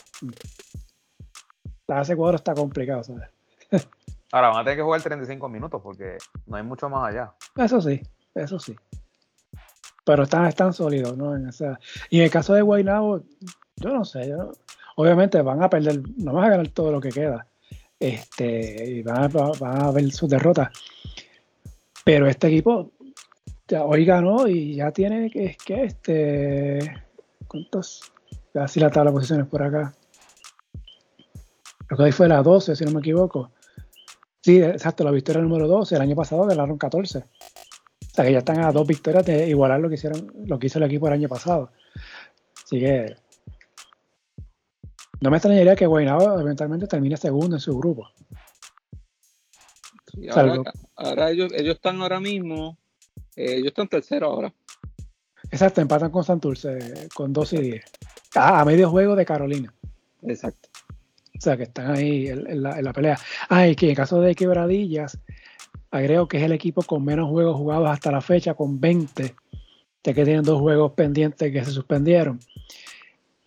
ese 1.87 2.15
cuadro 2.15 2.37
está 2.37 2.53
complicado, 2.53 3.03
¿sabes? 3.03 3.29
Ahora 4.31 4.49
van 4.49 4.59
a 4.59 4.63
tener 4.63 4.77
que 4.77 4.83
jugar 4.83 5.01
35 5.01 5.49
minutos 5.49 5.81
porque 5.81 6.17
no 6.45 6.57
hay 6.57 6.63
mucho 6.63 6.87
más 6.87 7.09
allá. 7.09 7.33
Eso 7.55 7.81
sí, 7.81 8.01
eso 8.36 8.59
sí. 8.59 8.75
Pero 10.05 10.23
están, 10.23 10.45
están 10.45 10.73
sólidos, 10.73 11.17
¿no? 11.17 11.36
En 11.36 11.49
esa... 11.49 11.80
Y 12.09 12.19
en 12.19 12.25
el 12.25 12.32
caso 12.32 12.53
de 12.53 12.61
Guaynabo, 12.61 13.23
yo 13.77 13.93
no 13.93 14.05
sé, 14.05 14.34
obviamente 14.95 15.41
van 15.41 15.63
a 15.63 15.69
perder, 15.69 16.01
no 16.17 16.34
van 16.34 16.45
a 16.45 16.49
ganar 16.49 16.67
todo 16.69 16.91
lo 16.91 16.99
que 16.99 17.09
queda. 17.09 17.47
Este, 17.99 18.91
y 18.91 19.03
van 19.03 19.32
a, 19.61 19.91
ver 19.91 20.11
sus 20.11 20.30
derrotas. 20.30 20.69
Pero 22.03 22.27
este 22.27 22.47
equipo 22.47 22.91
ya 23.67 23.84
hoy 23.84 24.05
ganó 24.05 24.47
y 24.47 24.75
ya 24.75 24.91
tiene 24.91 25.30
que, 25.30 25.45
es 25.45 25.57
que 25.57 25.84
este. 25.84 27.03
¿Cuántos? 27.47 28.11
Así 28.55 28.80
la 28.80 28.89
tabla 28.89 29.11
de 29.11 29.15
posiciones 29.15 29.47
por 29.47 29.63
acá. 29.63 29.93
Lo 31.89 31.97
que 31.97 32.03
hoy 32.03 32.11
fue 32.11 32.27
la 32.27 32.41
12, 32.41 32.75
si 32.75 32.86
no 32.86 32.91
me 32.91 32.99
equivoco. 32.99 33.51
Sí, 34.41 34.61
exacto, 34.61 35.03
la 35.03 35.11
victoria 35.11 35.41
número 35.41 35.67
12. 35.67 35.95
El 35.95 36.01
año 36.01 36.15
pasado 36.15 36.45
ganaron 36.45 36.77
14. 36.77 37.23
Sea 38.20 38.26
que 38.26 38.34
ya 38.34 38.39
están 38.39 38.59
a 38.59 38.74
dos 38.74 38.86
victorias 38.86 39.26
de 39.26 39.47
igualar 39.47 39.80
lo 39.80 39.88
que 39.88 39.95
hicieron, 39.95 40.30
lo 40.45 40.59
que 40.59 40.67
hizo 40.67 40.78
el 40.78 40.84
equipo 40.84 41.07
el 41.07 41.13
año 41.13 41.30
pasado. 41.30 41.72
Así 42.61 42.78
que 42.78 43.15
no 45.22 45.30
me 45.30 45.38
extrañaría 45.38 45.74
que 45.74 45.86
Guaynabo 45.86 46.38
eventualmente 46.38 46.86
termine 46.86 47.15
segundo 47.15 47.55
en 47.55 47.61
su 47.61 47.78
grupo. 47.80 48.09
Sí, 50.11 50.28
ahora, 50.28 50.74
ahora 50.97 51.32
ellos, 51.32 51.53
ellos, 51.53 51.76
están 51.76 52.01
ahora 52.01 52.20
mismo, 52.20 52.78
eh, 53.38 53.53
ellos 53.53 53.67
están 53.67 53.88
terceros 53.88 54.30
ahora. 54.30 54.53
Exacto, 55.49 55.80
empatan 55.80 56.11
con 56.11 56.26
Santurce 56.26 57.07
con 57.15 57.32
12 57.32 57.55
y 57.55 57.61
10. 57.61 57.86
Ah, 58.36 58.59
a 58.59 58.65
medio 58.65 58.89
juego 58.89 59.15
de 59.15 59.26
Carolina. 59.26 59.74
Exacto. 60.24 60.67
O 61.38 61.39
sea, 61.39 61.55
que 61.55 61.63
están 61.63 61.95
ahí 61.95 62.28
en, 62.28 62.45
en, 62.51 62.63
la, 62.63 62.78
en 62.80 62.84
la, 62.84 62.91
pelea. 62.91 63.17
Ah, 63.47 63.65
y 63.65 63.78
que 63.78 63.88
en 63.88 63.95
caso 63.95 64.20
de 64.20 64.36
Quebradillas, 64.36 65.17
agrego 65.91 66.27
que 66.27 66.37
es 66.37 66.43
el 66.43 66.51
equipo 66.51 66.81
con 66.83 67.03
menos 67.03 67.29
juegos 67.29 67.57
jugados 67.57 67.89
hasta 67.89 68.11
la 68.11 68.21
fecha, 68.21 68.53
con 68.53 68.79
20, 68.79 69.35
ya 70.03 70.13
que 70.13 70.23
tienen 70.25 70.43
dos 70.43 70.59
juegos 70.59 70.93
pendientes 70.93 71.51
que 71.51 71.65
se 71.65 71.71
suspendieron. 71.71 72.39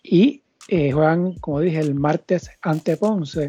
Y 0.02 0.42
eh, 0.68 0.92
juegan, 0.92 1.34
como 1.34 1.60
dije, 1.60 1.78
el 1.78 1.94
martes 1.94 2.50
ante 2.60 2.96
Ponce. 2.96 3.48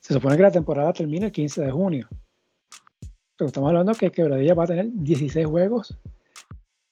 Se 0.00 0.14
supone 0.14 0.36
que 0.36 0.42
la 0.42 0.52
temporada 0.52 0.92
termina 0.92 1.26
el 1.26 1.32
15 1.32 1.62
de 1.62 1.70
junio. 1.70 2.08
Pero 3.36 3.48
estamos 3.48 3.68
hablando 3.68 3.94
que 3.94 4.10
Quebradilla 4.10 4.54
va 4.54 4.64
a 4.64 4.68
tener 4.68 4.86
16 4.90 5.46
juegos 5.46 5.98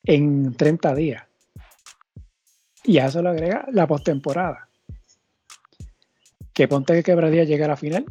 en 0.02 0.54
30 0.54 0.94
días. 0.94 1.24
Y 2.82 2.98
a 2.98 3.06
eso 3.06 3.22
le 3.22 3.30
agrega 3.30 3.66
la 3.72 3.86
postemporada. 3.86 4.68
Que 6.52 6.68
ponte 6.68 6.92
que 6.92 7.02
Quebradilla 7.02 7.44
llegue 7.44 7.64
a 7.64 7.68
la 7.68 7.76
final 7.76 8.04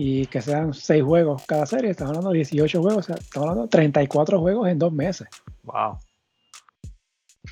y 0.00 0.26
que 0.26 0.40
sean 0.40 0.72
6 0.72 1.02
juegos 1.02 1.42
cada 1.44 1.66
serie. 1.66 1.90
Estamos 1.90 2.10
hablando 2.10 2.30
de 2.30 2.36
18 2.36 2.80
juegos, 2.80 3.10
estamos 3.10 3.48
hablando 3.48 3.62
de 3.64 3.68
34 3.68 4.38
juegos 4.38 4.68
en 4.68 4.78
dos 4.78 4.92
meses. 4.92 5.26
Wow. 5.64 5.98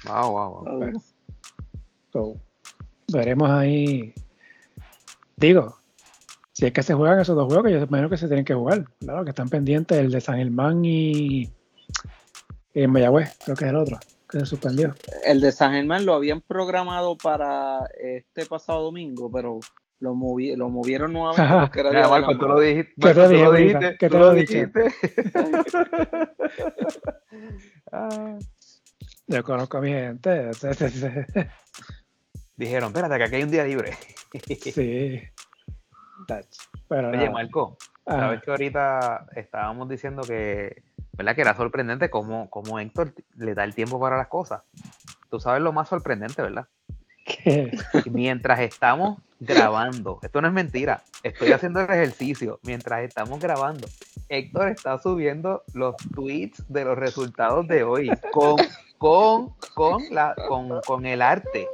Wow, 0.07 0.31
wow, 0.31 0.65
wow. 0.65 1.03
So, 2.13 2.37
veremos 3.13 3.51
ahí. 3.51 4.15
Digo, 5.35 5.77
si 6.53 6.67
es 6.67 6.73
que 6.73 6.85
se 6.85 6.95
juegan 6.95 7.19
esos 7.19 7.35
dos 7.35 7.53
juegos, 7.53 7.73
yo 7.73 7.79
imagino 7.79 8.09
que 8.09 8.17
se 8.17 8.29
tienen 8.29 8.45
que 8.45 8.55
jugar. 8.55 8.85
Claro, 9.01 9.25
que 9.25 9.31
están 9.31 9.49
pendientes 9.49 9.99
el 9.99 10.13
de 10.13 10.21
San 10.21 10.37
Germán 10.37 10.85
y, 10.85 11.51
y 12.75 12.87
Mayagüez, 12.87 13.37
creo 13.45 13.57
que 13.57 13.65
es 13.65 13.71
el 13.71 13.77
otro, 13.77 13.99
que 14.31 14.39
se 14.39 14.47
suspendió. 14.47 14.95
El 15.25 15.41
de 15.41 15.51
San 15.51 15.73
Germán 15.73 16.07
lo 16.07 16.15
habían 16.15 16.43
programado 16.43 17.19
para 17.19 17.89
este 17.99 18.47
pasado 18.47 18.85
domingo, 18.85 19.29
pero 19.33 19.59
lo, 20.01 20.15
movi 20.15 20.55
lo 20.57 20.69
movieron 20.69 21.13
nuevamente. 21.13 21.59
Porque 21.61 21.81
era 21.81 21.91
Mira, 21.91 22.09
Marco, 22.09 22.39
tú 22.39 22.49
lo 22.49 22.61
dijiste. 22.61 22.95
¿Qué 23.01 23.15
te 23.15 23.29
dije, 23.29 23.45
lo 23.45 23.53
dijiste. 23.53 23.97
¿Qué 23.99 24.09
tú 24.09 24.13
te 24.13 24.19
lo 24.19 24.27
lo 24.27 24.33
dije? 24.35 24.67
dijiste. 24.67 24.95
Ah. 27.93 28.39
Yo 29.29 29.43
conozco 29.43 29.79
a 29.79 29.81
mi 29.81 29.91
gente. 29.91 30.51
Dijeron, 32.57 32.89
espérate, 32.89 33.17
que 33.19 33.25
aquí 33.25 33.35
hay 33.37 33.43
un 33.43 33.51
día 33.51 33.65
libre. 33.65 33.93
sí. 34.63 35.21
Pero 36.89 37.11
Oye. 37.11 37.29
Marco, 37.31 37.77
Ah, 38.07 38.21
sabes 38.21 38.43
que 38.43 38.51
ahorita 38.53 39.27
estábamos 39.35 39.89
diciendo 39.89 40.23
que, 40.23 40.85
¿verdad? 41.15 41.35
Que 41.35 41.41
era 41.41 41.57
sorprendente 41.57 42.09
cómo, 42.09 42.49
cómo 42.51 42.79
Héctor 42.79 43.13
le 43.35 43.55
da 43.55 43.65
el 43.65 43.75
tiempo 43.75 43.99
para 43.99 44.17
las 44.17 44.29
cosas. 44.29 44.63
Tú 45.29 45.41
sabes 45.41 45.61
lo 45.61 45.73
más 45.73 45.89
sorprendente, 45.89 46.41
¿verdad? 46.41 46.69
Mientras 48.11 48.61
estamos 48.61 49.19
grabando, 49.39 50.19
esto 50.23 50.41
no 50.41 50.49
es 50.49 50.55
mentira, 50.55 51.03
estoy 51.23 51.53
haciendo 51.53 51.81
el 51.81 51.91
ejercicio, 51.91 52.59
mientras 52.63 53.03
estamos 53.03 53.39
grabando, 53.39 53.87
Héctor 54.29 54.69
está 54.69 54.99
subiendo 54.99 55.63
los 55.75 55.95
tweets 56.15 56.65
de 56.69 56.85
los 56.85 56.97
resultados 56.97 57.69
de 57.69 57.83
hoy 57.85 58.11
con, 58.33 58.57
con, 58.99 59.55
con, 59.75 60.03
la, 60.11 60.35
con, 60.49 60.81
con 60.81 61.07
el 61.07 61.23
arte. 61.23 61.69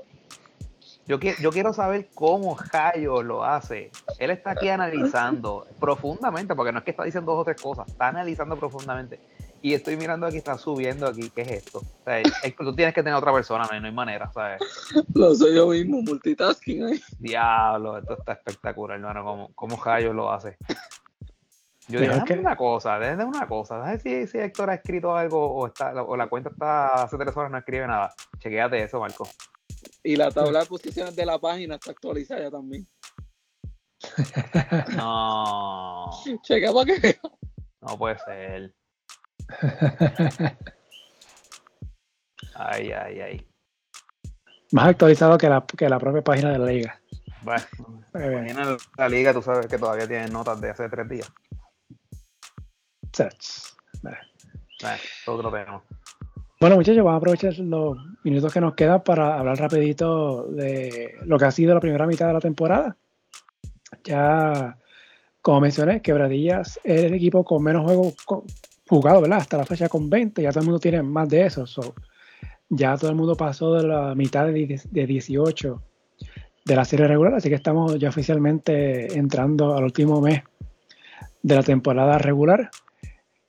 Yo, 1.07 1.19
yo 1.19 1.51
quiero 1.51 1.73
saber 1.73 2.09
cómo 2.15 2.55
Jayo 2.55 3.23
lo 3.23 3.45
hace. 3.45 3.91
Él 4.19 4.31
está 4.31 4.53
aquí 4.53 4.69
analizando 4.69 5.66
profundamente, 5.81 6.55
porque 6.55 6.73
no 6.73 6.79
es 6.79 6.85
que 6.85 6.93
está 6.93 7.05
diciendo 7.05 7.33
dos 7.33 7.41
o 7.43 7.45
tres 7.45 7.61
cosas, 7.61 7.89
está 7.89 8.09
analizando 8.09 8.57
profundamente. 8.57 9.19
Y 9.64 9.74
estoy 9.74 9.97
mirando 9.97 10.26
aquí, 10.26 10.39
está 10.39 10.59
subiendo 10.59 11.06
aquí, 11.06 11.30
¿qué 11.30 11.43
es 11.43 11.51
esto? 11.52 11.78
O 11.78 12.05
sea, 12.05 12.20
es- 12.20 12.56
tú 12.56 12.74
tienes 12.74 12.93
que 12.94 13.02
tener 13.02 13.16
otra 13.16 13.32
persona, 13.32 13.64
no 13.64 13.70
hay, 13.72 13.80
no 13.80 13.86
hay 13.86 13.93
manera, 13.94 14.30
¿sabes? 14.32 14.60
Lo 15.14 15.34
soy 15.36 15.55
yo 15.55 15.68
mismo, 15.68 16.02
multitasking 16.02 16.84
ahí. 16.84 17.01
Diablo, 17.20 17.98
esto 17.98 18.18
está 18.18 18.32
espectacular, 18.32 18.98
hermano, 18.98 19.24
cómo, 19.24 19.52
cómo 19.55 19.76
Jayo 19.76 20.12
lo 20.12 20.32
hace. 20.32 20.56
Yo 21.89 22.01
digo, 22.01 22.12
es 22.12 22.20
déjame 22.22 22.24
que- 22.26 22.40
una 22.40 22.56
cosa, 22.56 22.98
déjame 22.98 23.24
una 23.24 23.47
cosa, 23.47 23.76
déjame 23.78 23.98
si, 24.01 24.26
si 24.26 24.39
Héctor 24.39 24.70
ha 24.70 24.74
escrito 24.74 25.14
algo 25.16 25.40
o, 25.55 25.66
está, 25.68 25.93
o 26.02 26.16
la 26.16 26.28
cuenta 26.28 26.51
está 26.51 27.05
hace 27.05 27.16
tres 27.16 27.36
horas 27.36 27.51
no 27.52 27.59
escribe 27.59 27.86
nada. 27.86 28.12
Chequéate 28.40 28.82
eso, 28.82 28.98
Marco. 28.98 29.28
Y 30.02 30.16
la 30.16 30.30
tabla 30.32 30.60
de 30.60 30.66
posiciones 30.66 31.14
de 31.14 31.24
la 31.26 31.39
página 31.39 31.76
está 31.76 31.93
actualizada 31.93 32.40
ya 32.43 32.51
también. 32.51 32.89
No, 34.97 36.10
Checa 36.43 36.72
para 36.72 36.86
que 36.86 37.18
no 37.80 37.97
puede 37.98 38.18
ser. 38.18 38.74
Ay, 42.55 42.93
ay, 42.93 43.20
ay. 43.20 43.47
Más 44.73 44.89
actualizado 44.89 45.39
que 45.39 45.48
la, 45.48 45.64
que 45.66 45.89
la 45.89 45.98
propia 45.98 46.23
página 46.23 46.51
de 46.51 46.59
la 46.59 46.66
liga. 46.66 47.01
Bueno, 47.43 47.64
en 48.14 48.78
la 48.97 49.09
liga 49.09 49.32
tú 49.32 49.43
sabes 49.43 49.66
que 49.66 49.78
todavía 49.78 50.06
tienen 50.06 50.32
notas 50.32 50.60
de 50.60 50.70
hace 50.70 50.89
tres 50.89 51.09
días. 51.09 51.32
Bueno, 54.02 54.16
es 54.81 55.28
otro 55.28 55.51
tema. 55.51 55.82
Bueno, 56.60 56.77
muchachos, 56.77 57.05
vamos 57.05 57.14
a 57.14 57.16
aprovechar 57.16 57.59
los 57.59 57.98
minutos 58.23 58.52
que 58.52 58.60
nos 58.60 58.74
quedan 58.74 59.02
para 59.02 59.39
hablar 59.39 59.59
rapidito 59.59 60.44
de 60.44 61.16
lo 61.24 61.39
que 61.39 61.44
ha 61.44 61.51
sido 61.51 61.74
la 61.74 61.81
primera 61.81 62.06
mitad 62.06 62.28
de 62.28 62.35
la 62.35 62.40
temporada. 62.40 62.97
Ya, 64.05 64.78
como 65.40 65.60
mencioné, 65.60 66.01
Quebradillas 66.01 66.78
es 66.85 67.05
el 67.05 67.14
equipo 67.14 67.44
con 67.44 67.62
menos 67.62 67.82
juegos 67.82 68.14
jugados, 68.89 69.23
¿verdad? 69.23 69.39
Hasta 69.39 69.59
la 69.59 69.67
fecha 69.67 69.89
con 69.89 70.11
20, 70.11 70.43
ya 70.43 70.51
todo 70.51 70.61
el 70.61 70.67
mundo 70.67 70.81
tiene 70.81 71.03
más 71.03 71.29
de 71.29 71.47
eso. 71.47 71.67
so, 71.67 71.95
ya 72.69 72.97
todo 72.97 73.11
el 73.11 73.17
mundo 73.17 73.37
pasó 73.37 73.75
de 73.75 73.87
la 73.87 74.15
mitad 74.15 74.47
de, 74.47 74.81
de 74.91 75.07
18 75.07 75.83
de 76.65 76.77
la 76.77 76.85
serie 76.85 77.09
regular, 77.09 77.35
así 77.35 77.49
que 77.49 77.57
estamos 77.57 77.99
ya 77.99 78.09
oficialmente 78.09 79.19
entrando 79.19 79.77
al 79.77 79.85
último 79.85 80.21
mes 80.21 80.43
de 81.43 81.55
la 81.57 81.63
temporada 81.63 82.19
regular. 82.19 82.71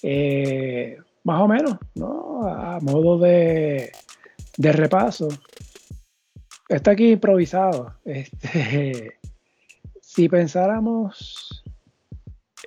Eh, 0.02 0.98
más 1.24 1.42
o 1.42 1.48
menos, 1.48 1.78
¿no? 1.96 2.48
A 2.48 2.80
modo 2.82 3.18
de, 3.18 3.92
de 4.58 4.72
repaso. 4.72 5.30
Está 6.70 6.92
aquí 6.92 7.12
improvisado. 7.12 7.96
Este, 8.06 9.18
si 10.02 10.30
pensáramos 10.30 11.64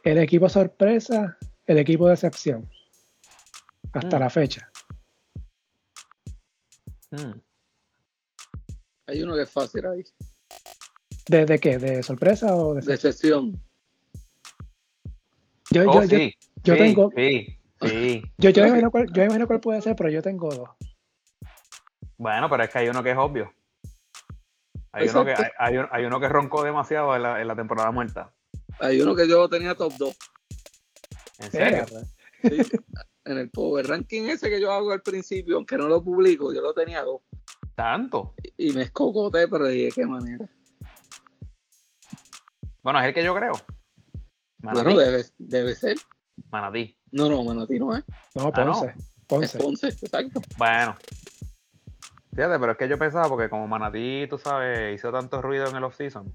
el 0.03 0.19
equipo 0.19 0.49
sorpresa, 0.49 1.37
el 1.67 1.79
equipo 1.79 2.07
de 2.09 2.15
excepción, 2.15 2.69
hasta 3.93 4.17
Mm. 4.17 4.21
la 4.21 4.31
fecha. 4.31 4.71
Mm. 7.11 7.41
Hay 9.09 9.23
uno 9.23 9.35
que 9.35 9.43
es 9.43 9.51
fácil 9.51 9.87
ahí. 9.87 10.05
¿De, 11.29 11.47
de 11.47 11.59
qué? 11.59 11.79
¿De 11.79 12.03
sorpresa 12.03 12.55
o 12.55 12.75
de 12.75 12.83
De 12.83 12.95
excepción? 12.95 13.55
excepción. 13.55 13.63
Yo, 15.71 15.91
Oh, 15.91 16.03
yo, 16.03 16.19
sí, 16.19 16.35
yo 16.63 16.75
sí, 16.75 16.79
tengo, 16.79 17.11
Sí, 17.17 17.59
sí. 17.83 18.23
yo, 18.39 18.51
yo, 18.51 18.67
imagino 18.67 18.91
cuál, 18.91 19.13
yo 19.13 19.25
imagino 19.25 19.47
cuál 19.47 19.61
puede 19.61 19.83
ser, 19.83 19.97
pero 19.97 20.11
yo 20.11 20.23
tengo 20.23 20.49
dos. 20.55 20.69
Bueno, 22.17 22.49
pero 22.49 22.63
es 22.63 22.71
que 22.71 22.79
hay 22.79 22.89
uno 22.89 23.03
que 23.03 23.11
es 23.11 23.17
obvio. 23.19 23.53
Hay, 24.93 25.09
uno 25.09 25.25
que, 25.27 25.35
hay, 25.59 26.05
uno 26.07 26.19
que 26.19 26.29
roncó 26.29 26.63
demasiado 26.65 27.15
en 27.15 27.23
la, 27.23 27.41
en 27.43 27.49
la 27.49 27.55
temporada 27.55 27.91
muerta. 27.91 28.33
Hay 28.79 28.99
uno 29.01 29.15
que 29.15 29.29
yo 29.29 29.47
tenía 29.49 29.75
top 29.75 29.93
2. 29.99 30.17
¿En 31.39 31.51
serio? 31.51 31.85
Sí. 32.43 32.63
en 33.25 33.39
el 33.39 33.51
Power 33.51 33.87
Ranking 33.87 34.23
ese 34.25 34.49
que 34.49 34.61
yo 34.61 34.73
hago 34.73 34.93
al 34.93 35.03
principio, 35.03 35.57
aunque 35.57 35.77
no 35.77 35.89
lo 35.89 36.03
publico, 36.03 36.53
yo 36.53 36.61
lo 36.61 36.73
tenía 36.73 37.03
2. 37.03 37.21
¿Tanto? 37.75 38.35
Y 38.57 38.73
me 38.73 38.83
escocoté, 38.83 39.49
pero 39.49 39.65
de 39.67 39.93
qué 39.95 40.07
manera. 40.07 40.49
Bueno, 42.83 43.01
es 43.01 43.07
el 43.07 43.15
que 43.15 43.25
yo 43.25 43.35
creo. 43.35 43.53
Manatí. 44.61 44.85
Bueno, 44.85 45.01
debe, 45.01 45.25
debe 45.39 45.75
ser. 45.75 45.97
Manatí. 46.51 46.97
No, 47.11 47.29
no, 47.29 47.43
Manatí 47.45 47.79
no 47.79 47.97
es. 47.97 48.05
No, 48.35 48.51
Ah, 48.55 48.65
no. 48.65 48.73
Ponce. 48.73 48.87
Es 48.87 49.05
Ponce. 49.27 49.59
Ponce, 49.59 49.89
exacto. 49.89 50.41
Bueno. 50.57 50.97
Fíjate, 52.35 52.59
pero 52.59 52.73
es 52.73 52.79
que 52.79 52.89
yo 52.89 52.99
pensaba, 52.99 53.29
porque 53.29 53.49
como 53.49 53.67
Manatí, 53.67 54.27
tú 54.29 54.39
sabes, 54.39 54.95
hizo 54.95 55.11
tanto 55.11 55.43
ruido 55.43 55.67
en 55.69 55.77
el 55.77 55.85
off-season. 55.85 56.35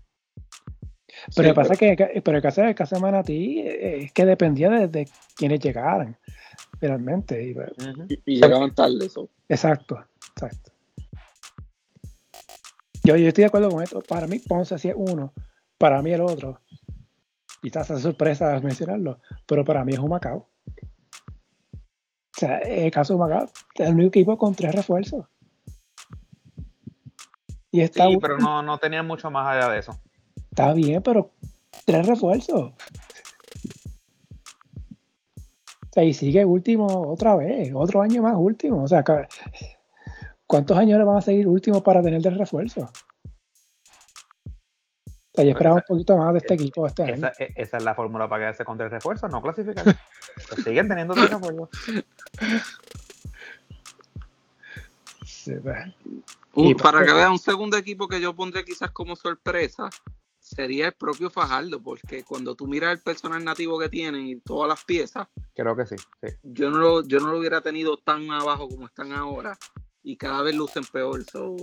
Pero 1.27 1.33
Sí, 1.33 1.41
lo 1.43 1.49
que 1.49 1.53
pasa 1.53 1.73
es 1.73 1.79
que, 1.79 2.21
pero 2.23 2.37
el 2.37 2.43
caso, 2.75 2.95
de 2.95 3.01
Manatí 3.01 3.59
eh, 3.59 4.03
es 4.03 4.11
que 4.11 4.25
dependía 4.25 4.69
de, 4.69 4.87
de 4.87 5.09
quienes 5.35 5.59
llegaran, 5.59 6.17
realmente. 6.79 7.43
y, 7.43 7.53
pues, 7.53 7.69
Y, 8.09 8.21
y 8.25 8.41
llegaban 8.41 8.73
tarde 8.73 9.05
eso. 9.05 9.29
Exacto, 9.47 10.03
exacto. 10.31 10.71
Yo, 13.03 13.15
yo 13.15 13.27
estoy 13.27 13.43
de 13.43 13.47
acuerdo 13.47 13.69
con 13.69 13.83
esto. 13.83 14.01
Para 14.01 14.27
mí, 14.27 14.39
Ponce 14.39 14.77
sí 14.77 14.89
es 14.89 14.95
uno, 14.97 15.33
para 15.77 16.01
mí 16.01 16.11
el 16.11 16.21
otro. 16.21 16.61
Quizás 17.61 17.89
es 17.91 18.01
sorpresa 18.01 18.59
mencionarlo, 18.59 19.19
pero 19.45 19.63
para 19.63 19.85
mí 19.85 19.93
es 19.93 19.99
un 19.99 20.09
Macao. 20.09 20.49
O 22.35 22.39
sea, 22.39 22.57
el 22.59 22.91
caso 22.91 23.13
de 23.13 23.19
Macao, 23.19 23.45
es 23.75 23.87
el 23.87 23.93
único 23.93 24.09
equipo 24.09 24.37
con 24.37 24.55
tres 24.55 24.73
refuerzos. 24.73 25.25
Y 27.71 27.81
está, 27.81 28.07
Sí, 28.07 28.17
pero 28.19 28.37
no, 28.37 28.61
no 28.61 28.77
tenían 28.79 29.07
mucho 29.07 29.31
más 29.31 29.47
allá 29.47 29.69
de 29.71 29.79
eso. 29.79 29.99
Está 30.51 30.73
bien, 30.73 31.01
pero 31.01 31.31
tres 31.85 32.05
refuerzos. 32.05 32.73
O 35.83 35.93
sea, 35.93 36.03
y 36.03 36.13
sigue 36.13 36.45
último 36.45 36.85
otra 37.11 37.35
vez, 37.35 37.71
otro 37.73 38.01
año 38.01 38.21
más 38.21 38.35
último. 38.37 38.83
O 38.83 38.87
sea, 38.87 39.03
¿cuántos 40.47 40.77
años 40.77 40.97
le 40.99 41.03
van 41.05 41.17
a 41.17 41.21
seguir 41.21 41.47
último 41.47 41.81
para 41.83 42.01
tener 42.01 42.21
de 42.21 42.29
refuerzo? 42.29 42.81
O 44.43 45.33
sea, 45.33 45.45
yo 45.45 45.51
esperaba 45.51 45.75
un 45.77 45.83
poquito 45.87 46.17
más 46.17 46.33
de 46.33 46.39
este 46.39 46.53
equipo 46.55 46.85
este 46.87 47.03
año. 47.03 47.13
Esa, 47.15 47.31
e- 47.39 47.53
esa 47.55 47.77
es 47.77 47.83
la 47.83 47.95
fórmula 47.95 48.27
para 48.29 48.43
quedarse 48.43 48.65
con 48.65 48.77
tres 48.77 48.91
refuerzos, 48.91 49.29
no 49.31 49.41
clasificar. 49.41 49.83
Pues 50.49 50.63
siguen 50.63 50.87
teniendo 50.89 51.13
tres 51.13 51.29
refuerzos. 51.29 51.69
Sí, 55.25 55.53
pues. 55.63 55.77
Un- 56.53 56.67
Y- 56.67 56.75
para 56.75 57.05
que 57.05 57.13
vean 57.13 57.31
un 57.31 57.39
segundo 57.39 57.77
equipo 57.77 58.07
que 58.07 58.19
yo 58.21 58.35
pondré 58.35 58.63
quizás 58.65 58.91
como 58.91 59.15
sorpresa, 59.15 59.89
sería 60.53 60.87
el 60.87 60.93
propio 60.93 61.29
Fajardo, 61.29 61.81
porque 61.81 62.23
cuando 62.23 62.55
tú 62.55 62.67
miras 62.67 62.91
el 62.91 62.99
personal 62.99 63.43
nativo 63.43 63.79
que 63.79 63.89
tienen 63.89 64.27
y 64.27 64.35
todas 64.41 64.67
las 64.69 64.83
piezas, 64.83 65.27
Creo 65.55 65.75
que 65.75 65.85
sí. 65.85 65.95
sí. 66.21 66.27
yo 66.43 66.69
no 66.69 66.77
lo, 66.79 67.03
yo 67.07 67.19
no 67.19 67.31
lo 67.31 67.39
hubiera 67.39 67.61
tenido 67.61 67.97
tan 67.97 68.29
abajo 68.31 68.67
como 68.67 68.85
están 68.87 69.11
ahora 69.13 69.57
y 70.03 70.17
cada 70.17 70.41
vez 70.41 70.55
lucen 70.55 70.83
peor. 70.91 71.23
So, 71.23 71.55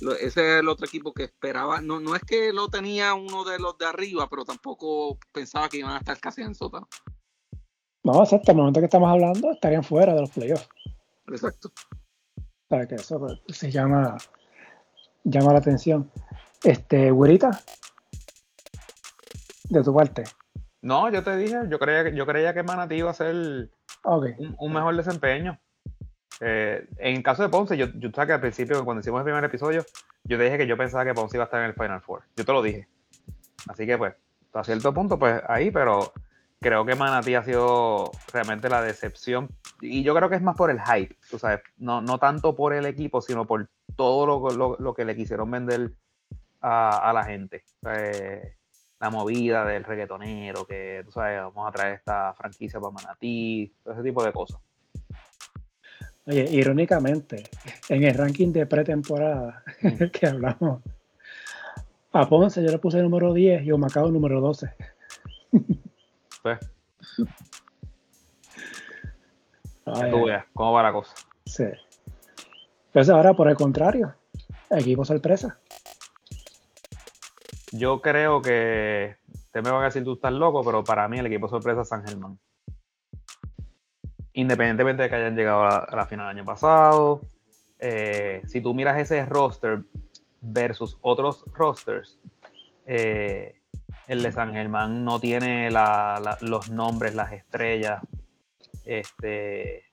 lo- 0.00 0.14
ese 0.14 0.26
es 0.54 0.60
el 0.60 0.68
otro 0.68 0.86
equipo 0.86 1.12
que 1.12 1.24
esperaba. 1.24 1.80
No, 1.80 2.00
no 2.00 2.14
es 2.16 2.22
que 2.22 2.52
lo 2.52 2.68
tenía 2.68 3.14
uno 3.14 3.44
de 3.44 3.58
los 3.58 3.78
de 3.78 3.86
arriba, 3.86 4.28
pero 4.28 4.44
tampoco 4.44 5.18
pensaba 5.32 5.68
que 5.68 5.78
iban 5.78 5.94
a 5.94 5.98
estar 5.98 6.18
casi 6.20 6.42
en 6.42 6.54
sótano. 6.54 6.88
No, 8.04 8.22
exacto, 8.22 8.50
al 8.50 8.56
momento 8.56 8.80
que 8.80 8.86
estamos 8.86 9.08
hablando 9.10 9.52
estarían 9.52 9.84
fuera 9.84 10.12
de 10.14 10.20
los 10.22 10.30
playoffs. 10.30 10.68
Exacto. 11.28 11.70
Sea, 12.68 12.86
que 12.88 12.96
eso 12.96 13.18
pues, 13.20 13.40
se 13.56 13.70
llama, 13.70 14.16
llama 15.24 15.52
la 15.52 15.58
atención. 15.60 16.10
Este, 16.64 17.10
Güerita, 17.12 17.60
de 19.72 19.82
tu 19.82 19.94
parte. 19.94 20.24
No, 20.80 21.10
yo 21.10 21.22
te 21.22 21.36
dije, 21.36 21.56
yo 21.68 21.78
creía, 21.78 22.04
que- 22.04 22.14
yo 22.14 22.26
creía 22.26 22.52
que 22.54 22.62
Manatí 22.62 22.96
iba 22.96 23.10
a 23.10 23.14
ser 23.14 23.70
un, 24.38 24.56
un 24.58 24.72
mejor 24.72 24.96
desempeño. 24.96 25.58
Eh, 26.40 26.88
en 26.98 27.16
el 27.16 27.22
caso 27.22 27.42
de 27.42 27.48
Ponce, 27.48 27.76
yo, 27.76 27.86
yo 27.94 28.10
sabes 28.10 28.26
que 28.28 28.32
al 28.32 28.40
principio, 28.40 28.84
cuando 28.84 29.00
hicimos 29.00 29.20
el 29.20 29.24
primer 29.24 29.44
episodio, 29.44 29.84
yo 30.24 30.38
te 30.38 30.44
dije 30.44 30.58
que 30.58 30.66
yo 30.66 30.76
pensaba 30.76 31.04
que 31.04 31.14
Ponce 31.14 31.36
iba 31.36 31.44
a 31.44 31.46
estar 31.46 31.60
en 31.60 31.66
el 31.68 31.74
Final 31.74 32.00
Four. 32.00 32.22
Yo 32.36 32.44
te 32.44 32.52
lo 32.52 32.62
dije. 32.62 32.88
Así 33.68 33.86
que, 33.86 33.96
pues, 33.96 34.14
a 34.52 34.64
cierto 34.64 34.92
punto, 34.92 35.18
pues 35.18 35.40
ahí, 35.48 35.70
pero 35.70 36.12
creo 36.60 36.84
que 36.84 36.94
Manatí 36.96 37.34
ha 37.36 37.44
sido 37.44 38.10
realmente 38.32 38.68
la 38.68 38.82
decepción. 38.82 39.48
Y 39.80 40.02
yo 40.02 40.14
creo 40.14 40.28
que 40.28 40.36
es 40.36 40.42
más 40.42 40.56
por 40.56 40.70
el 40.70 40.80
hype, 40.80 41.16
tú 41.30 41.38
sabes, 41.38 41.60
no, 41.76 42.00
no 42.00 42.18
tanto 42.18 42.54
por 42.56 42.72
el 42.72 42.86
equipo, 42.86 43.20
sino 43.20 43.46
por 43.46 43.68
todo 43.96 44.26
lo, 44.26 44.50
lo- 44.56 44.76
lo 44.80 44.94
que 44.94 45.04
le 45.04 45.14
quisieron 45.16 45.50
vender 45.50 45.92
a, 46.60 47.08
a 47.08 47.12
la 47.12 47.24
gente. 47.24 47.64
Eh, 47.86 48.56
la 49.02 49.10
movida 49.10 49.64
del 49.64 49.82
reggaetonero, 49.82 50.64
que 50.64 51.02
tú 51.04 51.10
sabes, 51.10 51.40
vamos 51.40 51.68
a 51.68 51.72
traer 51.72 51.94
esta 51.94 52.32
franquicia 52.34 52.78
para 52.78 52.92
Manatí, 52.92 53.74
todo 53.82 53.94
ese 53.94 54.02
tipo 54.04 54.22
de 54.22 54.32
cosas. 54.32 54.60
Oye, 56.24 56.46
irónicamente, 56.48 57.50
en 57.88 58.04
el 58.04 58.14
ranking 58.14 58.52
de 58.52 58.64
pretemporada 58.64 59.64
que 60.12 60.26
hablamos, 60.28 60.82
a 62.12 62.28
Ponce 62.28 62.62
yo 62.62 62.70
le 62.70 62.78
puse 62.78 63.02
número 63.02 63.34
10 63.34 63.64
y 63.64 63.70
a 63.72 63.76
Macao 63.76 64.08
número 64.08 64.40
12. 64.40 64.72
Pues, 66.42 66.58
Ay, 69.84 70.10
tú 70.12 70.24
veas 70.26 70.44
cómo 70.54 70.72
va 70.72 70.82
la 70.84 70.92
cosa. 70.92 71.12
sí. 71.44 71.64
Entonces 72.86 73.12
ahora, 73.12 73.34
por 73.34 73.48
el 73.48 73.56
contrario, 73.56 74.14
equipo 74.70 75.04
sorpresa. 75.04 75.58
Yo 77.72 78.02
creo 78.02 78.42
que, 78.42 79.16
te 79.50 79.62
me 79.62 79.70
van 79.70 79.82
a 79.82 79.86
decir 79.86 80.04
tú 80.04 80.12
estás 80.12 80.32
loco, 80.32 80.62
pero 80.62 80.84
para 80.84 81.08
mí 81.08 81.18
el 81.18 81.26
equipo 81.26 81.48
sorpresa 81.48 81.82
es 81.82 81.88
San 81.88 82.06
Germán. 82.06 82.38
independientemente 84.34 85.02
de 85.02 85.08
que 85.08 85.14
hayan 85.14 85.36
llegado 85.36 85.64
a 85.64 85.88
la, 85.94 86.06
final 86.06 86.28
del 86.28 86.38
año 86.38 86.44
pasado. 86.44 87.22
Eh, 87.78 88.42
si 88.46 88.60
tú 88.60 88.74
miras 88.74 88.98
ese 88.98 89.24
roster 89.26 89.84
versus 90.40 90.98
otros 91.00 91.44
rosters, 91.54 92.18
eh, 92.86 93.60
el 94.06 94.22
de 94.22 94.32
San 94.32 94.52
Germán 94.52 95.04
no 95.04 95.18
tiene 95.18 95.70
los 95.70 96.70
nombres, 96.70 97.14
las 97.14 97.32
estrellas, 97.32 98.02
este, 98.84 99.84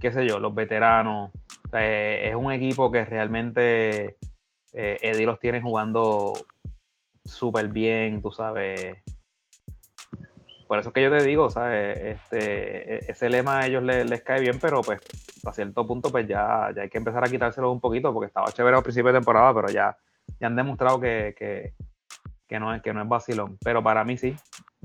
qué 0.00 0.12
sé 0.12 0.26
yo, 0.26 0.38
los 0.38 0.54
veteranos. 0.54 1.32
es 1.72 2.34
un 2.34 2.52
equipo 2.52 2.92
que 2.92 3.04
realmente 3.04 4.16
eh, 4.74 4.98
Eddie 5.00 5.26
los 5.26 5.38
tiene 5.38 5.62
jugando 5.62 6.32
súper 7.24 7.68
bien, 7.68 8.20
tú 8.20 8.30
sabes. 8.30 8.98
Por 10.66 10.78
eso 10.78 10.88
es 10.88 10.94
que 10.94 11.02
yo 11.02 11.10
te 11.10 11.22
digo, 11.22 11.50
¿sabes? 11.50 11.96
Este, 11.98 12.94
e-, 12.94 13.10
ese 13.10 13.30
lema 13.30 13.60
a 13.60 13.66
ellos 13.66 13.82
les, 13.82 14.22
cae 14.22 14.40
bien, 14.40 14.58
pero 14.60 14.82
pues 14.82 15.00
a 15.44 15.52
cierto 15.52 15.86
punto 15.86 16.10
pues 16.10 16.26
ya, 16.26 16.70
ya 16.74 16.82
hay 16.82 16.88
que 16.88 16.98
empezar 16.98 17.22
a 17.24 17.28
quitárselo 17.28 17.70
un 17.70 17.80
poquito 17.80 18.12
porque 18.12 18.26
estaba 18.26 18.50
chévere 18.50 18.76
al 18.76 18.82
principio 18.82 19.12
de 19.12 19.18
temporada, 19.18 19.54
pero 19.54 19.68
ya, 19.68 19.96
ya 20.40 20.46
han 20.46 20.56
demostrado 20.56 20.98
que, 21.00 21.34
que, 22.48 22.58
no 22.58 22.74
es, 22.74 22.82
que 22.82 22.92
no 22.92 23.02
es 23.02 23.08
vacilón. 23.08 23.58
Pero 23.62 23.82
para 23.82 24.04
mí 24.04 24.16
sí, 24.16 24.34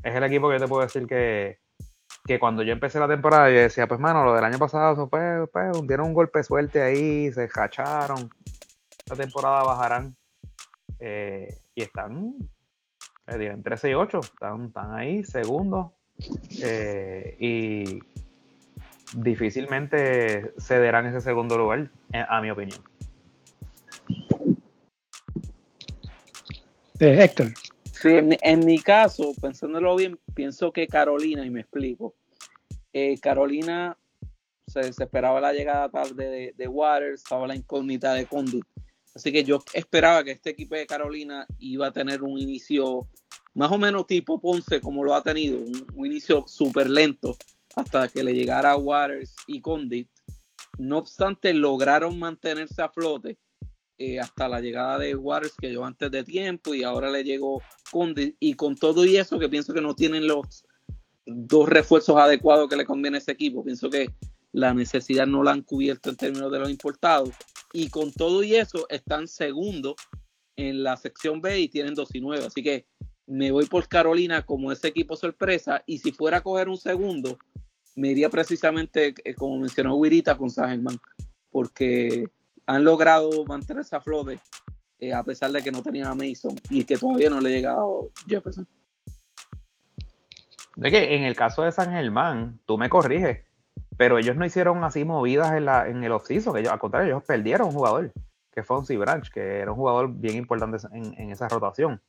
es 0.03 0.15
el 0.15 0.23
equipo 0.23 0.49
que 0.49 0.55
yo 0.55 0.65
te 0.65 0.67
puedo 0.67 0.83
decir 0.83 1.07
que, 1.07 1.59
que 2.25 2.39
cuando 2.39 2.61
yo 2.61 2.73
empecé 2.73 2.99
la 2.99 3.07
temporada 3.07 3.49
yo 3.49 3.59
decía, 3.59 3.87
pues 3.87 3.99
mano, 3.99 4.23
lo 4.23 4.35
del 4.35 4.43
año 4.43 4.59
pasado, 4.59 5.09
pues, 5.09 5.49
pues 5.51 5.87
dieron 5.87 6.07
un 6.07 6.13
golpe 6.13 6.39
de 6.39 6.43
suerte 6.43 6.81
ahí, 6.81 7.31
se 7.31 7.47
cacharon. 7.47 8.29
Esta 9.09 9.23
temporada 9.23 9.63
bajarán 9.63 10.15
eh, 10.99 11.57
y 11.73 11.81
están 11.81 12.35
eh, 13.25 13.43
en 13.43 13.63
13 13.63 13.89
y 13.89 13.93
8, 13.95 14.19
están, 14.19 14.65
están 14.65 14.93
ahí, 14.93 15.23
segundos. 15.23 15.87
Eh, 16.61 17.35
y 17.39 17.99
difícilmente 19.17 20.53
cederán 20.59 21.07
ese 21.07 21.21
segundo 21.21 21.57
lugar, 21.57 21.89
a 22.13 22.39
mi 22.39 22.51
opinión. 22.51 22.79
Héctor. 26.99 27.47
Sí, 27.91 28.09
en 28.13 28.59
mi, 28.63 28.77
caso, 28.77 29.31
pensándolo 29.41 29.95
bien, 29.95 30.19
pienso 30.35 30.71
que 30.71 30.85
Carolina, 30.85 31.43
y 31.43 31.49
me 31.49 31.61
explico, 31.61 32.13
Carolina 33.23 33.97
se, 34.67 34.81
esperaba 34.81 35.41
la 35.41 35.51
llegada 35.51 35.89
tarde 35.89 36.29
de, 36.29 36.53
de 36.55 36.67
Waters, 36.67 37.23
estaba 37.23 37.47
la 37.47 37.55
incógnita 37.55 38.13
de 38.13 38.27
Condit. 38.27 38.63
Así 39.19 39.33
que 39.33 39.43
yo 39.43 39.61
esperaba 39.73 40.23
que 40.23 40.31
este 40.31 40.51
equipo 40.51 40.75
de 40.75 40.87
Carolina 40.87 41.45
iba 41.57 41.87
a 41.87 41.91
tener 41.91 42.23
un 42.23 42.39
inicio 42.39 43.09
más 43.53 43.69
o 43.69 43.77
menos 43.77 44.07
tipo 44.07 44.39
Ponce, 44.39 44.79
como 44.79 45.03
lo 45.03 45.13
ha 45.13 45.21
tenido, 45.21 45.59
un, 45.59 46.05
inicio 46.05 46.45
súper 46.47 46.89
lento 46.89 47.35
hasta 47.75 48.07
que 48.07 48.23
le 48.23 48.33
llegara 48.33 48.77
Waters 48.77 49.35
y 49.45 49.59
Condit. 49.59 50.07
No 50.77 50.99
obstante, 50.99 51.53
lograron 51.53 52.17
mantenerse 52.17 52.81
a 52.81 52.87
flote 52.87 53.37
eh, 53.97 54.21
hasta 54.21 54.47
la 54.47 54.61
llegada 54.61 54.97
de 54.97 55.15
Waters, 55.15 55.55
que 55.59 55.67
llegó 55.67 55.83
antes 55.83 56.09
de 56.09 56.23
tiempo, 56.23 56.73
y 56.73 56.83
ahora 56.83 57.11
le 57.11 57.25
llegó 57.25 57.61
Condit. 57.91 58.37
Y 58.39 58.53
con 58.53 58.77
todo 58.77 59.03
y 59.03 59.17
eso, 59.17 59.37
que 59.37 59.49
pienso 59.49 59.73
que 59.73 59.81
no 59.81 59.95
tienen 59.95 60.27
los 60.27 60.63
dos 61.25 61.67
refuerzos 61.67 62.15
adecuados 62.15 62.69
que 62.69 62.77
le 62.77 62.85
conviene 62.85 63.17
a 63.17 63.19
ese 63.19 63.33
equipo. 63.33 63.65
Pienso 63.65 63.89
que 63.89 64.09
la 64.51 64.73
necesidad 64.73 65.27
no 65.27 65.43
la 65.43 65.51
han 65.51 65.61
cubierto 65.61 66.09
en 66.09 66.15
términos 66.15 66.51
de 66.51 66.59
los 66.59 66.69
importados. 66.69 67.29
Y 67.73 67.89
con 67.89 68.11
todo 68.11 68.43
y 68.43 68.55
eso, 68.55 68.87
están 68.89 69.27
segundo 69.27 69.95
en 70.55 70.83
la 70.83 70.97
sección 70.97 71.41
B 71.41 71.59
y 71.59 71.69
tienen 71.69 71.93
2 71.93 72.15
y 72.15 72.21
9. 72.21 72.45
Así 72.47 72.63
que 72.63 72.87
me 73.27 73.51
voy 73.51 73.65
por 73.67 73.87
Carolina 73.87 74.45
como 74.45 74.71
ese 74.71 74.87
equipo 74.87 75.15
sorpresa. 75.15 75.83
Y 75.85 75.99
si 75.99 76.11
fuera 76.11 76.37
a 76.37 76.41
coger 76.41 76.67
un 76.67 76.77
segundo, 76.77 77.37
me 77.95 78.09
iría 78.09 78.29
precisamente, 78.29 79.13
eh, 79.23 79.35
como 79.35 79.59
mencionó 79.59 79.95
Wirita, 79.95 80.37
con 80.37 80.49
Sagelman, 80.49 80.97
porque 81.51 82.25
han 82.65 82.83
logrado 82.83 83.45
mantenerse 83.45 83.95
a 83.95 84.01
flote 84.01 84.39
eh, 84.99 85.13
a 85.13 85.23
pesar 85.23 85.51
de 85.51 85.63
que 85.63 85.71
no 85.71 85.81
tenían 85.81 86.07
a 86.07 86.15
Mason 86.15 86.55
y 86.69 86.83
que 86.83 86.97
todavía 86.97 87.29
no 87.29 87.39
le 87.39 87.49
ha 87.49 87.51
llegado 87.51 88.11
Jefferson. 88.27 88.67
De 90.75 90.91
que 90.91 91.15
en 91.15 91.23
el 91.23 91.35
caso 91.35 91.63
de 91.63 91.71
San 91.71 91.91
Germán, 91.91 92.59
tú 92.65 92.77
me 92.77 92.89
corriges, 92.89 93.45
pero 93.99 94.17
ellos 94.17 94.37
no 94.37 94.45
hicieron 94.45 94.81
así 94.85 95.03
movidas 95.03 95.51
en, 95.51 95.65
la, 95.65 95.85
en 95.89 96.01
el 96.05 96.13
que 96.25 96.35
ellos, 96.35 96.71
al 96.71 96.79
contrario, 96.79 97.09
ellos 97.09 97.23
perdieron 97.27 97.67
un 97.67 97.73
jugador, 97.73 98.13
que 98.49 98.63
fue 98.63 98.79
un 98.79 98.85
Branch, 98.97 99.29
que 99.29 99.57
era 99.57 99.71
un 99.71 99.77
jugador 99.77 100.09
bien 100.13 100.37
importante 100.37 100.77
en, 100.93 101.29
esa 101.31 101.49
rotación. 101.49 102.01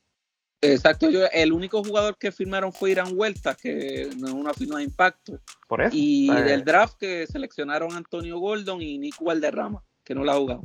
Exacto, 0.61 1.09
yo, 1.09 1.25
el 1.33 1.51
único 1.51 1.83
jugador 1.83 2.15
que 2.17 2.31
firmaron 2.31 2.71
fue 2.71 2.91
Irán 2.91 3.09
Huerta, 3.13 3.57
que 3.61 4.09
no 4.17 4.27
es 4.27 4.33
una 4.33 4.53
firma 4.53 4.77
de 4.77 4.85
impacto. 4.85 5.41
Por 5.67 5.81
eso. 5.81 5.91
Y 5.93 6.33
del 6.33 6.63
draft 6.63 6.95
que 6.97 7.27
seleccionaron 7.27 7.91
Antonio 7.91 8.39
Gordon 8.39 8.81
y 8.81 8.97
Nico 8.97 9.25
Valderrama, 9.25 9.83
que 10.05 10.15
no 10.15 10.23
la 10.23 10.31
ha 10.31 10.37
jugado. 10.37 10.61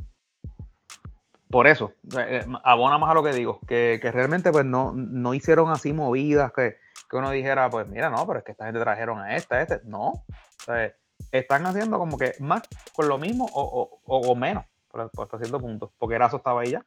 Por 1.49 1.67
eso, 1.67 1.91
eh, 2.17 2.45
abona 2.63 2.99
más 2.99 3.11
a 3.11 3.15
lo 3.15 3.23
que 3.23 3.33
digo, 3.33 3.59
que, 3.67 3.99
realmente 4.01 4.49
pues 4.53 4.63
no, 4.63 4.93
no 4.93 5.33
hicieron 5.33 5.71
así 5.71 5.91
movidas 5.91 6.53
que, 6.53 6.77
uno 7.11 7.31
dijera, 7.31 7.69
pues 7.69 7.85
mira, 7.85 8.09
no, 8.09 8.25
pero 8.25 8.39
es 8.39 8.45
que 8.45 8.53
esta 8.53 8.63
gente 8.63 8.79
trajeron 8.79 9.19
a 9.19 9.35
esta, 9.35 9.57
a 9.57 9.61
este. 9.63 9.81
No. 9.83 10.07
O 10.07 10.25
sea, 10.63 10.93
están 11.31 11.65
haciendo 11.65 11.97
como 11.97 12.17
que 12.17 12.33
más 12.39 12.63
con 12.93 13.07
lo 13.07 13.17
mismo 13.17 13.47
o, 13.53 14.35
menos, 14.35 14.65
por, 14.87 15.01
hasta 15.01 15.37
cierto 15.37 15.59
punto, 15.59 15.91
porque 15.97 16.15
Erazo 16.15 16.37
estaba 16.37 16.61
ahí 16.61 16.71
ya. 16.71 16.85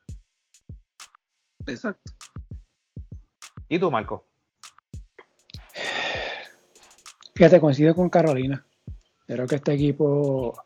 Exacto. 1.66 2.12
¿Y 3.68 3.78
tú, 3.78 3.90
Marco? 3.90 4.24
Fíjate, 7.34 7.60
coincido 7.60 7.94
con 7.94 8.10
Carolina. 8.10 8.64
Creo 9.26 9.46
que 9.46 9.54
este 9.56 9.74
equipo, 9.74 10.64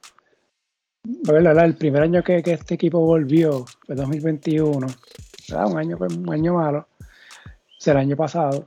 el 1.04 1.76
primer 1.76 2.02
año 2.02 2.22
que, 2.22 2.42
este 2.44 2.74
equipo 2.74 3.00
volvió 3.00 3.66
fue 3.84 3.94
2021, 3.94 4.86
un 5.66 5.78
año, 5.78 5.98
un 6.00 6.32
año 6.32 6.54
malo, 6.54 6.88
el 7.84 7.96
año 7.96 8.16
pasado, 8.16 8.64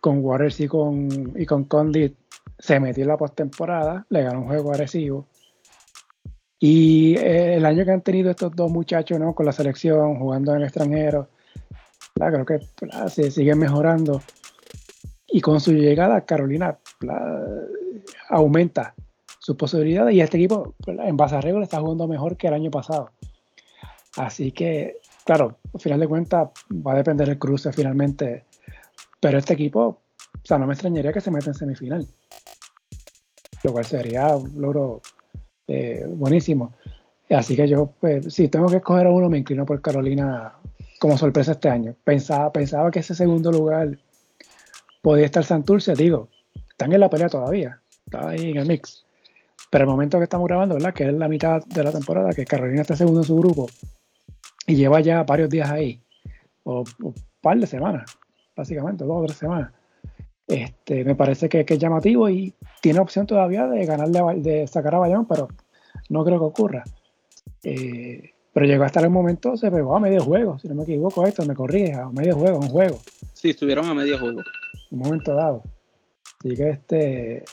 con 0.00 0.24
Waters 0.24 0.60
y 0.60 0.68
con, 0.68 1.34
y 1.36 1.44
con 1.44 1.64
Condit 1.64 2.16
se 2.60 2.78
metió 2.78 3.02
en 3.02 3.08
la 3.08 3.16
postemporada, 3.16 4.06
le 4.10 4.22
ganó 4.22 4.40
un 4.40 4.46
juego 4.46 4.70
agresivo. 4.70 5.26
Y 6.58 7.16
eh, 7.16 7.56
el 7.56 7.64
año 7.64 7.84
que 7.84 7.90
han 7.90 8.02
tenido 8.02 8.30
estos 8.30 8.54
dos 8.54 8.70
muchachos 8.70 9.18
¿no? 9.18 9.34
con 9.34 9.46
la 9.46 9.52
selección, 9.52 10.18
jugando 10.18 10.52
en 10.52 10.58
el 10.58 10.64
extranjero, 10.64 11.28
creo 12.14 12.44
que 12.44 12.60
se 13.08 13.30
siguen 13.30 13.58
mejorando. 13.58 14.20
Y 15.26 15.40
con 15.40 15.60
su 15.60 15.72
llegada, 15.72 16.20
Carolina 16.22 16.78
aumenta 18.28 18.94
sus 19.38 19.56
posibilidades 19.56 20.14
y 20.14 20.20
este 20.20 20.36
equipo 20.36 20.74
en 20.86 21.16
base 21.16 21.36
a 21.36 21.40
reglas 21.40 21.62
está 21.62 21.80
jugando 21.80 22.06
mejor 22.06 22.36
que 22.36 22.48
el 22.48 22.54
año 22.54 22.70
pasado. 22.70 23.10
Así 24.18 24.52
que, 24.52 24.98
claro, 25.24 25.56
al 25.72 25.80
final 25.80 26.00
de 26.00 26.08
cuentas 26.08 26.50
va 26.70 26.92
a 26.92 26.96
depender 26.96 27.28
el 27.30 27.38
cruce 27.38 27.72
finalmente. 27.72 28.44
Pero 29.18 29.38
este 29.38 29.54
equipo, 29.54 29.80
o 29.80 30.44
sea, 30.44 30.58
no 30.58 30.66
me 30.66 30.74
extrañaría 30.74 31.12
que 31.12 31.20
se 31.22 31.30
meta 31.30 31.46
en 31.46 31.54
semifinal 31.54 32.06
lo 33.62 33.72
cual 33.72 33.84
sería 33.84 34.34
un 34.36 34.60
logro 34.60 35.00
eh, 35.66 36.04
buenísimo. 36.08 36.72
Así 37.30 37.54
que 37.54 37.68
yo, 37.68 37.92
pues, 38.00 38.32
si 38.32 38.48
tengo 38.48 38.68
que 38.68 38.76
escoger 38.76 39.06
a 39.06 39.10
uno, 39.12 39.28
me 39.28 39.38
inclino 39.38 39.64
por 39.64 39.80
Carolina 39.80 40.54
como 40.98 41.16
sorpresa 41.16 41.52
este 41.52 41.68
año. 41.68 41.94
Pensaba, 42.04 42.52
pensaba 42.52 42.90
que 42.90 43.00
ese 43.00 43.14
segundo 43.14 43.52
lugar 43.52 43.98
podía 45.00 45.26
estar 45.26 45.44
Santurce, 45.44 45.94
digo, 45.94 46.28
están 46.70 46.92
en 46.92 47.00
la 47.00 47.08
pelea 47.08 47.28
todavía, 47.28 47.80
está 48.04 48.30
ahí 48.30 48.50
en 48.50 48.56
el 48.58 48.66
mix. 48.66 49.04
Pero 49.70 49.84
el 49.84 49.90
momento 49.90 50.18
que 50.18 50.24
estamos 50.24 50.48
grabando, 50.48 50.74
¿verdad? 50.74 50.92
Que 50.92 51.04
es 51.04 51.12
la 51.14 51.28
mitad 51.28 51.64
de 51.64 51.84
la 51.84 51.92
temporada, 51.92 52.32
que 52.32 52.44
Carolina 52.44 52.82
está 52.82 52.96
segundo 52.96 53.20
en 53.20 53.26
su 53.26 53.36
grupo 53.36 53.68
y 54.66 54.74
lleva 54.74 55.00
ya 55.00 55.22
varios 55.22 55.48
días 55.48 55.70
ahí, 55.70 56.02
o 56.64 56.84
un 57.00 57.14
par 57.40 57.58
de 57.58 57.66
semanas, 57.66 58.18
básicamente, 58.56 59.04
dos 59.04 59.22
o 59.22 59.26
tres 59.26 59.38
semanas. 59.38 59.72
Este, 60.50 61.04
me 61.04 61.14
parece 61.14 61.48
que, 61.48 61.64
es 61.66 61.78
llamativo 61.78 62.28
y 62.28 62.52
tiene 62.82 62.98
opción 62.98 63.24
todavía 63.24 63.68
de 63.68 63.86
ganarle 63.86 64.40
de 64.40 64.66
sacar 64.66 64.96
a 64.96 64.98
Bayón, 64.98 65.26
pero 65.26 65.48
no 66.08 66.24
creo 66.24 66.38
que 66.38 66.44
ocurra. 66.44 66.84
Eh, 67.62 68.32
pero 68.52 68.66
llegó 68.66 68.82
hasta 68.82 69.00
el 69.00 69.10
momento, 69.10 69.56
se 69.56 69.70
pegó 69.70 69.94
a 69.94 70.00
medio 70.00 70.24
juego, 70.24 70.58
si 70.58 70.66
no 70.66 70.74
me 70.74 70.82
equivoco, 70.82 71.24
esto 71.24 71.44
me 71.46 71.54
corrige, 71.54 71.94
a 71.94 72.08
medio 72.08 72.34
juego, 72.34 72.58
un 72.58 72.68
juego. 72.68 72.98
Sí, 73.32 73.50
estuvieron 73.50 73.86
a 73.86 73.94
medio 73.94 74.18
juego. 74.18 74.40
Un 74.90 74.98
momento 74.98 75.34
dado. 75.34 75.62
Así 76.40 76.56
que 76.56 76.70
este. 76.70 77.44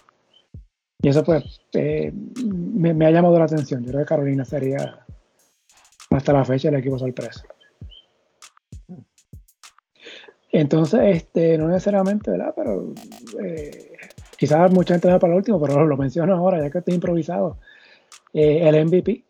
Y 0.99 1.09
eso 1.09 1.23
pues 1.23 1.61
eh, 1.73 2.11
me, 2.43 2.95
me, 2.95 3.05
ha 3.05 3.11
llamado 3.11 3.37
la 3.37 3.45
atención. 3.45 3.83
Yo 3.83 3.91
creo 3.91 4.01
que 4.01 4.09
Carolina 4.09 4.43
sería 4.43 5.05
hasta 6.09 6.33
la 6.33 6.43
fecha 6.43 6.69
el 6.69 6.75
equipo 6.75 6.97
sorpresa. 6.97 7.43
Entonces, 10.51 11.01
este, 11.03 11.57
no 11.57 11.67
necesariamente, 11.67 12.31
¿verdad? 12.31 12.53
Pero 12.55 12.93
eh, 13.43 13.97
quizás 14.37 14.71
mucha 14.71 14.93
gente 14.93 15.09
va 15.09 15.19
para 15.19 15.33
el 15.33 15.37
último, 15.37 15.59
pero 15.61 15.85
lo 15.85 15.97
menciono 15.97 16.35
ahora, 16.35 16.61
ya 16.61 16.69
que 16.69 16.79
estoy 16.79 16.95
improvisado. 16.95 17.59
Eh, 18.33 18.67
el 18.67 18.85
MVP. 18.85 19.25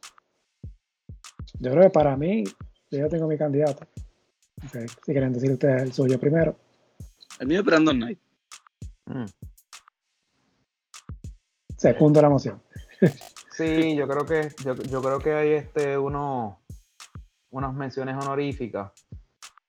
Yo 1.60 1.72
creo 1.72 1.84
que 1.84 1.90
para 1.90 2.16
mí, 2.16 2.44
yo 2.92 3.10
tengo 3.10 3.28
mi 3.28 3.38
candidato. 3.38 3.88
si 4.72 5.12
quieren 5.12 5.34
decir 5.34 5.52
ustedes 5.52 5.82
el 5.82 5.94
suyo 5.94 6.20
primero. 6.20 6.56
El 7.40 7.48
mío 7.48 7.60
es 7.60 7.66
Brandon 7.66 7.96
Knight. 7.96 8.20
Mm. 9.06 9.26
Segundo 11.78 12.22
la 12.22 12.30
moción. 12.30 12.62
Sí, 13.52 13.96
yo 13.96 14.08
creo 14.08 14.26
que, 14.26 14.50
yo, 14.64 15.02
creo 15.02 15.20
que 15.20 15.34
hay 15.34 15.50
este 15.54 15.98
uno, 15.98 16.60
unas 17.50 17.74
menciones 17.74 18.16
honoríficas, 18.16 18.92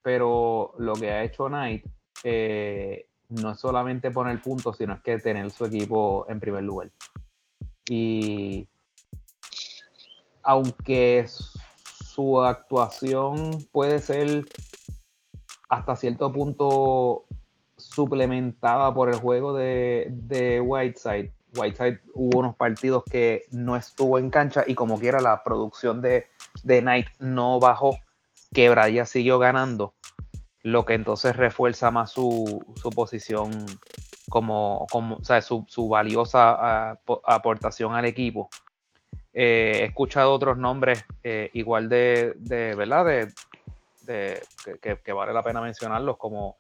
pero 0.09 0.73
lo 0.79 0.95
que 0.95 1.11
ha 1.11 1.23
hecho 1.23 1.49
Knight 1.49 1.85
eh, 2.25 3.11
no 3.29 3.51
es 3.51 3.61
solamente 3.61 4.11
poner 4.11 4.41
puntos, 4.41 4.79
sino 4.79 4.95
es 4.95 5.03
que 5.03 5.19
tener 5.19 5.51
su 5.51 5.67
equipo 5.67 6.25
en 6.31 6.41
primer 6.41 6.63
lugar. 6.63 6.91
Y 7.91 8.67
aunque 10.43 11.27
su 11.29 12.41
actuación 12.41 13.51
puede 13.71 13.99
ser 13.99 14.47
hasta 15.69 15.95
cierto 15.95 16.33
punto 16.33 17.27
suplementada 17.77 18.95
por 18.95 19.11
el 19.11 19.17
juego 19.17 19.53
de, 19.53 20.07
de 20.11 20.63
Whiteside, 20.63 21.35
Whiteside 21.55 22.01
hubo 22.15 22.39
unos 22.39 22.57
partidos 22.57 23.05
que 23.05 23.45
no 23.51 23.77
estuvo 23.77 24.19
en 24.19 24.31
cancha 24.31 24.65
y 24.67 24.75
como 24.75 24.99
quiera 24.99 25.21
la 25.21 25.45
producción 25.45 26.01
de, 26.01 26.29
de 26.63 26.81
Knight 26.81 27.09
no 27.19 27.61
bajó, 27.61 27.99
Quebradilla 28.53 29.07
siguió 29.07 29.39
ganando, 29.39 29.95
lo 30.63 30.85
que 30.85 30.95
entonces 30.95 31.37
refuerza 31.37 31.91
más 31.91 32.11
su, 32.11 32.65
posición 32.95 33.67
como, 34.29 34.87
como 34.91 35.17
o 35.17 35.25
sea, 35.25 35.41
su, 35.43 35.89
valiosa 35.89 36.99
aportación 37.25 37.95
al 37.95 38.05
equipo. 38.05 38.49
Eh, 39.33 39.81
he 39.81 39.85
escuchado 39.85 40.33
otros 40.33 40.59
nombres 40.59 41.05
eh, 41.23 41.51
igual 41.53 41.89
de, 41.89 42.35
de, 42.37 42.75
¿verdad? 42.75 43.29
De, 44.03 44.43
que, 44.81 45.13
vale 45.13 45.33
la 45.33 45.43
pena 45.43 45.61
mencionarlos, 45.61 46.17
como, 46.17 46.57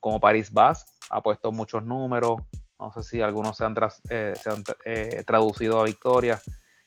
como 0.00 0.18
Paris 0.18 0.52
Bass, 0.52 0.86
ha 1.10 1.22
puesto 1.22 1.52
muchos 1.52 1.84
números, 1.84 2.40
no 2.78 2.92
sé 2.92 3.02
si 3.02 3.20
algunos 3.20 3.56
se 3.56 3.64
han, 3.64 3.74
eh, 4.10 4.34
eh, 4.84 5.24
traducido 5.26 5.80
a 5.80 5.84
victoria. 5.84 6.40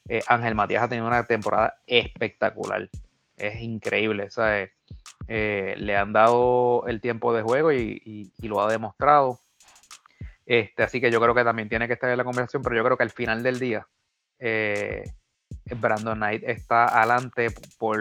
Eh, 0.08 0.22
Ángel 0.28 0.56
Matías 0.56 0.84
ha 0.84 0.90
tenido 0.90 1.08
una 1.08 1.26
temporada 1.26 1.76
espectacular. 1.86 2.90
Es 3.42 3.60
increíble. 3.62 4.30
le 5.28 5.98
han 5.98 6.14
dado 6.14 6.86
el 6.88 7.02
tiempo 7.02 7.34
de 7.34 7.42
juego 7.42 7.72
y, 7.74 8.32
lo 8.44 8.62
ha 8.62 8.72
demostrado. 8.72 9.40
Este, 10.46 10.84
así 10.84 11.02
que 11.02 11.12
yo 11.12 11.20
creo 11.20 11.34
que 11.34 11.44
también 11.44 11.70
tiene 11.70 11.88
que 11.88 11.94
estar 11.94 12.10
en 12.10 12.18
la 12.18 12.24
conversación, 12.24 12.62
pero 12.62 12.76
yo 12.76 12.84
creo 12.84 12.98
que 12.98 13.04
al 13.04 13.10
final 13.10 13.42
del 13.42 13.58
día, 13.58 13.88
Brandon 15.76 16.18
Knight 16.18 16.44
está 16.44 17.02
adelante 17.02 17.48
por, 17.80 18.00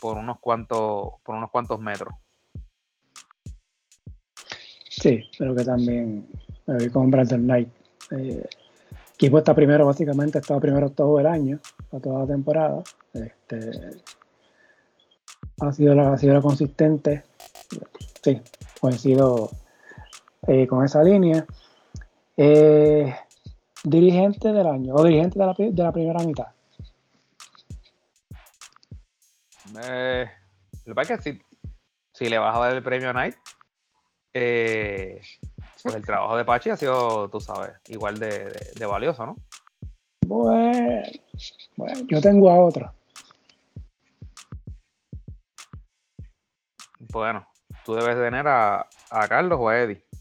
por, 0.00 0.16
unos 0.16 0.38
cuantos, 0.38 1.14
por 1.24 1.34
unos 1.34 1.50
cuantos 1.50 1.80
metros. 1.80 2.14
Sí, 4.88 5.28
pero 5.36 5.54
que 5.56 5.64
también 5.64 6.28
vi 6.66 6.88
con 6.90 7.10
Brandon 7.10 7.42
Knight. 7.42 7.68
Eh, 8.12 8.46
equipo 9.14 9.38
está 9.38 9.54
primero, 9.54 9.86
básicamente, 9.86 10.38
ha 10.38 10.40
estado 10.40 10.60
primero 10.60 10.90
todo 10.90 11.18
el 11.18 11.26
año, 11.26 11.58
toda 12.02 12.20
la 12.20 12.26
temporada. 12.26 12.82
Este, 13.12 13.58
ha 15.60 15.72
sido 15.72 15.94
la, 15.94 16.12
ha 16.12 16.18
sido 16.18 16.40
consistente. 16.42 17.24
Sí, 18.22 18.40
coincido 18.80 19.50
eh, 20.46 20.66
con 20.66 20.84
esa 20.84 21.02
línea. 21.02 21.44
Eh, 22.36 23.14
dirigente 23.84 24.52
del 24.52 24.66
año, 24.66 24.94
o 24.94 25.04
dirigente 25.04 25.38
de 25.38 25.46
la, 25.46 25.54
de 25.56 25.82
la 25.82 25.92
primera 25.92 26.20
mitad. 26.24 26.48
Eh, 29.82 30.26
lo 30.84 30.92
que 30.92 30.94
pasa 30.94 31.14
es 31.14 31.20
que 31.20 31.32
si, 31.32 31.42
si 32.12 32.28
le 32.28 32.38
vas 32.38 32.56
a 32.56 32.60
dar 32.60 32.74
el 32.74 32.82
premio 32.82 33.10
a 33.10 33.12
Knight, 33.12 33.36
eh, 34.32 35.20
pues 35.82 35.94
el 35.94 36.04
trabajo 36.04 36.36
de 36.36 36.44
Pachi 36.44 36.70
ha 36.70 36.76
sido, 36.76 37.28
tú 37.28 37.40
sabes, 37.40 37.72
igual 37.88 38.18
de, 38.18 38.86
valioso, 38.86 39.26
¿no? 39.26 39.36
Bueno, 40.26 41.02
yo 42.08 42.20
tengo 42.20 42.50
a 42.50 42.58
otro. 42.58 42.92
Bueno, 47.14 47.46
tú 47.84 47.94
debes 47.94 48.16
tener 48.16 48.46
a, 48.46 48.86
a 49.10 49.28
Carlos 49.28 49.58
o 49.60 49.68
a 49.68 49.78
Eddie. 49.78 50.04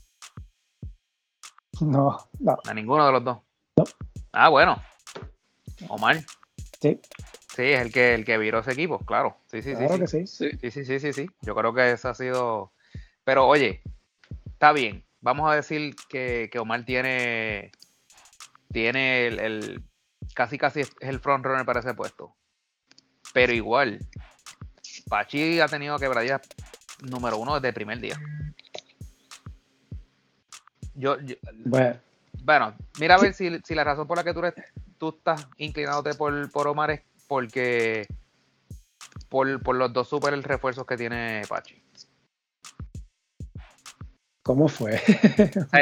No, 1.82 2.18
no. 2.40 2.58
A 2.66 2.74
ninguno 2.74 3.06
de 3.06 3.12
los 3.12 3.24
dos. 3.24 3.40
No. 3.76 3.84
Ah, 4.32 4.48
bueno. 4.50 4.82
Omar. 5.90 6.18
Sí. 6.80 7.02
Sí, 7.56 7.64
es 7.64 7.82
el 7.82 7.92
que, 7.92 8.14
el 8.14 8.24
que 8.24 8.38
viró 8.38 8.60
ese 8.60 8.72
equipo, 8.74 9.00
claro. 9.00 9.38
Sí, 9.48 9.64
sí, 9.64 9.76
claro 9.76 9.96
sí. 9.96 10.00
que 10.00 10.08
sí. 10.08 10.28
Sí. 10.28 10.52
sí. 10.62 10.72
sí, 10.72 10.86
sí, 10.86 11.00
sí, 11.00 11.14
sí. 11.14 11.30
Yo 11.42 11.56
creo 11.56 11.74
que 11.74 11.92
ese 11.92 12.08
ha 12.08 12.14
sido. 12.14 12.72
Pero 13.26 13.48
oye, 13.48 13.82
está 14.46 14.72
bien 14.72 15.04
vamos 15.24 15.50
a 15.50 15.56
decir 15.56 15.96
que, 16.10 16.52
Omar 16.60 16.86
tiene, 16.86 17.72
tiene 18.72 19.28
el, 19.28 19.84
casi 20.36 20.58
casi 20.58 20.82
es 20.82 20.92
el 21.00 21.20
frontrunner 21.20 21.66
para 21.66 21.80
ese 21.80 21.96
puesto. 21.96 22.36
Pero 23.34 23.54
igual, 23.54 24.00
Pachi 25.10 25.60
ha 25.60 25.68
tenido 25.68 25.98
quebradillas 25.98 26.42
número 27.04 27.38
uno 27.38 27.56
desde 27.56 27.70
el 27.70 27.74
primer 27.74 28.00
día. 28.00 28.20
Yo, 30.96 31.18
bueno. 31.66 32.76
mira 33.00 33.16
a 33.16 33.20
ver 33.20 33.34
si, 33.34 33.50
la 33.74 33.84
razón 33.84 34.08
por 34.08 34.18
la 34.18 34.24
que 34.24 34.34
tú, 34.34 34.42
tú 34.98 35.10
estás 35.10 35.48
inclinándote 35.58 36.14
por, 36.14 36.52
por 36.52 36.68
Omar 36.68 36.92
es 36.92 37.02
porque 37.28 38.08
por, 39.30 39.62
por 39.64 39.76
los 39.76 39.92
dos 39.92 40.08
super 40.08 40.40
refuerzos 40.42 40.86
que 40.86 40.98
tiene 40.98 41.42
Pachi. 41.50 41.82
¿Cómo 44.44 44.68
fue? 44.68 45.02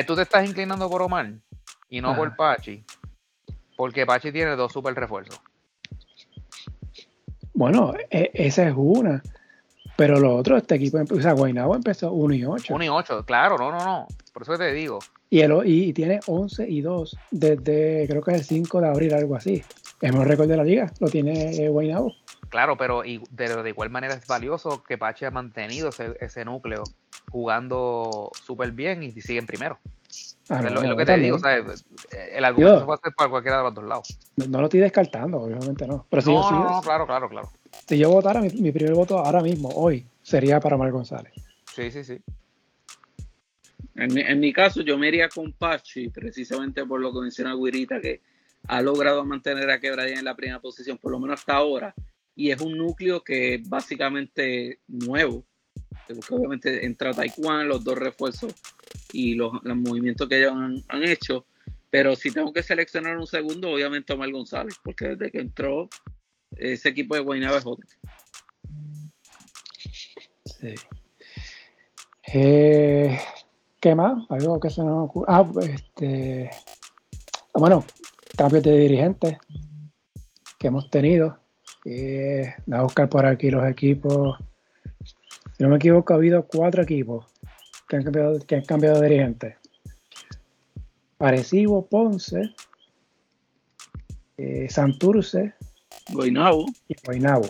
tú 0.08 0.16
te 0.16 0.22
estás 0.22 0.48
inclinando 0.48 0.90
por 0.90 1.02
Omar 1.02 1.34
y 1.90 2.00
no 2.00 2.16
por 2.16 2.36
Pachi, 2.36 2.86
porque 3.76 4.06
Pachi 4.06 4.32
tiene 4.32 4.56
dos 4.56 4.72
super 4.72 4.94
refuerzos. 4.94 5.42
Bueno, 7.54 7.94
e, 8.10 8.32
esa 8.34 8.68
es 8.68 8.74
una. 8.78 9.22
Pero 10.02 10.20
lo 10.20 10.36
otro, 10.36 10.58
este 10.58 10.74
equipo, 10.74 10.98
o 10.98 11.22
sea, 11.22 11.34
Guaynabo 11.34 11.76
empezó 11.76 12.12
1 12.12 12.34
y 12.34 12.44
8. 12.44 12.74
1 12.74 12.84
y 12.84 12.90
8, 12.90 13.24
claro, 13.24 13.56
no, 13.56 13.70
no, 13.70 13.86
no. 13.86 14.08
Por 14.34 14.42
eso 14.42 14.58
te 14.58 14.74
digo. 14.74 14.98
Y, 15.30 15.42
el, 15.42 15.54
y, 15.64 15.94
tiene 15.94 16.20
11 16.26 16.68
y 16.68 16.82
2 16.82 17.18
desde, 17.30 18.08
creo 18.10 18.24
que 18.24 18.32
es 18.32 18.38
el 18.40 18.44
5 18.44 18.82
de 18.82 18.88
abril, 18.88 19.14
algo 19.14 19.36
así. 19.36 19.64
Es 20.02 20.16
el 20.16 20.26
récord 20.26 20.48
de 20.48 20.58
la 20.58 20.64
liga, 20.64 20.92
lo 21.00 21.08
tiene 21.08 21.56
eh, 21.56 21.70
Guaynabo. 21.70 22.16
Claro, 22.50 22.78
pero 22.80 23.04
de, 23.04 23.20
de, 23.30 23.70
igual 23.70 23.92
manera 23.92 24.16
es 24.16 24.26
valioso 24.26 24.82
que 24.82 24.98
Pachi 24.98 25.26
ha 25.26 25.30
mantenido 25.30 25.92
ese 26.20 26.46
núcleo 26.46 26.82
jugando 27.30 28.32
súper 28.44 28.72
bien 28.72 29.04
y 29.04 29.12
siguen 29.22 29.46
primero. 29.46 29.78
Ah, 30.50 30.64
es, 30.66 30.72
lo, 30.72 30.98
que 30.98 31.06
te 31.06 31.18
digo, 31.18 31.38
el 31.38 32.44
argumento 32.44 32.80
se 32.80 32.86
puede 32.86 33.00
hacer 33.00 33.14
para 33.16 33.30
cualquiera 33.30 33.58
de 33.60 33.64
los 33.66 33.76
dos 33.76 33.84
lados. 33.84 34.20
No, 34.50 34.60
lo 34.60 34.66
estoy 34.66 34.80
descartando, 34.80 35.42
obviamente 35.42 35.86
no. 35.86 36.08
Pero 36.10 36.22
si 36.24 36.34
no, 36.34 36.52
no, 36.52 36.82
claro, 36.82 37.06
claro, 37.06 37.30
claro. 37.30 37.52
Si 37.92 37.98
yo 37.98 38.10
votara, 38.10 38.40
mi, 38.40 38.72
primer 38.72 38.94
voto 38.94 39.18
ahora 39.18 39.42
mismo, 39.42 39.68
hoy, 39.68 40.06
sería 40.22 40.62
para 40.62 40.78
Mar 40.78 40.94
González. 40.94 41.34
Sí, 41.76 41.92
sí, 41.92 42.06
sí. 42.06 42.22
En 43.96 44.40
mi, 44.40 44.54
caso, 44.54 44.82
yo 44.82 44.98
me 44.98 45.10
iría 45.10 45.28
con 45.28 45.52
Pachi, 45.52 46.08
precisamente 46.08 46.86
por 46.86 47.02
lo 47.02 47.12
que 47.12 47.20
menciona 47.20 47.54
Guirita, 47.54 48.00
que 48.00 48.22
ha 48.70 48.82
logrado 48.82 49.26
mantener 49.26 49.70
a 49.70 49.82
Quebradilla 49.82 50.20
en 50.20 50.24
la 50.24 50.38
primera 50.38 50.62
posición, 50.62 51.00
por 51.00 51.12
lo 51.12 51.20
menos 51.20 51.42
hasta 51.42 51.56
ahora, 51.56 51.94
y 52.34 52.52
es 52.52 52.62
un 52.62 52.78
núcleo 52.78 53.26
que 53.26 53.56
es 53.56 53.68
básicamente 53.68 54.80
nuevo 54.88 55.44
porque 56.16 56.34
obviamente 56.34 56.86
entra 56.86 57.14
Taekwondo, 57.14 57.66
los 57.66 57.84
dos 57.84 57.98
refuerzos 57.98 58.54
y 59.12 59.36
los, 59.36 59.52
movimientos 59.64 60.30
que 60.30 60.38
ellos 60.38 60.54
han, 60.88 61.04
hecho. 61.04 61.46
Pero 61.90 62.16
si 62.16 62.32
tengo 62.32 62.54
que 62.54 62.64
seleccionar 62.64 63.18
un 63.18 63.28
segundo, 63.28 63.70
obviamente 63.70 64.14
Omar 64.14 64.32
González, 64.32 64.76
porque 64.82 65.10
desde 65.10 65.30
que 65.30 65.40
entró 65.40 65.90
ese 66.58 66.90
equipo 66.90 67.16
de 67.16 67.22
Guaynabo 67.22 67.58
es 67.58 67.66
otro. 67.66 67.88
Sí. 70.46 70.76
Eh, 72.34 73.20
¿Qué 73.80 73.96
más? 73.96 74.26
Algo 74.30 74.60
que 74.60 74.70
se 74.70 74.84
nos 74.84 75.10
ocurre. 75.10 75.26
Ah, 75.30 75.46
este. 75.62 76.50
Bueno, 77.54 77.84
cambios 78.38 78.64
de 78.64 78.78
dirigentes 78.78 79.38
que 80.60 80.68
hemos 80.68 80.90
tenido. 80.90 81.40
Eh, 81.86 82.54
voy 82.66 82.80
a 82.80 82.84
buscar 82.84 83.10
por 83.10 83.26
aquí 83.26 83.50
los 83.50 83.68
equipos 83.68 84.38
si 85.62 85.64
no 85.64 85.70
me 85.70 85.76
equivoco, 85.76 86.14
ha 86.14 86.16
habido 86.16 86.48
cuatro 86.48 86.82
equipos 86.82 87.28
que 87.88 87.98
han 87.98 88.04
cambiado, 88.04 88.40
que 88.40 88.56
han 88.56 88.66
cambiado 88.66 89.00
de 89.00 89.08
dirigente. 89.08 89.58
Parecibo, 91.20 91.86
Ponce, 91.86 92.56
eh, 94.38 94.68
Santurce 94.72 95.54
Guaynabo 96.10 96.66
y 96.88 96.96
Guaynabo. 97.04 97.48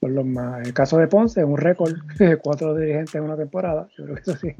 Por 0.00 0.10
lo 0.10 0.24
más, 0.24 0.60
en 0.60 0.66
el 0.66 0.74
caso 0.74 0.98
de 0.98 1.08
Ponce, 1.08 1.44
un 1.44 1.58
récord 1.58 1.94
de 2.18 2.36
cuatro 2.38 2.74
dirigentes 2.74 3.14
en 3.14 3.22
una 3.22 3.36
temporada. 3.36 3.88
Yo 3.96 4.04
creo 4.04 4.16
que 4.16 4.22
eso 4.22 4.36
sí. 4.36 4.54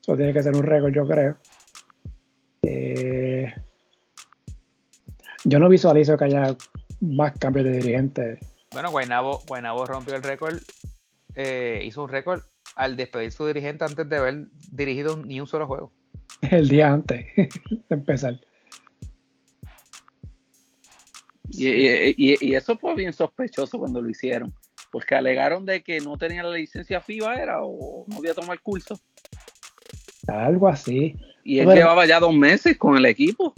Eso 0.00 0.16
tiene 0.16 0.32
que 0.32 0.42
ser 0.42 0.54
un 0.54 0.62
récord, 0.62 0.92
yo 0.92 1.06
creo. 1.06 1.36
Eh, 2.62 3.52
yo 5.44 5.58
no 5.58 5.68
visualizo 5.68 6.16
que 6.16 6.24
haya 6.24 6.56
más 7.00 7.32
cambios 7.38 7.66
de 7.66 7.72
dirigentes 7.72 8.38
bueno, 8.72 8.90
Guaynabo, 8.90 9.84
rompió 9.84 10.16
el 10.16 10.22
récord, 10.22 10.56
eh, 11.34 11.82
hizo 11.84 12.02
un 12.02 12.08
récord 12.08 12.40
al 12.74 12.96
despedir 12.96 13.30
su 13.30 13.46
dirigente 13.46 13.84
antes 13.84 14.08
de 14.08 14.16
haber 14.16 14.46
dirigido 14.70 15.16
ni 15.16 15.40
un 15.40 15.46
solo 15.46 15.66
juego. 15.66 15.92
el 16.42 16.68
día 16.68 16.90
antes 16.90 17.26
de 17.36 17.50
empezar. 17.90 18.40
Y, 21.48 22.54
eso 22.54 22.76
fue 22.78 22.94
bien 22.94 23.12
sospechoso 23.12 23.78
cuando 23.78 24.00
lo 24.00 24.08
hicieron, 24.08 24.54
porque 24.90 25.14
alegaron 25.14 25.66
de 25.66 25.82
que 25.82 26.00
no 26.00 26.16
tenía 26.16 26.42
la 26.42 26.54
licencia 26.54 27.00
FIBA, 27.00 27.36
era, 27.36 27.62
o 27.62 28.04
no 28.08 28.16
había 28.16 28.34
tomado 28.34 28.54
el 28.54 28.60
curso. 28.60 28.98
Algo 30.28 30.68
así. 30.68 31.16
Y 31.44 31.58
él 31.58 31.68
llevaba 31.68 32.06
ya 32.06 32.20
dos 32.20 32.34
meses 32.34 32.78
con 32.78 32.96
el 32.96 33.06
equipo. 33.06 33.54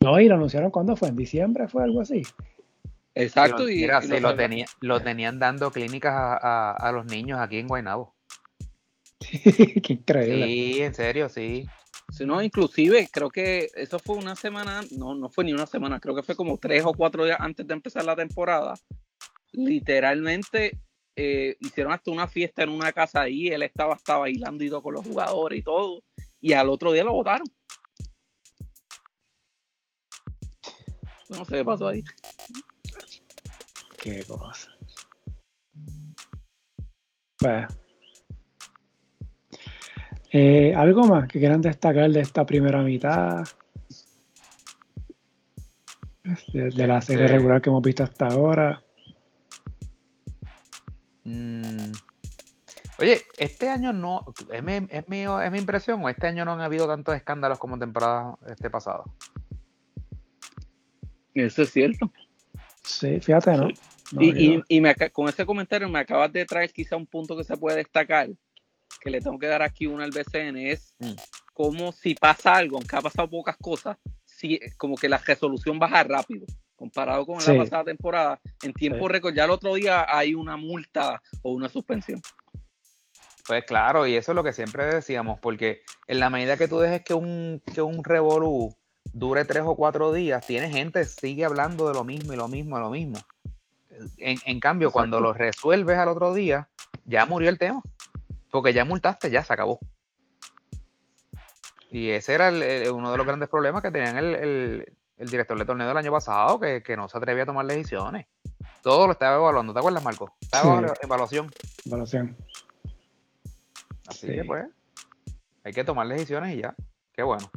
No, 0.00 0.20
y 0.20 0.28
lo 0.28 0.34
anunciaron 0.34 0.70
cuando 0.70 0.96
fue, 0.96 1.08
en 1.08 1.16
diciembre 1.16 1.68
fue 1.68 1.82
algo 1.82 2.00
así. 2.00 2.22
Exacto. 3.14 3.68
y, 3.68 3.86
lo, 3.86 4.36
tenía, 4.36 4.66
lo, 4.80 5.00
tenían 5.00 5.38
dando 5.38 5.70
clínicas 5.70 6.12
a, 6.14 6.90
los 6.92 7.06
niños 7.06 7.40
aquí 7.40 7.58
en 7.58 7.66
Guaynabo. 7.66 8.14
Qué 9.20 9.82
increíble. 9.88 10.46
Sí, 10.46 10.82
en 10.82 10.94
serio, 10.94 11.28
sí. 11.28 11.66
Si 12.16 12.24
no, 12.24 12.40
inclusive 12.40 13.10
creo 13.12 13.28
que 13.28 13.68
eso 13.74 13.98
fue 13.98 14.16
una 14.16 14.34
semana, 14.34 14.80
no, 14.92 15.14
no 15.14 15.28
fue 15.28 15.44
ni 15.44 15.52
una 15.52 15.66
semana, 15.66 16.00
creo 16.00 16.14
que 16.14 16.22
fue 16.22 16.34
como 16.34 16.56
tres 16.56 16.82
o 16.86 16.94
cuatro 16.94 17.26
días 17.26 17.36
antes 17.38 17.66
de 17.66 17.74
empezar 17.74 18.06
la 18.06 18.16
temporada. 18.16 18.74
Literalmente 19.52 20.80
eh, 21.14 21.58
hicieron 21.60 21.92
hasta 21.92 22.10
una 22.10 22.26
fiesta 22.26 22.62
en 22.62 22.70
una 22.70 22.90
casa 22.90 23.20
ahí, 23.20 23.48
él 23.48 23.62
estaba, 23.62 23.96
estaba 23.96 24.20
bailando 24.20 24.64
y 24.64 24.70
todo 24.70 24.82
con 24.82 24.94
los 24.94 25.04
jugadores 25.04 25.58
y 25.58 25.62
todo, 25.62 26.02
y 26.40 26.54
al 26.54 26.70
otro 26.70 26.90
día 26.92 27.04
lo 27.04 27.12
votaron. 27.12 27.46
No 31.28 31.44
sé 31.44 31.56
qué 31.56 31.64
pasó 31.66 31.88
ahí. 31.88 32.02
Qué 33.98 34.24
cosa. 34.24 34.74
Pues, 37.38 37.66
eh, 40.32 40.74
¿Algo 40.74 41.04
más 41.06 41.28
que 41.28 41.38
quieran 41.38 41.60
destacar 41.60 42.10
de 42.10 42.20
esta 42.20 42.44
primera 42.44 42.82
mitad? 42.82 43.46
De, 46.52 46.86
la 46.86 47.00
serie 47.00 47.28
regular 47.28 47.62
que 47.62 47.70
hemos 47.70 47.82
visto 47.82 48.02
hasta 48.02 48.26
ahora. 48.26 48.82
Mm. 51.22 51.92
Oye, 52.98 53.20
este 53.36 53.68
año 53.68 53.92
no, 53.92 54.24
¿es 54.50 54.62
mi, 54.62 54.72
es, 54.88 55.08
mi, 55.08 55.58
impresión 55.58 56.02
o 56.02 56.08
este 56.08 56.26
año 56.26 56.44
no 56.44 56.54
han 56.54 56.62
habido 56.62 56.86
tantos 56.86 57.14
escándalos 57.14 57.58
como 57.58 57.78
temporada 57.78 58.36
este 58.48 58.70
pasado? 58.70 59.04
Eso 61.34 61.62
es 61.62 61.70
cierto. 61.70 62.10
Sí, 62.82 63.20
fíjate, 63.20 63.56
¿no? 63.56 63.68
y, 64.12 64.62
con 65.12 65.28
ese 65.28 65.44
comentario 65.44 65.88
me 65.88 65.98
acabas 65.98 66.32
de 66.32 66.46
traer 66.46 66.72
quizá 66.72 66.96
un 66.96 67.06
punto 67.06 67.36
que 67.36 67.44
se 67.44 67.56
puede 67.56 67.76
destacar, 67.78 68.30
que 69.00 69.10
le 69.10 69.20
tengo 69.20 69.38
que 69.38 69.46
dar 69.46 69.62
aquí 69.62 69.86
uno 69.86 70.02
al 70.02 70.10
BCN, 70.10 70.56
es 70.56 70.94
mm. 70.98 71.12
como 71.54 71.92
si 71.92 72.14
pasa 72.14 72.56
algo, 72.56 72.76
aunque 72.76 72.96
ha 72.96 73.00
pasado 73.00 73.28
pocas 73.28 73.56
cosas, 73.56 73.96
si, 74.24 74.60
como 74.76 74.96
que 74.96 75.08
la 75.08 75.18
resolución 75.18 75.78
baja 75.78 76.02
rápido, 76.04 76.46
comparado 76.74 77.24
con 77.26 77.38
la 77.38 77.56
pasada 77.56 77.84
temporada. 77.84 78.40
En 78.62 78.72
tiempo 78.72 79.08
récord, 79.08 79.34
ya 79.34 79.44
el 79.44 79.50
otro 79.50 79.74
día 79.74 80.06
hay 80.08 80.34
una 80.34 80.56
multa 80.56 81.22
o 81.42 81.52
una 81.52 81.68
suspensión. 81.68 82.20
Pues 83.46 83.64
claro, 83.64 84.06
y 84.06 84.16
eso 84.16 84.32
es 84.32 84.36
lo 84.36 84.42
que 84.42 84.52
siempre 84.52 84.86
decíamos, 84.86 85.38
porque 85.40 85.82
en 86.08 86.18
la 86.18 86.30
medida 86.30 86.56
que 86.56 86.66
tú 86.66 86.80
dejes 86.80 87.02
que 87.02 87.14
un, 87.14 87.62
que 87.72 87.80
un 87.80 88.02
revolú 88.02 88.74
dure 89.12 89.44
tres 89.44 89.62
o 89.64 89.76
cuatro 89.76 90.12
días, 90.12 90.46
tiene 90.46 90.68
gente, 90.68 91.04
sigue 91.04 91.44
hablando 91.44 91.88
de 91.88 91.94
lo 91.94 92.04
mismo 92.04 92.32
y 92.32 92.36
lo 92.36 92.48
mismo 92.48 92.76
y 92.76 92.80
lo 92.80 92.90
mismo. 92.90 93.18
En, 94.18 94.60
cambio, 94.60 94.90
cuando 94.90 95.20
lo 95.20 95.32
resuelves 95.32 95.96
al 95.96 96.08
otro 96.08 96.34
día, 96.34 96.68
ya 97.06 97.24
murió 97.24 97.48
el 97.48 97.58
tema. 97.58 97.82
Porque 98.56 98.72
ya 98.72 98.86
multaste, 98.86 99.30
ya 99.30 99.44
se 99.44 99.52
acabó. 99.52 99.78
Y 101.90 102.08
ese 102.08 102.32
era 102.32 102.48
uno 102.90 103.12
de 103.12 103.18
los 103.18 103.26
grandes 103.26 103.50
problemas 103.50 103.82
que 103.82 103.90
tenían 103.90 104.16
el, 104.16 104.86
director 105.18 105.58
de 105.58 105.66
torneo 105.66 105.86
del 105.86 105.96
año 105.98 106.10
pasado, 106.10 106.58
que, 106.58 106.96
no 106.96 107.06
se 107.06 107.18
atrevía 107.18 107.42
a 107.42 107.46
tomar 107.46 107.66
decisiones. 107.66 108.24
Todo 108.80 109.08
lo 109.08 109.12
estaba 109.12 109.36
evaluando, 109.36 109.74
¿te 109.74 109.80
acuerdas, 109.80 110.02
Marco? 110.02 110.34
Estaba 110.40 110.90
evaluación. 111.02 111.50
Evaluación. 111.84 112.34
Así 114.08 114.26
que 114.28 114.42
pues, 114.42 114.64
hay 115.62 115.72
que 115.74 115.84
tomar 115.84 116.08
decisiones 116.08 116.56
y 116.56 116.62
ya. 116.62 116.74
Qué 117.12 117.24
bueno. 117.24 117.50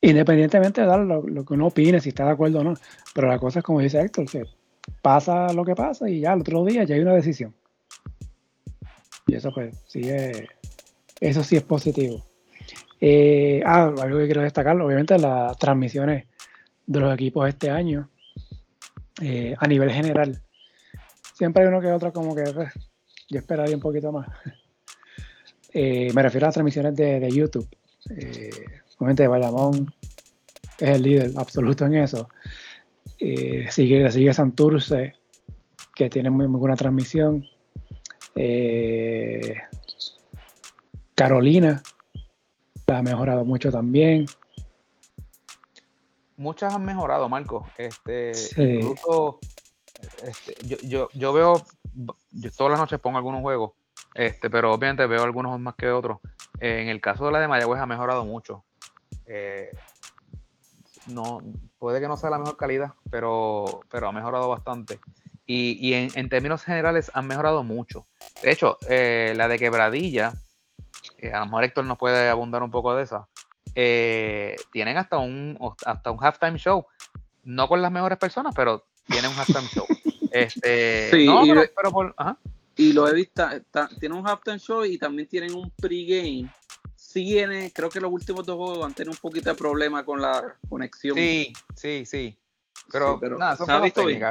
Independientemente 0.00 0.80
de 0.80 0.86
dar 0.88 0.98
lo, 0.98 1.22
que 1.22 1.54
uno 1.54 1.68
opine, 1.68 2.00
si 2.00 2.08
está 2.08 2.24
de 2.24 2.32
acuerdo 2.32 2.58
o 2.58 2.64
no. 2.64 2.74
Pero 3.14 3.28
la 3.28 3.38
cosa 3.38 3.60
es 3.60 3.64
como 3.64 3.78
dice 3.78 4.00
Héctor, 4.00 4.26
que 4.26 4.42
pasa 5.00 5.52
lo 5.52 5.64
que 5.64 5.76
pasa 5.76 6.10
y 6.10 6.22
ya 6.22 6.32
el 6.32 6.40
otro 6.40 6.64
día 6.64 6.82
ya 6.82 6.96
hay 6.96 7.02
una 7.02 7.14
decisión. 7.14 7.54
Y 9.28 9.34
eso 9.34 9.52
pues 9.52 9.76
sí 9.86 10.00
es, 10.08 10.42
eso 11.20 11.44
sí 11.44 11.56
es 11.56 11.62
positivo. 11.62 12.24
Eh, 13.00 13.62
ah, 13.64 13.94
algo 14.00 14.18
que 14.18 14.24
quiero 14.24 14.42
destacar, 14.42 14.80
obviamente 14.80 15.18
las 15.18 15.56
transmisiones 15.58 16.26
de 16.86 17.00
los 17.00 17.14
equipos 17.14 17.48
este 17.48 17.70
año 17.70 18.08
eh, 19.20 19.54
a 19.58 19.66
nivel 19.68 19.90
general. 19.92 20.40
Siempre 21.34 21.62
hay 21.62 21.68
uno 21.68 21.80
que 21.80 21.92
otro 21.92 22.12
como 22.12 22.34
que 22.34 22.42
pues, 22.42 22.72
yo 23.28 23.38
esperaría 23.38 23.76
un 23.76 23.82
poquito 23.82 24.12
más. 24.12 24.28
Eh, 25.74 26.10
me 26.14 26.22
refiero 26.22 26.46
a 26.46 26.48
las 26.48 26.54
transmisiones 26.54 26.96
de, 26.96 27.30
YouTube. 27.30 27.68
obviamente 28.96 29.28
Bayamón 29.28 29.94
es 30.78 30.88
el 30.88 31.02
líder 31.02 31.32
absoluto 31.36 31.84
en 31.84 31.96
eso. 31.96 32.30
sigue, 33.18 34.10
sigue 34.10 34.32
Santurce, 34.32 35.12
que 35.94 36.08
tiene 36.08 36.30
muy, 36.30 36.48
muy 36.48 36.58
buena 36.58 36.74
transmisión. 36.74 37.46
Eh, 38.40 39.56
Carolina 41.16 41.82
ha 42.86 43.02
mejorado 43.02 43.44
mucho 43.44 43.72
también. 43.72 44.26
Muchas 46.36 46.72
han 46.72 46.84
mejorado, 46.84 47.28
Marco. 47.28 47.66
Este, 47.76 48.30
incluso, 48.56 49.40
este, 50.22 50.54
yo, 50.86 51.08
yo, 51.12 51.32
veo, 51.32 51.66
yo 52.30 52.50
todas 52.52 52.70
las 52.70 52.78
noches 52.78 53.00
pongo 53.00 53.18
algunos 53.18 53.40
juegos, 53.40 53.72
este, 54.14 54.48
pero 54.48 54.72
obviamente 54.72 55.04
veo 55.08 55.24
algunos 55.24 55.58
más 55.58 55.74
que 55.74 55.90
otros. 55.90 56.18
en 56.60 56.86
el 56.86 57.00
caso 57.00 57.26
de 57.26 57.32
la 57.32 57.40
de 57.40 57.48
Mayagüez 57.48 57.80
ha 57.80 57.86
mejorado 57.86 58.24
mucho. 58.24 58.62
Eh, 59.26 59.70
no, 61.08 61.40
puede 61.80 62.00
que 62.00 62.06
no 62.06 62.16
sea 62.16 62.30
la 62.30 62.38
mejor 62.38 62.56
calidad, 62.56 62.92
pero, 63.10 63.80
pero 63.90 64.06
ha 64.06 64.12
mejorado 64.12 64.48
bastante. 64.48 65.00
Y, 65.50 65.94
en, 65.94 66.28
términos 66.28 66.62
generales 66.62 67.10
han 67.14 67.26
mejorado 67.26 67.62
mucho. 67.62 68.06
De 68.42 68.52
hecho, 68.52 68.76
eh, 68.86 69.32
la 69.34 69.48
de 69.48 69.58
Quebradilla, 69.58 70.34
eh, 71.16 71.32
a 71.32 71.40
lo 71.40 71.46
mejor 71.46 71.64
Héctor 71.64 71.86
nos 71.86 71.96
puede 71.96 72.28
abundar 72.28 72.62
un 72.62 72.70
poco 72.70 72.94
de 72.94 73.04
esa, 73.04 73.28
eh, 73.74 74.56
tienen 74.72 74.98
hasta 74.98 75.16
un, 75.16 75.58
hasta 75.86 76.10
un 76.10 76.22
halftime 76.22 76.58
show. 76.58 76.86
No 77.44 77.66
con 77.66 77.80
las 77.80 77.90
mejores 77.90 78.18
personas, 78.18 78.54
pero 78.54 78.84
tienen 79.06 79.30
un 79.30 79.38
halftime 79.38 79.68
show. 79.68 79.86
Este, 80.30 81.08
sí, 81.10 81.26
y, 81.26 81.52
pero, 81.74 82.14
y 82.76 82.92
lo 82.92 83.08
he 83.08 83.14
visto, 83.14 83.48
tienen 83.98 84.18
un 84.18 84.28
halftime 84.28 84.58
show 84.58 84.84
y 84.84 84.98
también 84.98 85.26
tienen 85.26 85.54
un 85.54 85.70
pregame 85.70 86.50
creo 87.72 87.88
que 87.88 88.00
los 88.00 88.12
últimos 88.12 88.44
dos 88.44 88.56
juegos 88.56 88.86
han 88.86 88.94
tenido 88.94 89.12
un 89.12 89.18
poquito 89.18 89.50
de 89.50 89.56
problema 89.56 90.04
con 90.04 90.20
la 90.20 90.56
conexión. 90.68 91.16
Sí, 91.16 91.52
sí, 91.74 92.04
sí. 92.04 92.38
Pero, 92.90 93.20
nada, 93.38 93.54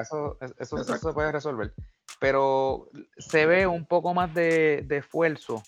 eso, 0.01 0.37
eso, 0.59 0.83
se 0.83 1.13
puede 1.13 1.31
resolver. 1.31 1.73
Pero 2.19 2.89
se 3.17 3.45
ve 3.45 3.67
un 3.67 3.85
poco 3.85 4.13
más 4.13 4.33
de, 4.33 4.85
esfuerzo 4.89 5.63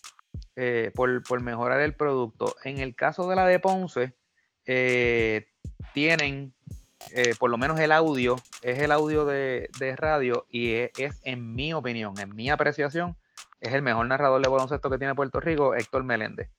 eh, 0.56 0.92
por, 0.96 1.42
mejorar 1.42 1.82
el 1.82 1.94
producto. 1.94 2.56
En 2.64 2.80
el 2.80 2.96
caso 2.96 3.30
de 3.30 3.36
la 3.36 3.46
de 3.46 3.60
Ponce, 3.60 4.14
eh, 4.66 5.48
tienen 5.94 6.54
eh, 7.12 7.34
por 7.40 7.50
lo 7.50 7.58
menos 7.58 7.80
el 7.80 7.92
audio, 7.92 8.36
es 8.62 8.80
el 8.80 8.92
audio 8.92 9.26
de, 9.26 9.70
radio 9.96 10.46
y 10.50 10.74
es, 10.74 10.92
es, 10.98 11.22
en 11.24 11.54
mi 11.54 11.74
opinión, 11.74 12.20
en 12.20 12.36
mi 12.36 12.50
apreciación, 12.50 13.16
es 13.62 13.74
el 13.74 13.82
mejor 13.82 14.08
narrador 14.08 14.42
de 14.42 14.50
baloncesto 14.50 14.90
que 14.90 14.98
tiene 14.98 15.16
Puerto 15.16 15.40
Rico, 15.40 15.76
Héctor 15.76 16.04
Meléndez 16.04 16.50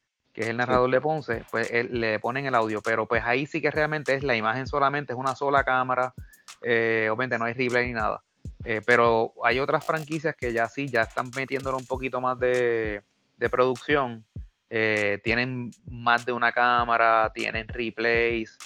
que 0.41 0.45
es 0.45 0.51
el 0.53 0.57
narrador 0.57 0.91
de 0.91 1.03
Ponce, 1.03 1.45
pues 1.51 1.71
le 1.91 2.19
ponen 2.19 2.47
el 2.47 2.55
audio, 2.55 2.81
pero 2.81 3.05
pues 3.05 3.23
ahí 3.27 3.45
sí 3.45 3.61
que 3.61 3.71
realmente 3.71 4.15
es 4.15 4.23
la 4.23 4.35
imagen 4.35 4.67
solamente, 4.67 5.13
es 5.13 5.19
una 5.19 5.35
sola 5.35 5.65
cámara, 5.65 6.15
eh, 6.63 7.11
obviamente 7.11 7.39
no 7.39 7.45
hay 7.45 7.53
replay 7.53 7.89
ni 7.89 7.93
nada, 7.93 8.23
eh, 8.65 8.81
pero 8.87 9.35
hay 9.45 9.61
otras 9.61 9.85
franquicias 9.85 10.35
que 10.35 10.55
ya 10.55 10.67
sí, 10.67 10.89
ya 10.89 11.03
están 11.03 11.31
metiéndole 11.37 11.77
un 11.77 11.85
poquito 11.85 12.23
más 12.23 12.39
de, 12.39 13.03
producción, 13.51 14.25
eh, 14.71 15.21
tienen 15.23 15.73
más 15.91 16.25
de 16.25 16.33
una 16.33 16.53
cámara, 16.53 17.31
tienen 17.35 17.69
replays, 17.69 18.57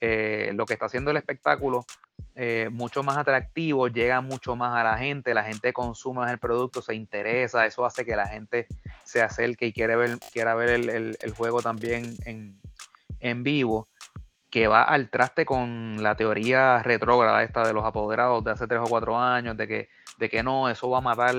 lo 0.00 0.64
que 0.64 0.74
está 0.74 0.86
haciendo 0.86 1.10
el 1.10 1.16
espectáculo 1.16 1.84
eh, 2.38 2.68
mucho 2.70 3.02
más 3.02 3.16
atractivo, 3.16 3.88
llega 3.88 4.20
mucho 4.20 4.56
más 4.56 4.76
a 4.76 4.84
la 4.84 4.98
gente, 4.98 5.32
la 5.32 5.44
gente 5.44 5.72
consume 5.72 6.30
el 6.30 6.38
producto, 6.38 6.82
se 6.82 6.94
interesa, 6.94 7.64
eso 7.64 7.86
hace 7.86 8.04
que 8.04 8.14
la 8.14 8.28
gente 8.28 8.66
se 9.04 9.22
acerque 9.22 9.66
y 9.66 9.72
quiere 9.72 9.96
ver, 9.96 10.18
quiera 10.32 10.54
ver 10.54 10.68
el, 10.68 11.34
juego 11.34 11.62
también 11.62 12.14
en, 12.26 13.42
vivo, 13.42 13.88
que 14.50 14.68
va 14.68 14.82
al 14.82 15.08
traste 15.08 15.46
con 15.46 16.02
la 16.02 16.14
teoría 16.14 16.82
retrógrada 16.82 17.42
esta 17.42 17.66
de 17.66 17.72
los 17.72 17.86
apoderados 17.86 18.44
de 18.44 18.50
hace 18.50 18.66
tres 18.66 18.80
o 18.84 18.86
cuatro 18.86 19.18
años, 19.18 19.56
de 19.56 19.66
que, 19.66 19.88
de 20.18 20.28
que 20.28 20.42
no, 20.42 20.68
eso 20.68 20.90
va 20.90 20.98
a 20.98 21.00
matar 21.00 21.34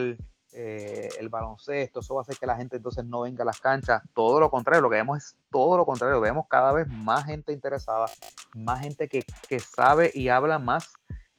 eh, 0.59 1.09
el 1.19 1.29
baloncesto, 1.29 1.99
eso 1.99 2.15
va 2.15 2.21
a 2.21 2.23
hacer 2.23 2.35
que 2.37 2.47
la 2.47 2.55
gente 2.55 2.77
entonces 2.77 3.05
no 3.05 3.21
venga 3.21 3.43
a 3.43 3.45
las 3.45 3.61
canchas. 3.61 4.01
Todo 4.15 4.39
lo 4.39 4.49
contrario, 4.49 4.81
lo 4.81 4.89
que 4.89 4.95
vemos 4.95 5.17
es 5.19 5.35
todo 5.51 5.77
lo 5.77 5.85
contrario. 5.85 6.19
Vemos 6.19 6.47
cada 6.49 6.73
vez 6.73 6.87
más 6.87 7.25
gente 7.25 7.53
interesada, 7.53 8.07
más 8.55 8.79
gente 8.79 9.07
que, 9.07 9.23
sabe 9.59 10.09
y 10.15 10.29
habla 10.29 10.57
más 10.57 10.93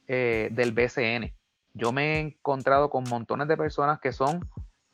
eh, 0.07 0.47
del 0.53 0.71
BCN. 0.71 1.33
Yo 1.73 1.91
me 1.91 2.15
he 2.15 2.19
encontrado 2.19 2.89
con 2.89 3.03
montones 3.09 3.49
de 3.49 3.57
personas 3.57 3.99
que 3.99 4.13
son 4.13 4.49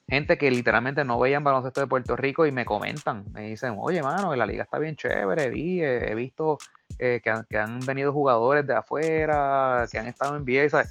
gente 0.07 0.39
que 0.39 0.49
literalmente 0.49 1.05
no 1.05 1.19
veían 1.19 1.43
baloncesto 1.43 1.81
de 1.81 1.87
Puerto 1.87 2.15
Rico 2.15 2.47
y 2.47 2.51
me 2.51 2.65
comentan, 2.65 3.25
me 3.31 3.49
dicen, 3.49 3.75
oye, 3.77 4.01
mano, 4.01 4.35
la 4.35 4.47
liga 4.47 4.63
está 4.63 4.79
bien 4.79 4.95
chévere, 4.95 5.51
vi, 5.51 5.83
he 5.83 6.15
visto 6.15 6.57
eh, 6.99 7.21
que, 7.23 7.29
han, 7.29 7.45
que, 7.49 7.57
han, 7.57 7.79
venido 7.79 8.13
jugadores 8.13 8.65
de 8.65 8.75
afuera, 8.75 9.85
que 9.91 9.97
han 9.97 10.07
estado 10.07 10.35
en 10.35 10.43
NBA, 10.43 10.83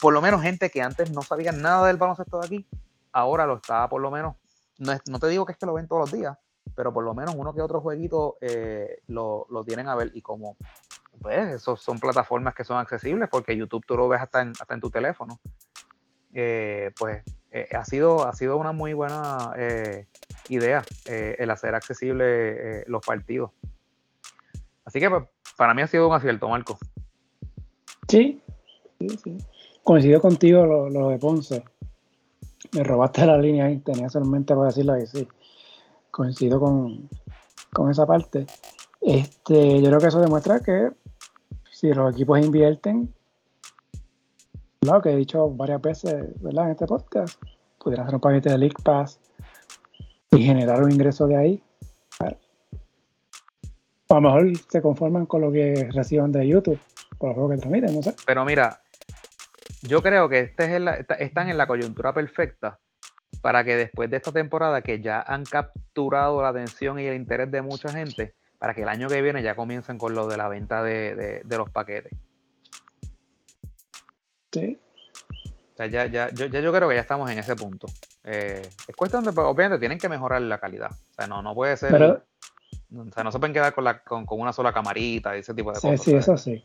por 0.00 0.12
lo 0.12 0.20
menos 0.20 0.42
gente 0.42 0.70
que 0.70 0.82
antes 0.82 1.10
no 1.10 1.22
sabía 1.22 1.52
nada 1.52 1.86
del 1.86 1.96
baloncesto 1.96 2.40
de 2.40 2.46
aquí, 2.46 2.66
ahora 3.12 3.46
lo 3.46 3.56
está 3.56 3.88
por 3.88 4.00
lo 4.00 4.10
menos, 4.10 4.36
no, 4.78 4.92
no 5.06 5.18
te 5.18 5.28
digo 5.28 5.44
que 5.46 5.52
es 5.52 5.58
que 5.58 5.66
lo 5.66 5.74
ven 5.74 5.88
todos 5.88 6.10
los 6.10 6.12
días, 6.12 6.36
pero 6.74 6.92
por 6.92 7.04
lo 7.04 7.14
menos 7.14 7.34
uno 7.36 7.54
que 7.54 7.60
otro 7.60 7.80
jueguito 7.80 8.36
eh, 8.40 9.02
lo, 9.08 9.46
lo, 9.50 9.64
tienen 9.64 9.88
a 9.88 9.94
ver. 9.94 10.10
Y 10.14 10.22
como 10.22 10.56
pues 11.20 11.54
esos 11.54 11.82
son 11.82 11.98
plataformas 11.98 12.54
que 12.54 12.64
son 12.64 12.78
accesibles 12.78 13.28
porque 13.28 13.56
YouTube 13.56 13.84
tú 13.86 13.96
lo 13.96 14.08
ves 14.08 14.22
hasta 14.22 14.42
en, 14.42 14.52
hasta 14.58 14.74
en 14.74 14.80
tu 14.80 14.90
teléfono. 14.90 15.38
Eh, 16.32 16.92
pues 16.98 17.22
eh, 17.50 17.68
ha, 17.72 17.84
sido, 17.84 18.26
ha 18.26 18.32
sido 18.34 18.56
una 18.56 18.72
muy 18.72 18.92
buena 18.92 19.52
eh, 19.56 20.06
idea 20.48 20.84
el 21.06 21.50
hacer 21.50 21.74
accesible 21.74 22.84
los 22.86 23.04
partidos. 23.04 23.50
Así 24.84 25.00
que 25.00 25.10
pues, 25.10 25.24
para 25.60 25.74
mí 25.74 25.82
ha 25.82 25.86
sido 25.86 26.08
un 26.08 26.14
acierto, 26.14 26.48
Marco. 26.48 26.78
Sí, 28.08 28.40
sí, 28.98 29.08
sí. 29.22 29.36
Coincido 29.84 30.18
contigo 30.18 30.64
lo, 30.64 31.10
de 31.10 31.18
Ponce. 31.18 31.62
Me 32.72 32.82
robaste 32.82 33.26
la 33.26 33.36
línea 33.36 33.66
ahí, 33.66 33.76
tenía 33.80 34.08
solamente 34.08 34.54
para 34.54 34.68
decirlo 34.68 34.94
ahí, 34.94 35.06
sí. 35.06 35.28
Coincido 36.10 36.58
con, 36.58 37.10
con 37.74 37.90
esa 37.90 38.06
parte. 38.06 38.46
Este, 39.02 39.82
yo 39.82 39.88
creo 39.88 40.00
que 40.00 40.06
eso 40.06 40.22
demuestra 40.22 40.60
que 40.60 40.92
si 41.70 41.92
los 41.92 42.14
equipos 42.14 42.40
invierten, 42.40 43.12
lo 44.80 45.02
que 45.02 45.10
he 45.10 45.16
dicho 45.16 45.50
varias 45.50 45.82
veces 45.82 46.42
¿verdad? 46.42 46.64
en 46.64 46.70
este 46.70 46.86
podcast, 46.86 47.38
pudieran 47.78 48.06
hacer 48.06 48.14
un 48.14 48.22
paquete 48.22 48.48
de 48.48 48.56
League 48.56 48.82
Pass 48.82 49.20
y 50.30 50.42
generar 50.42 50.82
un 50.82 50.90
ingreso 50.90 51.26
de 51.26 51.36
ahí. 51.36 51.62
A 54.10 54.14
lo 54.14 54.20
mejor 54.20 54.56
se 54.68 54.82
conforman 54.82 55.26
con 55.26 55.40
lo 55.40 55.52
que 55.52 55.88
reciban 55.92 56.32
de 56.32 56.46
YouTube, 56.46 56.78
por 57.16 57.36
lo 57.36 57.48
que 57.48 57.56
transmiten, 57.56 57.94
no 57.94 58.02
sé. 58.02 58.14
Pero 58.26 58.44
mira, 58.44 58.82
yo 59.82 60.02
creo 60.02 60.28
que 60.28 60.40
este 60.40 60.76
es 60.76 60.82
están 61.20 61.48
en 61.48 61.56
la 61.56 61.66
coyuntura 61.66 62.12
perfecta 62.12 62.78
para 63.40 63.64
que 63.64 63.76
después 63.76 64.10
de 64.10 64.16
esta 64.16 64.32
temporada 64.32 64.82
que 64.82 65.00
ya 65.00 65.22
han 65.22 65.44
capturado 65.44 66.42
la 66.42 66.48
atención 66.48 66.98
y 66.98 67.04
el 67.04 67.14
interés 67.14 67.50
de 67.50 67.62
mucha 67.62 67.88
gente, 67.90 68.34
para 68.58 68.74
que 68.74 68.82
el 68.82 68.88
año 68.88 69.08
que 69.08 69.22
viene 69.22 69.42
ya 69.42 69.54
comiencen 69.54 69.96
con 69.96 70.14
lo 70.14 70.26
de 70.26 70.36
la 70.36 70.48
venta 70.48 70.82
de 70.82 71.42
los 71.56 71.70
paquetes. 71.70 72.12
Sí. 74.52 74.80
O 75.72 75.76
sea, 75.76 75.86
ya, 75.86 76.06
ya, 76.06 76.30
yo, 76.30 76.46
ya 76.46 76.60
yo 76.60 76.72
creo 76.72 76.88
que 76.88 76.96
ya 76.96 77.00
estamos 77.00 77.30
en 77.30 77.38
ese 77.38 77.56
punto. 77.56 77.86
Eh, 78.24 78.60
es 78.86 78.96
cuestión 78.96 79.24
de, 79.24 79.30
obviamente, 79.30 79.78
tienen 79.78 79.98
que 79.98 80.08
mejorar 80.08 80.42
la 80.42 80.58
calidad. 80.58 80.90
O 80.90 81.14
sea, 81.14 81.26
no, 81.26 81.42
no 81.42 81.54
puede 81.54 81.76
ser. 81.76 82.22
O 82.94 83.12
sea, 83.12 83.24
no 83.24 83.32
se 83.32 83.38
pueden 83.38 83.54
quedar 83.54 83.74
con, 83.74 83.84
la, 83.84 84.02
con, 84.02 84.24
una 84.28 84.52
sola 84.52 84.72
camarita 84.72 85.36
y 85.36 85.40
ese 85.40 85.54
tipo 85.54 85.70
de 85.70 85.80
cosas. 85.80 86.02
Sí, 86.02 86.14
eso 86.14 86.36
sí. 86.36 86.62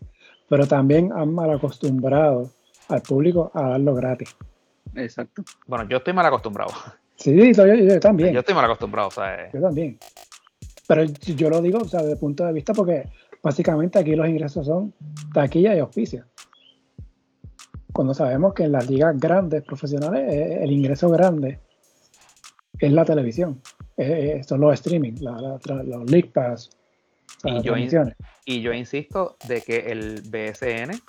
Pero 0.49 0.67
también 0.67 1.11
han 1.13 1.33
mal 1.33 1.51
acostumbrado 1.51 2.51
al 2.89 3.01
público 3.01 3.51
a 3.53 3.69
darlo 3.69 3.95
gratis. 3.95 4.35
Exacto. 4.95 5.43
Bueno, 5.67 5.87
yo 5.89 5.97
estoy 5.97 6.13
mal 6.13 6.25
acostumbrado. 6.25 6.71
Sí, 7.15 7.53
yo, 7.53 7.99
también. 7.99 8.33
Yo 8.33 8.39
estoy 8.39 8.55
mal 8.55 8.65
acostumbrado, 8.65 9.07
o 9.07 9.11
sea, 9.11 9.45
eh. 9.45 9.49
Yo 9.53 9.61
también. 9.61 9.97
Pero 10.87 11.03
yo 11.03 11.49
lo 11.49 11.61
digo, 11.61 11.79
o 11.79 11.85
sea, 11.85 12.01
desde 12.01 12.13
el 12.13 12.19
punto 12.19 12.45
de 12.45 12.53
vista, 12.53 12.73
porque 12.73 13.09
básicamente 13.41 13.99
aquí 13.99 14.15
los 14.15 14.27
ingresos 14.27 14.65
son 14.67 14.93
taquilla 15.33 15.75
y 15.75 15.79
auspicio 15.79 16.25
cuando 17.95 18.13
sabemos 18.13 18.53
que 18.53 18.63
en 18.63 18.73
las 18.73 18.89
ligas 18.89 19.17
grandes 19.17 19.63
profesionales 19.63 20.29
eh, 20.29 20.59
el 20.61 20.69
ingreso 20.69 21.09
grande 21.09 21.61
es 22.77 22.91
la 22.91 23.05
televisión, 23.05 23.61
son 24.45 24.61
los 24.61 24.73
streaming, 24.73 25.13
los 25.21 26.11
League 26.11 26.31
Pass, 26.33 26.69
y 27.43 27.61
yo, 27.61 27.75
y 28.45 28.61
yo 28.61 28.73
insisto 28.73 29.37
de 29.47 29.61
que 29.61 29.77
el 29.91 30.21
BSN 30.21 30.99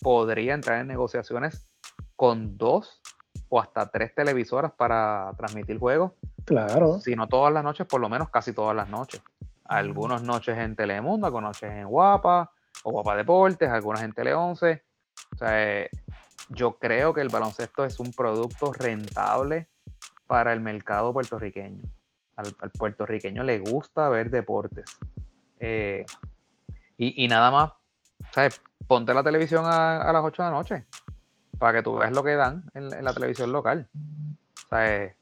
podría 0.00 0.54
entrar 0.54 0.80
en 0.80 0.88
negociaciones 0.88 1.68
con 2.16 2.56
dos 2.56 3.00
o 3.48 3.60
hasta 3.60 3.90
tres 3.90 4.14
televisoras 4.14 4.72
para 4.72 5.32
transmitir 5.36 5.78
juegos. 5.78 6.12
Claro. 6.44 7.00
Si 7.00 7.14
no 7.14 7.28
todas 7.28 7.52
las 7.52 7.62
noches, 7.62 7.86
por 7.86 8.00
lo 8.00 8.08
menos 8.08 8.28
casi 8.30 8.52
todas 8.52 8.74
las 8.74 8.88
noches. 8.88 9.22
Algunas 9.64 10.22
noches 10.22 10.58
en 10.58 10.76
Telemundo, 10.76 11.26
algunas 11.26 11.50
noches 11.50 11.70
en 11.70 11.86
Guapa 11.86 12.52
o 12.82 12.90
Guapa 12.90 13.16
Deportes, 13.16 13.68
algunas 13.68 14.02
en 14.02 14.12
Tele 14.12 14.34
11. 14.34 14.82
O 15.32 15.36
sea, 15.36 15.62
eh, 15.62 15.90
yo 16.50 16.78
creo 16.78 17.14
que 17.14 17.20
el 17.20 17.28
baloncesto 17.28 17.84
es 17.84 18.00
un 18.00 18.12
producto 18.12 18.72
rentable 18.72 19.68
para 20.26 20.52
el 20.52 20.60
mercado 20.60 21.12
puertorriqueño. 21.12 21.82
Al, 22.36 22.70
puertorriqueño 22.70 23.42
le 23.42 23.58
gusta 23.58 24.08
ver 24.08 24.30
deportes. 24.30 24.84
Eh, 25.60 26.04
y, 26.96 27.26
nada 27.28 27.50
más, 27.50 27.72
¿sabes? 28.32 28.60
Ponte 28.86 29.14
la 29.14 29.22
televisión 29.22 29.64
a, 29.66 30.12
las 30.12 30.22
8 30.22 30.42
de 30.42 30.48
la 30.48 30.54
noche 30.54 30.86
para 31.58 31.78
que 31.78 31.82
tú 31.82 31.96
veas 31.96 32.12
lo 32.12 32.22
que 32.22 32.34
dan 32.34 32.64
en, 32.74 33.04
la 33.04 33.14
televisión 33.14 33.52
local. 33.52 33.88
¿Sabes? 34.68 35.14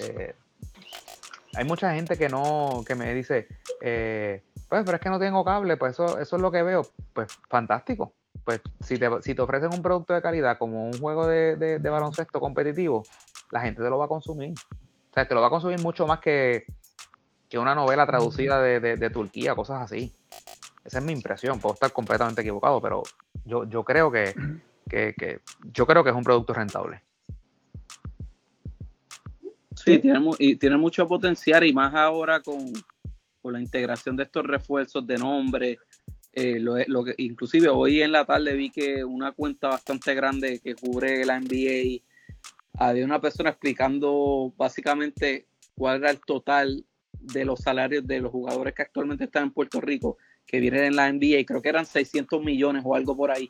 Eh, 0.00 0.34
hay 1.54 1.64
mucha 1.64 1.94
gente 1.94 2.16
que 2.16 2.28
no, 2.28 2.82
que 2.86 2.94
me 2.94 3.14
dice, 3.14 3.48
eh, 3.80 4.44
pues, 4.68 4.84
pero 4.84 4.96
es 4.96 5.00
que 5.00 5.10
no 5.10 5.18
tengo 5.18 5.44
cable, 5.44 5.76
pues 5.76 5.92
eso, 5.92 6.18
eso 6.18 6.36
es 6.36 6.42
lo 6.42 6.50
que 6.50 6.62
veo. 6.62 6.82
Pues 7.12 7.28
fantástico 7.48 8.14
pues 8.48 8.62
si 8.80 8.96
te, 8.96 9.10
si 9.20 9.34
te 9.34 9.42
ofrecen 9.42 9.74
un 9.74 9.82
producto 9.82 10.14
de 10.14 10.22
calidad 10.22 10.56
como 10.56 10.86
un 10.86 10.98
juego 10.98 11.26
de, 11.26 11.78
baloncesto 11.78 12.40
competitivo, 12.40 13.02
la 13.50 13.60
gente 13.60 13.82
te 13.82 13.90
lo 13.90 13.98
va 13.98 14.06
a 14.06 14.08
consumir. 14.08 14.54
O 15.10 15.14
sea, 15.14 15.26
te 15.26 15.34
lo 15.34 15.40
va 15.40 15.48
a 15.48 15.50
consumir 15.50 15.80
mucho 15.80 16.06
más 16.06 16.20
que, 16.20 16.64
una 17.54 17.74
novela 17.74 18.06
traducida 18.06 18.60
de, 18.60 19.10
Turquía, 19.10 19.54
cosas 19.54 19.82
así. 19.82 20.12
Esa 20.84 20.98
es 20.98 21.04
mi 21.04 21.12
impresión, 21.12 21.60
puedo 21.60 21.74
estar 21.74 21.92
completamente 21.92 22.42
equivocado, 22.42 22.80
pero 22.80 23.02
yo, 23.44 23.64
yo 23.64 23.84
creo 23.84 24.10
que, 24.10 24.34
yo 25.72 25.86
creo 25.86 26.04
que 26.04 26.10
es 26.10 26.16
un 26.16 26.24
producto 26.24 26.52
rentable. 26.52 27.02
Sí, 29.74 29.98
tiene 29.98 30.76
mucho 30.76 31.06
potencial 31.06 31.64
y 31.64 31.72
más 31.72 31.94
ahora 31.94 32.40
con, 32.40 32.72
con 33.40 33.52
la 33.52 33.60
integración 33.60 34.16
de 34.16 34.24
estos 34.24 34.44
refuerzos 34.44 35.06
de 35.06 35.16
nombre, 35.16 35.78
eh, 36.32 36.60
lo, 36.60 36.76
lo, 36.86 37.04
que, 37.04 37.14
inclusive 37.18 37.68
hoy 37.68 38.02
en 38.02 38.12
la 38.12 38.24
tarde 38.24 38.54
vi 38.54 38.70
que 38.70 39.04
una 39.04 39.32
cuenta 39.32 39.68
bastante 39.68 40.14
grande 40.14 40.60
que 40.60 40.74
cubre 40.74 41.24
la 41.24 41.40
NBA 41.40 42.02
había 42.78 43.04
una 43.04 43.20
persona 43.20 43.50
explicando 43.50 44.52
básicamente 44.56 45.48
cuál 45.74 45.98
era 45.98 46.10
el 46.10 46.20
total 46.20 46.84
de 47.12 47.44
los 47.44 47.60
salarios 47.60 48.06
de 48.06 48.20
los 48.20 48.30
jugadores 48.30 48.74
que 48.74 48.82
actualmente 48.82 49.24
están 49.24 49.44
en 49.44 49.52
Puerto 49.52 49.80
Rico, 49.80 50.16
que 50.46 50.60
vienen 50.60 50.84
en 50.84 50.96
la 50.96 51.12
NBA, 51.12 51.44
creo 51.44 51.60
que 51.60 51.68
eran 51.68 51.86
600 51.86 52.42
millones 52.42 52.82
o 52.86 52.94
algo 52.94 53.16
por 53.16 53.30
ahí. 53.30 53.48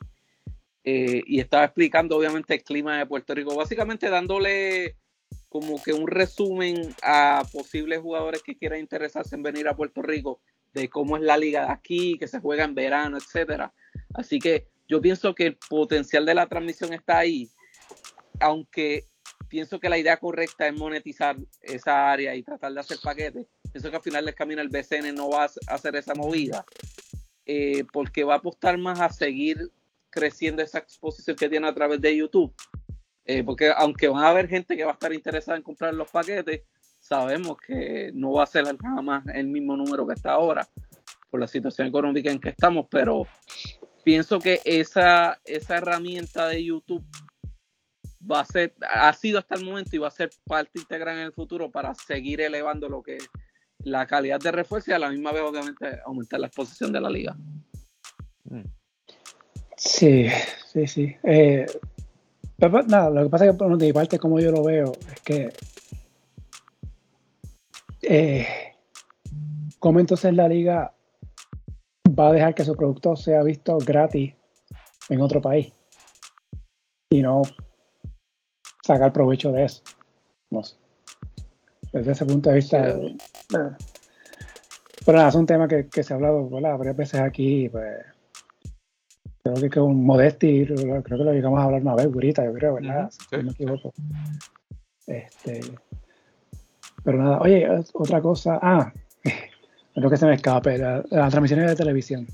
Eh, 0.83 1.21
y 1.27 1.39
estaba 1.39 1.65
explicando 1.65 2.17
obviamente 2.17 2.55
el 2.55 2.63
clima 2.63 2.97
de 2.97 3.05
Puerto 3.05 3.35
Rico, 3.35 3.55
básicamente 3.55 4.09
dándole 4.09 4.95
como 5.47 5.81
que 5.81 5.93
un 5.93 6.07
resumen 6.07 6.95
a 7.03 7.43
posibles 7.51 7.99
jugadores 7.99 8.41
que 8.41 8.57
quieran 8.57 8.79
interesarse 8.79 9.35
en 9.35 9.43
venir 9.43 9.67
a 9.67 9.75
Puerto 9.75 10.01
Rico 10.01 10.41
de 10.73 10.89
cómo 10.89 11.17
es 11.17 11.23
la 11.23 11.37
liga 11.37 11.65
de 11.65 11.71
aquí, 11.71 12.17
que 12.17 12.27
se 12.27 12.39
juega 12.39 12.63
en 12.63 12.75
verano, 12.75 13.17
etcétera. 13.17 13.73
Así 14.13 14.39
que 14.39 14.67
yo 14.87 15.01
pienso 15.01 15.35
que 15.35 15.47
el 15.47 15.57
potencial 15.69 16.25
de 16.25 16.35
la 16.35 16.47
transmisión 16.47 16.93
está 16.93 17.19
ahí, 17.19 17.49
aunque 18.39 19.08
pienso 19.49 19.79
que 19.79 19.89
la 19.89 19.97
idea 19.97 20.17
correcta 20.17 20.67
es 20.67 20.77
monetizar 20.77 21.35
esa 21.61 22.11
área 22.11 22.35
y 22.35 22.43
tratar 22.43 22.73
de 22.73 22.79
hacer 22.79 22.97
paquetes. 23.03 23.47
Pienso 23.71 23.89
que 23.89 23.97
al 23.97 24.03
final 24.03 24.25
del 24.25 24.35
camino 24.35 24.61
el 24.61 24.69
BCN 24.69 25.13
no 25.13 25.29
va 25.29 25.43
a 25.43 25.73
hacer 25.73 25.95
esa 25.95 26.13
movida, 26.15 26.63
eh, 27.45 27.83
porque 27.91 28.23
va 28.23 28.35
a 28.35 28.37
apostar 28.37 28.77
más 28.77 28.99
a 29.01 29.09
seguir 29.09 29.71
creciendo 30.09 30.61
esa 30.61 30.79
exposición 30.79 31.35
que 31.35 31.49
tiene 31.49 31.67
a 31.67 31.73
través 31.73 31.99
de 31.99 32.15
YouTube. 32.15 32.53
Eh, 33.25 33.43
porque 33.43 33.71
aunque 33.75 34.07
van 34.07 34.23
a 34.23 34.29
haber 34.29 34.47
gente 34.47 34.75
que 34.75 34.83
va 34.83 34.91
a 34.91 34.93
estar 34.93 35.13
interesada 35.13 35.57
en 35.57 35.63
comprar 35.63 35.93
los 35.93 36.09
paquetes, 36.09 36.61
sabemos 36.99 37.57
que 37.57 38.11
no 38.13 38.33
va 38.33 38.43
a 38.43 38.47
ser 38.47 38.63
nada 38.81 39.01
más 39.01 39.23
el 39.33 39.47
mismo 39.47 39.75
número 39.75 40.07
que 40.07 40.13
está 40.13 40.31
ahora 40.31 40.67
por 41.29 41.39
la 41.39 41.47
situación 41.47 41.87
económica 41.87 42.31
en 42.31 42.39
que 42.39 42.49
estamos, 42.49 42.87
pero 42.89 43.27
pienso 44.03 44.39
que 44.39 44.61
esa, 44.65 45.39
esa 45.45 45.77
herramienta 45.77 46.47
de 46.47 46.65
YouTube 46.65 47.05
va 48.19 48.41
a 48.41 48.45
ser, 48.45 48.73
ha 48.81 49.11
sido 49.13 49.39
hasta 49.39 49.55
el 49.55 49.65
momento 49.65 49.95
y 49.95 49.99
va 49.99 50.07
a 50.07 50.11
ser 50.11 50.29
parte 50.45 50.79
integral 50.79 51.17
en 51.17 51.23
el 51.23 51.33
futuro 51.33 51.71
para 51.71 51.93
seguir 51.95 52.41
elevando 52.41 52.89
lo 52.89 53.01
que 53.01 53.17
es 53.17 53.29
la 53.79 54.05
calidad 54.07 54.39
de 54.39 54.51
refuerzo 54.51 54.91
y 54.91 54.93
a 54.93 54.99
la 54.99 55.09
misma 55.09 55.31
vez 55.31 55.41
obviamente 55.41 55.99
aumentar 56.05 56.39
la 56.39 56.47
exposición 56.47 56.91
de 56.91 57.01
la 57.01 57.09
liga. 57.09 57.35
Sí, 59.77 60.27
sí, 60.65 60.87
sí. 60.87 61.15
Eh, 61.23 61.65
Pero, 62.57 62.83
nada, 62.83 63.09
lo 63.09 63.23
que 63.23 63.29
pasa 63.29 63.45
es 63.45 63.55
que 63.55 63.65
de 63.65 63.85
mi 63.85 63.93
parte, 63.93 64.19
como 64.19 64.39
yo 64.39 64.51
lo 64.51 64.63
veo, 64.63 64.91
es 65.13 65.21
que 65.21 65.53
eh, 68.01 68.47
¿cómo 69.79 69.99
entonces 69.99 70.33
la 70.33 70.47
liga 70.47 70.93
va 72.07 72.29
a 72.29 72.33
dejar 72.33 72.55
que 72.55 72.65
su 72.65 72.75
producto 72.75 73.15
sea 73.15 73.43
visto 73.43 73.77
gratis 73.77 74.33
en 75.09 75.21
otro 75.21 75.41
país 75.41 75.71
y 77.09 77.21
no 77.21 77.41
sacar 78.93 79.13
provecho 79.13 79.51
de 79.51 79.65
eso? 79.65 79.83
No 80.49 80.63
sé. 80.63 80.75
Desde 81.93 82.11
ese 82.11 82.25
punto 82.25 82.49
de 82.49 82.55
vista. 82.55 82.95
pero 85.05 85.17
nada, 85.17 85.29
es 85.29 85.35
un 85.35 85.45
tema 85.45 85.67
que, 85.67 85.87
se 86.03 86.13
ha 86.13 86.15
hablado 86.15 86.49
varias 86.49 86.95
veces 86.95 87.19
aquí. 87.21 87.69
Pues, 87.69 87.97
creo 89.43 89.55
que 89.55 89.69
con 89.69 90.03
Modesti, 90.03 90.65
creo 90.65 91.03
que 91.03 91.15
lo 91.15 91.33
llegamos 91.33 91.59
a 91.59 91.63
hablar 91.63 91.81
una 91.81 91.95
vez, 91.95 92.11
Burita, 92.11 92.43
yo 92.43 92.53
creo, 92.53 92.75
¿verdad? 92.75 93.11
Si 93.11 93.37
no 93.37 93.43
me 93.43 93.51
equivoco. 93.51 93.93
Este, 95.07 95.61
pero 97.03 97.17
nada, 97.17 97.39
oye, 97.39 97.67
otra 97.93 98.21
cosa. 98.21 98.59
Ah, 98.61 98.91
es 99.23 99.33
lo 99.95 100.09
que 100.09 100.17
se 100.17 100.25
me 100.25 100.35
escape, 100.35 100.77
las 100.77 101.29
transmisiones 101.29 101.69
de 101.69 101.75
televisión. 101.75 102.27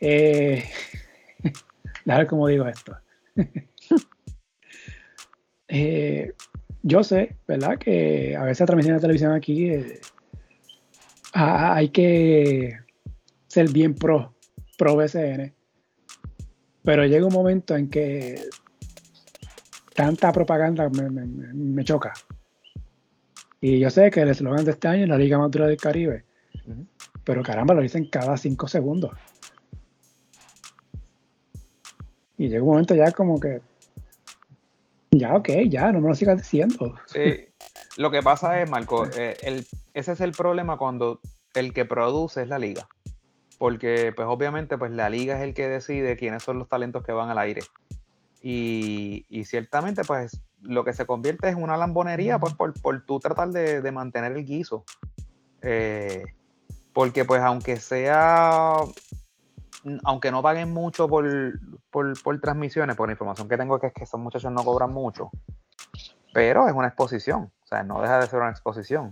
Eh, 0.00 0.64
a 2.08 2.18
ver 2.18 2.26
cómo 2.26 2.48
digo 2.48 2.66
esto. 2.66 2.96
eh, 5.74 6.34
yo 6.82 7.02
sé, 7.02 7.36
¿verdad? 7.48 7.78
Que 7.78 8.36
a 8.36 8.44
veces 8.44 8.60
la 8.60 8.66
transmisión 8.66 8.96
de 8.96 9.00
televisión 9.00 9.32
aquí 9.32 9.70
eh, 9.70 10.00
hay 11.32 11.88
que 11.88 12.76
ser 13.46 13.70
bien 13.70 13.94
pro, 13.94 14.34
pro 14.76 14.96
BCN. 14.96 15.54
Pero 16.84 17.06
llega 17.06 17.26
un 17.26 17.32
momento 17.32 17.74
en 17.74 17.88
que 17.88 18.38
tanta 19.94 20.30
propaganda 20.30 20.90
me, 20.90 21.84
choca. 21.84 22.12
Y 23.58 23.78
yo 23.78 23.88
sé 23.88 24.10
que 24.10 24.20
el 24.20 24.28
eslogan 24.28 24.66
de 24.66 24.72
este 24.72 24.88
año 24.88 25.04
es 25.04 25.08
la 25.08 25.16
Liga 25.16 25.38
Madura 25.38 25.66
del 25.66 25.78
Caribe. 25.78 26.26
Pero 27.24 27.42
caramba, 27.42 27.72
lo 27.72 27.80
dicen 27.80 28.10
cada 28.10 28.36
cinco 28.36 28.68
segundos. 28.68 29.12
Y 32.36 32.48
llega 32.48 32.62
un 32.62 32.70
momento 32.70 32.94
ya 32.94 33.10
como 33.12 33.40
que 33.40 33.62
ya, 35.12 35.34
ok, 35.36 35.48
ya, 35.68 35.92
no 35.92 36.00
me 36.00 36.08
lo 36.08 36.14
sigas 36.14 36.38
diciendo. 36.38 36.94
Sí, 37.06 37.46
lo 37.96 38.10
que 38.10 38.22
pasa 38.22 38.60
es, 38.60 38.70
Marco, 38.70 39.06
eh, 39.16 39.64
ese 39.94 40.12
es 40.12 40.20
el 40.20 40.32
problema 40.32 40.78
cuando 40.78 41.20
el 41.54 41.72
que 41.72 41.84
produce 41.84 42.42
es 42.42 42.48
la 42.48 42.58
liga. 42.58 42.88
Porque, 43.58 44.12
pues 44.16 44.26
obviamente, 44.28 44.76
pues 44.76 44.90
la 44.90 45.08
liga 45.08 45.36
es 45.36 45.42
el 45.42 45.54
que 45.54 45.68
decide 45.68 46.16
quiénes 46.16 46.42
son 46.42 46.58
los 46.58 46.68
talentos 46.68 47.04
que 47.04 47.12
van 47.12 47.30
al 47.30 47.38
aire. 47.38 47.62
Y, 48.42 49.24
ciertamente, 49.44 50.02
pues 50.02 50.40
lo 50.60 50.84
que 50.84 50.92
se 50.92 51.06
convierte 51.06 51.48
es 51.48 51.54
una 51.54 51.76
lambonería, 51.76 52.38
pues 52.40 52.54
por, 52.54 52.72
por 52.80 53.04
tú 53.04 53.20
tratar 53.20 53.50
de, 53.50 53.92
mantener 53.92 54.32
el 54.32 54.44
guiso. 54.44 54.84
Eh, 55.60 56.24
porque, 56.92 57.24
pues, 57.24 57.40
aunque 57.42 57.76
sea 57.76 58.78
aunque 60.04 60.30
no 60.30 60.42
paguen 60.42 60.72
mucho 60.72 61.08
por, 61.08 61.24
transmisiones, 62.40 62.96
por 62.96 63.08
la 63.08 63.12
información 63.12 63.48
que 63.48 63.56
tengo 63.56 63.78
que 63.78 63.88
es 63.88 63.92
que 63.92 64.04
esos 64.04 64.20
muchachos 64.20 64.52
no 64.52 64.64
cobran 64.64 64.92
mucho, 64.92 65.30
pero 66.32 66.68
es 66.68 66.74
una 66.74 66.88
exposición, 66.88 67.50
o 67.62 67.66
sea, 67.66 67.82
no 67.82 68.00
deja 68.00 68.18
de 68.20 68.26
ser 68.26 68.40
una 68.40 68.50
exposición. 68.50 69.10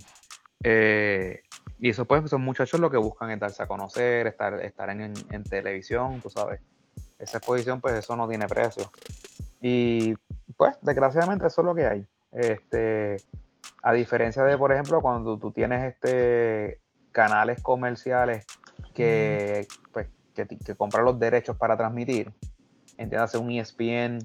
Eh, 0.63 1.43
y 1.79 1.91
eso 1.91 2.05
pues 2.05 2.29
son 2.29 2.43
muchachos 2.43 2.79
lo 2.79 2.91
que 2.91 2.99
buscan 2.99 3.31
es 3.31 3.41
darse 3.41 3.63
a 3.63 3.67
conocer, 3.67 4.27
estar, 4.27 4.61
estar 4.61 4.91
en, 4.91 5.15
televisión, 5.45 6.21
tú 6.21 6.29
sabes. 6.29 6.61
Esa 7.19 7.39
exposición 7.39 7.81
pues 7.81 7.95
eso 7.95 8.17
no 8.17 8.29
tiene 8.29 8.47
precio. 8.47 8.91
Y 9.61 10.15
pues 10.57 10.77
desgraciadamente 10.83 11.47
eso 11.47 11.63
es 11.63 11.65
lo 11.65 11.75
que 11.75 11.87
hay. 11.87 12.07
Este, 12.33 13.17
a 13.83 13.93
diferencia 13.93 14.43
de, 14.45 14.59
por 14.59 14.73
ejemplo, 14.73 15.01
cuando 15.01 15.39
tú 15.39 15.53
tienes 15.53 15.95
este 15.95 16.81
canales 17.13 17.61
comerciales 17.63 18.47
que 18.95 19.67
pues 19.93 20.09
que, 20.47 20.75
compra 20.75 21.03
los 21.03 21.19
derechos 21.19 21.57
para 21.57 21.77
transmitir, 21.77 22.33
entiéndase 22.97 23.39
un 23.39 23.51
ESPN 23.51 24.19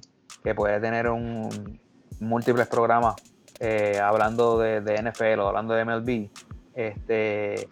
que 0.44 0.54
puede 0.56 0.80
tener 0.80 1.10
un, 1.10 1.80
múltiples 2.20 2.68
programas 2.68 3.16
eh, 3.60 4.00
hablando 4.02 4.60
de, 4.60 4.82
NFL 4.82 5.40
o 5.40 5.48
hablando 5.48 5.74
de 5.74 5.86
MLB, 5.86 6.30
este, 6.74 7.68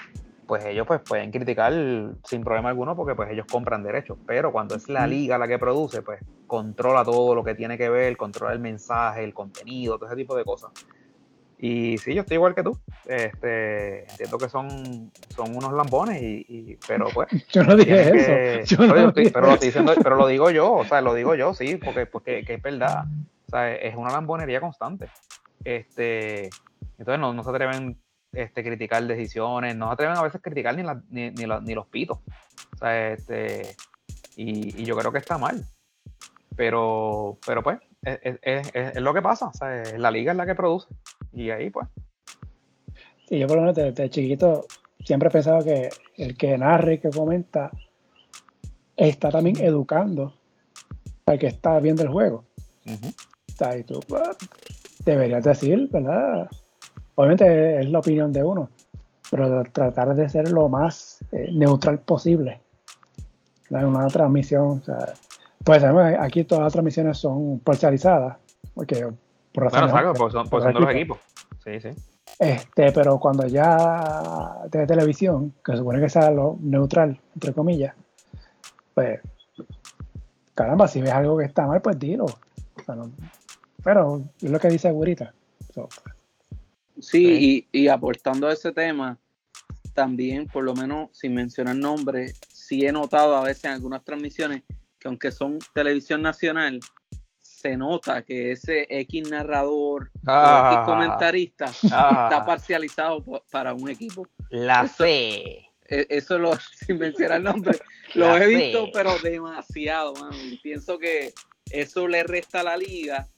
pues 0.48 0.65
ellos 0.65 0.88
pues 0.88 1.02
pueden 1.02 1.32
criticar 1.32 1.74
sin 2.24 2.44
problema 2.44 2.70
alguno 2.70 2.95
porque 2.95 3.15
pues 3.15 3.30
ellos 3.32 3.45
compran 3.52 3.84
derechos, 3.84 4.18
pero 4.26 4.52
cuando 4.52 4.76
es 4.76 4.90
la 4.90 5.07
liga 5.07 5.38
la 5.38 5.48
que 5.48 5.60
produce, 5.60 6.02
pues 6.02 6.20
controla 6.48 7.03
todo 7.03 7.36
lo 7.36 7.44
que 7.44 7.56
tiene 7.56 7.78
que 7.78 7.90
ver, 7.90 8.15
controla 8.18 8.53
el 8.53 8.60
mensaje, 8.60 9.24
el 9.24 9.34
contenido, 9.34 9.98
todo 9.98 10.07
ese 10.07 10.15
tipo 10.15 10.36
de 10.36 10.44
cosas. 10.44 10.72
Y 11.65 11.98
sí, 11.98 12.14
yo 12.14 12.23
estoy 12.23 12.35
igual 12.35 12.53
que 12.53 12.61
tú. 12.61 12.77
Este, 13.06 14.02
entiendo 14.11 14.38
que 14.38 14.49
son, 14.49 15.14
son 15.34 15.56
unos 15.56 15.72
lambones, 15.72 16.22
y, 16.22 16.77
pero 16.85 17.07
pues. 17.14 17.30
Yo 17.53 17.64
no 17.64 17.77
dije 17.77 18.60
eso. 18.60 18.76
pero, 20.03 20.18
lo 20.18 20.27
digo 20.27 20.52
yo, 20.52 20.73
o 20.73 20.84
sea, 20.84 20.99
lo 20.99 21.14
digo 21.14 21.35
yo, 21.35 21.53
sí, 21.53 21.77
porque, 21.77 22.06
porque 22.06 22.44
es 22.45 22.61
verdad. 22.61 23.06
O 23.48 23.52
sea, 23.52 23.73
es 23.76 23.95
una 23.95 24.11
lambonería 24.11 24.60
constante. 24.60 25.10
Este, 25.64 26.49
entonces 26.98 27.19
no, 27.22 27.34
no 27.34 27.44
se 27.45 27.49
atreven 27.49 27.98
este, 28.34 28.61
criticar 28.61 29.02
decisiones, 29.06 29.73
no 29.77 29.88
se 29.88 29.94
atreven 29.94 30.18
a 30.18 30.23
veces 30.23 30.41
a 30.41 30.44
criticar 30.44 30.76
ni, 30.76 30.84
ni, 31.11 31.31
ni, 31.31 31.73
los 31.76 31.88
pitos. 31.88 32.18
O 32.73 32.77
sea, 32.77 33.14
este, 33.14 33.73
y, 34.35 34.81
y 34.81 34.84
yo 34.84 34.98
creo 34.98 35.14
que 35.14 35.19
está 35.19 35.38
mal. 35.38 35.64
Pero, 36.57 37.38
pero 37.48 37.64
pues, 37.64 37.80
es, 38.03 39.02
lo 39.02 39.14
que 39.14 39.22
pasa. 39.22 39.48
O 39.48 39.53
sea, 39.53 39.81
la 39.98 40.11
liga 40.11 40.34
es 40.34 40.38
la 40.38 40.45
que 40.45 40.56
produce. 40.56 40.88
Y 41.34 41.49
ahí, 41.49 41.69
pues. 41.69 41.88
Sí, 43.27 43.39
yo 43.39 43.47
por 43.47 43.57
lo 43.57 43.64
menos 43.64 43.76
desde, 43.76 44.10
chiquito 44.10 44.65
siempre 45.03 45.30
he 45.30 45.31
pensado 45.31 45.64
que 45.64 45.89
el 46.18 46.38
que 46.38 46.57
narre 46.57 46.95
y 46.95 46.97
que 46.99 47.10
comenta 47.10 47.72
está 48.95 49.30
también 49.30 49.57
educando 49.60 50.34
al 51.26 51.39
que 51.39 51.47
está 51.47 51.80
viendo 51.80 52.03
el 52.03 52.10
juego. 52.10 52.45
o 52.85 53.51
sea, 53.55 53.77
y 53.77 53.84
tú 53.84 53.99
pues, 54.07 54.22
deberías 55.05 55.43
decir, 55.43 55.89
¿verdad? 55.91 56.49
Obviamente 57.15 57.80
es 57.80 57.89
la 57.89 57.99
opinión 57.99 58.31
de 58.31 58.43
uno, 58.43 58.69
pero 59.30 59.64
tratar 59.64 60.15
de 60.15 60.30
ser 60.30 60.51
lo 60.51 60.69
más 60.69 61.23
eh, 61.31 61.49
neutral 61.53 61.99
posible. 61.99 62.61
en 63.69 63.85
Una 63.85 64.07
transmisión, 64.07 64.80
o 64.80 64.84
sea, 64.84 65.14
pues 65.64 65.84
aquí 65.84 66.43
todas 66.43 66.65
las 66.65 66.73
transmisiones 66.73 67.18
son 67.18 67.60
parcializadas, 67.60 68.38
porque 68.73 69.07
por 69.53 69.65
razones 69.65 69.91
claro, 69.91 70.13
pues 70.13 70.34
son, 70.34 70.49
pues 70.49 70.63
son 70.63 70.73
de 70.73 70.80
los 70.80 70.89
equipos. 70.89 71.19
Sí, 71.63 71.80
sí. 71.80 71.89
Este, 72.39 72.91
pero 72.91 73.19
cuando 73.19 73.45
ya 73.47 74.61
de 74.69 74.88
televisión, 74.88 75.53
que 75.63 75.73
se 75.73 75.77
supone 75.77 76.01
que 76.01 76.09
sea 76.09 76.31
lo 76.31 76.57
neutral, 76.61 77.19
entre 77.35 77.53
comillas, 77.53 77.95
pues, 78.93 79.21
caramba, 80.55 80.88
si 80.88 81.01
ves 81.01 81.11
algo 81.11 81.38
que 81.38 81.45
está 81.45 81.67
mal, 81.67 81.81
pues 81.81 81.99
dilo. 81.99 82.25
pero 83.84 84.23
es 84.41 84.49
lo 84.49 84.59
que 84.59 84.69
dice 84.69 84.91
Gurita. 84.91 85.34
sí, 86.99 87.67
y, 87.71 87.84
y 87.84 87.88
aportando 87.88 88.47
a 88.47 88.53
ese 88.53 88.71
tema, 88.71 89.17
también, 89.93 90.47
por 90.47 90.63
lo 90.63 90.73
menos 90.73 91.09
sin 91.13 91.35
mencionar 91.35 91.75
nombre, 91.75 92.34
sí 92.51 92.85
he 92.85 92.91
notado 92.91 93.35
a 93.35 93.43
veces 93.43 93.65
en 93.65 93.71
algunas 93.71 94.03
transmisiones 94.03 94.63
que 94.99 95.07
aunque 95.07 95.31
son 95.31 95.59
televisión 95.73 96.21
nacional, 96.21 96.80
se 97.64 97.77
nota 97.77 98.23
que 98.23 98.52
ese 98.52 98.85
X 98.90 99.30
narrador 99.30 100.11
o 100.27 100.73
X 100.73 100.80
comentarista 100.85 101.72
ah. 101.94 102.27
está 102.30 102.45
parcializado 102.45 103.23
para 103.49 103.73
un 103.73 103.90
equipo. 103.90 104.27
La 104.49 104.85
fe. 104.85 105.69
E, 105.88 106.07
eso 106.10 106.38
lo, 106.38 106.52
sin 106.85 106.98
mencionar 106.98 107.38
el 107.38 107.44
nombre, 107.44 107.80
lo 108.15 108.38
he 108.38 108.48
visto, 108.48 108.90
pero 108.91 109.18
demasiado, 109.19 110.14
Y 110.44 110.57
pienso 110.57 110.99
que 110.99 111.34
eso 111.72 112.06
le 112.10 112.23
resta 112.23 112.60
a 112.60 112.64
la 112.64 112.76
liga. 112.76 113.30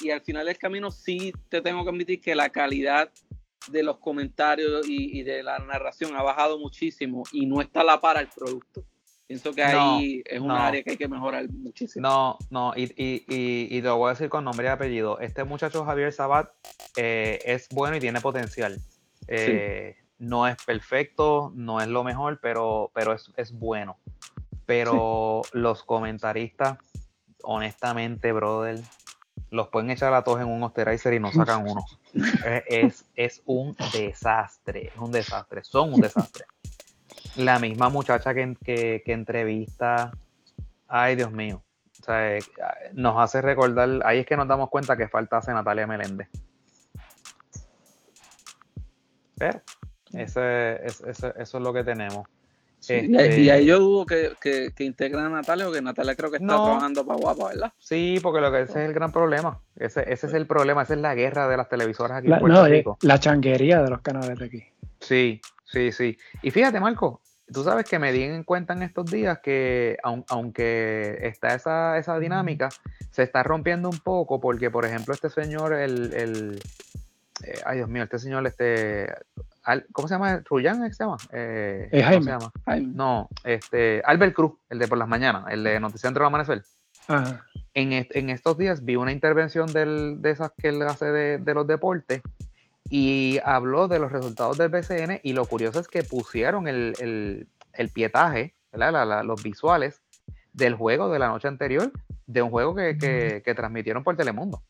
Y 0.00 0.10
al 0.10 0.20
final 0.20 0.46
del 0.46 0.58
camino, 0.58 0.92
sí 0.92 1.32
te 1.48 1.60
tengo 1.60 1.82
que 1.82 1.90
admitir 1.90 2.20
que 2.20 2.36
la 2.36 2.50
calidad 2.50 3.10
de 3.66 3.82
los 3.82 3.98
comentarios 3.98 4.88
y, 4.88 5.18
y 5.18 5.22
de 5.24 5.42
la 5.42 5.58
narración 5.58 6.14
ha 6.16 6.22
bajado 6.22 6.56
muchísimo 6.60 7.24
y 7.32 7.46
no 7.46 7.60
está 7.60 7.80
a 7.80 7.84
la 7.84 8.00
para 8.00 8.20
el 8.20 8.28
producto. 8.28 8.84
Pienso 9.26 9.54
que 9.54 9.62
ahí 9.62 10.22
es 10.26 10.40
un 10.40 10.50
área 10.50 10.82
que 10.82 10.90
hay 10.90 10.96
que 10.96 11.08
mejorar 11.08 11.48
muchísimo. 11.50 12.06
No, 12.06 12.38
no, 12.50 12.72
y, 12.76 12.84
y, 12.96 13.24
y, 13.28 13.80
te 13.80 13.88
lo 13.88 13.96
voy 13.96 14.08
a 14.08 14.10
decir 14.10 14.28
con 14.28 14.44
nombre 14.44 14.66
y 14.66 14.68
apellido. 14.68 15.20
Este 15.20 15.44
muchacho 15.44 15.84
Javier 15.84 16.12
Sabat 16.12 16.50
eh, 16.96 17.38
es 17.44 17.68
bueno 17.70 17.96
y 17.96 18.00
tiene 18.00 18.20
potencial. 18.20 18.78
Eh, 19.28 19.96
no 20.18 20.46
es 20.46 20.56
perfecto, 20.64 21.52
no 21.54 21.80
es 21.80 21.88
lo 21.88 22.04
mejor, 22.04 22.40
pero, 22.42 22.90
pero 22.94 23.12
es, 23.12 23.32
es 23.36 23.52
bueno. 23.52 23.96
Pero 24.66 25.42
los 25.52 25.82
comentaristas, 25.84 26.78
honestamente, 27.42 28.32
brother, 28.32 28.80
los 29.50 29.68
pueden 29.68 29.90
echar 29.90 30.12
a 30.14 30.24
todos 30.24 30.40
en 30.40 30.48
un 30.48 30.62
osterizer 30.62 31.14
y 31.14 31.20
no 31.20 31.32
sacan 31.32 31.68
uno. 31.68 31.84
es, 32.66 33.04
es 33.14 33.42
un 33.46 33.76
desastre, 33.92 34.88
es 34.88 34.96
un 34.96 35.12
desastre, 35.12 35.64
son 35.64 35.94
un 35.94 36.00
desastre 36.00 36.44
la 37.36 37.58
misma 37.58 37.88
muchacha 37.88 38.34
que, 38.34 38.56
que, 39.04 39.12
entrevista. 39.12 40.12
Ay, 40.88 41.16
Dios 41.16 41.32
mío. 41.32 41.62
O 42.00 42.04
sea, 42.04 42.36
eh, 42.36 42.40
nos 42.92 43.18
hace 43.18 43.40
recordar, 43.42 44.00
ahí 44.04 44.20
es 44.20 44.26
que 44.26 44.36
nos 44.36 44.48
damos 44.48 44.68
cuenta 44.70 44.96
que 44.96 45.08
faltase 45.08 45.52
Natalia 45.52 45.86
Meléndez. 45.86 46.28
Pero 49.38 49.60
ese, 50.12 50.84
eso 50.84 51.32
es 51.36 51.54
lo 51.54 51.72
que 51.72 51.84
tenemos. 51.84 52.26
Este, 52.88 53.40
y 53.40 53.48
ahí 53.48 53.66
yo 53.66 53.78
dudo 53.78 54.06
que, 54.06 54.32
que, 54.40 54.84
integren 54.84 55.26
a 55.26 55.28
Natalia, 55.28 55.66
porque 55.66 55.80
Natalia 55.80 56.16
creo 56.16 56.30
que 56.30 56.38
está 56.38 56.48
trabajando 56.48 57.06
para 57.06 57.20
guapa, 57.20 57.48
¿verdad? 57.50 57.72
Sí, 57.78 58.18
porque 58.20 58.40
lo 58.40 58.50
que 58.50 58.62
ese 58.62 58.82
es 58.82 58.88
el 58.88 58.92
gran 58.92 59.12
problema. 59.12 59.60
Ese, 59.76 60.00
ese 60.12 60.26
es 60.26 60.34
el 60.34 60.46
problema, 60.46 60.82
esa 60.82 60.94
es 60.94 61.00
la 61.00 61.14
guerra 61.14 61.46
de 61.46 61.56
las 61.56 61.68
televisoras 61.68 62.18
aquí 62.18 62.32
en 62.32 62.40
Puerto 62.40 62.66
eh, 62.66 62.70
Rico. 62.70 62.98
La 63.02 63.20
changuería 63.20 63.82
de 63.82 63.90
los 63.90 64.00
canales 64.00 64.36
de 64.36 64.44
aquí. 64.44 64.64
Sí, 64.98 65.40
sí, 65.72 65.92
sí. 65.92 66.18
Y 66.42 66.50
fíjate, 66.50 66.78
Marco, 66.80 67.20
tú 67.52 67.64
sabes 67.64 67.86
que 67.86 67.98
me 67.98 68.12
di 68.12 68.22
en 68.22 68.44
cuenta 68.44 68.74
en 68.74 68.82
estos 68.82 69.10
días 69.10 69.38
que 69.42 69.98
aunque 70.02 71.18
está 71.22 71.54
esa, 71.54 71.98
esa 71.98 72.18
dinámica, 72.18 72.68
se 73.10 73.22
está 73.22 73.42
rompiendo 73.42 73.88
un 73.88 73.98
poco 73.98 74.40
porque, 74.40 74.70
por 74.70 74.84
ejemplo, 74.84 75.14
este 75.14 75.30
señor, 75.30 75.72
el, 75.74 76.12
el 76.14 76.60
eh, 77.44 77.60
ay 77.64 77.78
Dios 77.78 77.88
mío, 77.88 78.02
este 78.02 78.18
señor, 78.18 78.46
este 78.46 79.08
¿cómo 79.92 80.08
se 80.08 80.14
llama? 80.14 80.42
¿Ruyán 80.48 80.92
se 80.92 81.04
llama? 81.04 81.16
Eh, 81.32 81.88
Jaime. 82.04 82.24
se 82.24 82.30
llama? 82.30 82.52
No, 82.94 83.28
este, 83.44 84.02
Albert 84.04 84.34
Cruz, 84.34 84.52
el 84.70 84.78
de 84.78 84.88
por 84.88 84.98
las 84.98 85.08
mañanas, 85.08 85.44
el 85.50 85.62
de 85.62 85.78
Noticiero 85.80 86.26
Amanecer. 86.26 86.62
En, 87.74 87.92
en, 87.92 88.30
estos 88.30 88.58
días 88.58 88.84
vi 88.84 88.96
una 88.96 89.12
intervención 89.12 89.72
del, 89.72 90.20
de 90.20 90.30
esas 90.30 90.52
que 90.56 90.68
él 90.68 90.82
hace 90.82 91.06
de, 91.06 91.54
los 91.54 91.66
deportes 91.66 92.22
y 92.94 93.40
habló 93.42 93.88
de 93.88 93.98
los 93.98 94.12
resultados 94.12 94.58
del 94.58 94.68
BCN 94.68 95.20
y 95.22 95.32
lo 95.32 95.46
curioso 95.46 95.80
es 95.80 95.88
que 95.88 96.02
pusieron 96.02 96.68
el, 96.68 97.48
pietaje, 97.94 98.54
los 98.70 99.42
visuales 99.42 100.02
del 100.52 100.74
juego 100.74 101.08
de 101.08 101.18
la 101.18 101.28
noche 101.28 101.48
anterior, 101.48 101.90
de 102.26 102.42
un 102.42 102.50
juego 102.50 102.74
que, 102.74 103.42
transmitieron 103.56 104.04
por 104.04 104.14
Telemundo. 104.14 104.62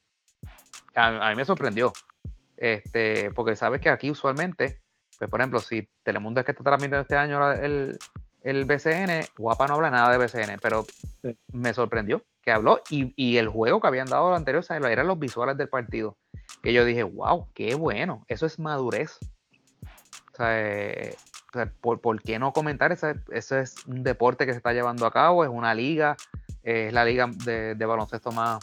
A, 0.94 1.26
a, 1.26 1.30
mí 1.30 1.36
me 1.36 1.44
sorprendió, 1.44 1.92
este, 2.56 3.32
porque 3.32 3.56
sabes 3.56 3.80
que 3.80 3.88
aquí 3.90 4.08
usualmente 4.08 4.80
pues, 5.18 5.28
por 5.28 5.40
ejemplo, 5.40 5.58
si 5.58 5.88
Telemundo 6.04 6.38
es 6.38 6.46
que 6.46 6.52
está 6.52 6.62
transmitiendo 6.62 7.00
este 7.00 7.16
año 7.16 7.50
el, 7.50 7.98
el 8.42 8.64
BCN, 8.64 9.26
Guapa 9.36 9.66
no 9.66 9.74
habla 9.74 9.90
nada 9.90 10.16
de 10.16 10.18
BCN, 10.18 10.60
pero 10.62 10.86
me 11.52 11.74
sorprendió 11.74 12.22
que 12.40 12.52
habló 12.52 12.82
y, 12.88 13.36
el 13.36 13.48
juego 13.48 13.80
que 13.80 13.86
habían 13.88 14.08
dado 14.08 14.32
anterior 14.32 14.64
o 14.68 14.86
eran 14.86 15.08
los 15.08 15.18
visuales 15.18 15.56
del 15.56 15.68
partido. 15.68 16.16
Que 16.62 16.72
yo 16.72 16.84
dije, 16.84 17.02
wow, 17.02 17.48
qué 17.54 17.74
bueno, 17.74 18.24
eso 18.28 18.46
es 18.46 18.58
madurez. 18.58 19.18
O 20.32 20.36
sea, 20.36 20.60
eh, 20.60 21.16
¿por, 21.80 22.22
qué 22.22 22.38
no 22.38 22.52
comentar? 22.52 22.92
Ese, 22.92 23.16
ese, 23.30 23.60
es 23.60 23.86
un 23.86 24.02
deporte 24.02 24.46
que 24.46 24.52
se 24.52 24.58
está 24.58 24.72
llevando 24.72 25.06
a 25.06 25.12
cabo, 25.12 25.44
es 25.44 25.50
una 25.50 25.74
liga, 25.74 26.16
es 26.62 26.92
la 26.92 27.04
liga 27.04 27.28
de, 27.44 27.74
baloncesto 27.74 28.32
más, 28.32 28.60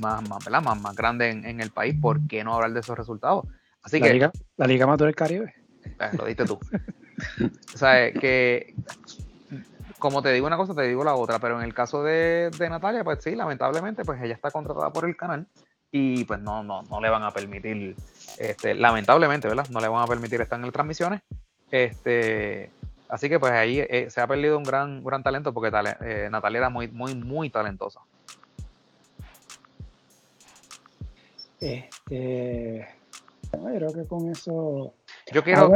más, 0.00 0.22
más, 0.28 0.80
más, 0.80 0.96
grande 0.96 1.30
en, 1.30 1.44
en, 1.44 1.60
el 1.60 1.70
país. 1.70 1.94
¿Por 2.00 2.26
qué 2.26 2.42
no 2.42 2.54
hablar 2.54 2.72
de 2.72 2.80
esos 2.80 2.96
resultados? 2.96 3.46
Así 3.82 3.98
la 4.00 4.06
que, 4.06 4.12
liga, 4.12 4.32
la 4.56 4.66
Liga 4.66 4.84
Amateur 4.84 5.06
del 5.06 5.16
Caribe. 5.16 5.54
Ah, 5.98 6.10
lo 6.16 6.26
diste 6.26 6.44
tú. 6.44 6.58
o 7.74 7.78
sea, 7.78 8.12
que 8.12 8.74
como 10.00 10.22
te 10.22 10.32
digo 10.32 10.46
una 10.46 10.56
cosa, 10.56 10.74
te 10.74 10.82
digo 10.82 11.04
la 11.04 11.14
otra, 11.14 11.38
pero 11.38 11.58
en 11.58 11.64
el 11.64 11.74
caso 11.74 12.02
de, 12.02 12.50
Natalia, 12.58 13.04
pues 13.04 13.22
sí, 13.22 13.36
lamentablemente, 13.36 14.04
pues 14.04 14.20
ella 14.20 14.34
está 14.34 14.50
contratada 14.50 14.92
por 14.92 15.08
el 15.08 15.16
canal 15.16 15.46
y 15.92 16.24
pues 16.24 16.40
no, 16.40 16.62
no, 16.62 16.82
no 16.82 17.00
le 17.00 17.10
van 17.10 17.22
a 17.22 17.30
permitir, 17.30 17.96
este, 18.38 18.74
lamentablemente, 18.74 19.48
¿verdad? 19.48 19.68
No 19.70 19.80
le 19.80 19.88
van 19.88 20.02
a 20.02 20.06
permitir 20.06 20.40
estar 20.40 20.58
en 20.58 20.66
las 20.66 20.72
transmisiones. 20.72 21.22
Este, 21.70 22.70
así 23.08 23.28
que 23.28 23.38
pues 23.38 23.52
ahí 23.52 23.80
eh, 23.80 24.08
se 24.10 24.20
ha 24.20 24.26
perdido 24.26 24.58
un 24.58 24.64
gran, 24.64 25.02
gran 25.02 25.22
talento 25.22 25.52
porque 25.52 25.70
eh, 26.02 26.28
Natalia 26.30 26.58
era 26.58 26.70
muy, 26.70 26.88
muy, 26.88 27.14
muy 27.14 27.50
talentosa. 27.50 28.00
Este, 31.60 32.88
creo 33.50 33.92
que 33.92 34.06
con 34.06 34.30
eso 34.30 34.94
yo 35.30 35.44
quiero. 35.44 35.72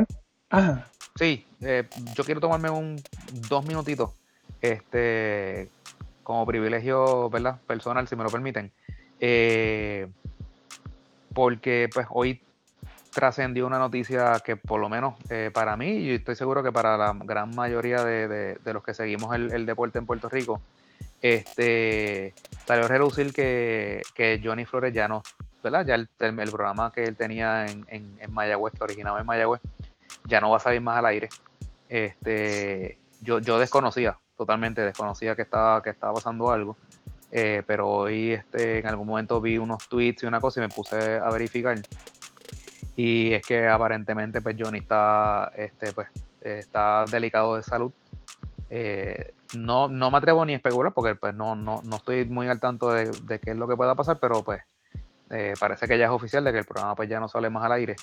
Ah, 0.50 0.86
Sí, 1.16 1.46
eh, 1.60 1.88
yo 2.16 2.24
quiero 2.24 2.40
tomarme 2.40 2.70
un 2.70 3.00
dos 3.48 3.64
minutitos. 3.64 4.10
Este, 4.60 5.70
como 6.24 6.44
privilegio, 6.44 7.30
¿verdad? 7.30 7.60
Personal, 7.68 8.08
si 8.08 8.16
me 8.16 8.24
lo 8.24 8.30
permiten. 8.30 8.72
Eh, 9.20 10.08
porque 11.32 11.88
pues 11.92 12.06
hoy 12.10 12.40
trascendió 13.12 13.66
una 13.66 13.78
noticia 13.78 14.40
que 14.44 14.56
por 14.56 14.80
lo 14.80 14.88
menos 14.88 15.14
eh, 15.30 15.50
para 15.52 15.76
mí, 15.76 15.98
y 15.98 16.10
estoy 16.10 16.34
seguro 16.34 16.62
que 16.62 16.72
para 16.72 16.96
la 16.96 17.16
gran 17.24 17.54
mayoría 17.54 18.04
de, 18.04 18.58
los 18.64 18.82
que 18.82 18.94
seguimos 18.94 19.34
el, 19.34 19.66
deporte 19.66 19.98
en 19.98 20.06
Puerto 20.06 20.28
Rico, 20.28 20.60
este 21.22 22.34
salió 22.66 22.84
a 22.84 22.88
reducir 22.88 23.32
que, 23.32 24.02
que 24.14 24.40
Johnny 24.42 24.64
Flores 24.64 24.92
ya 24.92 25.08
no 25.08 25.22
¿verdad? 25.64 25.86
Ya 25.86 25.94
el, 25.94 26.08
programa 26.50 26.92
que 26.92 27.04
él 27.04 27.16
tenía 27.16 27.66
en, 27.66 27.86
en, 27.88 28.18
en 28.20 28.32
Mayagüez, 28.32 28.74
que 28.74 28.84
originaba 28.84 29.18
en 29.18 29.26
Mayagüez, 29.26 29.62
ya 30.24 30.40
no 30.40 30.50
va 30.50 30.58
a 30.58 30.60
salir 30.60 30.82
más 30.82 30.98
al 30.98 31.06
aire. 31.06 31.30
Este, 31.88 32.98
yo, 33.22 33.38
yo 33.38 33.58
desconocía, 33.58 34.18
totalmente 34.36 34.82
desconocía 34.82 35.34
que 35.34 35.42
estaba, 35.42 35.82
que 35.82 35.90
estaba 35.90 36.12
pasando 36.14 36.50
algo. 36.50 36.76
Eh, 37.36 37.64
pero 37.66 37.88
hoy 37.88 38.30
este, 38.30 38.78
en 38.78 38.86
algún 38.86 39.08
momento 39.08 39.40
vi 39.40 39.58
unos 39.58 39.88
tweets 39.88 40.22
y 40.22 40.26
una 40.26 40.40
cosa 40.40 40.60
y 40.60 40.62
me 40.62 40.68
puse 40.68 41.16
a 41.16 41.28
verificar. 41.30 41.76
Y 42.94 43.32
es 43.32 43.44
que 43.44 43.66
aparentemente 43.66 44.40
pues 44.40 44.54
Johnny 44.56 44.78
está, 44.78 45.50
este, 45.56 45.92
pues, 45.92 46.06
está 46.40 47.04
delicado 47.10 47.56
de 47.56 47.64
salud. 47.64 47.90
Eh, 48.70 49.34
no, 49.56 49.88
no 49.88 50.12
me 50.12 50.18
atrevo 50.18 50.44
ni 50.44 50.52
a 50.52 50.56
especular 50.56 50.92
porque 50.92 51.16
pues 51.16 51.34
no, 51.34 51.56
no, 51.56 51.82
no 51.84 51.96
estoy 51.96 52.24
muy 52.24 52.46
al 52.46 52.60
tanto 52.60 52.92
de, 52.92 53.10
qué 53.40 53.50
es 53.50 53.56
lo 53.56 53.66
que 53.66 53.74
pueda 53.74 53.96
pasar, 53.96 54.20
pero 54.20 54.44
pues 54.44 54.62
eh, 55.30 55.54
parece 55.58 55.88
que 55.88 55.98
ya 55.98 56.04
es 56.04 56.12
oficial 56.12 56.44
de 56.44 56.52
que 56.52 56.58
el 56.58 56.64
programa 56.64 56.94
pues 56.94 57.08
ya 57.08 57.18
no 57.18 57.26
sale 57.26 57.50
más 57.50 57.64
al 57.64 57.72
aire. 57.72 57.96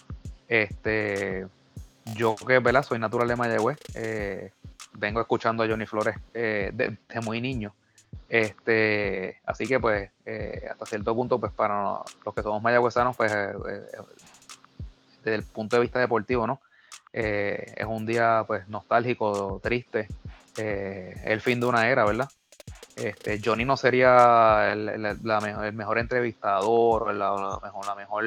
Este, 0.49 1.47
yo 2.15 2.35
que 2.35 2.59
¿verdad? 2.59 2.83
soy 2.83 2.99
natural 2.99 3.29
de 3.29 3.37
Mayagüez, 3.37 3.77
vengo 4.91 5.21
escuchando 5.21 5.63
a 5.63 5.69
Johnny 5.69 5.85
Flores 5.85 6.15
desde 6.33 7.21
muy 7.23 7.39
niño. 7.39 7.73
Este, 8.29 9.41
así 9.45 9.67
que 9.67 9.79
pues 9.79 10.09
hasta 10.69 10.85
cierto 10.85 11.13
punto 11.13 11.39
pues 11.39 11.51
para 11.51 11.99
los 12.25 12.33
que 12.33 12.41
somos 12.41 12.61
mayagüezanos 12.61 13.15
pues 13.17 13.31
desde 15.23 15.35
el 15.35 15.43
punto 15.43 15.75
de 15.75 15.81
vista 15.81 15.99
deportivo, 15.99 16.47
¿no? 16.47 16.61
es 17.13 17.85
un 17.85 18.05
día 18.05 18.45
pues 18.47 18.67
nostálgico, 18.69 19.59
triste, 19.61 20.07
el 20.55 21.41
fin 21.41 21.59
de 21.59 21.65
una 21.65 21.89
era, 21.89 22.05
¿verdad? 22.05 22.29
Este, 22.95 23.39
Johnny 23.43 23.65
no 23.65 23.77
sería 23.77 24.71
el, 24.71 25.73
mejor, 25.73 25.97
entrevistador, 25.97 27.13
la, 27.13 27.59
mejor, 27.95 28.25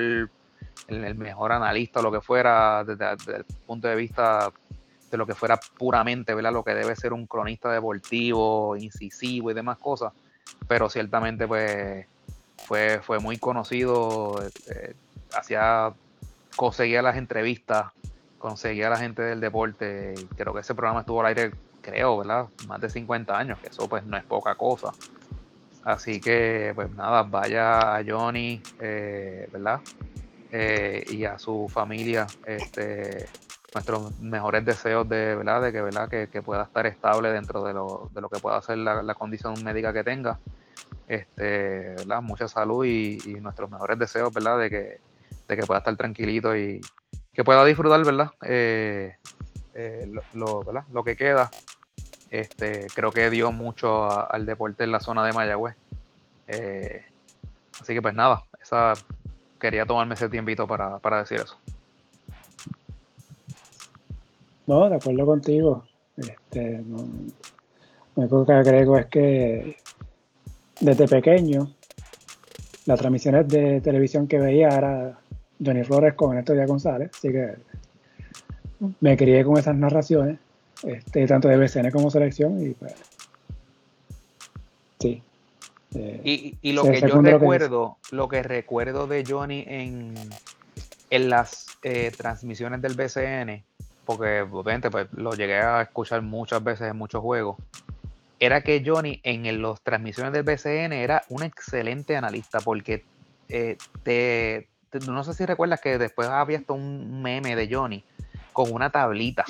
el, 0.88 1.14
mejor 1.14 1.52
analista 1.52 2.00
lo 2.02 2.10
que 2.10 2.20
fuera 2.20 2.82
desde, 2.84 3.36
el 3.36 3.44
punto 3.66 3.88
de 3.88 3.94
vista 3.94 4.50
lo 5.16 5.26
que 5.26 5.34
fuera 5.34 5.58
puramente, 5.78 6.34
¿verdad? 6.34 6.52
Lo 6.52 6.64
que 6.64 6.74
debe 6.74 6.96
ser 6.96 7.12
un 7.12 7.26
cronista 7.26 7.70
deportivo, 7.72 8.76
incisivo 8.76 9.50
y 9.50 9.54
demás 9.54 9.78
cosas. 9.78 10.12
Pero 10.68 10.88
ciertamente, 10.88 11.46
pues, 11.46 12.06
fue, 12.66 13.00
fue 13.02 13.18
muy 13.18 13.38
conocido, 13.38 14.42
eh, 14.68 14.94
hacía, 15.36 15.92
conseguía 16.56 17.02
las 17.02 17.16
entrevistas, 17.16 17.92
conseguía 18.38 18.88
a 18.88 18.90
la 18.90 18.98
gente 18.98 19.22
del 19.22 19.40
deporte. 19.40 20.14
Creo 20.36 20.52
que 20.54 20.60
ese 20.60 20.74
programa 20.74 21.00
estuvo 21.00 21.20
al 21.20 21.26
aire 21.26 21.52
creo, 21.84 22.18
¿verdad? 22.18 22.46
Más 22.66 22.80
de 22.80 22.88
50 22.88 23.36
años, 23.36 23.58
que 23.60 23.68
eso 23.68 23.88
pues 23.88 24.04
no 24.04 24.16
es 24.16 24.24
poca 24.24 24.54
cosa. 24.54 24.92
Así 25.84 26.18
que, 26.20 26.72
pues 26.74 26.90
nada, 26.94 27.22
vaya 27.24 27.96
a 27.96 28.04
Johnny, 28.04 28.60
eh, 28.80 29.48
¿verdad? 29.52 29.80
Eh, 30.50 31.04
y 31.10 31.24
a 31.24 31.38
su 31.38 31.68
familia, 31.68 32.26
este, 32.46 33.26
nuestros 33.74 34.20
mejores 34.20 34.64
deseos 34.64 35.08
de, 35.08 35.34
¿verdad? 35.36 35.62
De 35.62 35.72
que, 35.72 35.82
¿verdad? 35.82 36.08
Que, 36.08 36.42
pueda 36.42 36.62
estar 36.64 36.86
estable 36.86 37.30
dentro 37.32 37.64
de 37.64 37.74
lo, 37.74 38.10
de 38.14 38.20
lo 38.20 38.28
que 38.28 38.38
pueda 38.38 38.60
ser 38.62 38.78
la, 38.78 39.14
condición 39.14 39.54
médica 39.62 39.92
que 39.92 40.04
tenga. 40.04 40.38
Este, 41.08 41.94
¿verdad? 41.96 42.22
Mucha 42.22 42.48
salud 42.48 42.84
y, 42.84 43.18
nuestros 43.40 43.70
mejores 43.70 43.98
deseos, 43.98 44.32
¿verdad? 44.32 44.58
De 44.58 44.70
que, 44.70 45.00
de 45.48 45.56
que 45.56 45.62
pueda 45.66 45.78
estar 45.78 45.96
tranquilito 45.96 46.56
y 46.56 46.80
que 47.32 47.44
pueda 47.44 47.64
disfrutar, 47.64 48.04
¿verdad? 48.04 48.30
Eh, 48.42 49.16
lo, 50.34 50.62
¿verdad? 50.62 50.84
lo 50.92 51.02
que 51.02 51.16
queda 51.16 51.50
este, 52.34 52.88
creo 52.92 53.12
que 53.12 53.30
dio 53.30 53.52
mucho 53.52 54.10
al 54.28 54.44
deporte 54.44 54.82
en 54.82 54.90
la 54.90 54.98
zona 54.98 55.24
de 55.24 55.32
Mayagüez. 55.32 55.76
Eh, 56.48 57.04
así 57.80 57.94
que 57.94 58.02
pues 58.02 58.12
nada, 58.12 58.42
esa, 58.60 58.94
quería 59.60 59.86
tomarme 59.86 60.14
ese 60.14 60.28
tiempito 60.28 60.66
para, 60.66 60.98
decir 61.20 61.40
eso. 61.40 61.56
No, 64.66 64.88
de 64.88 64.96
acuerdo 64.96 65.26
contigo. 65.26 65.84
Este, 66.16 66.82
no, 66.86 67.08
lo 68.16 68.22
único 68.22 68.46
que 68.46 68.52
agrego 68.52 68.98
es 68.98 69.06
que 69.06 69.76
desde 70.80 71.08
pequeño 71.08 71.72
las 72.86 72.98
transmisiones 72.98 73.48
de 73.48 73.80
televisión 73.80 74.28
que 74.28 74.38
veía 74.38 74.68
era 74.68 75.18
Johnny 75.64 75.82
Flores 75.84 76.14
con 76.14 76.30
Ernesto 76.30 76.52
Díaz 76.52 76.68
González, 76.68 77.10
así 77.14 77.32
que 77.32 77.54
me 79.00 79.16
crié 79.16 79.44
con 79.44 79.58
esas 79.58 79.76
narraciones 79.76 80.38
este, 80.82 81.26
tanto 81.26 81.48
de 81.48 81.56
BCN 81.56 81.90
como 81.90 82.10
selección 82.10 82.64
y 82.64 82.70
pues 82.70 82.94
sí, 85.00 85.22
y, 85.94 86.58
y, 86.60 86.72
lo 86.72 86.82
que 86.82 87.00
yo 87.00 87.22
recuerdo, 87.22 87.96
lo 88.10 88.28
que, 88.28 88.42
recuerdo 88.42 89.06
de 89.06 89.24
Johnny 89.26 89.64
en, 89.66 90.14
en 91.10 91.30
las 91.30 91.66
eh, 91.82 92.10
transmisiones 92.16 92.82
del 92.82 92.94
BCN, 92.94 93.62
porque 94.04 94.42
obviamente 94.42 94.90
pues, 94.90 95.08
lo 95.12 95.32
llegué 95.32 95.58
a 95.58 95.82
escuchar 95.82 96.22
muchas 96.22 96.62
veces 96.62 96.90
en 96.90 96.96
muchos 96.96 97.22
juegos, 97.22 97.56
era 98.40 98.62
que 98.62 98.82
Johnny 98.84 99.20
en 99.22 99.62
las 99.62 99.80
transmisiones 99.80 100.32
del 100.32 100.42
BCN 100.42 100.92
era 100.92 101.22
un 101.28 101.42
excelente 101.42 102.16
analista, 102.16 102.60
porque 102.60 103.04
eh, 103.48 103.76
te, 104.02 104.68
no 105.06 105.24
sé 105.24 105.34
si 105.34 105.46
recuerdas 105.46 105.80
que 105.80 105.98
después 105.98 106.28
había 106.28 106.58
hasta 106.58 106.72
un 106.72 107.22
meme 107.22 107.56
de 107.56 107.72
Johnny 107.72 108.04
con 108.52 108.72
una 108.72 108.90
tablita. 108.90 109.44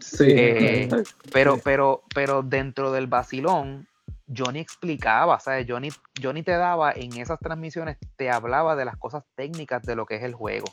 Sí. 0.00 0.26
Eh, 0.28 0.88
pero, 1.32 1.58
pero, 1.58 2.02
pero 2.14 2.42
dentro 2.42 2.92
del 2.92 3.06
vacilón, 3.06 3.86
Johnny 4.34 4.60
explicaba, 4.60 5.38
¿sabes? 5.40 5.66
Johnny, 5.68 5.90
Johnny 6.20 6.42
te 6.42 6.52
daba 6.52 6.92
en 6.92 7.16
esas 7.16 7.38
transmisiones, 7.38 7.98
te 8.16 8.30
hablaba 8.30 8.76
de 8.76 8.84
las 8.84 8.96
cosas 8.96 9.24
técnicas 9.34 9.82
de 9.82 9.96
lo 9.96 10.06
que 10.06 10.16
es 10.16 10.22
el 10.22 10.34
juego, 10.34 10.66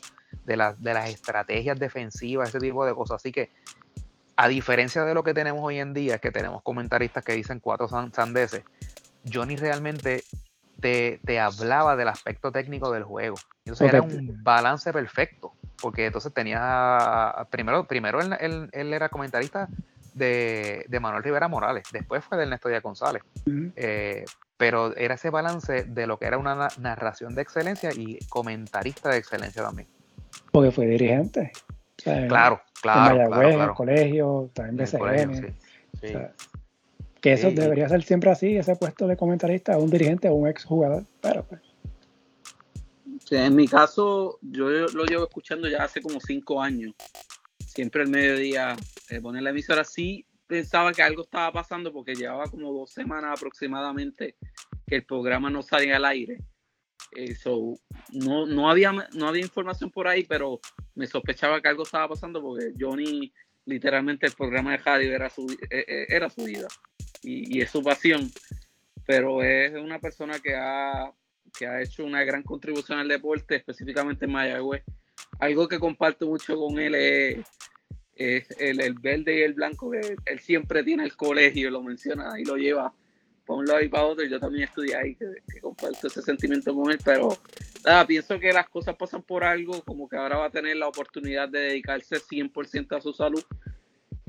de, 0.44 0.56
las 0.56 0.80
de 0.80 0.94
las 0.94 1.08
estrategias 1.10 1.78
defensivas, 1.78 2.48
ese 2.48 2.58
tipo 2.58 2.84
de 2.86 2.94
cosas. 2.94 3.16
Así 3.16 3.32
que, 3.32 3.50
a 4.36 4.48
diferencia 4.48 5.04
de 5.04 5.14
lo 5.14 5.22
que 5.22 5.34
tenemos 5.34 5.60
hoy 5.62 5.78
en 5.78 5.92
día, 5.92 6.16
es 6.16 6.20
que 6.20 6.30
tenemos 6.30 6.62
comentaristas 6.62 7.24
que 7.24 7.32
dicen 7.32 7.60
cuatro 7.60 7.88
sandeces, 7.88 8.62
Johnny 9.30 9.56
realmente 9.56 10.24
te, 10.80 11.20
te, 11.24 11.38
hablaba 11.38 11.94
del 11.96 12.08
aspecto 12.08 12.50
técnico 12.50 12.90
del 12.90 13.04
juego. 13.04 13.36
Entonces 13.64 13.88
era 13.88 14.00
un 14.00 14.42
balance 14.42 14.92
perfecto, 14.92 15.52
porque 15.82 16.06
entonces 16.06 16.32
tenía, 16.32 17.46
primero, 17.50 17.84
primero 17.84 18.20
él, 18.20 18.70
él 18.72 18.94
era 18.94 19.10
comentarista 19.10 19.68
de, 20.14 20.86
Manuel 21.00 21.22
Rivera 21.22 21.48
Morales, 21.48 21.84
después 21.92 22.24
fue 22.24 22.36
de 22.36 22.44
Ernesto 22.44 22.68
Díaz 22.68 22.82
González. 22.82 23.22
Eh, 23.76 24.24
pero 24.56 24.94
era 24.96 25.14
ese 25.14 25.30
balance 25.30 25.84
de 25.84 26.06
lo 26.06 26.18
que 26.18 26.26
era 26.26 26.38
una 26.38 26.68
narración 26.78 27.34
de 27.34 27.42
excelencia 27.42 27.90
y 27.92 28.18
comentarista 28.28 29.10
de 29.10 29.18
excelencia 29.18 29.62
también. 29.62 29.88
Porque 30.52 30.70
fue 30.70 30.86
dirigente. 30.86 31.52
claro, 32.02 32.60
claro. 32.80 33.22
En 33.22 33.30
Mayagüez, 33.30 33.68
en 33.68 33.74
colegio, 33.74 34.50
también 34.52 34.76
BCN. 34.76 35.54
que 37.20 37.32
eso 37.32 37.50
debería 37.50 37.88
ser 37.88 38.02
siempre 38.02 38.30
así, 38.30 38.56
ese 38.56 38.76
puesto 38.76 39.06
de 39.06 39.16
comentarista, 39.16 39.78
un 39.78 39.90
dirigente 39.90 40.28
o 40.28 40.34
un 40.34 40.48
ex 40.48 40.64
jugador. 40.64 41.04
Pero 41.20 41.44
pues. 41.44 41.60
en 43.30 43.56
mi 43.56 43.66
caso, 43.66 44.38
yo 44.42 44.68
lo 44.68 45.04
llevo 45.04 45.24
escuchando 45.24 45.68
ya 45.68 45.84
hace 45.84 46.02
como 46.02 46.20
cinco 46.20 46.60
años 46.60 46.94
siempre 47.70 48.02
el 48.02 48.08
mediodía 48.08 48.76
eh, 49.10 49.20
poner 49.20 49.42
la 49.42 49.50
emisora. 49.50 49.84
Sí 49.84 50.26
pensaba 50.46 50.92
que 50.92 51.02
algo 51.02 51.22
estaba 51.22 51.52
pasando 51.52 51.92
porque 51.92 52.14
llevaba 52.14 52.44
como 52.44 52.72
dos 52.72 52.90
semanas 52.90 53.38
aproximadamente 53.38 54.36
que 54.86 54.96
el 54.96 55.04
programa 55.04 55.50
no 55.50 55.62
salía 55.62 55.96
al 55.96 56.04
aire. 56.04 56.38
Eh, 57.16 57.36
no, 58.12 58.46
no, 58.46 58.70
había, 58.70 58.92
no 58.92 59.28
había 59.28 59.42
información 59.42 59.90
por 59.90 60.06
ahí, 60.06 60.24
pero 60.24 60.60
me 60.94 61.06
sospechaba 61.06 61.60
que 61.60 61.68
algo 61.68 61.82
estaba 61.82 62.08
pasando 62.08 62.40
porque 62.40 62.72
Johnny, 62.78 63.32
literalmente 63.64 64.26
el 64.26 64.32
programa 64.32 64.72
de 64.72 64.78
radio 64.78 65.14
era 65.14 65.30
su, 65.30 65.46
eh, 65.70 66.06
era 66.08 66.30
su 66.30 66.44
vida 66.44 66.68
y, 67.22 67.58
y, 67.58 67.60
es 67.60 67.70
su 67.70 67.82
pasión. 67.82 68.30
Pero 69.06 69.42
es 69.42 69.72
una 69.74 69.98
persona 69.98 70.38
que 70.38 70.54
ha, 70.54 71.12
que 71.58 71.66
ha 71.66 71.82
hecho 71.82 72.04
una 72.04 72.22
gran 72.22 72.42
contribución 72.42 72.98
al 72.98 73.08
deporte, 73.08 73.56
específicamente 73.56 74.26
en 74.26 74.32
Mayagüez 74.32 74.84
algo 75.38 75.68
que 75.68 75.78
comparto 75.78 76.26
mucho 76.26 76.56
con 76.56 76.78
él 76.78 76.94
es, 76.94 77.38
el, 78.20 78.94
verde 78.94 79.38
y 79.38 79.42
el 79.42 79.54
blanco 79.54 79.90
que 79.90 80.16
él 80.26 80.40
siempre 80.40 80.84
tiene 80.84 81.04
el 81.04 81.16
colegio, 81.16 81.70
lo 81.70 81.82
menciona 81.82 82.38
y 82.38 82.44
lo 82.44 82.56
lleva 82.56 82.92
para 83.46 83.58
un 83.58 83.66
lado 83.66 83.80
y 83.80 83.88
para 83.88 84.04
otro. 84.04 84.24
Yo 84.26 84.38
también 84.38 84.64
estudié 84.64 84.94
ahí, 84.94 85.14
que, 85.16 85.60
comparto 85.60 86.06
ese 86.06 86.20
sentimiento 86.20 86.74
con 86.74 86.90
él, 86.90 86.98
pero 87.02 87.36
nada, 87.84 88.06
pienso 88.06 88.38
que 88.38 88.52
las 88.52 88.68
cosas 88.68 88.94
pasan 88.96 89.22
por 89.22 89.42
algo, 89.42 89.82
como 89.84 90.08
que 90.08 90.16
ahora 90.16 90.36
va 90.36 90.46
a 90.46 90.50
tener 90.50 90.76
la 90.76 90.88
oportunidad 90.88 91.48
de 91.48 91.60
dedicarse 91.60 92.16
100% 92.16 92.96
a 92.96 93.00
su 93.00 93.12
salud. 93.14 93.42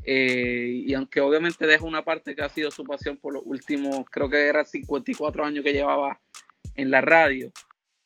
Eh, 0.03 0.84
y 0.85 0.93
aunque 0.93 1.19
obviamente 1.19 1.68
deja 1.68 1.85
una 1.85 2.03
parte 2.03 2.34
que 2.34 2.41
ha 2.41 2.49
sido 2.49 2.72
su 2.72 2.85
pasión 2.85 3.18
por 3.18 3.34
los 3.34 3.43
últimos, 3.45 4.05
creo 4.09 4.30
que 4.30 4.47
eran 4.47 4.65
54 4.65 5.45
años 5.45 5.63
que 5.63 5.73
llevaba 5.73 6.19
en 6.76 6.89
la 6.89 7.01
radio, 7.01 7.51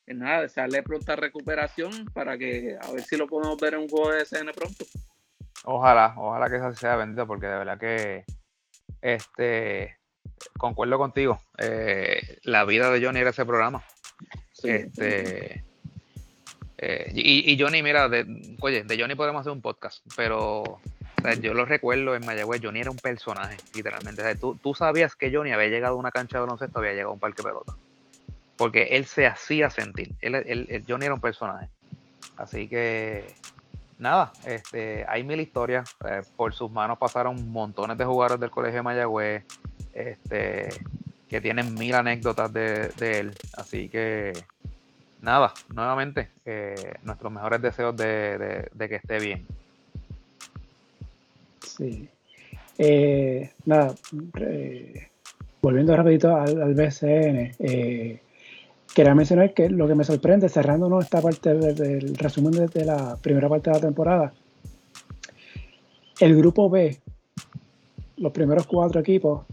pues 0.04 0.18
nada, 0.18 0.42
desearle 0.42 0.84
pronta 0.84 1.16
recuperación 1.16 2.06
para 2.14 2.38
que 2.38 2.76
a 2.82 2.92
ver 2.92 3.04
si 3.04 3.16
lo 3.16 3.28
podemos 3.28 3.58
ver 3.58 3.76
en 3.76 3.82
un 3.82 3.88
juego 3.88 4.12
de 4.12 4.26
SN 4.26 4.52
pronto. 4.52 4.86
Ojalá, 5.66 6.14
ojalá 6.18 6.50
que 6.50 6.58
eso 6.58 6.74
sea 6.74 6.96
bendito, 6.96 7.28
porque 7.28 7.48
de 7.48 7.58
verdad 7.58 7.78
que 7.78 8.26
este 9.02 9.98
concuerdo 10.58 10.98
contigo. 10.98 11.40
Eh, 11.58 12.40
la 12.44 12.66
vida 12.66 12.90
de 12.90 13.04
Johnny 13.04 13.20
era 13.20 13.32
ese 13.32 13.46
programa. 13.46 13.84
Este 14.64 15.64
eh, 16.78 17.12
y, 17.14 17.58
Johnny, 17.60 17.82
mira, 17.82 18.10
de, 18.10 18.26
oye, 18.60 18.84
de 18.84 19.00
Johnny 19.00 19.16
podemos 19.16 19.42
hacer 19.42 19.54
un 19.54 19.62
podcast, 19.62 20.06
pero 20.16 20.80
yo 21.42 21.54
lo 21.54 21.66
recuerdo 21.66 22.16
en 22.16 22.26
Mayagüez, 22.26 22.62
Johnny 22.62 22.82
era 22.82 22.92
un 22.92 22.98
personaje, 22.98 23.58
literalmente. 23.74 24.36
tú, 24.36 24.56
tú, 24.62 24.76
sabías 24.76 25.16
que 25.16 25.34
Johnny 25.34 25.52
había 25.52 25.70
llegado 25.70 25.96
a 25.96 26.00
una 26.00 26.12
cancha 26.12 26.38
de 26.38 26.42
baloncesto, 26.42 26.80
había 26.80 26.92
llegado 26.92 27.12
a 27.12 27.14
un 27.14 27.20
parque 27.20 27.42
de 27.42 27.50
pelota 27.50 27.76
porque 28.58 28.84
él 28.92 29.06
se 29.06 29.28
hacía 29.28 29.70
sentir. 29.70 30.16
Él, 30.22 30.36
él, 30.36 30.84
Johnny 30.88 31.06
era 31.06 31.14
un 31.14 31.22
personaje. 31.22 31.70
Así 32.38 32.68
que, 32.68 33.26
nada, 33.98 34.34
este, 34.46 35.06
hay 35.08 35.24
mil 35.24 35.40
historias. 35.40 35.96
Eh, 36.08 36.22
por 36.36 36.54
sus 36.54 36.72
manos 36.72 36.98
pasaron 36.98 37.50
montones 37.50 37.98
de 37.98 38.06
jugadores 38.06 38.40
del 38.40 38.52
Colegio 38.52 38.78
de 38.78 38.84
Mayagüez 38.84 39.44
este, 39.94 40.70
que 41.30 41.42
tienen 41.42 41.74
mil 41.76 41.96
anécdotas 41.96 42.52
de, 42.52 42.92
él. 43.00 43.34
Así 43.58 43.90
que, 43.90 44.34
nada, 45.22 45.54
nuevamente, 45.74 46.30
eh, 46.46 46.96
nuestros 47.04 47.32
mejores 47.32 47.62
deseos 47.62 47.96
de, 47.96 48.70
que 48.78 48.96
esté 48.96 49.20
bien. 49.20 49.46
Sí. 51.62 52.10
Eh, 52.78 53.52
nada, 53.66 53.96
volviendo 55.62 55.96
rapidito 55.96 56.36
al, 56.36 56.62
al 56.62 56.74
BCN, 56.74 57.54
Quería 58.96 59.14
mencionar 59.14 59.54
que 59.54 59.70
lo 59.70 59.90
que 59.90 59.94
me 59.94 60.06
sorprende, 60.06 60.48
cerrándonos 60.48 61.04
esta 61.04 61.22
parte 61.22 61.54
del 61.54 62.16
resumen 62.16 62.66
de, 62.66 62.86
la 62.86 63.18
primera 63.18 63.50
parte 63.50 63.70
de 63.70 63.76
la 63.76 63.82
temporada, 63.82 64.34
el 66.22 66.38
grupo 66.38 66.70
B, 66.70 66.98
los 68.16 68.32
primeros 68.32 68.66
cuatro 68.66 69.02
equipos, 69.02 69.44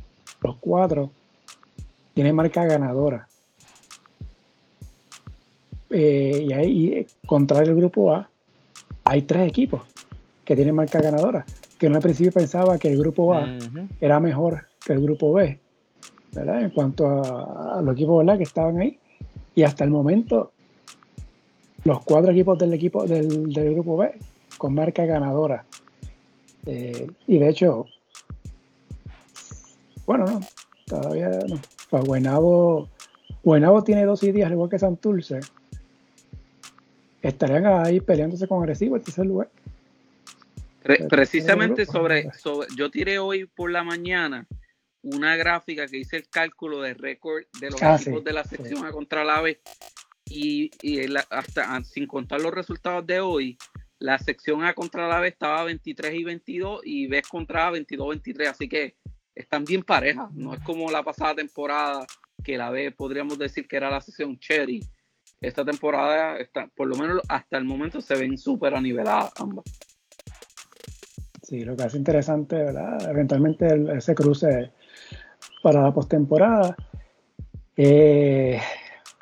los 0.42 0.58
cuatro, 0.58 1.10
tienen 2.14 2.36
marca 2.36 2.64
ganadora. 2.66 3.26
Eh, 5.90 6.46
y 6.48 6.52
ahí, 6.52 7.06
contrario 7.26 7.72
al 7.72 7.78
grupo 7.78 8.14
A, 8.14 8.30
hay 9.02 9.22
tres 9.22 9.48
equipos 9.48 9.82
que 10.44 10.54
tienen 10.54 10.76
marca 10.76 11.00
ganadora. 11.00 11.44
Que 11.80 11.88
uno 11.88 11.96
al 11.96 12.02
principio 12.02 12.30
pensaba 12.30 12.78
que 12.78 12.92
el 12.92 12.96
grupo 12.96 13.34
A 13.34 13.58
era 14.00 14.20
mejor 14.20 14.68
que 14.86 14.92
el 14.92 15.02
grupo 15.02 15.32
B, 15.32 15.58
¿verdad? 16.30 16.62
En 16.62 16.70
cuanto 16.70 17.08
a, 17.08 17.78
a 17.78 17.82
los 17.82 17.94
equipos 17.94 18.18
¿verdad? 18.24 18.38
que 18.38 18.44
estaban 18.44 18.78
ahí. 18.78 19.00
Y 19.54 19.62
hasta 19.64 19.84
el 19.84 19.90
momento, 19.90 20.52
los 21.84 22.02
cuatro 22.04 22.32
equipos 22.32 22.58
del 22.58 22.72
equipo 22.74 23.06
del, 23.06 23.52
grupo 23.74 23.96
B 23.96 24.14
con 24.58 24.74
marca 24.74 25.04
ganadora. 25.04 25.64
Eh, 26.66 27.10
y 27.26 27.38
de 27.38 27.48
hecho, 27.48 27.86
bueno, 30.06 30.26
no, 30.26 30.40
todavía 30.86 31.28
no. 31.48 31.60
Pues 31.90 32.04
Guaynabo, 32.04 33.84
tiene 33.84 34.06
dos 34.06 34.20
días, 34.20 34.46
al 34.46 34.52
igual 34.52 34.70
que 34.70 34.78
Santurce. 34.78 35.40
Estarían 37.20 37.66
ahí 37.66 38.00
peleándose 38.00 38.48
con 38.48 38.60
Agresivo 38.60 38.96
el 38.96 39.02
tercer 39.02 39.26
lugar. 39.26 39.50
precisamente 41.08 41.84
sobre, 41.84 42.32
sobre, 42.32 42.68
yo 42.76 42.90
tiré 42.90 43.18
hoy 43.18 43.44
por 43.44 43.70
la 43.70 43.84
mañana 43.84 44.46
una 45.02 45.36
gráfica 45.36 45.86
que 45.86 45.98
hice 45.98 46.16
el 46.16 46.28
cálculo 46.28 46.80
de 46.80 46.94
récord 46.94 47.44
de 47.60 47.70
los 47.70 47.82
ah, 47.82 47.96
equipos 48.00 48.24
de 48.24 48.32
la 48.32 48.44
sección 48.44 48.86
A 48.86 48.92
contra 48.92 49.24
la 49.24 49.40
B 49.40 49.60
y, 50.26 50.70
hasta 51.30 51.74
ah, 51.74 51.84
sin 51.84 52.06
contar 52.06 52.40
los 52.40 52.52
resultados 52.52 53.06
de 53.06 53.20
hoy, 53.20 53.58
la 53.98 54.18
sección 54.18 54.64
A 54.64 54.74
contra 54.74 55.08
la 55.08 55.20
B 55.20 55.28
estaba 55.28 55.64
23 55.64 56.14
y 56.14 56.24
22 56.24 56.80
y 56.84 57.06
B 57.06 57.22
contra 57.28 57.68
A 57.68 57.72
22-23, 57.72 58.46
así 58.48 58.68
que 58.68 58.96
están 59.34 59.64
bien 59.64 59.82
parejas, 59.82 60.32
no 60.32 60.54
es 60.54 60.60
como 60.60 60.90
la 60.90 61.02
pasada 61.02 61.34
temporada 61.34 62.06
que 62.42 62.56
la 62.56 62.70
B 62.70 62.90
podríamos 62.92 63.38
decir 63.38 63.66
que 63.66 63.76
era 63.76 63.90
la 63.90 64.00
sección 64.00 64.38
Cherry. 64.38 64.80
Esta 65.40 65.64
temporada, 65.64 66.38
está, 66.38 66.68
por 66.68 66.86
lo 66.86 66.96
menos 66.96 67.20
hasta 67.28 67.58
el 67.58 67.64
momento, 67.64 68.00
se 68.00 68.14
ven 68.14 68.38
súper 68.38 68.74
aniveladas 68.74 69.32
ambas. 69.40 69.64
Sí, 71.42 71.64
lo 71.64 71.76
que 71.76 71.82
hace 71.82 71.98
interesante, 71.98 72.56
¿verdad? 72.56 73.10
Eventualmente 73.10 73.66
ese 73.96 74.14
cruce 74.14 74.70
para 75.62 75.82
la 75.82 75.92
postemporada. 75.92 76.76
Eh, 77.76 78.60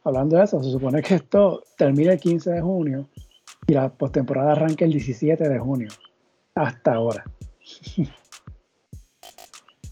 hablando 0.05 0.37
de 0.37 0.45
eso, 0.45 0.63
se 0.63 0.71
supone 0.71 1.03
que 1.03 1.17
esto 1.17 1.63
termina 1.77 2.13
el 2.13 2.21
15 2.21 2.51
de 2.51 2.61
junio 2.61 3.09
y 3.67 3.75
la 3.75 3.91
postemporada 3.91 4.53
arranca 4.53 4.85
el 4.85 4.93
17 4.93 5.49
de 5.49 5.59
junio. 5.59 5.89
Hasta 6.55 6.95
ahora. 6.95 7.25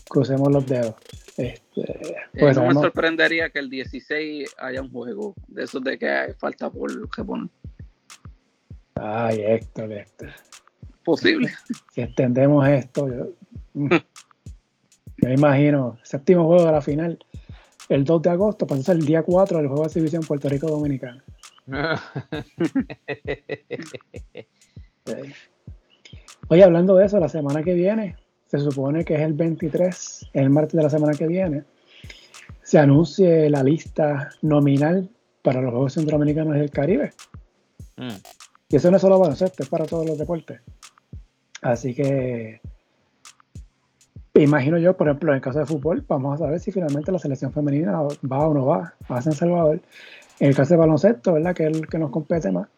Crucemos 0.09 0.51
los 0.51 0.67
dedos. 0.67 0.95
Este, 1.37 1.69
Eh, 1.81 2.17
pues 2.41 2.57
no 2.57 2.67
me 2.67 2.75
sorprendería 2.75 3.51
que 3.51 3.61
el 3.61 3.71
16 3.71 4.57
haya 4.59 4.83
un 4.83 4.91
juego 4.91 5.35
de 5.47 5.65
esos 5.65 5.83
de 5.85 5.99
que 5.99 6.09
hay 6.09 6.33
falta 6.33 6.71
por 6.71 6.91
reponer. 7.17 7.49
Ay, 8.97 9.41
Héctor, 9.47 9.93
Héctor. 9.93 10.31
Posible. 11.05 11.51
Si 11.93 12.01
extendemos 12.01 12.67
esto, 12.67 13.09
yo 13.09 13.33
me 15.19 15.35
imagino, 15.35 15.99
séptimo 16.03 16.47
juego 16.47 16.65
de 16.65 16.73
la 16.73 16.81
final, 16.81 17.19
el 17.89 18.05
2 18.05 18.23
de 18.23 18.31
agosto, 18.31 18.65
entonces 18.65 18.89
el 18.89 19.05
día 19.05 19.23
4 19.23 19.59
del 19.59 19.69
juego 19.69 19.83
de 19.83 19.89
exhibición 19.89 20.23
Puerto 20.23 20.49
Rico 20.49 20.69
Dominicana. 20.69 21.25
Sí. 25.05 25.13
Oye, 26.51 26.65
hablando 26.65 26.97
de 26.97 27.07
eso, 27.07 27.19
la 27.19 27.29
semana 27.29 27.63
que 27.63 27.75
viene, 27.75 28.17
se 28.47 28.59
supone 28.59 29.05
que 29.05 29.15
es 29.15 29.21
el 29.21 29.35
23, 29.35 30.31
el 30.33 30.51
martes 30.51 30.75
de 30.75 30.83
la 30.83 30.91
semana 30.91 31.13
que 31.13 31.27
viene, 31.27 31.65
se 32.63 32.79
anuncie 32.79 33.51
la 33.51 33.63
lista 33.63 34.31
nominal 34.43 35.11
para 35.43 35.61
los 35.61 35.71
Juegos 35.73 35.95
Centroamericanos 35.95 36.55
del 36.55 36.71
Caribe. 36.71 37.13
Mm. 37.97 38.17
Y 38.71 38.77
eso 38.77 38.91
no 38.91 38.97
es 38.97 39.03
solo 39.03 39.19
baloncesto, 39.19 39.63
es 39.63 39.69
para 39.69 39.85
todos 39.85 40.07
los 40.07 40.19
deportes. 40.19 40.61
Así 41.63 41.95
que 41.95 42.61
imagino 44.43 44.79
yo, 44.79 44.97
por 44.97 45.09
ejemplo, 45.09 45.33
en 45.33 45.37
el 45.37 45.41
caso 45.43 45.59
de 45.59 45.67
fútbol, 45.67 46.05
vamos 46.07 46.35
a 46.35 46.45
saber 46.45 46.61
si 46.61 46.71
finalmente 46.71 47.13
la 47.13 47.19
selección 47.19 47.53
femenina 47.53 47.93
va 48.01 48.49
o 48.49 48.55
no 48.55 48.67
va 48.67 48.95
a 49.09 49.23
San 49.23 49.33
Salvador. 49.33 49.81
En 50.41 50.49
el 50.49 50.55
caso 50.55 50.75
de 50.75 50.79
baloncesto, 50.79 51.33
¿verdad? 51.33 51.55
Que 51.55 51.67
es 51.67 51.77
el 51.77 51.87
que 51.87 51.99
nos 51.99 52.11
compete 52.11 52.53
más. 52.53 52.69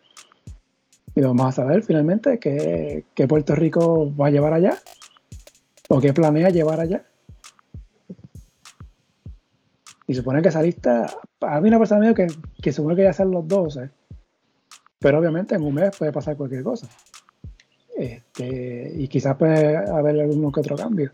Y 1.14 1.20
vamos 1.20 1.46
a 1.46 1.52
saber 1.52 1.82
finalmente 1.82 2.38
qué, 2.38 3.04
qué 3.14 3.26
Puerto 3.26 3.54
Rico 3.54 4.14
va 4.16 4.28
a 4.28 4.30
llevar 4.30 4.52
allá 4.52 4.78
o 5.88 6.00
qué 6.00 6.12
planea 6.12 6.50
llevar 6.50 6.80
allá. 6.80 7.04
Y 10.06 10.14
supone 10.14 10.42
que 10.42 10.48
esa 10.48 10.62
lista, 10.62 11.06
a 11.40 11.60
mí 11.60 11.68
una 11.68 11.78
persona 11.78 12.00
me 12.00 12.06
dijo 12.08 12.16
que, 12.16 12.26
que 12.62 12.72
supone 12.72 12.96
que 12.96 13.02
ya 13.02 13.12
sean 13.12 13.30
los 13.30 13.46
12, 13.46 13.90
pero 14.98 15.18
obviamente 15.18 15.54
en 15.54 15.62
un 15.62 15.74
mes 15.74 15.96
puede 15.96 16.12
pasar 16.12 16.36
cualquier 16.36 16.62
cosa. 16.62 16.88
Este, 17.96 18.92
y 18.96 19.08
quizás 19.08 19.36
puede 19.36 19.76
haber 19.76 20.20
alguno 20.20 20.50
que 20.50 20.60
otro 20.60 20.76
cambio. 20.76 21.12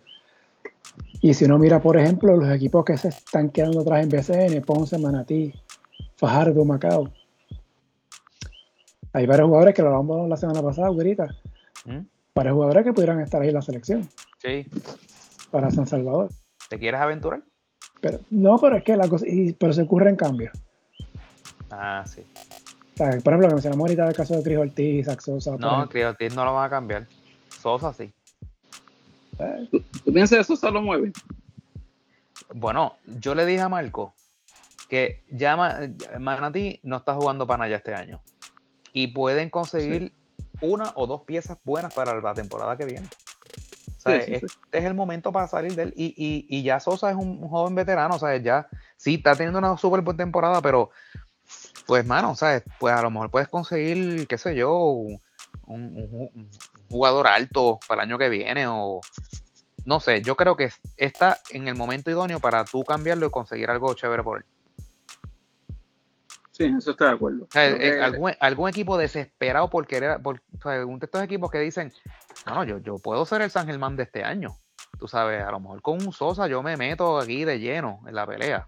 Y 1.21 1.35
si 1.35 1.45
uno 1.45 1.59
mira, 1.59 1.81
por 1.81 1.97
ejemplo, 1.97 2.37
los 2.37 2.49
equipos 2.55 2.85
que 2.85 2.97
se 2.97 3.09
están 3.09 3.51
quedando 3.51 3.81
atrás 3.81 4.03
en 4.03 4.09
BCN, 4.11 4.63
Ponce, 4.65 4.99
Manatí, 4.99 5.53
Fajardo, 6.17 6.65
Macao. 6.65 7.11
Hay 9.13 9.27
varios 9.27 9.47
jugadores 9.49 9.75
que 9.75 9.83
lo 9.83 9.89
hablamos 9.89 10.29
la 10.29 10.37
semana 10.37 10.63
pasada, 10.63 10.91
Guerita. 10.93 11.27
¿Mm? 11.85 12.01
Varios 12.35 12.55
jugadores 12.55 12.85
que 12.85 12.93
pudieran 12.93 13.21
estar 13.21 13.41
ahí 13.41 13.49
en 13.49 13.55
la 13.55 13.63
selección 13.63 14.09
Sí. 14.39 14.67
para 15.51 15.71
San 15.71 15.87
Salvador. 15.87 16.29
¿Te 16.69 16.79
quieres 16.79 17.01
aventurar? 17.01 17.43
Pero 18.01 18.21
no, 18.31 18.59
pero 18.59 18.77
es 18.77 18.85
que 18.85 18.97
la 18.97 19.09
cosa, 19.09 19.25
y- 19.27 19.53
pero 19.55 19.73
se 19.73 19.83
ocurren 19.83 20.17
cambios. 20.17 20.53
Ah, 21.71 22.05
sí. 22.07 22.23
O 22.95 22.97
sea, 22.97 23.11
por 23.23 23.33
ejemplo, 23.33 23.49
que 23.49 23.55
mencionamos 23.55 23.85
ahorita 23.85 24.09
el 24.09 24.15
caso 24.15 24.35
de 24.37 24.43
Cris 24.43 24.59
Ortiz, 24.59 25.07
por 25.07 25.19
No, 25.27 25.39
ejemplo. 25.39 25.89
Criotis 25.89 26.35
no 26.37 26.45
lo 26.45 26.55
van 26.55 26.67
a 26.67 26.71
cambiar. 26.71 27.07
Sosa 27.61 27.93
sí. 27.95 28.13
Eh, 29.39 29.69
¿Tú 30.05 30.13
piensas 30.13 30.39
eso 30.41 30.57
se 30.57 30.71
lo 30.71 30.81
mueve? 30.83 31.13
Bueno, 32.55 32.95
yo 33.07 33.35
le 33.35 33.45
dije 33.47 33.61
a 33.61 33.69
Marco 33.69 34.15
que 34.89 35.25
ya 35.31 35.57
Ma- 35.57 35.81
Manatí 36.19 36.81
no 36.83 36.97
está 36.99 37.15
jugando 37.15 37.47
para 37.47 37.65
allá 37.65 37.77
este 37.77 37.95
año. 37.95 38.21
Y 38.93 39.09
pueden 39.09 39.51
conseguir 39.51 40.13
una 40.61 40.93
o 40.95 41.07
dos 41.07 41.23
piezas 41.23 41.59
buenas 41.65 41.93
para 41.93 42.19
la 42.21 42.35
temporada 42.35 42.77
que 42.77 42.85
viene. 42.85 43.07
O 43.97 44.01
sea, 44.01 44.21
Sí, 44.23 44.35
sí, 44.35 44.39
sí. 44.41 44.47
este 44.47 44.79
es 44.79 44.85
el 44.85 44.95
momento 44.95 45.33
para 45.33 45.49
salir 45.49 45.75
de 45.75 45.83
él. 45.85 45.95
Y, 45.97 46.15
y- 46.17 46.47
y 46.49 46.63
ya 46.63 46.79
Sosa 46.81 47.11
es 47.11 47.17
un, 47.17 47.43
un 47.43 47.49
joven 47.49 47.75
veterano, 47.75 48.15
o 48.15 48.19
sea, 48.19 48.37
ya 48.37 48.69
sí 48.97 49.15
está 49.17 49.35
teniendo 49.35 49.59
una 49.59 49.77
súper 49.77 50.01
buena 50.03 50.19
temporada, 50.19 50.63
pero 50.63 50.91
pues, 51.87 52.07
mano, 52.07 52.35
¿sabes? 52.37 52.63
Pues 52.79 52.95
a 52.95 53.03
lo 53.03 53.11
mejor 53.11 53.31
puedes 53.31 53.49
conseguir, 53.49 54.27
qué 54.29 54.39
sé 54.39 54.55
yo, 54.57 54.79
un, 54.79 55.21
un- 55.67 55.97
un- 55.97 56.31
un 56.35 56.51
jugador 56.89 57.27
alto 57.27 57.79
para 57.87 58.03
el 58.03 58.09
año 58.11 58.19
que 58.19 58.29
viene 58.29 58.67
o 58.69 59.01
no 59.85 60.01
sé, 60.01 60.21
yo 60.23 60.35
creo 60.37 60.57
que 60.57 60.71
está 60.97 61.39
en 61.51 61.69
el 61.69 61.77
momento 61.77 62.11
idóneo 62.11 62.41
para 62.41 62.65
tú 62.65 62.83
cambiarlo 62.85 63.27
y 63.27 63.31
conseguir 63.31 63.71
algo 63.71 63.95
chévere 63.95 64.23
por 64.25 64.39
él. 64.39 64.45
Sí, 66.51 66.65
eso 66.65 66.93
estoy 66.93 67.09
de 67.09 67.13
acuerdo. 67.15 67.45
O 67.45 67.49
sea, 67.51 67.67
Creo 67.77 67.77
eh, 67.77 67.93
que- 67.97 68.01
algún, 68.03 68.33
algún 68.41 68.69
equipo 68.69 68.97
desesperado 68.97 69.69
por 69.69 69.87
querer, 69.87 70.21
por, 70.23 70.43
o 70.59 70.63
sea, 70.63 70.73
de 70.73 70.99
estos 71.03 71.23
equipos 71.23 71.51
que 71.51 71.59
dicen, 71.61 71.93
no, 72.47 72.55
no, 72.55 72.65
yo, 72.65 72.79
yo 72.79 72.97
puedo 72.99 73.27
ser 73.27 73.43
el 73.43 73.51
San 73.51 73.67
Germán 73.67 73.95
de 73.97 74.05
este 74.05 74.25
año. 74.25 74.57
Tú 74.99 75.07
sabes, 75.07 75.43
a 75.45 75.51
lo 75.51 75.61
mejor 75.61 75.83
con 75.83 76.03
un 76.03 76.13
Sosa 76.13 76.47
yo 76.49 76.63
me 76.63 76.77
meto 76.79 77.19
aquí 77.19 77.45
de 77.45 77.59
lleno 77.61 78.01
en 78.07 78.15
la 78.15 78.27
pelea. 78.27 78.67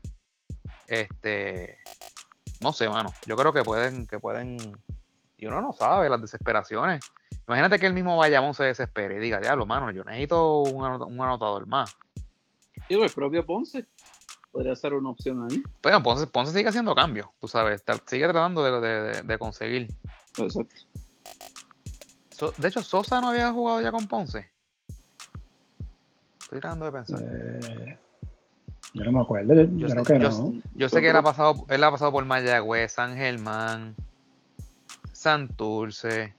Este, 0.86 1.78
no 2.60 2.72
sé, 2.74 2.88
mano. 2.90 3.12
Yo 3.26 3.36
creo 3.36 3.52
que 3.54 3.62
pueden, 3.62 4.06
que 4.06 4.20
pueden, 4.20 4.58
y 5.38 5.46
uno 5.46 5.62
no 5.62 5.72
sabe 5.72 6.10
las 6.10 6.20
desesperaciones. 6.20 7.00
Imagínate 7.46 7.78
que 7.78 7.86
el 7.86 7.94
mismo 7.94 8.16
Bayamón 8.16 8.54
se 8.54 8.64
desespere 8.64 9.16
y 9.16 9.20
diga, 9.20 9.40
diablo, 9.40 9.64
mano, 9.66 9.90
yo 9.90 10.04
necesito 10.04 10.62
un, 10.62 10.82
anot- 10.84 11.06
un 11.06 11.20
anotador 11.20 11.66
más. 11.66 11.96
Digo, 12.88 13.04
el 13.04 13.10
propio 13.10 13.44
Ponce 13.46 13.86
podría 14.52 14.76
ser 14.76 14.94
una 14.94 15.10
opción 15.10 15.46
ahí. 15.50 15.62
Pero 15.80 16.02
Ponce, 16.02 16.26
Ponce 16.26 16.52
sigue 16.52 16.68
haciendo 16.68 16.94
cambios, 16.94 17.28
tú 17.40 17.48
sabes, 17.48 17.82
sigue 18.06 18.24
tratando 18.24 18.62
de, 18.62 18.80
de- 18.86 19.02
de- 19.12 19.22
de 19.22 19.38
conseguir. 19.38 19.88
Exacto. 20.36 20.74
So- 22.30 22.52
de 22.56 22.68
hecho, 22.68 22.82
Sosa 22.82 23.20
no 23.20 23.30
había 23.30 23.50
jugado 23.52 23.80
ya 23.80 23.90
con 23.92 24.06
Ponce. 24.06 24.50
Estoy 26.40 26.60
tratando 26.60 26.86
de 26.86 26.92
pensar. 26.92 27.20
eh, 27.22 27.98
yo 28.94 29.04
no 29.04 29.12
me 29.12 29.20
acuerdo, 29.20 29.54
yo, 29.54 29.62
Yo 29.64 29.86
creo 29.88 30.04
sé- 30.04 30.12
que 30.14 30.20
yo 30.20 30.30
no. 30.30 30.52
Yo 30.74 30.88
sé 30.88 31.00
que 31.00 31.10
él 31.10 31.16
ha 31.16 31.22
pasado, 31.22 31.64
él 31.68 31.82
ha 31.84 31.90
pasado 31.90 32.12
por 32.12 32.24
Mayagüez, 32.24 32.92
San 32.92 33.16
Germán, 33.16 33.94
Santurce. 35.12 36.34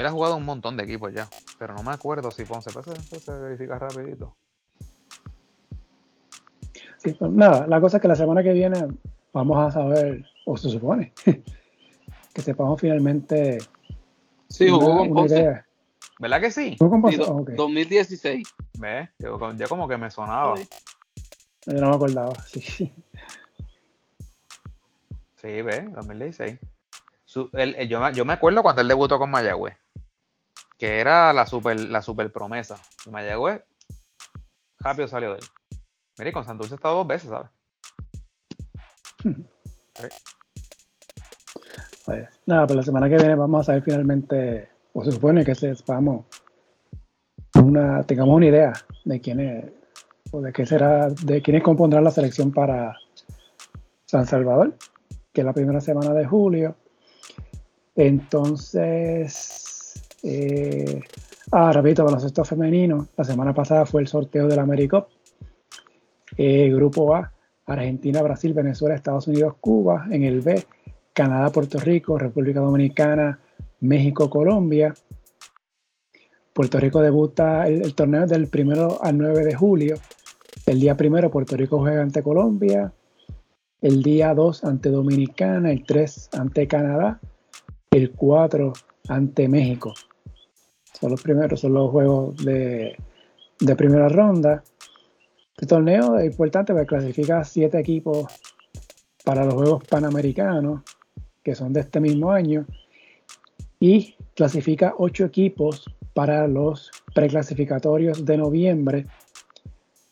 Él 0.00 0.06
ha 0.06 0.10
jugado 0.12 0.36
un 0.36 0.46
montón 0.46 0.78
de 0.78 0.84
equipos 0.84 1.12
ya, 1.12 1.28
pero 1.58 1.74
no 1.74 1.82
me 1.82 1.90
acuerdo 1.92 2.30
si 2.30 2.46
Ponce. 2.46 2.70
Pues 2.72 2.86
eso 2.86 3.20
se 3.20 3.32
verifica 3.38 3.78
rapidito. 3.78 4.34
Sí, 6.96 7.12
pues 7.12 7.30
nada, 7.30 7.66
la 7.66 7.80
cosa 7.82 7.98
es 7.98 8.00
que 8.00 8.08
la 8.08 8.16
semana 8.16 8.42
que 8.42 8.54
viene 8.54 8.78
vamos 9.34 9.58
a 9.58 9.70
saber, 9.70 10.24
o 10.46 10.56
se 10.56 10.70
supone, 10.70 11.12
que 12.34 12.40
sepamos 12.40 12.80
finalmente 12.80 13.58
Sí, 14.48 14.70
jugó 14.70 14.86
una, 14.86 14.96
con 15.00 15.10
una 15.10 15.20
Ponce. 15.20 15.38
idea. 15.38 15.66
¿Verdad 16.18 16.40
que 16.40 16.50
sí? 16.50 16.76
¿Jugó 16.78 16.90
con 17.02 17.10
Sí, 17.10 17.18
Ponce? 17.18 17.30
do- 17.30 17.36
Oh, 17.36 17.42
ok. 17.42 17.50
2016. 17.50 18.48
¿Ves? 18.78 19.10
Ya 19.18 19.66
como 19.68 19.86
que 19.86 19.98
me 19.98 20.10
sonaba. 20.10 20.56
Sí. 20.56 20.66
Yo 21.66 21.74
no 21.74 21.90
me 21.90 21.94
acordaba. 21.96 22.32
Sí. 22.46 22.90
Sí, 25.36 25.62
ve, 25.62 25.88
2016. 25.94 26.58
Su- 27.26 27.48
él- 27.52 27.74
él- 27.78 27.88
yo, 27.88 28.00
me, 28.00 28.12
yo 28.12 28.24
me 28.24 28.32
acuerdo 28.34 28.62
cuando 28.62 28.82
él 28.82 28.88
debutó 28.88 29.18
con 29.18 29.30
Mayagüez, 29.30 29.74
que 30.78 30.98
era 31.00 31.32
la 31.32 31.46
super, 31.46 31.78
la 31.78 32.02
super 32.02 32.32
promesa. 32.32 32.76
Y 33.06 33.10
Mayagüez 33.10 33.62
rápido 34.78 35.08
salió 35.08 35.32
de 35.32 35.38
él. 35.38 35.44
Mira, 36.18 36.30
y 36.30 36.32
con 36.32 36.44
Santurce 36.44 36.74
ha 36.74 36.76
estado 36.76 36.96
dos 36.96 37.06
veces, 37.06 37.30
¿sabes? 37.30 37.50
Nada, 42.46 42.66
pues 42.66 42.76
la 42.76 42.82
semana 42.82 43.08
que 43.08 43.16
viene 43.16 43.34
vamos 43.34 43.60
a 43.60 43.64
saber 43.64 43.82
finalmente, 43.82 44.68
o 44.92 45.04
se 45.04 45.12
supone 45.12 45.44
que 45.44 45.54
sepamos 45.54 46.26
una, 47.54 48.02
tengamos 48.04 48.36
una 48.36 48.46
idea 48.46 48.72
de 49.04 49.20
quién 49.20 49.40
es, 49.40 49.72
o 50.32 50.40
de 50.40 50.52
qué 50.52 50.66
será, 50.66 51.10
de 51.10 51.42
quiénes 51.42 51.62
compondrán 51.62 52.04
la 52.04 52.10
selección 52.10 52.52
para 52.52 52.96
San 54.06 54.26
Salvador, 54.26 54.76
que 55.32 55.42
es 55.42 55.44
la 55.44 55.52
primera 55.52 55.80
semana 55.80 56.12
de 56.12 56.26
julio. 56.26 56.74
Entonces, 57.94 59.69
eh, 60.22 61.00
ah, 61.52 61.72
repito, 61.72 62.04
baloncesto 62.04 62.44
femenino, 62.44 63.08
la 63.16 63.24
semana 63.24 63.54
pasada 63.54 63.86
fue 63.86 64.02
el 64.02 64.08
sorteo 64.08 64.46
del 64.46 64.58
AmeriCup. 64.58 65.06
Eh, 66.36 66.70
grupo 66.70 67.14
A, 67.14 67.32
Argentina, 67.66 68.22
Brasil, 68.22 68.54
Venezuela, 68.54 68.94
Estados 68.94 69.26
Unidos, 69.28 69.54
Cuba. 69.60 70.06
En 70.10 70.24
el 70.24 70.40
B, 70.40 70.64
Canadá, 71.12 71.50
Puerto 71.50 71.78
Rico, 71.78 72.18
República 72.18 72.60
Dominicana, 72.60 73.40
México, 73.80 74.28
Colombia. 74.28 74.94
Puerto 76.52 76.78
Rico 76.78 77.00
debuta 77.00 77.66
el, 77.66 77.82
el 77.82 77.94
torneo 77.94 78.26
del 78.26 78.48
primero 78.48 79.02
al 79.02 79.16
9 79.18 79.44
de 79.44 79.54
julio. 79.54 79.96
El 80.66 80.80
día 80.80 80.96
primero 80.96 81.30
Puerto 81.30 81.56
Rico 81.56 81.78
juega 81.78 82.02
ante 82.02 82.22
Colombia. 82.22 82.92
El 83.80 84.02
día 84.02 84.34
2 84.34 84.64
ante 84.64 84.90
Dominicana. 84.90 85.70
El 85.70 85.84
3 85.84 86.30
ante 86.32 86.66
Canadá. 86.68 87.20
El 87.90 88.12
4 88.12 88.72
ante 89.08 89.48
México. 89.48 89.94
Son 91.00 91.10
los 91.10 91.22
primeros, 91.22 91.60
son 91.60 91.74
los 91.74 91.90
juegos 91.90 92.36
de, 92.44 92.96
de 93.58 93.76
primera 93.76 94.08
ronda. 94.08 94.62
Este 95.52 95.66
torneo 95.66 96.18
es 96.18 96.26
importante 96.26 96.72
porque 96.72 96.86
clasifica 96.86 97.44
siete 97.44 97.78
equipos 97.78 98.26
para 99.24 99.44
los 99.44 99.54
Juegos 99.54 99.84
Panamericanos, 99.84 100.82
que 101.42 101.54
son 101.54 101.72
de 101.72 101.80
este 101.80 102.00
mismo 102.00 102.32
año, 102.32 102.66
y 103.78 104.16
clasifica 104.34 104.94
ocho 104.98 105.24
equipos 105.24 105.84
para 106.14 106.46
los 106.46 106.90
preclasificatorios 107.14 108.24
de 108.24 108.36
noviembre 108.36 109.06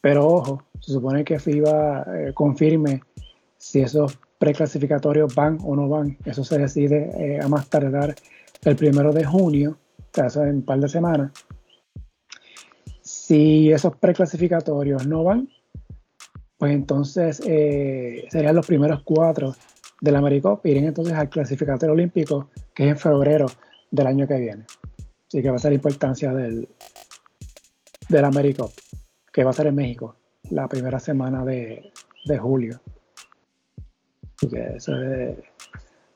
Pero 0.01 0.27
ojo, 0.27 0.62
se 0.81 0.93
supone 0.93 1.24
que 1.24 1.39
FIBA 1.39 2.06
eh, 2.15 2.32
confirme 2.32 3.02
si 3.56 3.81
esos 3.81 4.19
preclasificatorios 4.39 5.35
van 5.35 5.59
o 5.65 5.74
no 5.74 5.89
van. 5.89 6.16
Eso 6.24 6.44
se 6.44 6.59
decide 6.59 7.10
eh, 7.19 7.40
a 7.43 7.48
más 7.48 7.69
tardar 7.69 8.15
el 8.62 8.77
primero 8.77 9.12
de 9.12 9.24
junio, 9.24 9.77
en 10.16 10.56
un 10.56 10.62
par 10.62 10.80
de 10.80 10.89
semanas. 10.89 11.32
Si 13.02 13.70
esos 13.72 13.97
preclasificatorios 13.97 15.06
no 15.06 15.24
van, 15.24 15.48
pues 16.59 16.72
entonces 16.72 17.40
eh, 17.47 18.26
serían 18.30 18.56
los 18.56 18.66
primeros 18.66 19.02
cuatro 19.05 19.55
del 20.01 20.16
AmeriCup, 20.16 20.64
irían 20.66 20.86
entonces 20.86 21.14
al 21.14 21.28
clasificatorio 21.28 21.93
olímpico, 21.93 22.51
que 22.74 22.85
es 22.85 22.90
en 22.90 22.98
febrero 22.98 23.47
del 23.90 24.06
año 24.06 24.26
que 24.26 24.39
viene. 24.39 24.64
Así 25.26 25.43
que 25.43 25.51
va 25.51 25.56
a 25.56 25.59
ser 25.59 25.72
la 25.72 25.76
importancia 25.76 26.32
del, 26.32 26.68
del 28.09 28.56
que 29.32 29.44
va 29.44 29.51
a 29.51 29.55
ser 29.55 29.66
en 29.68 29.74
México, 29.74 30.16
la 30.51 30.68
primera 30.68 30.98
semana 30.98 31.44
de, 31.44 31.93
julio. 32.40 32.80
Así 34.36 34.48
que 34.48 34.76
eso 34.76 35.01
es, 35.01 35.39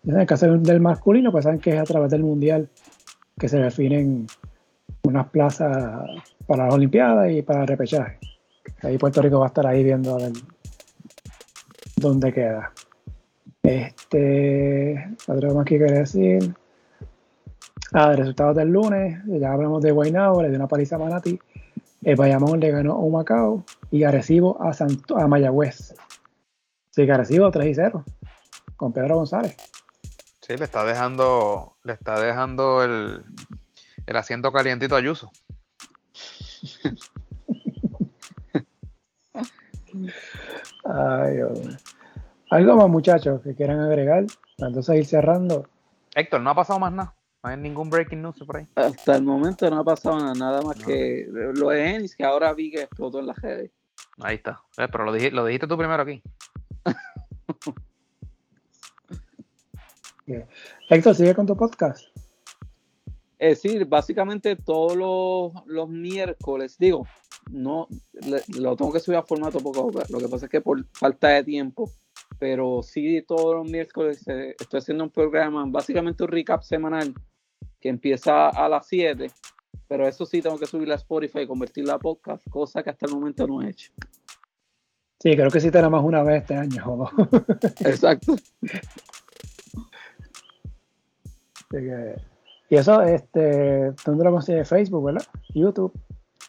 en 0.04 0.20
el 0.20 0.26
caso 0.26 0.46
del 0.58 0.80
masculino, 0.80 1.30
pues 1.30 1.44
saben 1.44 1.60
que 1.60 1.70
es 1.70 1.78
a 1.78 1.84
través 1.84 2.10
del 2.10 2.22
Mundial 2.22 2.68
que 3.42 3.48
se 3.48 3.58
definen 3.58 4.28
unas 5.02 5.28
plazas 5.30 6.06
para 6.46 6.66
las 6.66 6.74
Olimpiadas 6.74 7.28
y 7.32 7.42
para 7.42 7.62
el 7.62 7.66
repechaje. 7.66 8.20
Ahí 8.82 8.96
Puerto 8.98 9.20
Rico 9.20 9.40
va 9.40 9.46
a 9.46 9.48
estar 9.48 9.66
ahí 9.66 9.82
viendo 9.82 10.16
dónde 11.96 12.32
queda. 12.32 12.72
Este, 13.64 15.12
otro 15.26 15.54
más 15.56 15.64
que 15.64 15.76
quiere 15.76 15.98
decir. 15.98 16.54
Ah, 17.92 18.12
resultados 18.12 18.54
del 18.54 18.68
lunes, 18.68 19.20
ya 19.26 19.52
hablamos 19.52 19.82
de 19.82 19.90
Guaynabo, 19.90 20.40
le 20.40 20.48
dio 20.48 20.58
una 20.58 20.68
paliza 20.68 20.94
a 20.94 21.00
Manati. 21.00 21.36
El 22.00 22.14
Bayamón 22.14 22.60
le 22.60 22.70
ganó 22.70 22.92
a 22.92 22.98
Humacao 22.98 23.64
y 23.90 24.04
Arecibo 24.04 24.62
a, 24.62 24.72
Santo, 24.72 25.18
a 25.18 25.26
Mayagüez. 25.26 25.96
Sí, 26.90 27.06
que 27.06 27.12
Arecibo 27.12 27.50
3 27.50 27.66
y 27.66 27.74
0 27.74 28.04
con 28.76 28.92
Pedro 28.92 29.16
González. 29.16 29.56
Sí, 30.40 30.56
le 30.56 30.64
está 30.64 30.84
dejando, 30.84 31.71
le 31.84 31.92
está 31.92 32.20
dejando 32.20 32.82
el, 32.82 33.24
el 34.06 34.16
asiento 34.16 34.52
calientito 34.52 34.94
a 34.94 34.98
Ayuso. 34.98 35.30
Ay, 40.84 41.38
Algo 42.50 42.76
más, 42.76 42.88
muchachos, 42.88 43.42
que 43.42 43.54
quieran 43.54 43.80
agregar. 43.80 44.24
Entonces 44.58 44.96
ir 44.96 45.06
cerrando. 45.06 45.68
Héctor, 46.14 46.40
no 46.40 46.50
ha 46.50 46.54
pasado 46.54 46.78
más 46.78 46.92
nada. 46.92 47.14
No 47.42 47.50
hay 47.50 47.56
ningún 47.56 47.90
breaking 47.90 48.22
news 48.22 48.38
por 48.46 48.56
ahí. 48.56 48.68
Hasta 48.76 49.16
el 49.16 49.24
momento 49.24 49.68
no 49.68 49.80
ha 49.80 49.84
pasado 49.84 50.18
nada, 50.18 50.34
nada 50.34 50.62
más 50.62 50.76
que 50.76 51.26
lo 51.28 51.70
de 51.70 51.96
Ennis, 51.96 52.14
que 52.14 52.24
ahora 52.24 52.52
vi 52.52 52.70
que 52.70 52.82
explotó 52.82 53.18
en 53.18 53.26
la 53.26 53.32
redes. 53.34 53.72
Ahí 54.18 54.36
está. 54.36 54.62
Eh, 54.78 54.86
pero 54.90 55.04
lo, 55.04 55.12
dijiste, 55.12 55.34
lo 55.34 55.44
dijiste 55.44 55.66
tú 55.66 55.76
primero 55.76 56.02
aquí. 56.02 56.22
Héctor, 60.88 61.14
sigue 61.14 61.34
con 61.34 61.46
tu 61.46 61.56
podcast. 61.56 62.06
Es 63.38 63.60
decir, 63.60 63.84
básicamente 63.86 64.54
todos 64.54 64.96
los, 64.96 65.66
los 65.66 65.88
miércoles, 65.88 66.76
digo, 66.78 67.06
no 67.50 67.88
lo 68.58 68.76
tengo 68.76 68.92
que 68.92 69.00
subir 69.00 69.18
a 69.18 69.24
formato 69.24 69.58
poco 69.58 69.90
Lo 70.10 70.18
que 70.18 70.28
pasa 70.28 70.46
es 70.46 70.50
que 70.50 70.60
por 70.60 70.86
falta 70.92 71.28
de 71.28 71.42
tiempo, 71.42 71.90
pero 72.38 72.82
sí 72.82 73.24
todos 73.26 73.56
los 73.56 73.68
miércoles 73.68 74.26
eh, 74.28 74.54
estoy 74.58 74.78
haciendo 74.78 75.04
un 75.04 75.10
programa, 75.10 75.64
básicamente 75.66 76.22
un 76.22 76.30
recap 76.30 76.62
semanal 76.62 77.12
que 77.80 77.88
empieza 77.88 78.48
a 78.48 78.68
las 78.68 78.86
7, 78.86 79.28
pero 79.88 80.06
eso 80.06 80.24
sí 80.24 80.40
tengo 80.40 80.56
que 80.56 80.66
subirla 80.66 80.94
a 80.94 80.98
Spotify 80.98 81.40
y 81.40 81.46
convertirla 81.48 81.94
a 81.94 81.98
podcast, 81.98 82.48
cosa 82.48 82.82
que 82.82 82.90
hasta 82.90 83.06
el 83.06 83.14
momento 83.14 83.46
no 83.46 83.60
he 83.60 83.70
hecho. 83.70 83.92
Sí, 85.18 85.36
creo 85.36 85.50
que 85.50 85.60
sí 85.60 85.70
tenemos 85.70 86.02
una 86.04 86.22
vez 86.22 86.42
este 86.42 86.54
año. 86.54 87.08
Exacto. 87.80 88.36
Y 92.68 92.76
eso, 92.76 93.02
este, 93.02 93.92
¿dónde 94.04 94.24
lo 94.24 94.30
consigues? 94.30 94.68
Facebook, 94.68 95.04
¿verdad? 95.04 95.26
YouTube. 95.54 95.92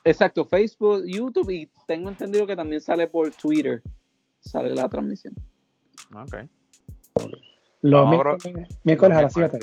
Exacto, 0.06 0.46
Facebook, 0.46 1.04
YouTube 1.06 1.50
y 1.50 1.70
tengo 1.88 2.10
entendido 2.10 2.46
que 2.46 2.56
también 2.56 2.82
sale 2.82 3.08
por 3.08 3.32
Twitter, 3.32 3.82
sale 4.42 4.74
la 4.76 4.90
transmisión. 4.90 5.34
Ok. 6.14 6.36
Los 7.82 8.10
miércoles, 8.84 9.18
a 9.18 9.22
las 9.22 9.34
7. 9.34 9.60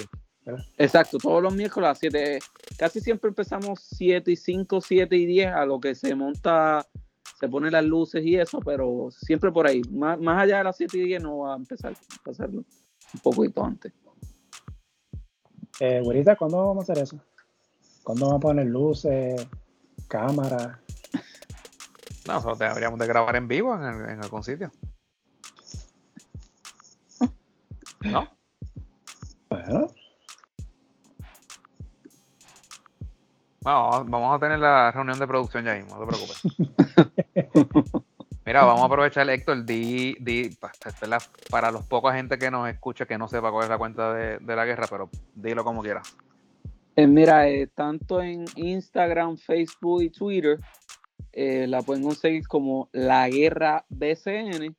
Exacto, 0.79 1.19
todos 1.19 1.43
los 1.43 1.55
miércoles 1.55 1.87
a 1.87 1.91
las 1.91 1.99
7. 1.99 2.39
Casi 2.79 3.01
siempre 3.01 3.29
empezamos 3.29 3.81
7 3.97 4.31
y 4.31 4.37
5, 4.37 4.81
7 4.81 5.17
y 5.17 5.27
10 5.27 5.53
a 5.53 5.67
lo 5.67 5.81
que 5.81 5.95
se 5.95 6.15
monta, 6.15 6.87
se 7.39 7.49
ponen 7.49 7.73
las 7.73 7.85
luces 7.85 8.25
y 8.25 8.37
eso, 8.37 8.61
pero 8.61 9.09
siempre 9.11 9.51
por 9.53 9.67
ahí. 9.67 9.83
Más, 9.91 10.19
allá 10.27 10.59
de 10.59 10.65
las 10.65 10.77
7 10.77 10.99
y 10.99 11.05
10 11.05 11.23
no 11.23 11.39
va 11.39 11.55
a 11.55 11.57
empezar 11.57 11.93
a 11.93 12.31
hacerlo 12.31 12.65
un 13.15 13.21
poquito 13.21 13.65
antes. 13.65 13.93
Eh, 15.81 16.03
¿cuándo 16.39 16.59
vamos 16.59 16.89
a 16.89 16.93
hacer 16.93 17.05
eso? 17.05 17.17
¿Cuándo 18.05 18.27
vamos 18.27 18.39
a 18.39 18.41
poner 18.41 18.67
luces? 18.67 19.47
cámara. 20.11 20.81
No, 22.27 22.35
nosotros 22.35 22.59
deberíamos 22.59 22.99
de 22.99 23.07
grabar 23.07 23.37
en 23.37 23.49
vivo 23.49 23.75
en, 23.75 24.23
algún 24.23 24.43
sitio. 24.43 24.71
¿No? 28.01 28.29
Bueno. 29.49 29.87
vamos 33.63 34.37
a 34.37 34.39
tener 34.39 34.59
la 34.59 34.91
reunión 34.91 35.19
de 35.19 35.27
producción 35.27 35.65
ya 35.65 35.75
mismo, 35.75 35.97
no 35.97 36.07
te 36.07 36.07
preocupes. 36.07 36.43
Mira, 38.51 38.65
vamos 38.65 38.83
a 38.83 38.87
aprovechar, 38.87 39.31
Héctor, 39.31 39.65
di, 39.65 40.17
di 40.19 40.51
para 41.49 41.71
los 41.71 41.85
pocos 41.85 42.13
gente 42.13 42.37
que 42.37 42.51
nos 42.51 42.69
escucha 42.69 43.07
que 43.07 43.17
no 43.17 43.29
sepa 43.29 43.53
cuál 43.53 43.65
es 43.65 43.71
la 43.71 43.79
cuenta 43.79 44.13
de, 44.13 44.39
de 44.41 44.57
la 44.57 44.65
guerra, 44.65 44.89
pero 44.91 45.09
dilo 45.37 45.63
como 45.63 45.83
quieras. 45.83 46.17
Eh, 46.97 47.07
mira, 47.07 47.49
eh, 47.49 47.69
tanto 47.69 48.21
en 48.21 48.47
Instagram, 48.57 49.37
Facebook 49.37 50.03
y 50.03 50.11
Twitter 50.11 50.59
eh, 51.33 51.69
la 51.69 51.83
pueden 51.83 52.03
conseguir 52.03 52.49
como 52.49 52.89
La 52.93 53.29
Guerra 53.29 53.85
BCN. 53.89 54.75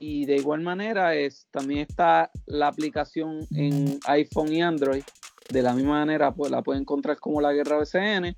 Y 0.00 0.26
de 0.26 0.34
igual 0.34 0.62
manera 0.62 1.14
es, 1.14 1.46
también 1.52 1.86
está 1.88 2.32
la 2.46 2.66
aplicación 2.66 3.46
en 3.54 3.96
iPhone 4.08 4.52
y 4.52 4.60
Android. 4.60 5.04
De 5.50 5.62
la 5.62 5.72
misma 5.72 6.00
manera 6.00 6.34
pues, 6.34 6.50
la 6.50 6.62
pueden 6.62 6.82
encontrar 6.82 7.20
como 7.20 7.40
La 7.40 7.52
Guerra 7.52 7.78
BCN. 7.78 8.36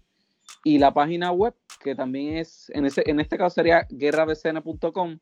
Y 0.66 0.78
la 0.78 0.92
página 0.92 1.30
web, 1.30 1.54
que 1.78 1.94
también 1.94 2.38
es, 2.38 2.72
en, 2.74 2.86
ese, 2.86 3.08
en 3.08 3.20
este 3.20 3.38
caso 3.38 3.54
sería 3.54 3.86
guerrabcn.com, 3.88 5.20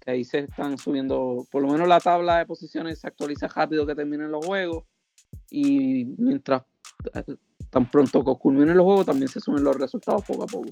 que 0.00 0.10
ahí 0.10 0.24
se 0.24 0.40
están 0.40 0.78
subiendo, 0.78 1.46
por 1.52 1.62
lo 1.62 1.68
menos 1.68 1.86
la 1.86 2.00
tabla 2.00 2.38
de 2.38 2.46
posiciones 2.46 2.98
se 2.98 3.06
actualiza 3.06 3.46
rápido 3.46 3.86
que 3.86 3.94
terminen 3.94 4.32
los 4.32 4.44
juegos. 4.44 4.82
Y 5.48 6.06
mientras 6.18 6.64
tan 7.70 7.88
pronto 7.88 8.24
que 8.24 8.34
culminen 8.40 8.76
los 8.76 8.84
juegos, 8.84 9.06
también 9.06 9.28
se 9.28 9.38
suben 9.38 9.62
los 9.62 9.76
resultados 9.76 10.24
poco 10.24 10.42
a 10.42 10.46
poco. 10.48 10.70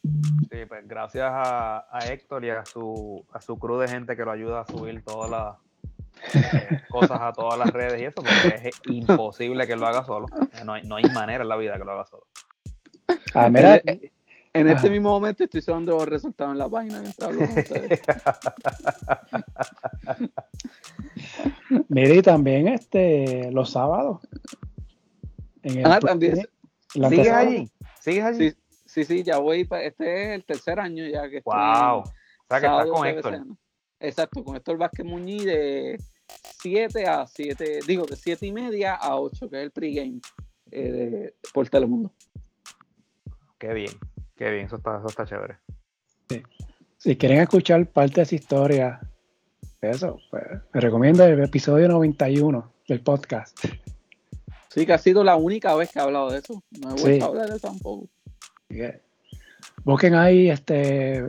Sí, 0.00 0.64
pues 0.66 0.88
gracias 0.88 1.30
a, 1.30 1.98
Héctor 2.08 2.46
y 2.46 2.48
a 2.48 2.64
su, 2.64 3.26
a 3.30 3.42
su 3.42 3.58
crew 3.58 3.76
de 3.76 3.88
gente 3.88 4.16
que 4.16 4.24
lo 4.24 4.30
ayuda 4.30 4.60
a 4.62 4.66
subir 4.66 5.04
todas 5.04 5.30
las 5.30 5.56
eh, 6.34 6.80
cosas 6.88 7.20
a 7.20 7.34
todas 7.34 7.58
las 7.58 7.68
redes 7.68 8.00
y 8.00 8.04
eso, 8.06 8.22
porque 8.22 8.68
es 8.68 8.80
imposible 8.86 9.66
que 9.66 9.76
lo 9.76 9.86
haga 9.86 10.02
solo. 10.02 10.28
No 10.64 10.72
hay, 10.72 10.84
no 10.84 10.96
hay 10.96 11.04
manera 11.12 11.42
en 11.42 11.50
la 11.50 11.56
vida 11.56 11.76
que 11.76 11.84
lo 11.84 11.92
haga 11.92 12.06
solo. 12.06 12.24
Ah, 13.34 13.50
mira, 13.50 13.82
en, 14.52 14.68
este 14.68 14.88
mismo 14.88 15.10
momento 15.10 15.44
estoy 15.44 15.60
subiendo 15.60 15.96
los 15.96 16.08
resultados 16.08 16.52
en 16.52 16.58
la 16.58 16.68
página 16.68 17.02
Mire, 21.88 22.16
y 22.16 22.22
también 22.22 22.68
este, 22.68 23.50
los 23.50 23.70
sábados 23.70 24.20
ah, 25.84 25.98
también. 26.00 26.46
¿Sigues 26.92 27.28
allí? 27.28 27.68
¿Sigues 28.00 28.24
allí? 28.24 28.54
Sí, 28.86 29.04
sí, 29.04 29.22
ya 29.24 29.38
voy. 29.38 29.68
Este 29.82 30.22
es 30.22 30.30
el 30.36 30.44
tercer 30.44 30.78
año 30.78 31.04
ya 31.06 31.28
que 31.28 31.38
estoy. 31.38 31.52
¡Wow! 31.52 31.98
O 31.98 32.04
sea, 32.48 32.60
que 32.60 32.66
estás 32.66 32.86
con 32.86 33.06
Héctor. 33.06 33.46
Exacto, 34.00 34.44
con 34.44 34.56
Héctor 34.56 34.76
Vázquez 34.76 35.06
Muñiz 35.06 35.44
de 35.44 35.98
7 36.60 37.06
a 37.06 37.26
7, 37.26 37.80
digo, 37.86 38.06
de 38.06 38.16
7 38.16 38.46
y 38.46 38.52
media 38.52 38.94
a 38.94 39.18
8, 39.18 39.48
que 39.48 39.56
es 39.56 39.62
el 39.62 39.70
pregame 39.70 40.20
eh, 40.70 41.34
por 41.52 41.68
Telemundo. 41.68 42.12
Qué 43.58 43.72
bien, 43.72 43.92
qué 44.36 44.50
bien, 44.50 44.66
eso 44.66 44.76
está, 44.76 44.98
eso 44.98 45.06
está 45.06 45.24
chévere. 45.24 45.58
Sí. 46.28 46.42
Si 46.98 47.16
quieren 47.16 47.40
escuchar 47.40 47.86
parte 47.86 48.16
de 48.16 48.22
esa 48.22 48.34
historia, 48.34 49.00
eso, 49.80 50.18
pues, 50.30 50.44
me 50.72 50.80
recomiendo 50.80 51.24
el 51.24 51.42
episodio 51.42 51.88
91 51.88 52.72
del 52.88 53.00
podcast. 53.00 53.58
Sí, 54.70 54.86
que 54.86 54.92
ha 54.92 54.98
sido 54.98 55.22
la 55.22 55.36
única 55.36 55.74
vez 55.76 55.92
que 55.92 55.98
he 55.98 56.02
hablado 56.02 56.30
de 56.30 56.38
eso. 56.38 56.62
No 56.80 56.96
he 56.96 57.00
vuelto 57.00 57.24
a 57.24 57.28
hablar 57.28 57.48
de 57.48 57.56
eso 57.56 57.68
tampoco. 57.68 58.08
Busquen 59.84 60.14
ahí 60.14 60.50
este 60.50 61.22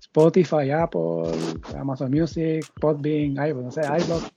Spotify, 0.00 0.70
Apple, 0.70 1.32
Amazon 1.76 2.10
Music, 2.10 2.64
Podbean, 2.80 3.32
iVoox, 3.32 3.64
no 3.64 3.70
sé, 3.70 3.82
iVoox. 3.82 4.30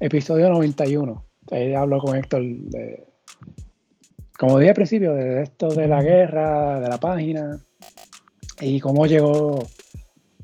Episodio 0.00 0.50
91. 0.50 1.24
Ahí 1.50 1.74
hablo 1.74 2.00
con 2.00 2.16
Héctor 2.16 2.42
de, 2.42 3.06
como 4.38 4.58
dije 4.58 4.70
al 4.70 4.76
principio, 4.76 5.14
de 5.14 5.42
esto 5.42 5.68
de 5.68 5.88
la 5.88 6.00
guerra, 6.00 6.78
de 6.78 6.88
la 6.88 6.98
página. 6.98 7.60
y 8.60 8.78
cómo 8.78 9.06
llegó 9.06 9.58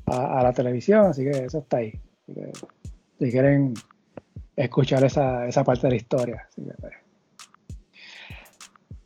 a, 0.05 0.43
la 0.43 0.51
televisión, 0.51 1.07
así 1.07 1.23
que 1.23 1.45
eso 1.45 1.59
está 1.59 1.77
ahí. 1.77 1.93
si 3.17 3.31
quieren 3.31 3.73
escuchar 4.55 5.03
esa, 5.05 5.47
esa 5.47 5.63
parte 5.63 5.87
de 5.87 5.91
la 5.91 5.95
historia. 5.95 6.47
Así 6.49 6.63
que, 6.63 6.73
pues. 6.73 6.93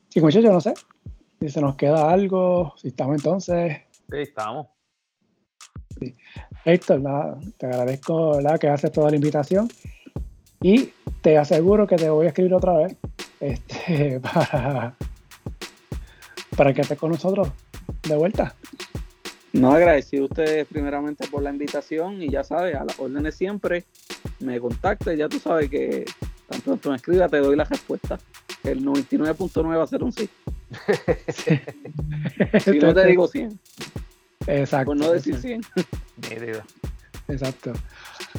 Sí, 0.09 0.21
muchachos, 0.21 0.51
no 0.51 0.59
sé. 0.59 0.73
Si 1.39 1.49
se 1.49 1.61
nos 1.61 1.75
queda 1.75 2.11
algo, 2.11 2.73
si 2.77 2.87
estamos 2.87 3.17
entonces. 3.17 3.77
Sí, 3.91 4.17
estamos. 4.17 4.67
Sí. 5.99 6.15
Héctor, 6.65 7.03
te 7.57 7.67
agradezco 7.67 8.41
la 8.41 8.57
que 8.57 8.69
haces 8.69 8.91
toda 8.91 9.11
la 9.11 9.17
invitación 9.17 9.69
y 10.61 10.91
te 11.21 11.37
aseguro 11.37 11.87
que 11.87 11.95
te 11.95 12.09
voy 12.09 12.25
a 12.25 12.29
escribir 12.29 12.53
otra 12.53 12.77
vez 12.77 12.95
este, 13.39 14.19
para, 14.33 14.95
para 16.55 16.73
que 16.73 16.81
estés 16.81 16.97
con 16.97 17.11
nosotros 17.11 17.49
de 18.03 18.15
vuelta. 18.15 18.55
No, 19.51 19.73
agradecido 19.73 20.23
a 20.23 20.27
ustedes 20.27 20.67
primeramente 20.67 21.27
por 21.27 21.41
la 21.41 21.49
invitación 21.49 22.21
y 22.21 22.29
ya 22.29 22.43
sabes, 22.43 22.75
a 22.75 22.83
las 22.83 22.99
órdenes 22.99 23.35
siempre 23.35 23.83
me 24.39 24.59
contactes, 24.59 25.17
ya 25.17 25.27
tú 25.27 25.39
sabes 25.39 25.69
que 25.69 26.05
tan 26.47 26.61
pronto 26.61 26.89
me 26.89 26.97
escriba 26.97 27.27
te 27.27 27.37
doy 27.37 27.55
la 27.55 27.63
respuesta. 27.63 28.19
El 28.63 28.83
99.9 28.85 29.77
va 29.77 29.83
a 29.83 29.87
ser 29.87 30.03
un 30.03 30.11
sí. 30.11 30.29
si 32.59 32.79
no 32.79 32.93
te 32.93 33.05
digo 33.07 33.27
100. 33.27 33.59
Exacto. 34.47 34.85
Por 34.85 34.97
no 34.97 35.11
decir 35.11 35.37
100. 35.37 35.61
Exacto. 37.27 37.73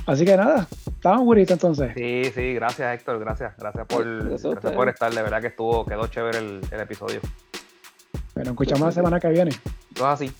Así 0.06 0.24
que 0.24 0.36
nada, 0.36 0.66
estamos 0.86 1.24
bonitos 1.24 1.52
entonces. 1.52 1.92
Sí, 1.94 2.24
sí, 2.34 2.54
gracias 2.54 2.94
Héctor, 2.94 3.18
gracias, 3.20 3.56
gracias 3.56 3.86
por, 3.86 4.28
gracias 4.28 4.72
por 4.74 4.88
estar, 4.88 5.12
de 5.12 5.22
verdad 5.22 5.40
que 5.40 5.48
estuvo, 5.48 5.84
quedó 5.84 6.06
chévere 6.06 6.38
el, 6.38 6.60
el 6.70 6.80
episodio. 6.80 7.20
Bueno, 8.34 8.50
escuchamos 8.50 8.86
la 8.86 8.92
semana 8.92 9.20
que 9.20 9.28
viene. 9.28 9.52
Todo 9.94 10.08
así. 10.08 10.32